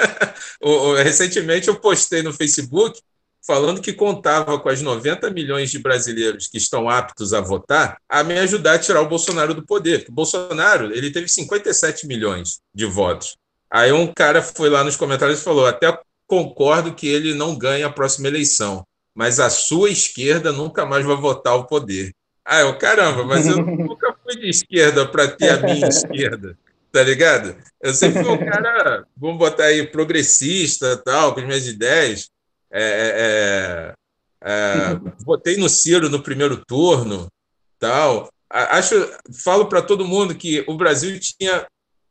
Recentemente 1.04 1.68
eu 1.68 1.76
postei 1.78 2.22
no 2.22 2.32
Facebook 2.32 2.98
falando 3.46 3.82
que 3.82 3.92
contava 3.92 4.58
com 4.58 4.70
as 4.70 4.80
90 4.80 5.28
milhões 5.28 5.70
de 5.70 5.78
brasileiros 5.78 6.48
que 6.48 6.56
estão 6.56 6.88
aptos 6.88 7.34
a 7.34 7.42
votar 7.42 7.98
a 8.08 8.24
me 8.24 8.38
ajudar 8.38 8.76
a 8.76 8.78
tirar 8.78 9.02
o 9.02 9.08
Bolsonaro 9.08 9.52
do 9.52 9.66
poder. 9.66 9.98
Porque 9.98 10.10
o 10.10 10.14
Bolsonaro 10.14 10.90
ele 10.90 11.10
teve 11.10 11.28
57 11.28 12.06
milhões 12.06 12.60
de 12.74 12.86
votos. 12.86 13.36
Aí 13.70 13.92
um 13.92 14.06
cara 14.06 14.40
foi 14.40 14.70
lá 14.70 14.82
nos 14.82 14.96
comentários 14.96 15.40
e 15.40 15.44
falou: 15.44 15.66
até 15.66 15.98
concordo 16.34 16.94
que 16.94 17.06
ele 17.06 17.32
não 17.32 17.56
ganhe 17.56 17.84
a 17.84 17.90
próxima 17.90 18.26
eleição, 18.26 18.84
mas 19.14 19.38
a 19.38 19.48
sua 19.48 19.88
esquerda 19.88 20.50
nunca 20.50 20.84
mais 20.84 21.06
vai 21.06 21.16
votar 21.16 21.54
o 21.54 21.64
poder. 21.64 22.12
Ah, 22.44 22.60
eu, 22.60 22.76
caramba, 22.76 23.24
mas 23.24 23.46
eu 23.46 23.56
nunca 23.64 24.16
fui 24.22 24.36
de 24.36 24.48
esquerda 24.48 25.06
para 25.06 25.28
ter 25.28 25.50
a 25.50 25.62
minha 25.62 25.86
esquerda, 25.86 26.58
tá 26.90 27.04
ligado? 27.04 27.56
Eu 27.80 27.94
sempre 27.94 28.24
fui 28.24 28.32
um 28.32 28.44
cara, 28.44 29.06
vamos 29.16 29.38
botar 29.38 29.66
aí, 29.66 29.86
progressista, 29.86 30.96
tal, 30.96 31.32
com 31.32 31.40
as 31.40 31.46
minhas 31.46 31.66
ideias. 31.68 32.28
É, 32.68 33.94
é, 34.42 34.50
é, 34.50 35.00
votei 35.24 35.56
no 35.56 35.68
Ciro 35.68 36.10
no 36.10 36.20
primeiro 36.20 36.60
turno, 36.66 37.28
tal. 37.78 38.28
Acho, 38.50 38.94
falo 39.44 39.66
para 39.66 39.80
todo 39.80 40.04
mundo 40.04 40.34
que 40.34 40.64
o 40.66 40.76
Brasil 40.76 41.16
tinha 41.20 41.64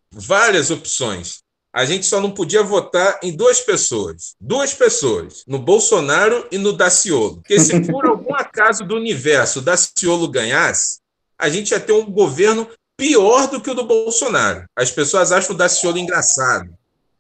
várias 0.09 0.71
opções. 0.71 1.42
A 1.73 1.85
gente 1.85 2.05
só 2.05 2.21
não 2.21 2.29
podia 2.29 2.61
votar 2.61 3.19
em 3.23 3.35
duas 3.35 3.59
pessoas. 3.59 4.35
Duas 4.39 4.75
pessoas. 4.75 5.43
No 5.47 5.57
Bolsonaro 5.57 6.47
e 6.51 6.57
no 6.59 6.71
Daciolo. 6.71 7.37
Porque 7.37 7.59
se 7.59 7.81
por 7.91 8.05
algum 8.05 8.35
acaso 8.35 8.85
do 8.85 8.95
universo 8.95 9.57
o 9.57 9.61
Daciolo 9.63 10.27
ganhasse, 10.27 10.99
a 11.37 11.49
gente 11.49 11.71
ia 11.71 11.79
ter 11.79 11.93
um 11.93 12.05
governo 12.05 12.69
pior 12.95 13.47
do 13.47 13.59
que 13.59 13.71
o 13.71 13.73
do 13.73 13.85
Bolsonaro. 13.85 14.65
As 14.75 14.91
pessoas 14.91 15.31
acham 15.31 15.55
o 15.55 15.57
Daciolo 15.57 15.97
engraçado. 15.97 16.69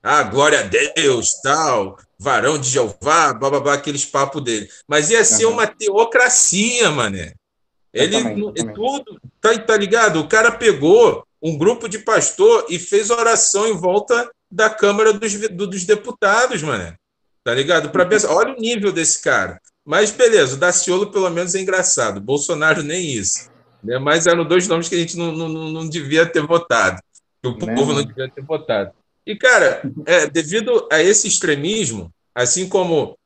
Ah, 0.03 0.21
glória 0.21 0.59
a 0.59 0.63
Deus, 0.63 1.41
tal, 1.41 1.97
varão 2.19 2.59
de 2.59 2.69
Jeová, 2.69 3.33
blá, 3.33 3.49
blá, 3.49 3.59
blá 3.59 3.73
aqueles 3.73 4.05
papos 4.05 4.43
dele. 4.43 4.69
Mas 4.87 5.09
ia 5.09 5.25
ser 5.25 5.45
uma 5.45 5.65
teocracia, 5.65 6.91
mané. 6.91 7.33
Ele, 7.91 8.21
também, 8.21 8.73
tudo, 8.73 9.19
tá, 9.41 9.57
tá 9.57 9.77
ligado? 9.77 10.19
O 10.19 10.27
cara 10.27 10.51
pegou 10.51 11.25
um 11.41 11.57
grupo 11.57 11.87
de 11.87 11.99
pastor 11.99 12.65
e 12.69 12.77
fez 12.77 13.09
oração 13.09 13.67
em 13.67 13.73
volta 13.73 14.29
da 14.53 14.69
Câmara 14.69 15.11
dos, 15.11 15.33
dos 15.49 15.83
Deputados, 15.83 16.61
mano. 16.61 16.95
Tá 17.43 17.53
ligado? 17.53 17.89
Para 17.89 18.05
pensar, 18.05 18.31
olha 18.31 18.53
o 18.53 18.59
nível 18.59 18.91
desse 18.91 19.21
cara. 19.21 19.59
Mas 19.83 20.11
beleza, 20.11 20.55
o 20.55 20.59
Daciolo 20.59 21.11
pelo 21.11 21.29
menos 21.29 21.55
é 21.55 21.59
engraçado. 21.59 22.21
Bolsonaro 22.21 22.83
nem 22.83 23.05
isso. 23.05 23.49
Né? 23.83 23.97
Mas 23.97 24.27
eram 24.27 24.45
dois 24.45 24.67
nomes 24.67 24.87
que 24.87 24.95
a 24.95 24.99
gente 24.99 25.17
não, 25.17 25.31
não, 25.31 25.49
não 25.49 25.89
devia 25.89 26.25
ter 26.25 26.45
votado. 26.45 27.01
Que 27.41 27.49
o 27.49 27.57
não. 27.57 27.75
povo 27.75 27.93
não 27.93 28.03
devia 28.03 28.29
ter 28.29 28.43
votado. 28.43 28.91
E, 29.25 29.35
cara, 29.35 29.81
é, 30.05 30.27
devido 30.27 30.87
a 30.91 31.01
esse 31.01 31.27
extremismo, 31.27 32.13
assim 32.33 32.69
como 32.69 33.17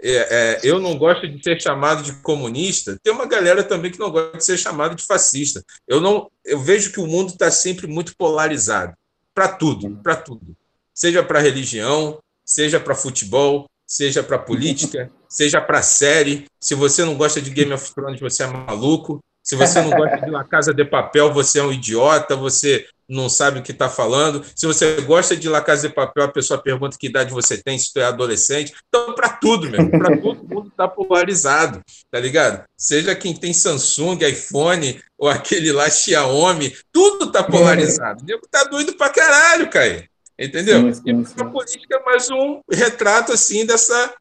é, 0.00 0.10
é, 0.10 0.60
eu 0.62 0.78
não 0.78 0.96
gosto 0.96 1.26
de 1.26 1.42
ser 1.42 1.60
chamado 1.60 2.02
de 2.02 2.12
comunista, 2.22 2.98
tem 3.02 3.12
uma 3.12 3.26
galera 3.26 3.64
também 3.64 3.90
que 3.90 3.98
não 3.98 4.10
gosta 4.10 4.36
de 4.36 4.44
ser 4.44 4.58
chamado 4.58 4.94
de 4.94 5.04
fascista. 5.04 5.64
Eu 5.88 6.00
não, 6.00 6.30
eu 6.44 6.60
vejo 6.60 6.92
que 6.92 7.00
o 7.00 7.06
mundo 7.06 7.30
está 7.30 7.50
sempre 7.50 7.86
muito 7.86 8.16
polarizado 8.16 8.94
para 9.34 9.48
tudo, 9.48 9.98
para 10.02 10.14
tudo 10.14 10.56
seja 10.94 11.22
para 11.22 11.40
religião, 11.40 12.18
seja 12.44 12.78
para 12.78 12.94
futebol, 12.94 13.66
seja 13.86 14.22
para 14.22 14.38
política, 14.38 15.10
seja 15.28 15.60
para 15.60 15.82
série. 15.82 16.46
Se 16.60 16.74
você 16.74 17.04
não 17.04 17.16
gosta 17.16 17.42
de 17.42 17.50
Game 17.50 17.72
of 17.72 17.92
Thrones, 17.94 18.20
você 18.20 18.44
é 18.44 18.46
maluco. 18.46 19.20
Se 19.42 19.56
você 19.56 19.82
não 19.82 19.90
gosta 19.90 20.16
de 20.24 20.30
La 20.30 20.42
Casa 20.42 20.72
de 20.72 20.86
Papel, 20.86 21.30
você 21.30 21.58
é 21.58 21.62
um 21.62 21.70
idiota, 21.70 22.34
você 22.34 22.86
não 23.06 23.28
sabe 23.28 23.58
o 23.58 23.62
que 23.62 23.72
está 23.72 23.90
falando. 23.90 24.42
Se 24.56 24.66
você 24.66 25.02
gosta 25.02 25.36
de 25.36 25.50
La 25.50 25.60
Casa 25.60 25.86
de 25.86 25.94
Papel, 25.94 26.24
a 26.24 26.28
pessoa 26.28 26.58
pergunta 26.58 26.96
que 26.98 27.08
idade 27.08 27.30
você 27.30 27.58
tem, 27.58 27.78
se 27.78 27.90
você 27.90 28.00
é 28.00 28.04
adolescente. 28.04 28.72
Então, 28.88 29.14
para 29.14 29.28
tudo, 29.28 29.68
mesmo, 29.68 29.90
para 29.90 30.16
todo 30.16 30.48
mundo 30.48 30.68
está 30.68 30.88
polarizado, 30.88 31.82
tá 32.10 32.18
ligado? 32.18 32.64
Seja 32.74 33.14
quem 33.14 33.34
tem 33.34 33.52
Samsung, 33.52 34.24
iPhone 34.24 34.98
ou 35.18 35.28
aquele 35.28 35.72
lá 35.72 35.90
Xiaomi, 35.90 36.74
tudo 36.90 37.26
está 37.26 37.42
polarizado. 37.42 38.22
O 38.22 38.24
nego 38.26 38.48
tá 38.50 38.64
doido 38.64 38.94
para 38.94 39.12
caralho, 39.12 39.68
cara. 39.68 40.08
Entendeu? 40.38 40.92
Sim, 40.92 40.94
sim, 40.94 41.24
sim. 41.24 41.34
a 41.38 41.44
política 41.44 41.96
é 41.96 42.04
mais 42.04 42.28
um 42.30 42.60
retrato 42.70 43.32
assim 43.32 43.64
dessa 43.64 44.14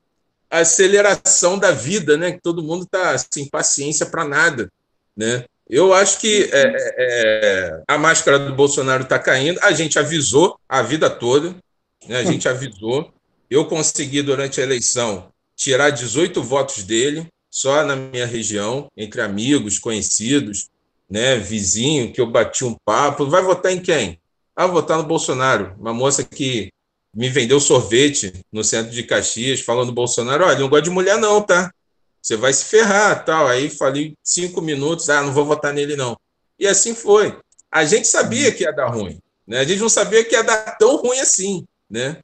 aceleração 0.50 1.58
da 1.58 1.72
vida, 1.72 2.16
né? 2.18 2.32
Que 2.32 2.42
todo 2.42 2.64
mundo 2.64 2.84
está 2.84 3.18
sem 3.18 3.50
paciência 3.50 4.06
para 4.06 4.24
nada, 4.24 4.70
né? 5.18 5.46
Eu 5.68 5.94
acho 5.94 6.20
que 6.20 6.50
é, 6.52 6.62
é, 6.62 6.96
é, 6.98 7.82
a 7.88 7.98
máscara 7.98 8.38
do 8.38 8.54
Bolsonaro 8.54 9.04
está 9.04 9.18
caindo. 9.18 9.60
A 9.64 9.72
gente 9.72 9.98
avisou 9.98 10.60
a 10.68 10.82
vida 10.82 11.10
toda, 11.10 11.56
né? 12.08 12.18
a 12.18 12.24
gente 12.24 12.48
avisou. 12.48 13.12
Eu 13.50 13.66
consegui, 13.66 14.22
durante 14.22 14.60
a 14.60 14.64
eleição, 14.64 15.32
tirar 15.56 15.90
18 15.90 16.44
votos 16.44 16.84
dele, 16.84 17.28
só 17.50 17.84
na 17.84 17.96
minha 17.96 18.26
região, 18.26 18.88
entre 18.96 19.22
amigos, 19.22 19.80
conhecidos, 19.80 20.70
né? 21.10 21.38
vizinho, 21.38 22.12
que 22.12 22.20
eu 22.20 22.28
bati 22.28 22.66
um 22.66 22.76
papo. 22.86 23.28
Vai 23.28 23.42
votar 23.42 23.72
em 23.72 23.80
quem? 23.80 24.20
Ah, 24.56 24.68
votar 24.68 24.98
no 24.98 25.04
Bolsonaro. 25.04 25.76
Uma 25.80 25.94
moça 25.94 26.24
que 26.24 26.72
me 27.14 27.30
vendeu 27.30 27.60
sorvete 27.60 28.34
no 28.52 28.64
centro 28.64 28.92
de 28.92 29.04
Caxias, 29.04 29.62
falando 29.62 29.92
Bolsonaro, 29.92 30.46
olha, 30.46 30.60
não 30.60 30.70
gosto 30.70 30.86
de 30.86 30.90
mulher 30.90 31.18
não, 31.18 31.42
tá? 31.42 31.72
Você 32.22 32.36
vai 32.36 32.54
se 32.54 32.66
ferrar, 32.66 33.24
tal. 33.24 33.48
Aí 33.48 33.70
falei 33.70 34.16
cinco 34.24 34.62
minutos, 34.62 35.10
ah, 35.10 35.22
não 35.22 35.34
vou 35.34 35.46
votar 35.46 35.74
nele 35.74 35.96
não. 35.96 36.18
E 36.58 36.68
assim 36.68 36.96
foi. 36.96 37.38
A 37.72 37.86
gente 37.86 38.08
sabia 38.08 38.52
que 38.52 38.64
ia 38.64 38.72
dar 38.72 38.88
ruim, 38.88 39.20
né? 39.48 39.60
A 39.60 39.64
gente 39.64 39.80
não 39.80 39.90
sabia 39.90 40.24
que 40.24 40.34
ia 40.34 40.44
dar 40.44 40.78
tão 40.78 40.98
ruim 40.98 41.20
assim, 41.20 41.66
né? 41.90 42.18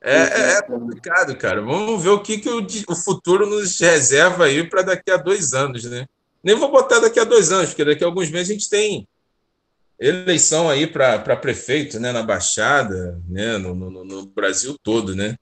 É, 0.00 0.16
é, 0.16 0.50
é 0.58 0.62
complicado, 0.62 1.36
cara. 1.36 1.60
Vamos 1.60 2.02
ver 2.02 2.10
o 2.10 2.20
que, 2.20 2.38
que 2.38 2.48
o, 2.48 2.64
o 2.88 2.94
futuro 2.94 3.46
nos 3.46 3.78
reserva 3.80 4.44
aí 4.44 4.68
para 4.68 4.82
daqui 4.82 5.10
a 5.10 5.16
dois 5.16 5.52
anos, 5.52 5.84
né? 5.84 6.06
Nem 6.42 6.54
vou 6.54 6.70
botar 6.70 7.00
daqui 7.00 7.18
a 7.18 7.24
dois 7.24 7.50
anos, 7.50 7.70
porque 7.70 7.84
daqui 7.84 8.04
a 8.04 8.06
alguns 8.06 8.30
meses 8.30 8.50
a 8.50 8.52
gente 8.52 8.70
tem 8.70 9.06
eleição 10.00 10.68
aí 10.68 10.86
para 10.86 11.36
prefeito, 11.36 11.98
né, 11.98 12.12
na 12.12 12.22
Baixada, 12.22 13.20
né, 13.28 13.58
no, 13.58 13.74
no, 13.74 14.04
no, 14.04 14.26
Brasil 14.26 14.76
todo, 14.82 15.14
né? 15.14 15.34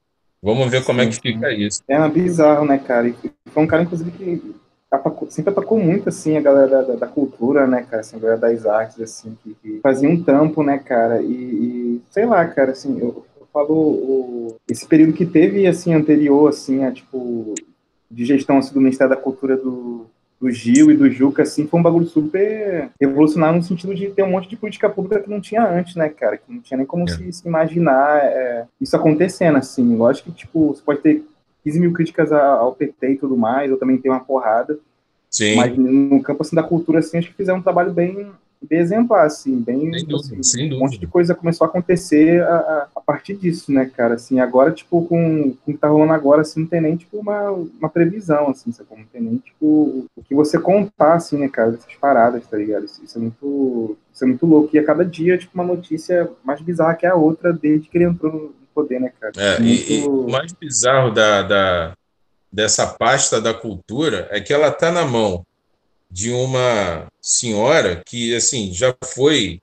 Vamos 0.43 0.71
ver 0.71 0.85
como 0.85 1.01
sim, 1.01 1.07
é 1.07 1.11
que 1.11 1.21
fica 1.21 1.53
isso. 1.53 1.83
É 1.89 2.09
bizarro, 2.09 2.65
né, 2.65 2.79
cara? 2.79 3.09
E 3.09 3.15
foi 3.47 3.63
um 3.63 3.67
cara, 3.67 3.83
inclusive, 3.83 4.11
que 4.13 4.55
atacou, 4.91 5.31
sempre 5.31 5.51
atacou 5.51 5.79
muito, 5.79 6.09
assim, 6.09 6.37
a 6.37 6.41
galera 6.41 6.83
da, 6.83 6.95
da, 6.95 7.07
cultura, 7.07 7.67
né, 7.67 7.83
cara? 7.83 8.01
Assim, 8.01 8.17
a 8.17 8.21
galera 8.21 8.41
das 8.41 8.65
artes, 8.65 9.01
assim, 9.01 9.37
que, 9.43 9.55
que 9.55 9.81
fazia 9.83 10.09
um 10.09 10.23
tampo, 10.23 10.63
né, 10.63 10.79
cara? 10.79 11.21
E, 11.21 11.33
e, 11.33 12.03
sei 12.11 12.27
lá, 12.27 12.45
cara, 12.47 12.73
assim, 12.73 12.99
eu, 12.99 13.25
eu 13.41 13.47
falo 13.53 13.75
o, 13.75 14.57
esse 14.71 14.87
período 14.87 15.13
que 15.13 15.27
teve, 15.27 15.67
assim, 15.67 15.95
anterior, 15.95 16.49
assim, 16.49 16.85
a, 16.85 16.93
tipo, 16.93 17.55
de 18.11 18.25
gestão, 18.25 18.59
assim, 18.59 18.73
do 18.73 18.81
Ministério 18.81 19.15
da 19.15 19.21
Cultura 19.21 19.57
do, 19.57 20.07
do 20.41 20.51
Gil 20.51 20.91
e 20.91 20.97
do 20.97 21.11
Juca, 21.11 21.43
assim, 21.43 21.67
foi 21.67 21.81
um 21.81 21.83
bagulho 21.83 22.07
super 22.07 22.91
revolucionário 23.01 23.57
no 23.57 23.65
sentido 23.65 23.95
de 23.95 24.09
ter 24.09 24.23
um 24.23 24.31
monte 24.31 24.49
de 24.49 24.57
política 24.57 24.89
pública 24.89 25.21
que 25.21 25.31
não 25.31 25.41
tinha 25.41 25.67
antes, 25.67 25.95
né, 25.95 26.09
cara? 26.09 26.37
Que 26.37 26.53
não 26.53 26.61
tinha 26.61 26.77
nem 26.77 26.87
como 26.87 27.05
é. 27.05 27.13
se, 27.13 27.33
se, 27.33 27.49
imaginar 27.49 28.21
é, 28.23 28.67
isso 28.81 28.95
acontecendo, 28.95 29.57
assim. 29.57 29.97
Lógico 29.97 30.31
que, 30.31 30.39
tipo, 30.39 30.69
você 30.69 30.83
pode 30.83 31.01
ter 31.01 31.25
15 31.65 31.81
mil 31.81 31.93
críticas 31.93 32.31
ao 32.33 32.75
PT 32.75 33.13
e 33.13 33.17
tudo 33.17 33.37
mais, 33.37 33.71
eu 33.71 33.79
também 33.79 33.99
tenho 33.99 34.15
uma 34.15 34.25
porrada. 34.25 34.79
Sim. 35.31 35.57
Mas 35.57 35.77
no 35.77 36.23
campo, 36.23 36.43
assim, 36.43 36.55
da 36.55 36.63
cultura, 36.63 36.99
assim, 36.99 37.19
acho 37.19 37.29
que 37.29 37.35
fizeram 37.35 37.59
um 37.59 37.63
trabalho 37.63 37.93
bem, 37.93 38.15
bem 38.15 38.33
exemplar, 38.71 39.27
assim, 39.27 39.61
bem... 39.61 39.93
Sem 39.93 40.07
dúvida, 40.07 40.17
assim, 40.17 40.43
sem 40.43 40.63
dúvida. 40.69 40.77
Um 40.77 40.79
monte 40.81 40.99
de 40.99 41.07
coisa 41.07 41.35
começou 41.35 41.65
a 41.65 41.69
acontecer 41.69 42.43
a, 42.43 42.89
a, 42.95 43.01
partir 43.01 43.35
disso, 43.35 43.73
né, 43.73 43.87
cara? 43.87 44.15
Assim, 44.15 44.41
agora, 44.41 44.73
tipo, 44.73 45.05
com, 45.07 45.55
com 45.65 45.71
o 45.71 45.75
que 45.75 45.79
tá 45.79 45.89
rolando 45.89 46.13
agora, 46.13 46.43
assim, 46.43 46.61
não 46.61 46.67
tem 46.67 46.81
nem, 46.81 46.97
tipo, 46.97 47.19
uma, 47.19 47.51
uma 47.51 47.89
previsão, 47.89 48.49
assim, 48.49 48.73
sabe? 48.73 48.91
Não 48.97 49.05
tem 49.05 49.21
nem, 49.21 49.37
tipo, 49.39 50.07
o 50.17 50.23
que 50.23 50.35
você 50.35 50.59
contar, 50.59 51.15
assim, 51.15 51.39
né, 51.39 51.49
cara, 51.49 51.73
dessas 51.73 51.95
paradas, 51.95 52.47
tá 52.47 52.57
ligado? 52.57 52.85
Isso, 52.85 53.03
isso, 53.05 53.19
é 53.19 53.21
muito... 53.21 53.97
Isso 54.13 54.25
é 54.25 54.27
muito 54.27 54.47
louco. 54.47 54.75
E 54.75 54.79
a 54.79 54.85
cada 54.85 55.05
dia, 55.05 55.37
tipo, 55.37 55.53
uma 55.55 55.65
notícia 55.65 56.31
mais 56.43 56.61
bizarra 56.63 56.95
que 56.95 57.07
a 57.07 57.15
outra, 57.15 57.53
desde 57.53 57.89
que 57.89 57.99
ele 57.99 58.05
entrou 58.05 58.33
no 58.33 58.55
poder, 58.75 59.01
né, 59.01 59.13
cara? 59.21 59.33
É, 59.37 59.61
muito... 59.61 59.91
e, 59.91 60.01
e, 60.01 60.07
o 60.07 60.29
mais 60.29 60.53
bizarro 60.53 61.11
da, 61.11 61.43
da, 61.43 61.93
dessa 62.51 62.87
pasta 62.87 63.41
da 63.41 63.53
cultura 63.53 64.27
é 64.31 64.41
que 64.41 64.53
ela 64.53 64.71
tá 64.71 64.91
na 64.91 65.05
mão 65.05 65.45
de 66.11 66.31
uma 66.31 67.09
senhora 67.21 68.03
que, 68.05 68.35
assim, 68.35 68.73
já 68.73 68.95
foi 69.05 69.61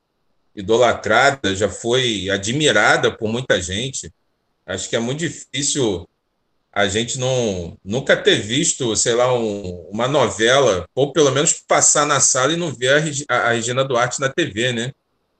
idolatrada, 0.56 1.56
já 1.56 1.70
foi 1.70 2.30
admirada 2.30 3.12
por 3.12 3.30
muita 3.30 3.62
gente. 3.62 4.12
Acho 4.66 4.89
que 4.89 4.96
é 4.96 5.00
muito 5.00 5.20
difícil 5.20 6.08
a 6.72 6.88
gente 6.88 7.20
não 7.20 7.78
nunca 7.86 8.18
ter 8.18 8.39
visto, 8.39 8.96
sei 8.96 9.14
lá, 9.14 9.32
um, 9.32 9.88
uma 9.91 10.08
novela, 10.08 10.88
ou 10.96 11.14
pelo 11.14 11.32
menos 11.32 11.54
passar 11.54 12.06
na 12.06 12.20
sala 12.20 12.54
e 12.54 12.58
não 12.58 12.74
ver 12.74 13.26
a, 13.30 13.36
a 13.36 13.52
Regina 13.52 13.84
Duarte 13.84 14.20
na 14.20 14.28
TV, 14.28 14.74
né? 14.74 14.91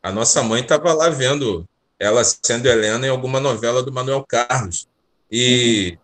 A 0.02 0.12
nossa 0.12 0.44
mãe 0.44 0.62
estava 0.62 0.94
lá 0.94 1.10
vendo 1.10 1.68
ela 2.00 2.24
sendo 2.24 2.68
Helena 2.68 3.08
em 3.08 3.10
alguma 3.10 3.40
novela 3.40 3.82
do 3.82 3.92
Manuel 3.92 4.24
Carlos. 4.28 4.88
E 5.32 5.98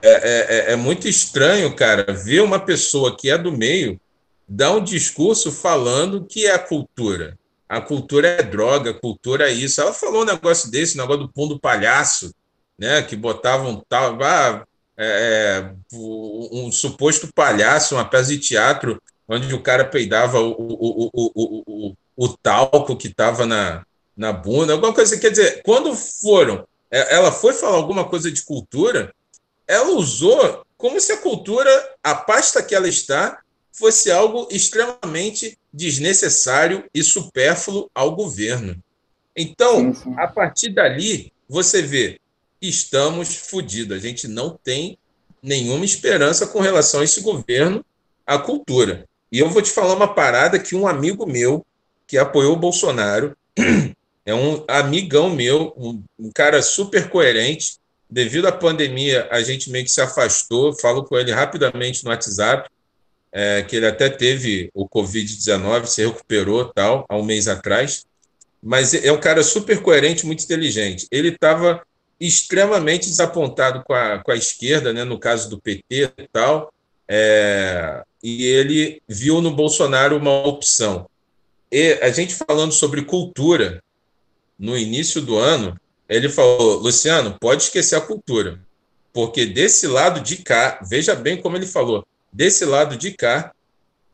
é, 0.00 0.10
é, 0.10 0.46
é, 0.70 0.72
é 0.72 0.76
muito 0.76 1.06
estranho, 1.06 1.74
cara, 1.76 2.12
ver 2.12 2.42
uma 2.42 2.58
pessoa 2.58 3.16
que 3.16 3.30
é 3.30 3.38
do 3.38 3.52
meio 3.52 4.00
dar 4.54 4.72
um 4.72 4.84
discurso 4.84 5.50
falando 5.50 6.26
que 6.26 6.46
é 6.46 6.52
a 6.52 6.58
cultura. 6.58 7.38
A 7.66 7.80
cultura 7.80 8.28
é 8.28 8.42
droga, 8.42 8.90
a 8.90 8.94
cultura 8.94 9.48
é 9.48 9.52
isso. 9.52 9.80
Ela 9.80 9.94
falou 9.94 10.22
um 10.22 10.26
negócio 10.26 10.70
desse, 10.70 10.94
um 10.94 11.00
negócio 11.00 11.22
do 11.22 11.32
pão 11.32 11.48
do 11.48 11.58
palhaço, 11.58 12.34
né? 12.78 13.02
Que 13.02 13.16
botavam 13.16 13.82
tal. 13.88 14.22
Ah, 14.22 14.62
é, 14.94 15.64
é 15.64 15.74
um 15.90 16.70
suposto 16.70 17.32
palhaço, 17.34 17.94
uma 17.94 18.04
peça 18.04 18.28
de 18.28 18.38
teatro, 18.38 19.00
onde 19.26 19.52
o 19.54 19.62
cara 19.62 19.86
peidava 19.86 20.38
o, 20.38 20.50
o, 20.50 21.10
o, 21.14 21.32
o, 21.34 21.96
o 22.14 22.28
talco 22.36 22.94
que 22.94 23.08
estava 23.08 23.46
na, 23.46 23.86
na 24.14 24.34
bunda, 24.34 24.74
alguma 24.74 24.92
coisa. 24.92 25.18
Quer 25.18 25.30
dizer, 25.30 25.62
quando 25.62 25.94
foram, 25.96 26.68
é, 26.90 27.14
ela 27.14 27.32
foi 27.32 27.54
falar 27.54 27.76
alguma 27.76 28.04
coisa 28.04 28.30
de 28.30 28.42
cultura, 28.42 29.14
ela 29.66 29.92
usou 29.92 30.62
como 30.76 31.00
se 31.00 31.12
a 31.12 31.16
cultura, 31.16 31.70
a 32.02 32.14
pasta 32.14 32.62
que 32.62 32.74
ela 32.74 32.88
está, 32.88 33.41
fosse 33.72 34.10
algo 34.10 34.46
extremamente 34.50 35.58
desnecessário 35.72 36.84
e 36.94 37.02
supérfluo 37.02 37.90
ao 37.94 38.14
governo. 38.14 38.76
Então, 39.34 39.92
a 40.18 40.28
partir 40.28 40.68
dali, 40.68 41.32
você 41.48 41.80
vê, 41.80 42.20
estamos 42.60 43.34
fodidos. 43.34 43.96
A 43.96 44.00
gente 44.00 44.28
não 44.28 44.58
tem 44.62 44.98
nenhuma 45.42 45.84
esperança 45.84 46.46
com 46.46 46.60
relação 46.60 47.00
a 47.00 47.04
esse 47.04 47.20
governo, 47.20 47.84
à 48.26 48.38
cultura. 48.38 49.08
E 49.30 49.38
eu 49.38 49.48
vou 49.48 49.62
te 49.62 49.70
falar 49.70 49.94
uma 49.94 50.14
parada 50.14 50.58
que 50.58 50.76
um 50.76 50.86
amigo 50.86 51.26
meu, 51.26 51.64
que 52.06 52.18
apoiou 52.18 52.52
o 52.52 52.58
Bolsonaro, 52.58 53.34
é 54.24 54.34
um 54.34 54.64
amigão 54.68 55.30
meu, 55.30 55.72
um, 55.76 56.02
um, 56.18 56.30
cara 56.30 56.62
super 56.62 57.08
coerente. 57.08 57.78
Devido 58.08 58.46
à 58.46 58.52
pandemia, 58.52 59.26
a 59.30 59.42
gente 59.42 59.70
meio 59.70 59.86
que 59.86 59.90
se 59.90 60.02
afastou. 60.02 60.74
Falo 60.74 61.02
com 61.02 61.16
ele 61.16 61.32
rapidamente 61.32 62.04
no 62.04 62.10
WhatsApp, 62.10 62.68
é, 63.32 63.62
que 63.62 63.76
ele 63.76 63.86
até 63.86 64.10
teve 64.10 64.70
o 64.74 64.86
Covid-19, 64.88 65.86
se 65.86 66.04
recuperou 66.04 66.66
tal, 66.66 67.06
há 67.08 67.16
um 67.16 67.24
mês 67.24 67.48
atrás. 67.48 68.04
Mas 68.62 68.94
é 68.94 69.10
um 69.10 69.18
cara 69.18 69.42
super 69.42 69.80
coerente, 69.80 70.26
muito 70.26 70.44
inteligente. 70.44 71.08
Ele 71.10 71.28
estava 71.28 71.82
extremamente 72.20 73.08
desapontado 73.08 73.82
com 73.82 73.94
a, 73.94 74.18
com 74.18 74.30
a 74.30 74.36
esquerda, 74.36 74.92
né, 74.92 75.02
no 75.02 75.18
caso 75.18 75.50
do 75.50 75.60
PT 75.60 76.12
e 76.16 76.28
tal, 76.32 76.72
é, 77.08 78.04
e 78.22 78.44
ele 78.44 79.02
viu 79.08 79.40
no 79.40 79.50
Bolsonaro 79.50 80.16
uma 80.16 80.46
opção. 80.46 81.08
E 81.70 81.98
a 82.00 82.10
gente 82.10 82.34
falando 82.34 82.72
sobre 82.72 83.02
cultura, 83.02 83.82
no 84.56 84.78
início 84.78 85.20
do 85.20 85.36
ano, 85.36 85.76
ele 86.08 86.28
falou: 86.28 86.78
Luciano, 86.78 87.36
pode 87.40 87.64
esquecer 87.64 87.96
a 87.96 88.00
cultura, 88.00 88.60
porque 89.12 89.44
desse 89.44 89.88
lado 89.88 90.20
de 90.20 90.36
cá, 90.36 90.78
veja 90.88 91.16
bem 91.16 91.36
como 91.36 91.56
ele 91.56 91.66
falou, 91.66 92.06
desse 92.32 92.64
lado 92.64 92.96
de 92.96 93.12
cá, 93.12 93.52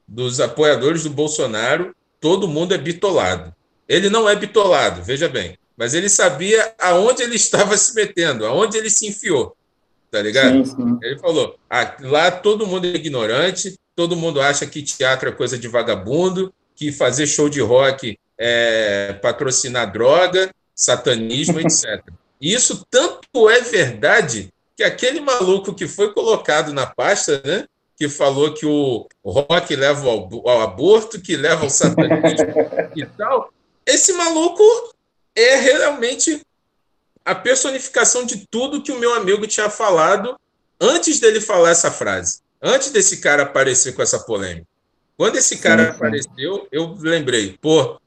dos 0.07 0.41
apoiadores 0.41 1.05
do 1.05 1.11
Bolsonaro, 1.11 1.95
todo 2.21 2.49
mundo 2.49 2.75
é 2.75 2.79
bitolado. 2.79 3.55
Ele 3.89 4.11
não 4.11 4.29
é 4.29 4.35
bitolado, 4.35 5.03
veja 5.03 5.29
bem, 5.29 5.59
mas 5.77 5.95
ele 5.95 6.09
sabia 6.09 6.75
aonde 6.79 7.23
ele 7.23 7.37
estava 7.37 7.77
se 7.77 7.95
metendo, 7.95 8.47
aonde 8.47 8.77
ele 8.77 8.91
se 8.91 9.07
enfiou, 9.07 9.57
tá 10.11 10.21
ligado? 10.21 10.65
Sim, 10.65 10.77
sim. 10.77 10.99
Ele 11.03 11.19
falou: 11.19 11.59
ah, 11.69 11.97
lá 12.01 12.31
todo 12.31 12.67
mundo 12.67 12.87
é 12.87 12.91
ignorante, 12.91 13.79
todo 13.95 14.17
mundo 14.17 14.41
acha 14.41 14.67
que 14.67 14.83
teatro 14.83 15.29
é 15.29 15.33
coisa 15.33 15.59
de 15.59 15.69
vagabundo, 15.69 16.53
que 16.75 16.93
fazer 16.93 17.27
show 17.27 17.49
de 17.49 17.61
rock 17.61 18.19
é, 18.39 19.15
patrocinar 19.15 19.91
droga, 19.91 20.51
satanismo, 20.75 21.59
etc. 21.61 22.01
E 22.41 22.55
isso 22.55 22.87
tanto 22.89 23.51
é 23.51 23.61
verdade 23.61 24.53
que 24.77 24.85
aquele 24.85 25.19
maluco 25.19 25.75
que 25.75 25.89
foi 25.89 26.13
colocado 26.13 26.73
na 26.73 26.87
pasta, 26.87 27.43
né, 27.45 27.67
que 27.99 28.09
falou 28.09 28.55
que 28.55 28.65
o 28.65 29.09
rock 29.25 29.75
leva 29.75 30.09
ao, 30.09 30.49
ao 30.49 30.61
aborto, 30.61 31.21
que 31.21 31.37
leva 31.37 31.65
ao 31.65 31.71
satanismo 31.71 32.47
e 32.95 33.05
tal, 33.05 33.53
esse 33.85 34.13
maluco 34.13 34.63
é 35.35 35.57
realmente 35.57 36.41
a 37.25 37.35
personificação 37.35 38.25
de 38.25 38.47
tudo 38.49 38.83
que 38.83 38.93
o 38.93 38.99
meu 38.99 39.15
amigo 39.15 39.47
tinha 39.47 39.69
falado 39.69 40.39
antes 40.81 41.19
dele 41.19 41.41
falar 41.41 41.71
essa 41.71 41.91
frase, 41.91 42.41
antes 42.63 42.91
desse 42.91 43.19
cara 43.19 43.43
aparecer 43.43 43.93
com 43.95 44.03
essa 44.03 44.21
polêmica. 44.21 44.67
Quando 45.17 45.37
esse 45.37 45.59
cara 45.59 45.87
sim, 45.87 45.91
sim. 45.91 45.97
apareceu, 45.97 46.69
eu 46.71 46.97
lembrei, 47.01 47.59
pô, 47.61 48.01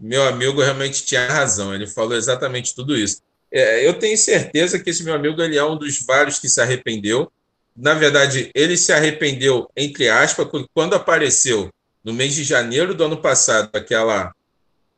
meu 0.00 0.26
amigo 0.26 0.62
realmente 0.62 1.04
tinha 1.04 1.28
razão, 1.28 1.74
ele 1.74 1.86
falou 1.86 2.16
exatamente 2.16 2.74
tudo 2.74 2.96
isso. 2.96 3.20
É, 3.52 3.86
eu 3.86 3.98
tenho 3.98 4.16
certeza 4.16 4.78
que 4.78 4.90
esse 4.90 5.04
meu 5.04 5.14
amigo 5.14 5.40
ele 5.42 5.56
é 5.58 5.64
um 5.64 5.76
dos 5.76 6.02
vários 6.02 6.38
que 6.38 6.48
se 6.48 6.60
arrependeu. 6.60 7.30
Na 7.78 7.94
verdade, 7.94 8.50
ele 8.54 8.76
se 8.76 8.92
arrependeu, 8.92 9.70
entre 9.76 10.08
aspas, 10.08 10.48
quando 10.74 10.94
apareceu 10.94 11.70
no 12.02 12.12
mês 12.12 12.34
de 12.34 12.42
janeiro 12.42 12.92
do 12.92 13.04
ano 13.04 13.18
passado 13.18 13.70
aquela 13.72 14.34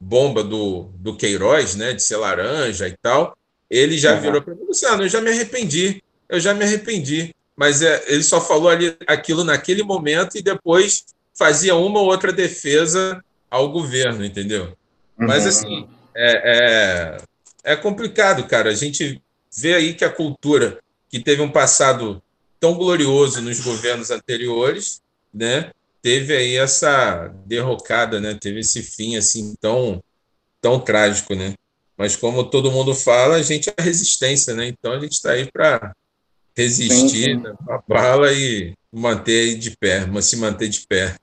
bomba 0.01 0.43
do, 0.43 0.91
do 0.95 1.15
Queiroz, 1.15 1.75
né, 1.75 1.93
de 1.93 2.03
ser 2.03 2.17
laranja 2.17 2.89
e 2.89 2.97
tal. 2.97 3.37
Ele 3.69 3.99
já 3.99 4.15
uhum. 4.15 4.21
virou 4.21 4.43
para 4.43 4.55
mim, 4.55 4.65
Luciano, 4.67 5.03
eu 5.03 5.09
já 5.11 5.21
me 5.21 5.29
arrependi, 5.29 6.03
eu 6.27 6.41
já 6.41 6.55
me 6.55 6.65
arrependi. 6.65 7.35
Mas 7.55 7.83
é, 7.83 8.03
ele 8.07 8.23
só 8.23 8.41
falou 8.41 8.71
ali 8.71 8.97
aquilo 9.07 9.45
naquele 9.45 9.83
momento 9.83 10.39
e 10.39 10.43
depois 10.43 11.05
fazia 11.35 11.75
uma 11.75 12.01
ou 12.01 12.07
outra 12.07 12.33
defesa 12.33 13.23
ao 13.51 13.71
governo, 13.71 14.25
entendeu? 14.25 14.73
Mas, 15.19 15.43
uhum. 15.43 15.49
assim, 15.51 15.89
é, 16.15 17.17
é, 17.65 17.73
é 17.73 17.77
complicado, 17.77 18.47
cara. 18.47 18.71
A 18.71 18.75
gente 18.75 19.21
vê 19.55 19.75
aí 19.75 19.93
que 19.93 20.05
a 20.05 20.11
cultura, 20.11 20.79
que 21.11 21.21
teve 21.21 21.43
um 21.43 21.51
passado 21.51 22.23
tão 22.61 22.75
glorioso 22.75 23.41
nos 23.41 23.59
governos 23.61 24.11
anteriores, 24.11 25.01
né, 25.33 25.71
teve 26.03 26.37
aí 26.37 26.57
essa 26.57 27.29
derrocada, 27.47 28.21
né, 28.21 28.37
teve 28.39 28.61
esse 28.61 28.83
fim 28.83 29.17
assim 29.17 29.55
tão 29.61 30.03
tão 30.61 30.79
trágico, 30.79 31.35
né? 31.35 31.55
Mas 31.97 32.17
como 32.17 32.45
todo 32.45 32.71
mundo 32.71 32.95
fala, 32.95 33.37
a 33.37 33.43
gente 33.43 33.71
é 33.75 33.83
resistência, 33.83 34.55
né? 34.55 34.69
Então 34.69 34.93
a 34.93 35.01
gente 35.01 35.13
está 35.13 35.33
aí 35.33 35.51
para 35.51 35.95
resistir 36.57 37.09
sim, 37.09 37.43
sim. 37.43 37.57
a 37.69 37.83
bala 37.87 38.33
e 38.33 38.75
manter 38.93 39.57
de 39.57 39.77
pé, 39.77 40.07
mas 40.07 40.27
se 40.27 40.37
manter 40.37 40.69
de 40.69 40.87
pé. 40.87 41.15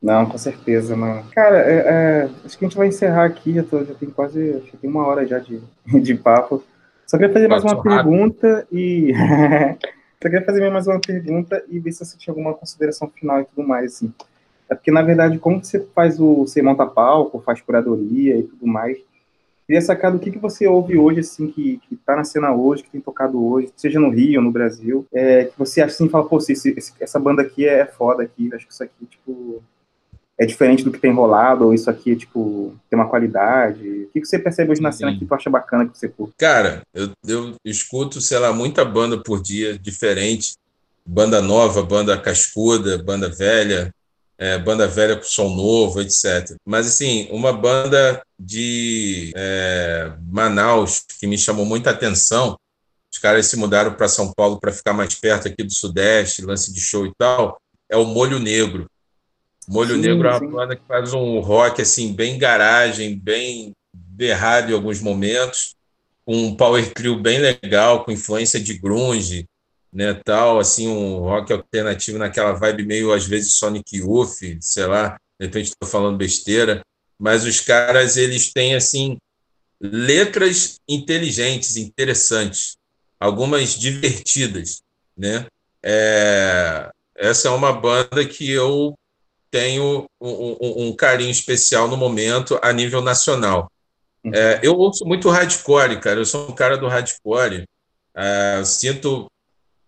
Não, 0.00 0.26
com 0.26 0.38
certeza, 0.38 0.94
mano. 0.96 1.28
Cara, 1.34 1.58
é, 1.58 1.76
é, 1.76 2.30
acho 2.44 2.56
que 2.56 2.64
a 2.64 2.68
gente 2.68 2.76
vai 2.76 2.88
encerrar 2.88 3.24
aqui, 3.24 3.54
já, 3.54 3.62
tô, 3.62 3.84
já 3.84 3.94
tem 3.94 4.10
quase, 4.10 4.54
acho 4.56 4.70
que 4.70 4.76
tem 4.76 4.90
uma 4.90 5.06
hora 5.06 5.26
já 5.26 5.38
de, 5.38 5.60
de 6.00 6.14
papo. 6.14 6.62
Só 7.06 7.16
queria 7.16 7.32
fazer 7.32 7.48
mais 7.48 7.62
uma 7.62 7.82
pergunta 7.82 8.66
e. 8.70 9.12
Só 10.26 10.30
queria 10.30 10.44
fazer 10.44 10.68
mais 10.70 10.88
uma 10.88 10.98
pergunta 11.00 11.64
e 11.68 11.78
ver 11.78 11.92
se 11.92 12.04
você 12.04 12.18
tinha 12.18 12.32
alguma 12.32 12.52
consideração 12.52 13.08
final 13.08 13.40
e 13.40 13.44
tudo 13.44 13.64
mais, 13.64 13.94
assim. 13.94 14.12
É 14.68 14.74
porque, 14.74 14.90
na 14.90 15.00
verdade, 15.00 15.38
como 15.38 15.62
você 15.64 15.78
faz 15.94 16.18
o. 16.18 16.38
Você 16.38 16.60
monta 16.60 16.84
palco, 16.84 17.40
faz 17.46 17.60
curadoria 17.60 18.36
e 18.36 18.42
tudo 18.42 18.66
mais. 18.66 18.98
Queria 19.68 19.80
sacar 19.80 20.10
do 20.10 20.18
que, 20.18 20.32
que 20.32 20.38
você 20.38 20.66
ouve 20.66 20.98
hoje, 20.98 21.20
assim, 21.20 21.46
que, 21.46 21.80
que 21.88 21.94
tá 21.94 22.16
na 22.16 22.24
cena 22.24 22.52
hoje, 22.52 22.82
que 22.82 22.90
tem 22.90 23.00
tocado 23.00 23.40
hoje, 23.40 23.72
seja 23.76 24.00
no 24.00 24.10
Rio, 24.10 24.42
no 24.42 24.50
Brasil, 24.50 25.06
é, 25.12 25.44
que 25.44 25.56
você 25.56 25.80
acha 25.80 25.94
assim, 25.94 26.08
fala, 26.08 26.28
pô, 26.28 26.38
esse, 26.38 26.74
essa 26.98 27.20
banda 27.20 27.42
aqui 27.42 27.64
é 27.64 27.86
foda 27.86 28.24
aqui, 28.24 28.52
acho 28.52 28.66
que 28.66 28.72
isso 28.72 28.82
aqui, 28.82 29.06
tipo, 29.06 29.62
é 30.38 30.44
diferente 30.44 30.84
do 30.84 30.92
que 30.92 30.98
tem 30.98 31.12
rolado, 31.12 31.64
ou 31.64 31.74
isso 31.74 31.88
aqui, 31.88 32.14
tipo, 32.14 32.74
tem 32.90 32.98
uma 32.98 33.08
qualidade? 33.08 33.80
O 33.80 34.10
que, 34.12 34.20
que 34.20 34.26
você 34.26 34.38
percebe 34.38 34.70
hoje 34.70 34.82
na 34.82 34.92
cena 34.92 35.12
Sim. 35.12 35.18
que 35.18 35.24
tu 35.24 35.34
acha 35.34 35.48
bacana 35.48 35.86
que 35.86 35.98
você 35.98 36.08
curte? 36.08 36.34
Cara, 36.36 36.82
eu, 36.92 37.10
eu 37.26 37.54
escuto, 37.64 38.20
sei 38.20 38.38
lá, 38.38 38.52
muita 38.52 38.84
banda 38.84 39.18
por 39.18 39.42
dia, 39.42 39.78
diferente. 39.78 40.54
Banda 41.06 41.40
nova, 41.40 41.82
banda 41.82 42.18
cascuda, 42.20 43.02
banda 43.02 43.30
velha, 43.30 43.94
é, 44.36 44.58
banda 44.58 44.86
velha 44.86 45.16
com 45.16 45.22
som 45.22 45.48
novo, 45.48 46.02
etc. 46.02 46.54
Mas, 46.66 46.86
assim, 46.86 47.28
uma 47.30 47.52
banda 47.52 48.22
de 48.38 49.32
é, 49.34 50.12
Manaus 50.28 51.02
que 51.18 51.26
me 51.26 51.38
chamou 51.38 51.64
muita 51.64 51.90
atenção, 51.90 52.58
os 53.10 53.18
caras 53.18 53.46
se 53.46 53.56
mudaram 53.56 53.94
para 53.94 54.08
São 54.08 54.30
Paulo 54.34 54.60
para 54.60 54.72
ficar 54.72 54.92
mais 54.92 55.14
perto 55.14 55.48
aqui 55.48 55.62
do 55.62 55.72
Sudeste, 55.72 56.44
lance 56.44 56.70
de 56.74 56.80
show 56.80 57.06
e 57.06 57.12
tal, 57.16 57.58
é 57.88 57.96
o 57.96 58.04
Molho 58.04 58.38
Negro. 58.38 58.86
Molho 59.68 59.96
sim, 59.96 60.00
Negro 60.00 60.28
é 60.28 60.30
uma 60.30 60.38
sim. 60.38 60.48
banda 60.48 60.76
que 60.76 60.82
faz 60.86 61.12
um 61.12 61.40
rock 61.40 61.82
assim 61.82 62.12
bem 62.12 62.38
garagem, 62.38 63.18
bem 63.18 63.72
berrado 63.92 64.70
em 64.70 64.74
alguns 64.74 65.00
momentos, 65.00 65.74
um 66.26 66.54
power 66.56 66.92
trio 66.92 67.20
bem 67.20 67.38
legal, 67.38 68.04
com 68.04 68.10
influência 68.10 68.60
de 68.60 68.74
grunge, 68.74 69.46
né, 69.92 70.14
tal, 70.24 70.58
assim, 70.58 70.88
um 70.88 71.20
rock 71.20 71.52
alternativo 71.52 72.18
naquela 72.18 72.52
vibe 72.52 72.84
meio, 72.84 73.12
às 73.12 73.26
vezes, 73.26 73.54
Sonic 73.54 73.96
Youth, 73.96 74.58
sei 74.60 74.86
lá, 74.86 75.18
de 75.38 75.46
repente 75.46 75.68
estou 75.68 75.88
falando 75.88 76.18
besteira, 76.18 76.82
mas 77.18 77.44
os 77.44 77.60
caras, 77.60 78.16
eles 78.16 78.52
têm, 78.52 78.74
assim, 78.74 79.16
letras 79.80 80.80
inteligentes, 80.88 81.76
interessantes, 81.76 82.76
algumas 83.18 83.78
divertidas, 83.78 84.82
né, 85.16 85.46
é, 85.82 86.90
essa 87.14 87.48
é 87.48 87.50
uma 87.50 87.72
banda 87.72 88.24
que 88.26 88.50
eu 88.50 88.94
tenho 89.50 90.06
um, 90.20 90.56
um, 90.60 90.88
um 90.88 90.92
carinho 90.96 91.30
especial 91.30 91.88
no 91.88 91.96
momento 91.96 92.58
a 92.62 92.72
nível 92.72 93.00
nacional. 93.00 93.70
Uhum. 94.24 94.32
É, 94.34 94.60
eu 94.62 94.76
ouço 94.76 95.04
muito 95.04 95.30
hardcore, 95.30 96.00
cara, 96.00 96.20
eu 96.20 96.26
sou 96.26 96.48
um 96.48 96.54
cara 96.54 96.76
do 96.76 96.88
hardcore, 96.88 97.64
é, 98.14 98.62
sinto 98.64 99.30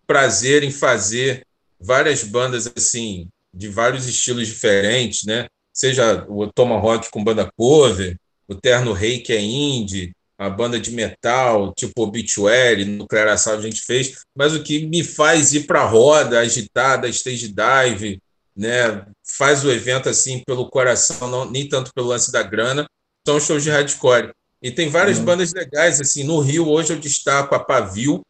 prazer 0.07 0.63
em 0.63 0.71
fazer 0.71 1.45
várias 1.79 2.23
bandas 2.23 2.71
assim 2.75 3.27
de 3.53 3.67
vários 3.67 4.07
estilos 4.07 4.47
diferentes, 4.47 5.23
né? 5.25 5.47
Seja 5.73 6.25
o 6.27 6.47
Tomahawk 6.51 7.09
com 7.09 7.23
banda 7.23 7.51
cover, 7.55 8.17
o 8.47 8.55
Terno 8.55 8.93
Rei 8.93 9.19
que 9.19 9.33
é 9.33 9.41
indie, 9.41 10.13
a 10.37 10.49
banda 10.49 10.79
de 10.79 10.91
metal, 10.91 11.73
tipo 11.75 12.01
Obituary, 12.01 12.85
Nuclear 12.85 13.27
Assault 13.27 13.59
a 13.59 13.69
gente 13.69 13.81
fez, 13.81 14.23
mas 14.33 14.53
o 14.53 14.63
que 14.63 14.85
me 14.85 15.03
faz 15.03 15.53
ir 15.53 15.67
para 15.67 15.81
a 15.81 15.85
roda, 15.85 16.39
agitada, 16.39 17.09
stage 17.09 17.49
dive, 17.49 18.21
né? 18.59 19.05
Faz 19.23 19.63
o 19.63 19.71
evento 19.71 20.09
assim 20.09 20.43
pelo 20.45 20.69
coração, 20.69 21.29
não, 21.29 21.49
nem 21.49 21.67
tanto 21.69 21.93
pelo 21.93 22.07
lance 22.07 22.29
da 22.29 22.43
grana, 22.43 22.85
são 23.25 23.39
shows 23.39 23.63
de 23.63 23.69
hardcore. 23.69 24.31
E 24.61 24.69
tem 24.69 24.89
várias 24.89 25.17
uhum. 25.17 25.25
bandas 25.25 25.53
legais 25.53 26.01
assim, 26.01 26.25
no 26.25 26.41
Rio 26.41 26.67
hoje 26.67 26.91
eu 26.91 26.99
destaco 26.99 27.55
a 27.55 27.59
Pavio, 27.59 28.21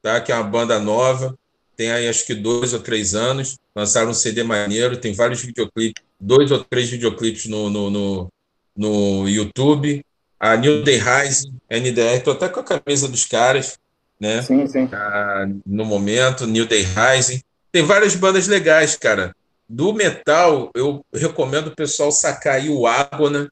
tá? 0.00 0.18
que 0.18 0.32
é 0.32 0.34
uma 0.34 0.44
banda 0.44 0.78
nova, 0.78 1.36
tem 1.76 1.92
aí 1.92 2.08
acho 2.08 2.24
que 2.26 2.34
dois 2.34 2.72
ou 2.72 2.80
três 2.80 3.14
anos, 3.14 3.58
lançaram 3.76 4.10
um 4.10 4.14
CD 4.14 4.42
maneiro, 4.42 4.96
tem 4.96 5.12
vários 5.12 5.42
videoclipes, 5.42 6.02
dois 6.18 6.50
ou 6.50 6.64
três 6.64 6.88
videoclipes 6.88 7.44
no, 7.44 7.68
no, 7.68 7.90
no, 7.90 8.28
no 8.74 9.28
YouTube. 9.28 10.02
A 10.38 10.56
New 10.56 10.82
Day 10.82 10.98
Rising, 10.98 11.54
NDR, 11.68 12.16
estou 12.16 12.32
até 12.32 12.48
com 12.48 12.60
a 12.60 12.64
camisa 12.64 13.06
dos 13.06 13.26
caras, 13.26 13.78
né? 14.18 14.40
Sim, 14.40 14.66
sim. 14.66 14.88
Ah, 14.90 15.46
no 15.66 15.84
momento, 15.84 16.46
New 16.46 16.64
Day 16.64 16.82
Rising. 16.82 17.42
Tem 17.70 17.82
várias 17.82 18.14
bandas 18.14 18.48
legais, 18.48 18.96
cara. 18.96 19.34
Do 19.72 19.92
metal, 19.92 20.68
eu 20.74 21.06
recomendo 21.14 21.68
o 21.68 21.76
pessoal 21.76 22.10
sacar 22.10 22.56
aí 22.56 22.68
o 22.68 22.88
Ágona, 22.88 23.48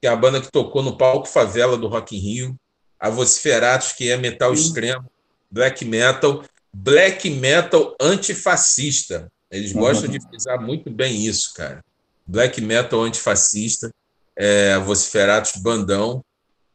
que 0.00 0.06
é 0.06 0.08
a 0.08 0.14
banda 0.14 0.40
que 0.40 0.48
tocou 0.48 0.80
no 0.80 0.96
palco 0.96 1.26
Favela 1.26 1.76
do 1.76 1.88
Rock 1.88 2.16
in 2.16 2.20
Rio. 2.20 2.56
A 3.00 3.10
Vociferatos, 3.10 3.90
que 3.90 4.08
é 4.08 4.16
metal 4.16 4.54
sim. 4.54 4.62
extremo 4.62 5.10
black 5.50 5.84
metal, 5.84 6.44
black 6.72 7.28
metal 7.28 7.96
antifascista. 8.00 9.26
Eles 9.50 9.74
uhum. 9.74 9.80
gostam 9.80 10.08
de 10.08 10.20
frisar 10.20 10.62
muito 10.62 10.88
bem 10.88 11.26
isso, 11.26 11.52
cara. 11.52 11.84
Black 12.24 12.60
metal 12.60 13.02
antifascista, 13.02 13.90
é, 14.36 14.78
Vociferatos 14.78 15.60
Bandão. 15.60 16.24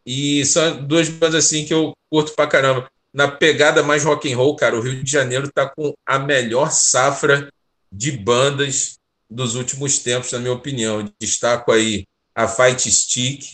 E 0.06 0.44
são 0.46 0.86
duas 0.86 1.08
bandas 1.08 1.46
assim 1.46 1.64
que 1.64 1.74
eu 1.74 1.94
curto 2.10 2.34
pra 2.36 2.46
caramba. 2.46 2.90
Na 3.14 3.30
pegada 3.30 3.82
mais 3.82 4.04
rock 4.04 4.30
and 4.30 4.36
roll, 4.36 4.54
cara, 4.58 4.76
o 4.76 4.82
Rio 4.82 5.02
de 5.02 5.10
Janeiro 5.10 5.50
tá 5.50 5.70
com 5.70 5.94
a 6.06 6.20
melhor 6.20 6.74
safra 6.74 7.50
de 7.92 8.12
bandas 8.12 8.98
dos 9.30 9.56
últimos 9.56 10.00
tempos, 10.00 10.32
na 10.32 10.40
minha 10.40 10.54
opinião. 10.54 11.12
Destaco 11.20 11.72
aí 11.72 12.06
a 12.34 12.48
Fight 12.48 12.90
Stick, 12.92 13.54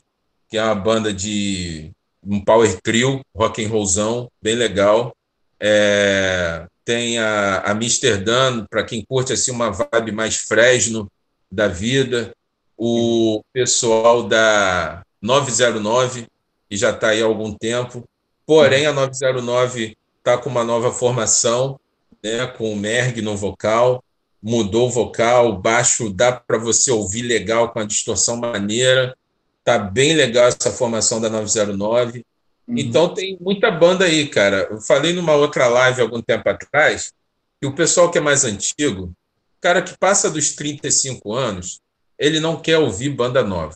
que 0.50 0.58
é 0.58 0.64
uma 0.64 0.76
banda 0.76 1.14
de 1.14 1.92
um 2.24 2.44
power 2.44 2.80
trio, 2.82 3.22
rock 3.36 3.64
and 3.64 3.70
rollzão, 3.70 4.30
bem 4.42 4.56
legal. 4.56 5.16
É, 5.60 6.66
tem 6.84 7.18
a, 7.20 7.58
a 7.60 7.72
Amsterdã, 7.72 8.66
para 8.70 8.84
quem 8.84 9.04
curte 9.04 9.34
assim, 9.34 9.52
uma 9.52 9.72
vibe 9.72 10.12
mais 10.12 10.38
fresno 10.38 11.10
da 11.52 11.68
vida. 11.68 12.34
O 12.78 13.42
pessoal 13.52 14.24
da 14.24 15.04
909, 15.22 16.28
que 16.70 16.78
já 16.78 16.92
está 16.92 17.10
aí 17.10 17.22
há 17.22 17.26
algum 17.26 17.54
tempo. 17.54 18.04
Porém, 18.46 18.86
a 18.86 18.94
909 18.94 19.98
está 20.20 20.38
com 20.38 20.50
uma 20.50 20.64
nova 20.64 20.92
formação, 20.92 21.80
né, 22.24 22.46
com 22.48 22.72
o 22.72 22.76
Merg 22.76 23.22
no 23.22 23.36
vocal. 23.36 24.04
Mudou 24.42 24.88
o 24.88 24.92
vocal, 24.92 25.50
o 25.50 25.58
baixo 25.58 26.10
dá 26.10 26.32
para 26.32 26.58
você 26.58 26.92
ouvir 26.92 27.24
legal, 27.24 27.70
com 27.72 27.80
a 27.80 27.86
distorção 27.86 28.38
maneira. 28.38 29.16
Tá 29.64 29.78
bem 29.78 30.14
legal 30.14 30.48
essa 30.48 30.72
formação 30.72 31.20
da 31.20 31.30
909. 31.30 32.26
Uhum. 32.68 32.76
Então 32.78 33.14
tem 33.14 33.38
muita 33.42 33.72
banda 33.72 34.06
aí, 34.06 34.28
cara. 34.28 34.68
Eu 34.70 34.80
falei 34.80 35.14
numa 35.14 35.34
outra 35.34 35.68
live 35.68 36.02
algum 36.02 36.22
tempo 36.22 36.48
atrás 36.50 37.14
que 37.60 37.68
o 37.68 37.76
pessoal 37.76 38.12
que 38.12 38.18
é 38.18 38.22
mais 38.22 38.46
antigo, 38.46 39.12
cara 39.60 39.82
que 39.82 39.98
passa 39.98 40.30
dos 40.30 40.56
35 40.56 41.34
anos, 41.34 41.82
ele 42.18 42.40
não 42.40 42.60
quer 42.60 42.78
ouvir 42.78 43.10
banda 43.10 43.44
nova. 43.44 43.74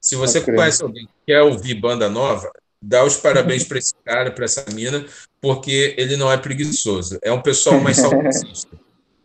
Se 0.00 0.16
você 0.16 0.40
conhece 0.40 0.82
alguém 0.82 1.04
que 1.06 1.12
quer 1.26 1.42
ouvir 1.42 1.74
banda 1.74 2.08
nova, 2.08 2.50
dá 2.80 3.04
os 3.04 3.16
parabéns 3.16 3.64
para 3.64 3.78
esse 3.78 3.94
cara, 4.04 4.30
para 4.30 4.46
essa 4.46 4.64
mina, 4.72 5.04
porque 5.40 5.94
ele 5.98 6.16
não 6.16 6.32
é 6.32 6.38
preguiçoso. 6.38 7.18
É 7.22 7.30
um 7.30 7.42
pessoal 7.42 7.78
mais 7.80 7.96
saudosista. 8.00 8.78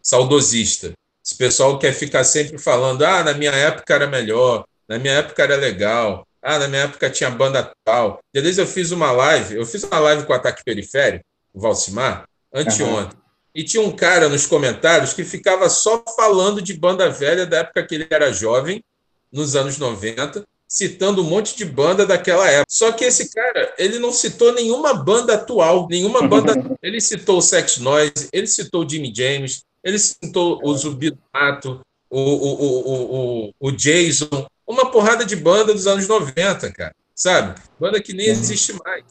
Saudosista. 0.05 0.93
Esse 1.25 1.35
pessoal 1.35 1.79
quer 1.79 1.91
ficar 1.91 2.23
sempre 2.23 2.59
falando: 2.59 3.03
ah, 3.03 3.23
na 3.23 3.33
minha 3.33 3.51
época 3.51 3.95
era 3.95 4.05
melhor, 4.05 4.63
na 4.87 4.99
minha 4.99 5.15
época 5.15 5.41
era 5.41 5.55
legal, 5.55 6.27
ah, 6.41 6.59
na 6.59 6.67
minha 6.67 6.83
época 6.83 7.09
tinha 7.09 7.31
banda 7.31 7.73
tal. 7.83 8.19
Depois 8.31 8.59
eu 8.59 8.67
fiz 8.67 8.91
uma 8.91 9.11
live, 9.11 9.55
eu 9.55 9.65
fiz 9.65 9.83
uma 9.83 9.99
live 9.99 10.25
com 10.25 10.33
o 10.33 10.35
Ataque 10.35 10.63
Periférico, 10.63 11.25
o 11.51 11.59
Valcimar, 11.59 12.25
anteontem. 12.53 13.17
Uhum. 13.17 13.25
E 13.55 13.63
tinha 13.63 13.81
um 13.81 13.95
cara 13.95 14.29
nos 14.29 14.45
comentários 14.45 15.13
que 15.13 15.23
ficava 15.23 15.69
só 15.69 16.03
falando 16.15 16.61
de 16.61 16.73
banda 16.73 17.09
velha 17.09 17.45
da 17.45 17.59
época 17.59 17.83
que 17.87 17.95
ele 17.95 18.07
era 18.09 18.31
jovem, 18.31 18.83
nos 19.31 19.55
anos 19.55 19.77
90, 19.77 20.45
citando 20.67 21.21
um 21.21 21.25
monte 21.25 21.55
de 21.55 21.65
banda 21.65 22.05
daquela 22.05 22.49
época. 22.49 22.65
Só 22.69 22.91
que 22.91 23.05
esse 23.05 23.33
cara, 23.33 23.73
ele 23.77 23.97
não 23.97 24.11
citou 24.11 24.53
nenhuma 24.53 24.93
banda 24.93 25.35
atual, 25.35 25.87
nenhuma 25.89 26.27
banda. 26.27 26.53
ele 26.83 26.99
citou 26.99 27.37
o 27.37 27.41
Sex 27.41 27.77
Noise, 27.77 28.29
ele 28.31 28.47
citou 28.47 28.83
o 28.83 28.89
Jimmy 28.89 29.11
James, 29.15 29.63
ele 29.85 29.99
citou 29.99 30.59
o 30.63 30.75
Zumbi 30.75 31.11
do 31.11 31.19
Mato, 31.31 31.79
o, 32.09 32.19
o, 32.19 32.63
o, 32.63 33.47
o, 33.49 33.53
o 33.59 33.71
Jason, 33.71 34.47
uma 34.65 34.89
porrada 34.89 35.23
de 35.23 35.35
banda 35.35 35.71
dos 35.71 35.85
anos 35.85 36.07
90, 36.07 36.71
cara, 36.71 36.95
sabe? 37.13 37.61
Banda 37.79 38.01
que 38.01 38.11
nem 38.11 38.27
uhum. 38.27 38.33
existe 38.33 38.73
mais. 38.83 39.03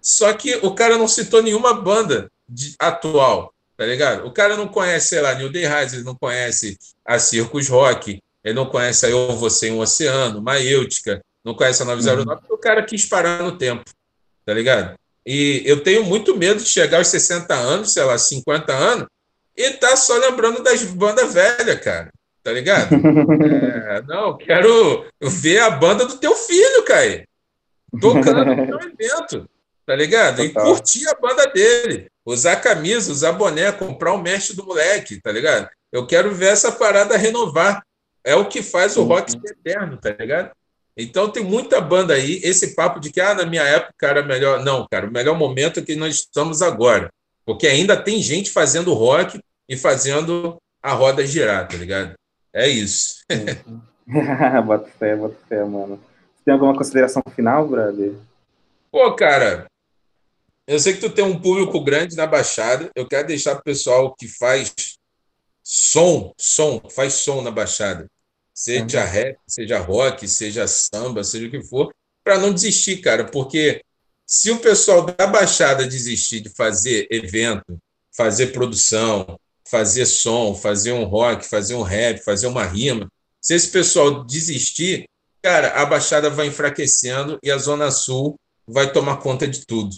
Só 0.00 0.32
que 0.32 0.56
o 0.62 0.74
cara 0.74 0.96
não 0.96 1.06
citou 1.06 1.42
nenhuma 1.42 1.74
banda 1.74 2.30
de, 2.48 2.74
atual, 2.78 3.52
tá 3.76 3.84
ligado? 3.84 4.26
O 4.26 4.32
cara 4.32 4.56
não 4.56 4.66
conhece, 4.66 5.08
sei 5.08 5.20
lá, 5.20 5.34
New 5.34 5.52
Day 5.52 5.66
Rise, 5.66 5.96
ele 5.96 6.04
não 6.04 6.14
conhece 6.14 6.78
a 7.04 7.18
Circus 7.18 7.68
Rock, 7.68 8.18
ele 8.42 8.54
não 8.54 8.66
conhece 8.66 9.04
a 9.04 9.10
Eu, 9.10 9.36
Você 9.36 9.68
em 9.68 9.72
um 9.72 9.80
Oceano, 9.80 10.40
Maêutica, 10.40 11.20
não 11.44 11.54
conhece 11.54 11.82
a 11.82 11.84
909, 11.84 12.30
uhum. 12.30 12.36
porque 12.38 12.54
o 12.54 12.58
cara 12.58 12.82
quis 12.82 13.04
parar 13.04 13.42
no 13.42 13.58
tempo, 13.58 13.84
tá 14.46 14.54
ligado? 14.54 14.96
E 15.26 15.62
eu 15.66 15.82
tenho 15.82 16.04
muito 16.04 16.34
medo 16.36 16.62
de 16.62 16.68
chegar 16.68 16.98
aos 16.98 17.08
60 17.08 17.54
anos, 17.54 17.92
sei 17.92 18.02
lá, 18.02 18.16
50 18.16 18.72
anos, 18.72 19.06
e 19.56 19.70
tá 19.72 19.96
só 19.96 20.16
lembrando 20.16 20.62
das 20.62 20.82
bandas 20.84 21.32
velhas, 21.32 21.80
cara 21.80 22.10
tá 22.42 22.52
ligado? 22.52 22.94
É, 22.94 24.02
não, 24.02 24.36
quero 24.36 25.06
ver 25.20 25.58
a 25.60 25.70
banda 25.70 26.04
do 26.06 26.16
teu 26.16 26.34
filho, 26.34 26.84
Caio, 26.84 27.26
tocando 28.00 28.44
no 28.44 28.66
teu 28.66 28.78
evento, 28.80 29.48
tá 29.86 29.94
ligado? 29.94 30.36
Total. 30.36 30.66
E 30.66 30.68
curtir 30.68 31.08
a 31.08 31.14
banda 31.14 31.46
dele. 31.46 32.10
Usar 32.24 32.56
camisa, 32.56 33.10
usar 33.10 33.32
boné, 33.32 33.70
comprar 33.72 34.12
o 34.12 34.22
mestre 34.22 34.56
do 34.56 34.64
moleque, 34.64 35.20
tá 35.20 35.32
ligado? 35.32 35.68
Eu 35.90 36.06
quero 36.06 36.32
ver 36.32 36.52
essa 36.52 36.72
parada 36.72 37.16
renovar. 37.16 37.84
É 38.24 38.34
o 38.36 38.46
que 38.46 38.62
faz 38.62 38.96
o 38.96 39.02
rock 39.02 39.32
ser 39.32 39.40
eterno, 39.44 39.96
tá 39.96 40.10
ligado? 40.10 40.52
Então 40.96 41.28
tem 41.28 41.42
muita 41.42 41.80
banda 41.80 42.14
aí, 42.14 42.40
esse 42.44 42.74
papo 42.74 43.00
de 43.00 43.10
que 43.10 43.20
ah, 43.20 43.34
na 43.34 43.44
minha 43.44 43.62
época 43.62 44.06
era 44.06 44.22
melhor. 44.22 44.64
Não, 44.64 44.86
cara, 44.88 45.08
o 45.08 45.12
melhor 45.12 45.36
momento 45.36 45.80
é 45.80 45.82
que 45.82 45.96
nós 45.96 46.14
estamos 46.14 46.62
agora. 46.62 47.10
Porque 47.44 47.66
ainda 47.66 47.96
tem 47.96 48.20
gente 48.22 48.50
fazendo 48.50 48.94
rock 48.94 49.40
e 49.68 49.76
fazendo 49.76 50.56
a 50.82 50.92
roda 50.92 51.26
girar, 51.26 51.68
tá 51.68 51.76
ligado? 51.76 52.14
É 52.52 52.68
isso. 52.68 53.24
bota 54.66 54.88
fé, 54.98 55.16
bota 55.16 55.36
fé, 55.48 55.64
mano. 55.64 56.00
Tem 56.44 56.52
alguma 56.52 56.76
consideração 56.76 57.22
final, 57.34 57.66
brother? 57.66 58.14
Pô, 58.90 59.14
cara, 59.14 59.66
eu 60.66 60.78
sei 60.78 60.94
que 60.94 61.00
tu 61.00 61.10
tem 61.10 61.24
um 61.24 61.40
público 61.40 61.82
grande 61.82 62.16
na 62.16 62.26
Baixada. 62.26 62.90
Eu 62.94 63.06
quero 63.06 63.28
deixar 63.28 63.54
pro 63.54 63.64
pessoal 63.64 64.14
que 64.14 64.28
faz 64.28 64.72
som, 65.62 66.32
som, 66.36 66.80
faz 66.90 67.14
som 67.14 67.42
na 67.42 67.50
Baixada. 67.50 68.06
Seja 68.54 69.00
uhum. 69.00 69.10
rap, 69.10 69.38
seja 69.46 69.78
rock, 69.78 70.28
seja 70.28 70.66
samba, 70.66 71.24
seja 71.24 71.46
o 71.46 71.50
que 71.50 71.62
for, 71.62 71.92
para 72.22 72.38
não 72.38 72.52
desistir, 72.52 72.98
cara, 72.98 73.24
porque 73.24 73.82
se 74.32 74.50
o 74.50 74.58
pessoal 74.60 75.04
da 75.04 75.26
Baixada 75.26 75.86
desistir 75.86 76.40
de 76.40 76.48
fazer 76.48 77.06
evento, 77.10 77.78
fazer 78.10 78.46
produção, 78.46 79.38
fazer 79.62 80.06
som, 80.06 80.54
fazer 80.54 80.92
um 80.92 81.04
rock, 81.04 81.46
fazer 81.46 81.74
um 81.74 81.82
rap, 81.82 82.18
fazer 82.24 82.46
uma 82.46 82.64
rima, 82.64 83.12
se 83.42 83.54
esse 83.54 83.68
pessoal 83.68 84.24
desistir, 84.24 85.04
cara, 85.42 85.82
a 85.82 85.84
Baixada 85.84 86.30
vai 86.30 86.46
enfraquecendo 86.46 87.38
e 87.42 87.50
a 87.50 87.58
Zona 87.58 87.90
Sul 87.90 88.34
vai 88.66 88.90
tomar 88.90 89.18
conta 89.18 89.46
de 89.46 89.66
tudo, 89.66 89.94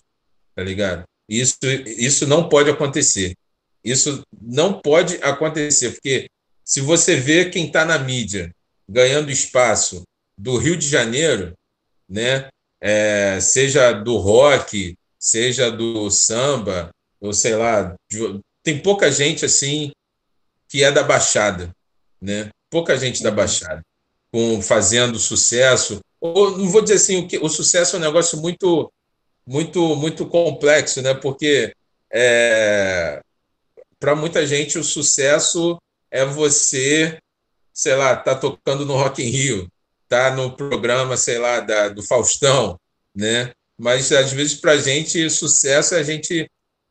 tá 0.53 0.65
ligado? 0.65 1.05
Isso, 1.29 1.57
isso 1.87 2.27
não 2.27 2.49
pode 2.49 2.69
acontecer. 2.69 3.37
Isso 3.85 4.21
não 4.43 4.81
pode 4.81 5.15
acontecer, 5.23 5.93
porque 5.93 6.29
se 6.65 6.81
você 6.81 7.15
vê 7.15 7.51
quem 7.51 7.67
está 7.69 7.85
na 7.85 8.01
mídia 8.01 8.53
ganhando 8.89 9.31
espaço 9.31 10.03
do 10.37 10.57
Rio 10.57 10.77
de 10.77 10.89
Janeiro, 10.89 11.55
né, 12.09 12.49
é, 12.87 13.41
seja 13.41 13.93
do 13.93 14.19
rock, 14.19 14.95
seja 15.19 15.71
do 15.71 16.11
samba, 16.11 16.91
ou 17.19 17.33
sei 17.33 17.57
lá, 17.57 17.97
tem 18.63 18.79
pouca 18.79 19.11
gente 19.11 19.43
assim 19.43 19.91
que 20.69 20.85
é 20.85 20.93
da 20.93 21.03
Baixada, 21.03 21.75
né? 22.21 22.51
Pouca 22.69 22.95
gente 22.99 23.23
da 23.23 23.31
Baixada 23.31 23.81
com 24.31 24.61
fazendo 24.61 25.19
sucesso. 25.19 26.01
Ou 26.21 26.59
não 26.59 26.69
vou 26.69 26.83
dizer 26.83 26.97
assim, 26.97 27.17
o, 27.17 27.27
que, 27.27 27.39
o 27.39 27.49
sucesso 27.49 27.97
é 27.97 27.99
um 27.99 28.03
negócio 28.03 28.39
muito, 28.39 28.93
muito, 29.47 29.97
muito 29.97 30.27
complexo, 30.27 31.01
né? 31.01 31.15
Porque 31.15 31.75
é, 32.13 33.23
para 33.99 34.15
muita 34.15 34.47
gente 34.47 34.79
o 34.79 34.85
sucesso 34.85 35.79
é 36.11 36.23
você, 36.23 37.19
sei 37.73 37.95
lá, 37.95 38.15
tá 38.15 38.35
tocando 38.35 38.85
no 38.85 38.95
Rock 38.95 39.23
in 39.23 39.31
Rio, 39.31 39.69
tá 40.09 40.35
no 40.35 40.57
programa, 40.57 41.17
sei 41.17 41.39
lá, 41.39 41.61
da, 41.61 41.89
do 41.89 42.03
Faustão, 42.03 42.79
né? 43.15 43.53
Mas 43.79 44.13
às 44.13 44.33
vezes 44.33 44.55
para 44.55 44.73
a 44.73 44.77
gente 44.77 45.29
sucesso 45.31 45.95
é 45.95 45.99
a 45.99 46.03
gente 46.03 46.49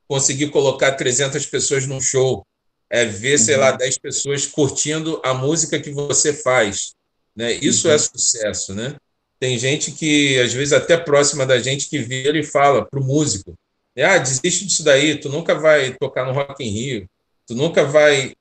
conseguir 0.07 0.49
colocar 0.49 0.93
300 0.93 1.45
pessoas 1.45 1.87
num 1.87 2.01
show, 2.01 2.45
é 2.89 3.05
ver, 3.05 3.37
sei 3.37 3.57
lá, 3.57 3.71
10 3.71 3.95
uhum. 3.95 4.01
pessoas 4.01 4.45
curtindo 4.45 5.21
a 5.23 5.33
música 5.33 5.79
que 5.79 5.91
você 5.91 6.33
faz, 6.33 6.93
né? 7.35 7.53
Isso 7.53 7.87
é 7.87 7.91
uhum. 7.91 7.95
é 7.95 7.99
sucesso, 7.99 8.73
né? 8.73 8.95
Tem 9.39 9.57
gente 9.57 9.91
que 9.91 10.39
às 10.39 10.53
vezes 10.53 10.73
até 10.73 10.97
próxima 10.97 11.45
da 11.45 11.59
gente 11.59 11.89
que 11.89 11.99
vira 11.99 12.37
e 12.37 12.43
fala 12.43 12.85
pro 12.85 13.03
músico, 13.03 13.53
ah, 13.97 14.17
desiste 14.17 14.65
disso 14.65 14.83
daí, 14.83 15.19
tu 15.19 15.29
nunca 15.29 15.53
vai 15.53 15.93
tocar 15.95 16.25
no 16.25 16.33
Rock 16.33 16.63
in 16.63 16.69
Rio, 16.69 17.09
tu 17.45 17.53
nunca 17.53 17.83
vai 17.83 18.33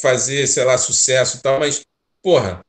fazer, 0.00 0.46
sei 0.46 0.64
lá, 0.64 0.76
sucesso 0.78 1.38
e 1.38 1.40
tal, 1.40 1.60
mas, 1.60 1.82
porra, 2.22 2.64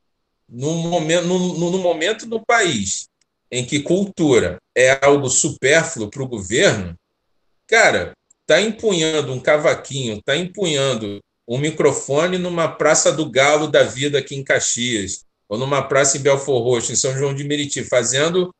no 0.51 0.73
momento, 0.73 1.25
no, 1.25 1.71
no 1.71 1.77
momento 1.77 2.27
país 2.45 3.07
em 3.49 3.65
que 3.65 3.79
cultura 3.79 4.57
é 4.75 4.99
algo 5.05 5.29
supérfluo 5.29 6.09
para 6.09 6.23
o 6.23 6.27
governo, 6.27 6.95
cara, 7.67 8.11
tá 8.45 8.61
empunhando 8.61 9.31
um 9.33 9.39
cavaquinho, 9.39 10.21
tá 10.21 10.35
empunhando 10.35 11.19
um 11.47 11.57
microfone 11.57 12.37
numa 12.37 12.67
Praça 12.67 13.11
do 13.11 13.29
Galo 13.29 13.67
da 13.67 13.83
vida 13.83 14.19
aqui 14.19 14.35
em 14.35 14.43
Caxias, 14.43 15.25
ou 15.47 15.57
numa 15.57 15.81
praça 15.81 16.17
em 16.17 16.21
Belfor 16.21 16.61
Roxo, 16.63 16.93
em 16.93 16.95
São 16.95 17.17
João 17.17 17.33
de 17.33 17.43
Meriti, 17.43 17.83
fazendo 17.83 18.53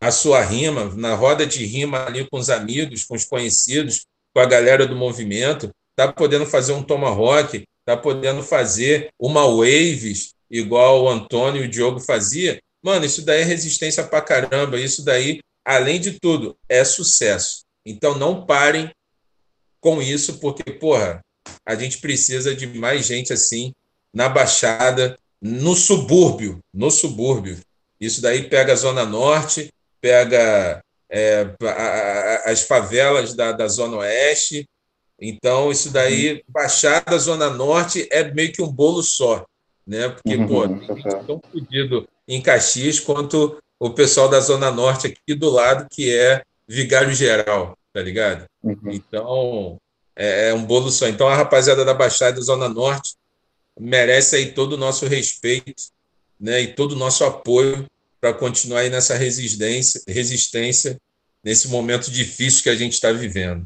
a 0.00 0.10
sua 0.10 0.42
rima, 0.42 0.84
na 0.94 1.14
roda 1.14 1.46
de 1.46 1.64
rima 1.66 2.06
ali 2.06 2.26
com 2.30 2.38
os 2.38 2.48
amigos, 2.48 3.04
com 3.04 3.14
os 3.14 3.24
conhecidos, 3.24 4.06
com 4.32 4.40
a 4.40 4.46
galera 4.46 4.86
do 4.86 4.96
movimento, 4.96 5.70
tá 5.94 6.10
podendo 6.10 6.46
fazer 6.46 6.72
um 6.72 6.82
tomahawk, 6.82 7.64
tá 7.84 7.96
podendo 7.96 8.42
fazer 8.42 9.10
uma 9.18 9.46
waves, 9.46 10.34
igual 10.50 11.02
o 11.02 11.08
Antônio 11.08 11.62
e 11.62 11.66
o 11.66 11.70
Diogo 11.70 12.00
fazia. 12.00 12.60
Mano, 12.82 13.04
isso 13.04 13.24
daí 13.24 13.42
é 13.42 13.44
resistência 13.44 14.04
pra 14.04 14.20
caramba, 14.20 14.78
isso 14.78 15.04
daí, 15.04 15.40
além 15.64 16.00
de 16.00 16.20
tudo, 16.20 16.56
é 16.68 16.84
sucesso. 16.84 17.64
Então 17.84 18.16
não 18.16 18.46
parem 18.46 18.90
com 19.80 20.00
isso, 20.02 20.38
porque, 20.38 20.72
porra, 20.72 21.20
a 21.64 21.74
gente 21.74 21.98
precisa 21.98 22.54
de 22.54 22.66
mais 22.66 23.06
gente 23.06 23.32
assim 23.32 23.72
na 24.12 24.28
Baixada, 24.28 25.18
no 25.40 25.74
subúrbio, 25.74 26.60
no 26.72 26.90
subúrbio. 26.90 27.58
Isso 28.00 28.20
daí 28.20 28.48
pega 28.48 28.72
a 28.72 28.76
Zona 28.76 29.04
Norte, 29.04 29.72
pega 30.00 30.82
é, 31.10 31.50
as 32.44 32.62
favelas 32.62 33.34
da, 33.34 33.52
da 33.52 33.68
Zona 33.68 33.98
Oeste. 33.98 34.68
Então, 35.20 35.70
isso 35.70 35.90
daí, 35.90 36.32
uhum. 36.32 36.40
Baixada, 36.48 37.18
Zona 37.18 37.50
Norte, 37.50 38.08
é 38.10 38.24
meio 38.32 38.52
que 38.52 38.62
um 38.62 38.70
bolo 38.70 39.02
só. 39.02 39.44
Né? 39.86 40.08
Porque, 40.08 40.36
uhum, 40.36 40.46
pô, 40.46 40.68
tem 40.68 40.96
gente 40.96 41.26
tão 41.26 41.40
fodido 41.50 42.08
em 42.26 42.42
Caxias 42.42 42.98
quanto 42.98 43.58
o 43.78 43.90
pessoal 43.90 44.28
da 44.28 44.40
Zona 44.40 44.70
Norte 44.70 45.06
aqui 45.06 45.34
do 45.34 45.48
lado, 45.50 45.86
que 45.90 46.14
é 46.14 46.42
Vigário 46.66 47.14
Geral, 47.14 47.76
tá 47.92 48.02
ligado? 48.02 48.46
Uhum. 48.62 48.90
Então, 48.90 49.80
é, 50.16 50.48
é, 50.48 50.54
um 50.54 50.64
bolo 50.64 50.90
só. 50.90 51.06
Então, 51.06 51.28
a 51.28 51.36
rapaziada 51.36 51.84
da 51.84 51.94
Baixada 51.94 52.36
da 52.36 52.42
Zona 52.42 52.68
Norte 52.68 53.14
merece 53.78 54.36
aí 54.36 54.52
todo 54.52 54.72
o 54.72 54.78
nosso 54.78 55.06
respeito 55.06 55.84
né, 56.40 56.62
e 56.62 56.74
todo 56.74 56.92
o 56.92 56.98
nosso 56.98 57.24
apoio 57.24 57.86
para 58.20 58.32
continuar 58.32 58.80
aí 58.80 58.90
nessa 58.90 59.14
resistência, 59.14 60.02
resistência 60.08 60.98
nesse 61.44 61.68
momento 61.68 62.10
difícil 62.10 62.62
que 62.62 62.70
a 62.70 62.74
gente 62.74 62.94
está 62.94 63.12
vivendo. 63.12 63.64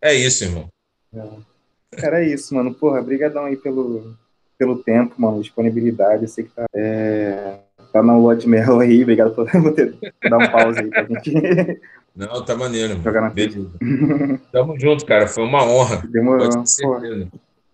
É 0.00 0.14
isso, 0.14 0.44
irmão. 0.44 0.68
É. 1.12 1.96
Cara, 1.96 2.22
é 2.22 2.28
isso, 2.28 2.54
mano. 2.54 2.72
Porra, 2.72 3.02
brigadão 3.02 3.46
aí 3.46 3.56
pelo, 3.56 4.16
pelo 4.60 4.76
tempo, 4.76 5.14
mano, 5.16 5.40
disponibilidade. 5.40 6.24
Eu 6.24 6.28
sei 6.28 6.44
que 6.44 6.50
tá, 6.50 6.66
é, 6.74 7.60
tá 7.90 8.02
na 8.02 8.14
lua 8.14 8.36
de 8.36 8.46
mel 8.46 8.78
aí. 8.78 9.02
Obrigado 9.02 9.34
por, 9.34 9.50
por 9.50 9.72
ter 9.72 9.96
dar 10.28 10.36
um 10.36 10.50
pause 10.50 10.80
aí 10.80 10.90
pra 10.90 11.04
gente. 11.04 11.80
Não, 12.14 12.44
tá 12.44 12.54
maneiro. 12.54 12.90
Mano. 12.90 13.04
Jogar 13.04 13.22
na 13.22 13.30
Beleza. 13.30 13.70
Tamo 14.52 14.78
junto, 14.78 15.06
cara. 15.06 15.26
Foi 15.26 15.44
uma 15.44 15.64
honra. 15.64 16.02
Demorou. 16.10 16.50
Pode 16.50 16.58
ter 16.58 16.66
certeza. 16.66 17.28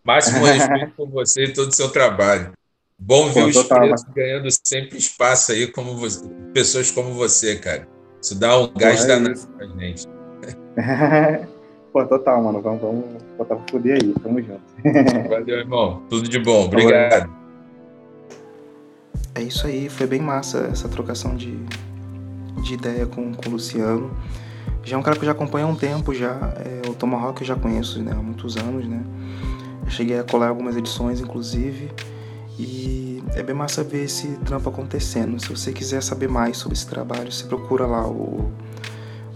Máximo 0.04 0.44
respeito 0.44 0.92
por 0.96 1.08
você 1.08 1.44
e 1.46 1.52
todo 1.52 1.70
o 1.70 1.74
seu 1.74 1.88
trabalho. 1.88 2.52
Bom 2.98 3.32
ver 3.32 3.52
Pô, 3.52 3.60
os 3.60 3.62
pretos 3.64 4.04
ganhando 4.14 4.48
sempre 4.64 4.98
espaço 4.98 5.52
aí, 5.52 5.66
como 5.66 5.96
você, 5.96 6.24
pessoas 6.54 6.90
como 6.90 7.12
você, 7.12 7.56
cara. 7.56 7.88
Isso 8.22 8.38
dá 8.38 8.58
um 8.58 8.72
gás 8.72 9.04
é 9.04 9.08
danado 9.08 9.40
pra 9.48 9.66
gente. 9.66 10.06
Pô, 11.92 12.04
total, 12.06 12.42
mano. 12.42 12.60
Vamos, 12.60 12.80
vamos 12.80 13.25
botar 13.36 13.56
pra 13.56 13.64
fuder 13.70 13.98
aí. 14.02 14.14
Tamo 14.22 14.40
junto. 14.40 14.60
Valeu, 15.28 15.58
irmão. 15.58 16.02
Tudo 16.08 16.28
de 16.28 16.38
bom. 16.38 16.64
Obrigado. 16.66 17.30
É 19.34 19.42
isso 19.42 19.66
aí. 19.66 19.88
Foi 19.88 20.06
bem 20.06 20.20
massa 20.20 20.68
essa 20.72 20.88
trocação 20.88 21.36
de, 21.36 21.58
de 22.62 22.74
ideia 22.74 23.06
com, 23.06 23.34
com 23.34 23.48
o 23.48 23.52
Luciano. 23.52 24.10
Já 24.82 24.96
é 24.96 24.98
um 24.98 25.02
cara 25.02 25.16
que 25.16 25.22
eu 25.22 25.26
já 25.26 25.32
acompanho 25.32 25.66
há 25.66 25.70
um 25.70 25.74
tempo 25.74 26.14
já. 26.14 26.54
É, 26.64 26.88
o 26.88 26.94
Tomahawk 26.94 27.40
eu 27.40 27.46
já 27.46 27.56
conheço 27.56 28.02
né, 28.02 28.12
há 28.12 28.22
muitos 28.22 28.56
anos, 28.56 28.86
né? 28.86 29.02
Eu 29.84 29.90
cheguei 29.90 30.18
a 30.18 30.24
colar 30.24 30.48
algumas 30.48 30.76
edições, 30.76 31.20
inclusive. 31.20 31.90
E 32.58 33.22
é 33.34 33.42
bem 33.42 33.54
massa 33.54 33.84
ver 33.84 34.04
esse 34.04 34.28
trampo 34.38 34.68
acontecendo. 34.68 35.38
Se 35.40 35.48
você 35.48 35.72
quiser 35.72 36.02
saber 36.02 36.28
mais 36.28 36.56
sobre 36.56 36.74
esse 36.74 36.86
trabalho, 36.86 37.30
você 37.30 37.44
procura 37.44 37.86
lá 37.86 38.06
o 38.06 38.50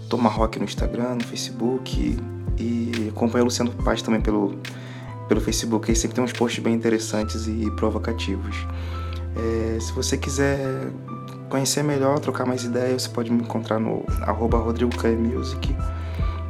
Tomahawk 0.09 0.57
no 0.57 0.65
Instagram, 0.65 1.15
no 1.15 1.23
Facebook 1.23 2.17
e 2.57 3.09
acompanha 3.09 3.43
o 3.43 3.45
Luciano 3.45 3.71
Paz 3.83 4.01
também 4.01 4.21
pelo, 4.21 4.55
pelo 5.27 5.41
Facebook. 5.41 5.89
Aí 5.89 5.95
sempre 5.95 6.15
tem 6.15 6.23
uns 6.23 6.33
posts 6.33 6.63
bem 6.63 6.73
interessantes 6.73 7.47
e 7.47 7.69
provocativos. 7.77 8.55
É, 9.35 9.77
se 9.79 9.93
você 9.93 10.17
quiser 10.17 10.59
conhecer 11.49 11.83
melhor, 11.83 12.19
trocar 12.19 12.45
mais 12.45 12.63
ideias, 12.63 13.03
você 13.03 13.09
pode 13.09 13.31
me 13.31 13.43
encontrar 13.43 13.79
no 13.79 14.03
arroba 14.21 14.57
Music 14.57 15.75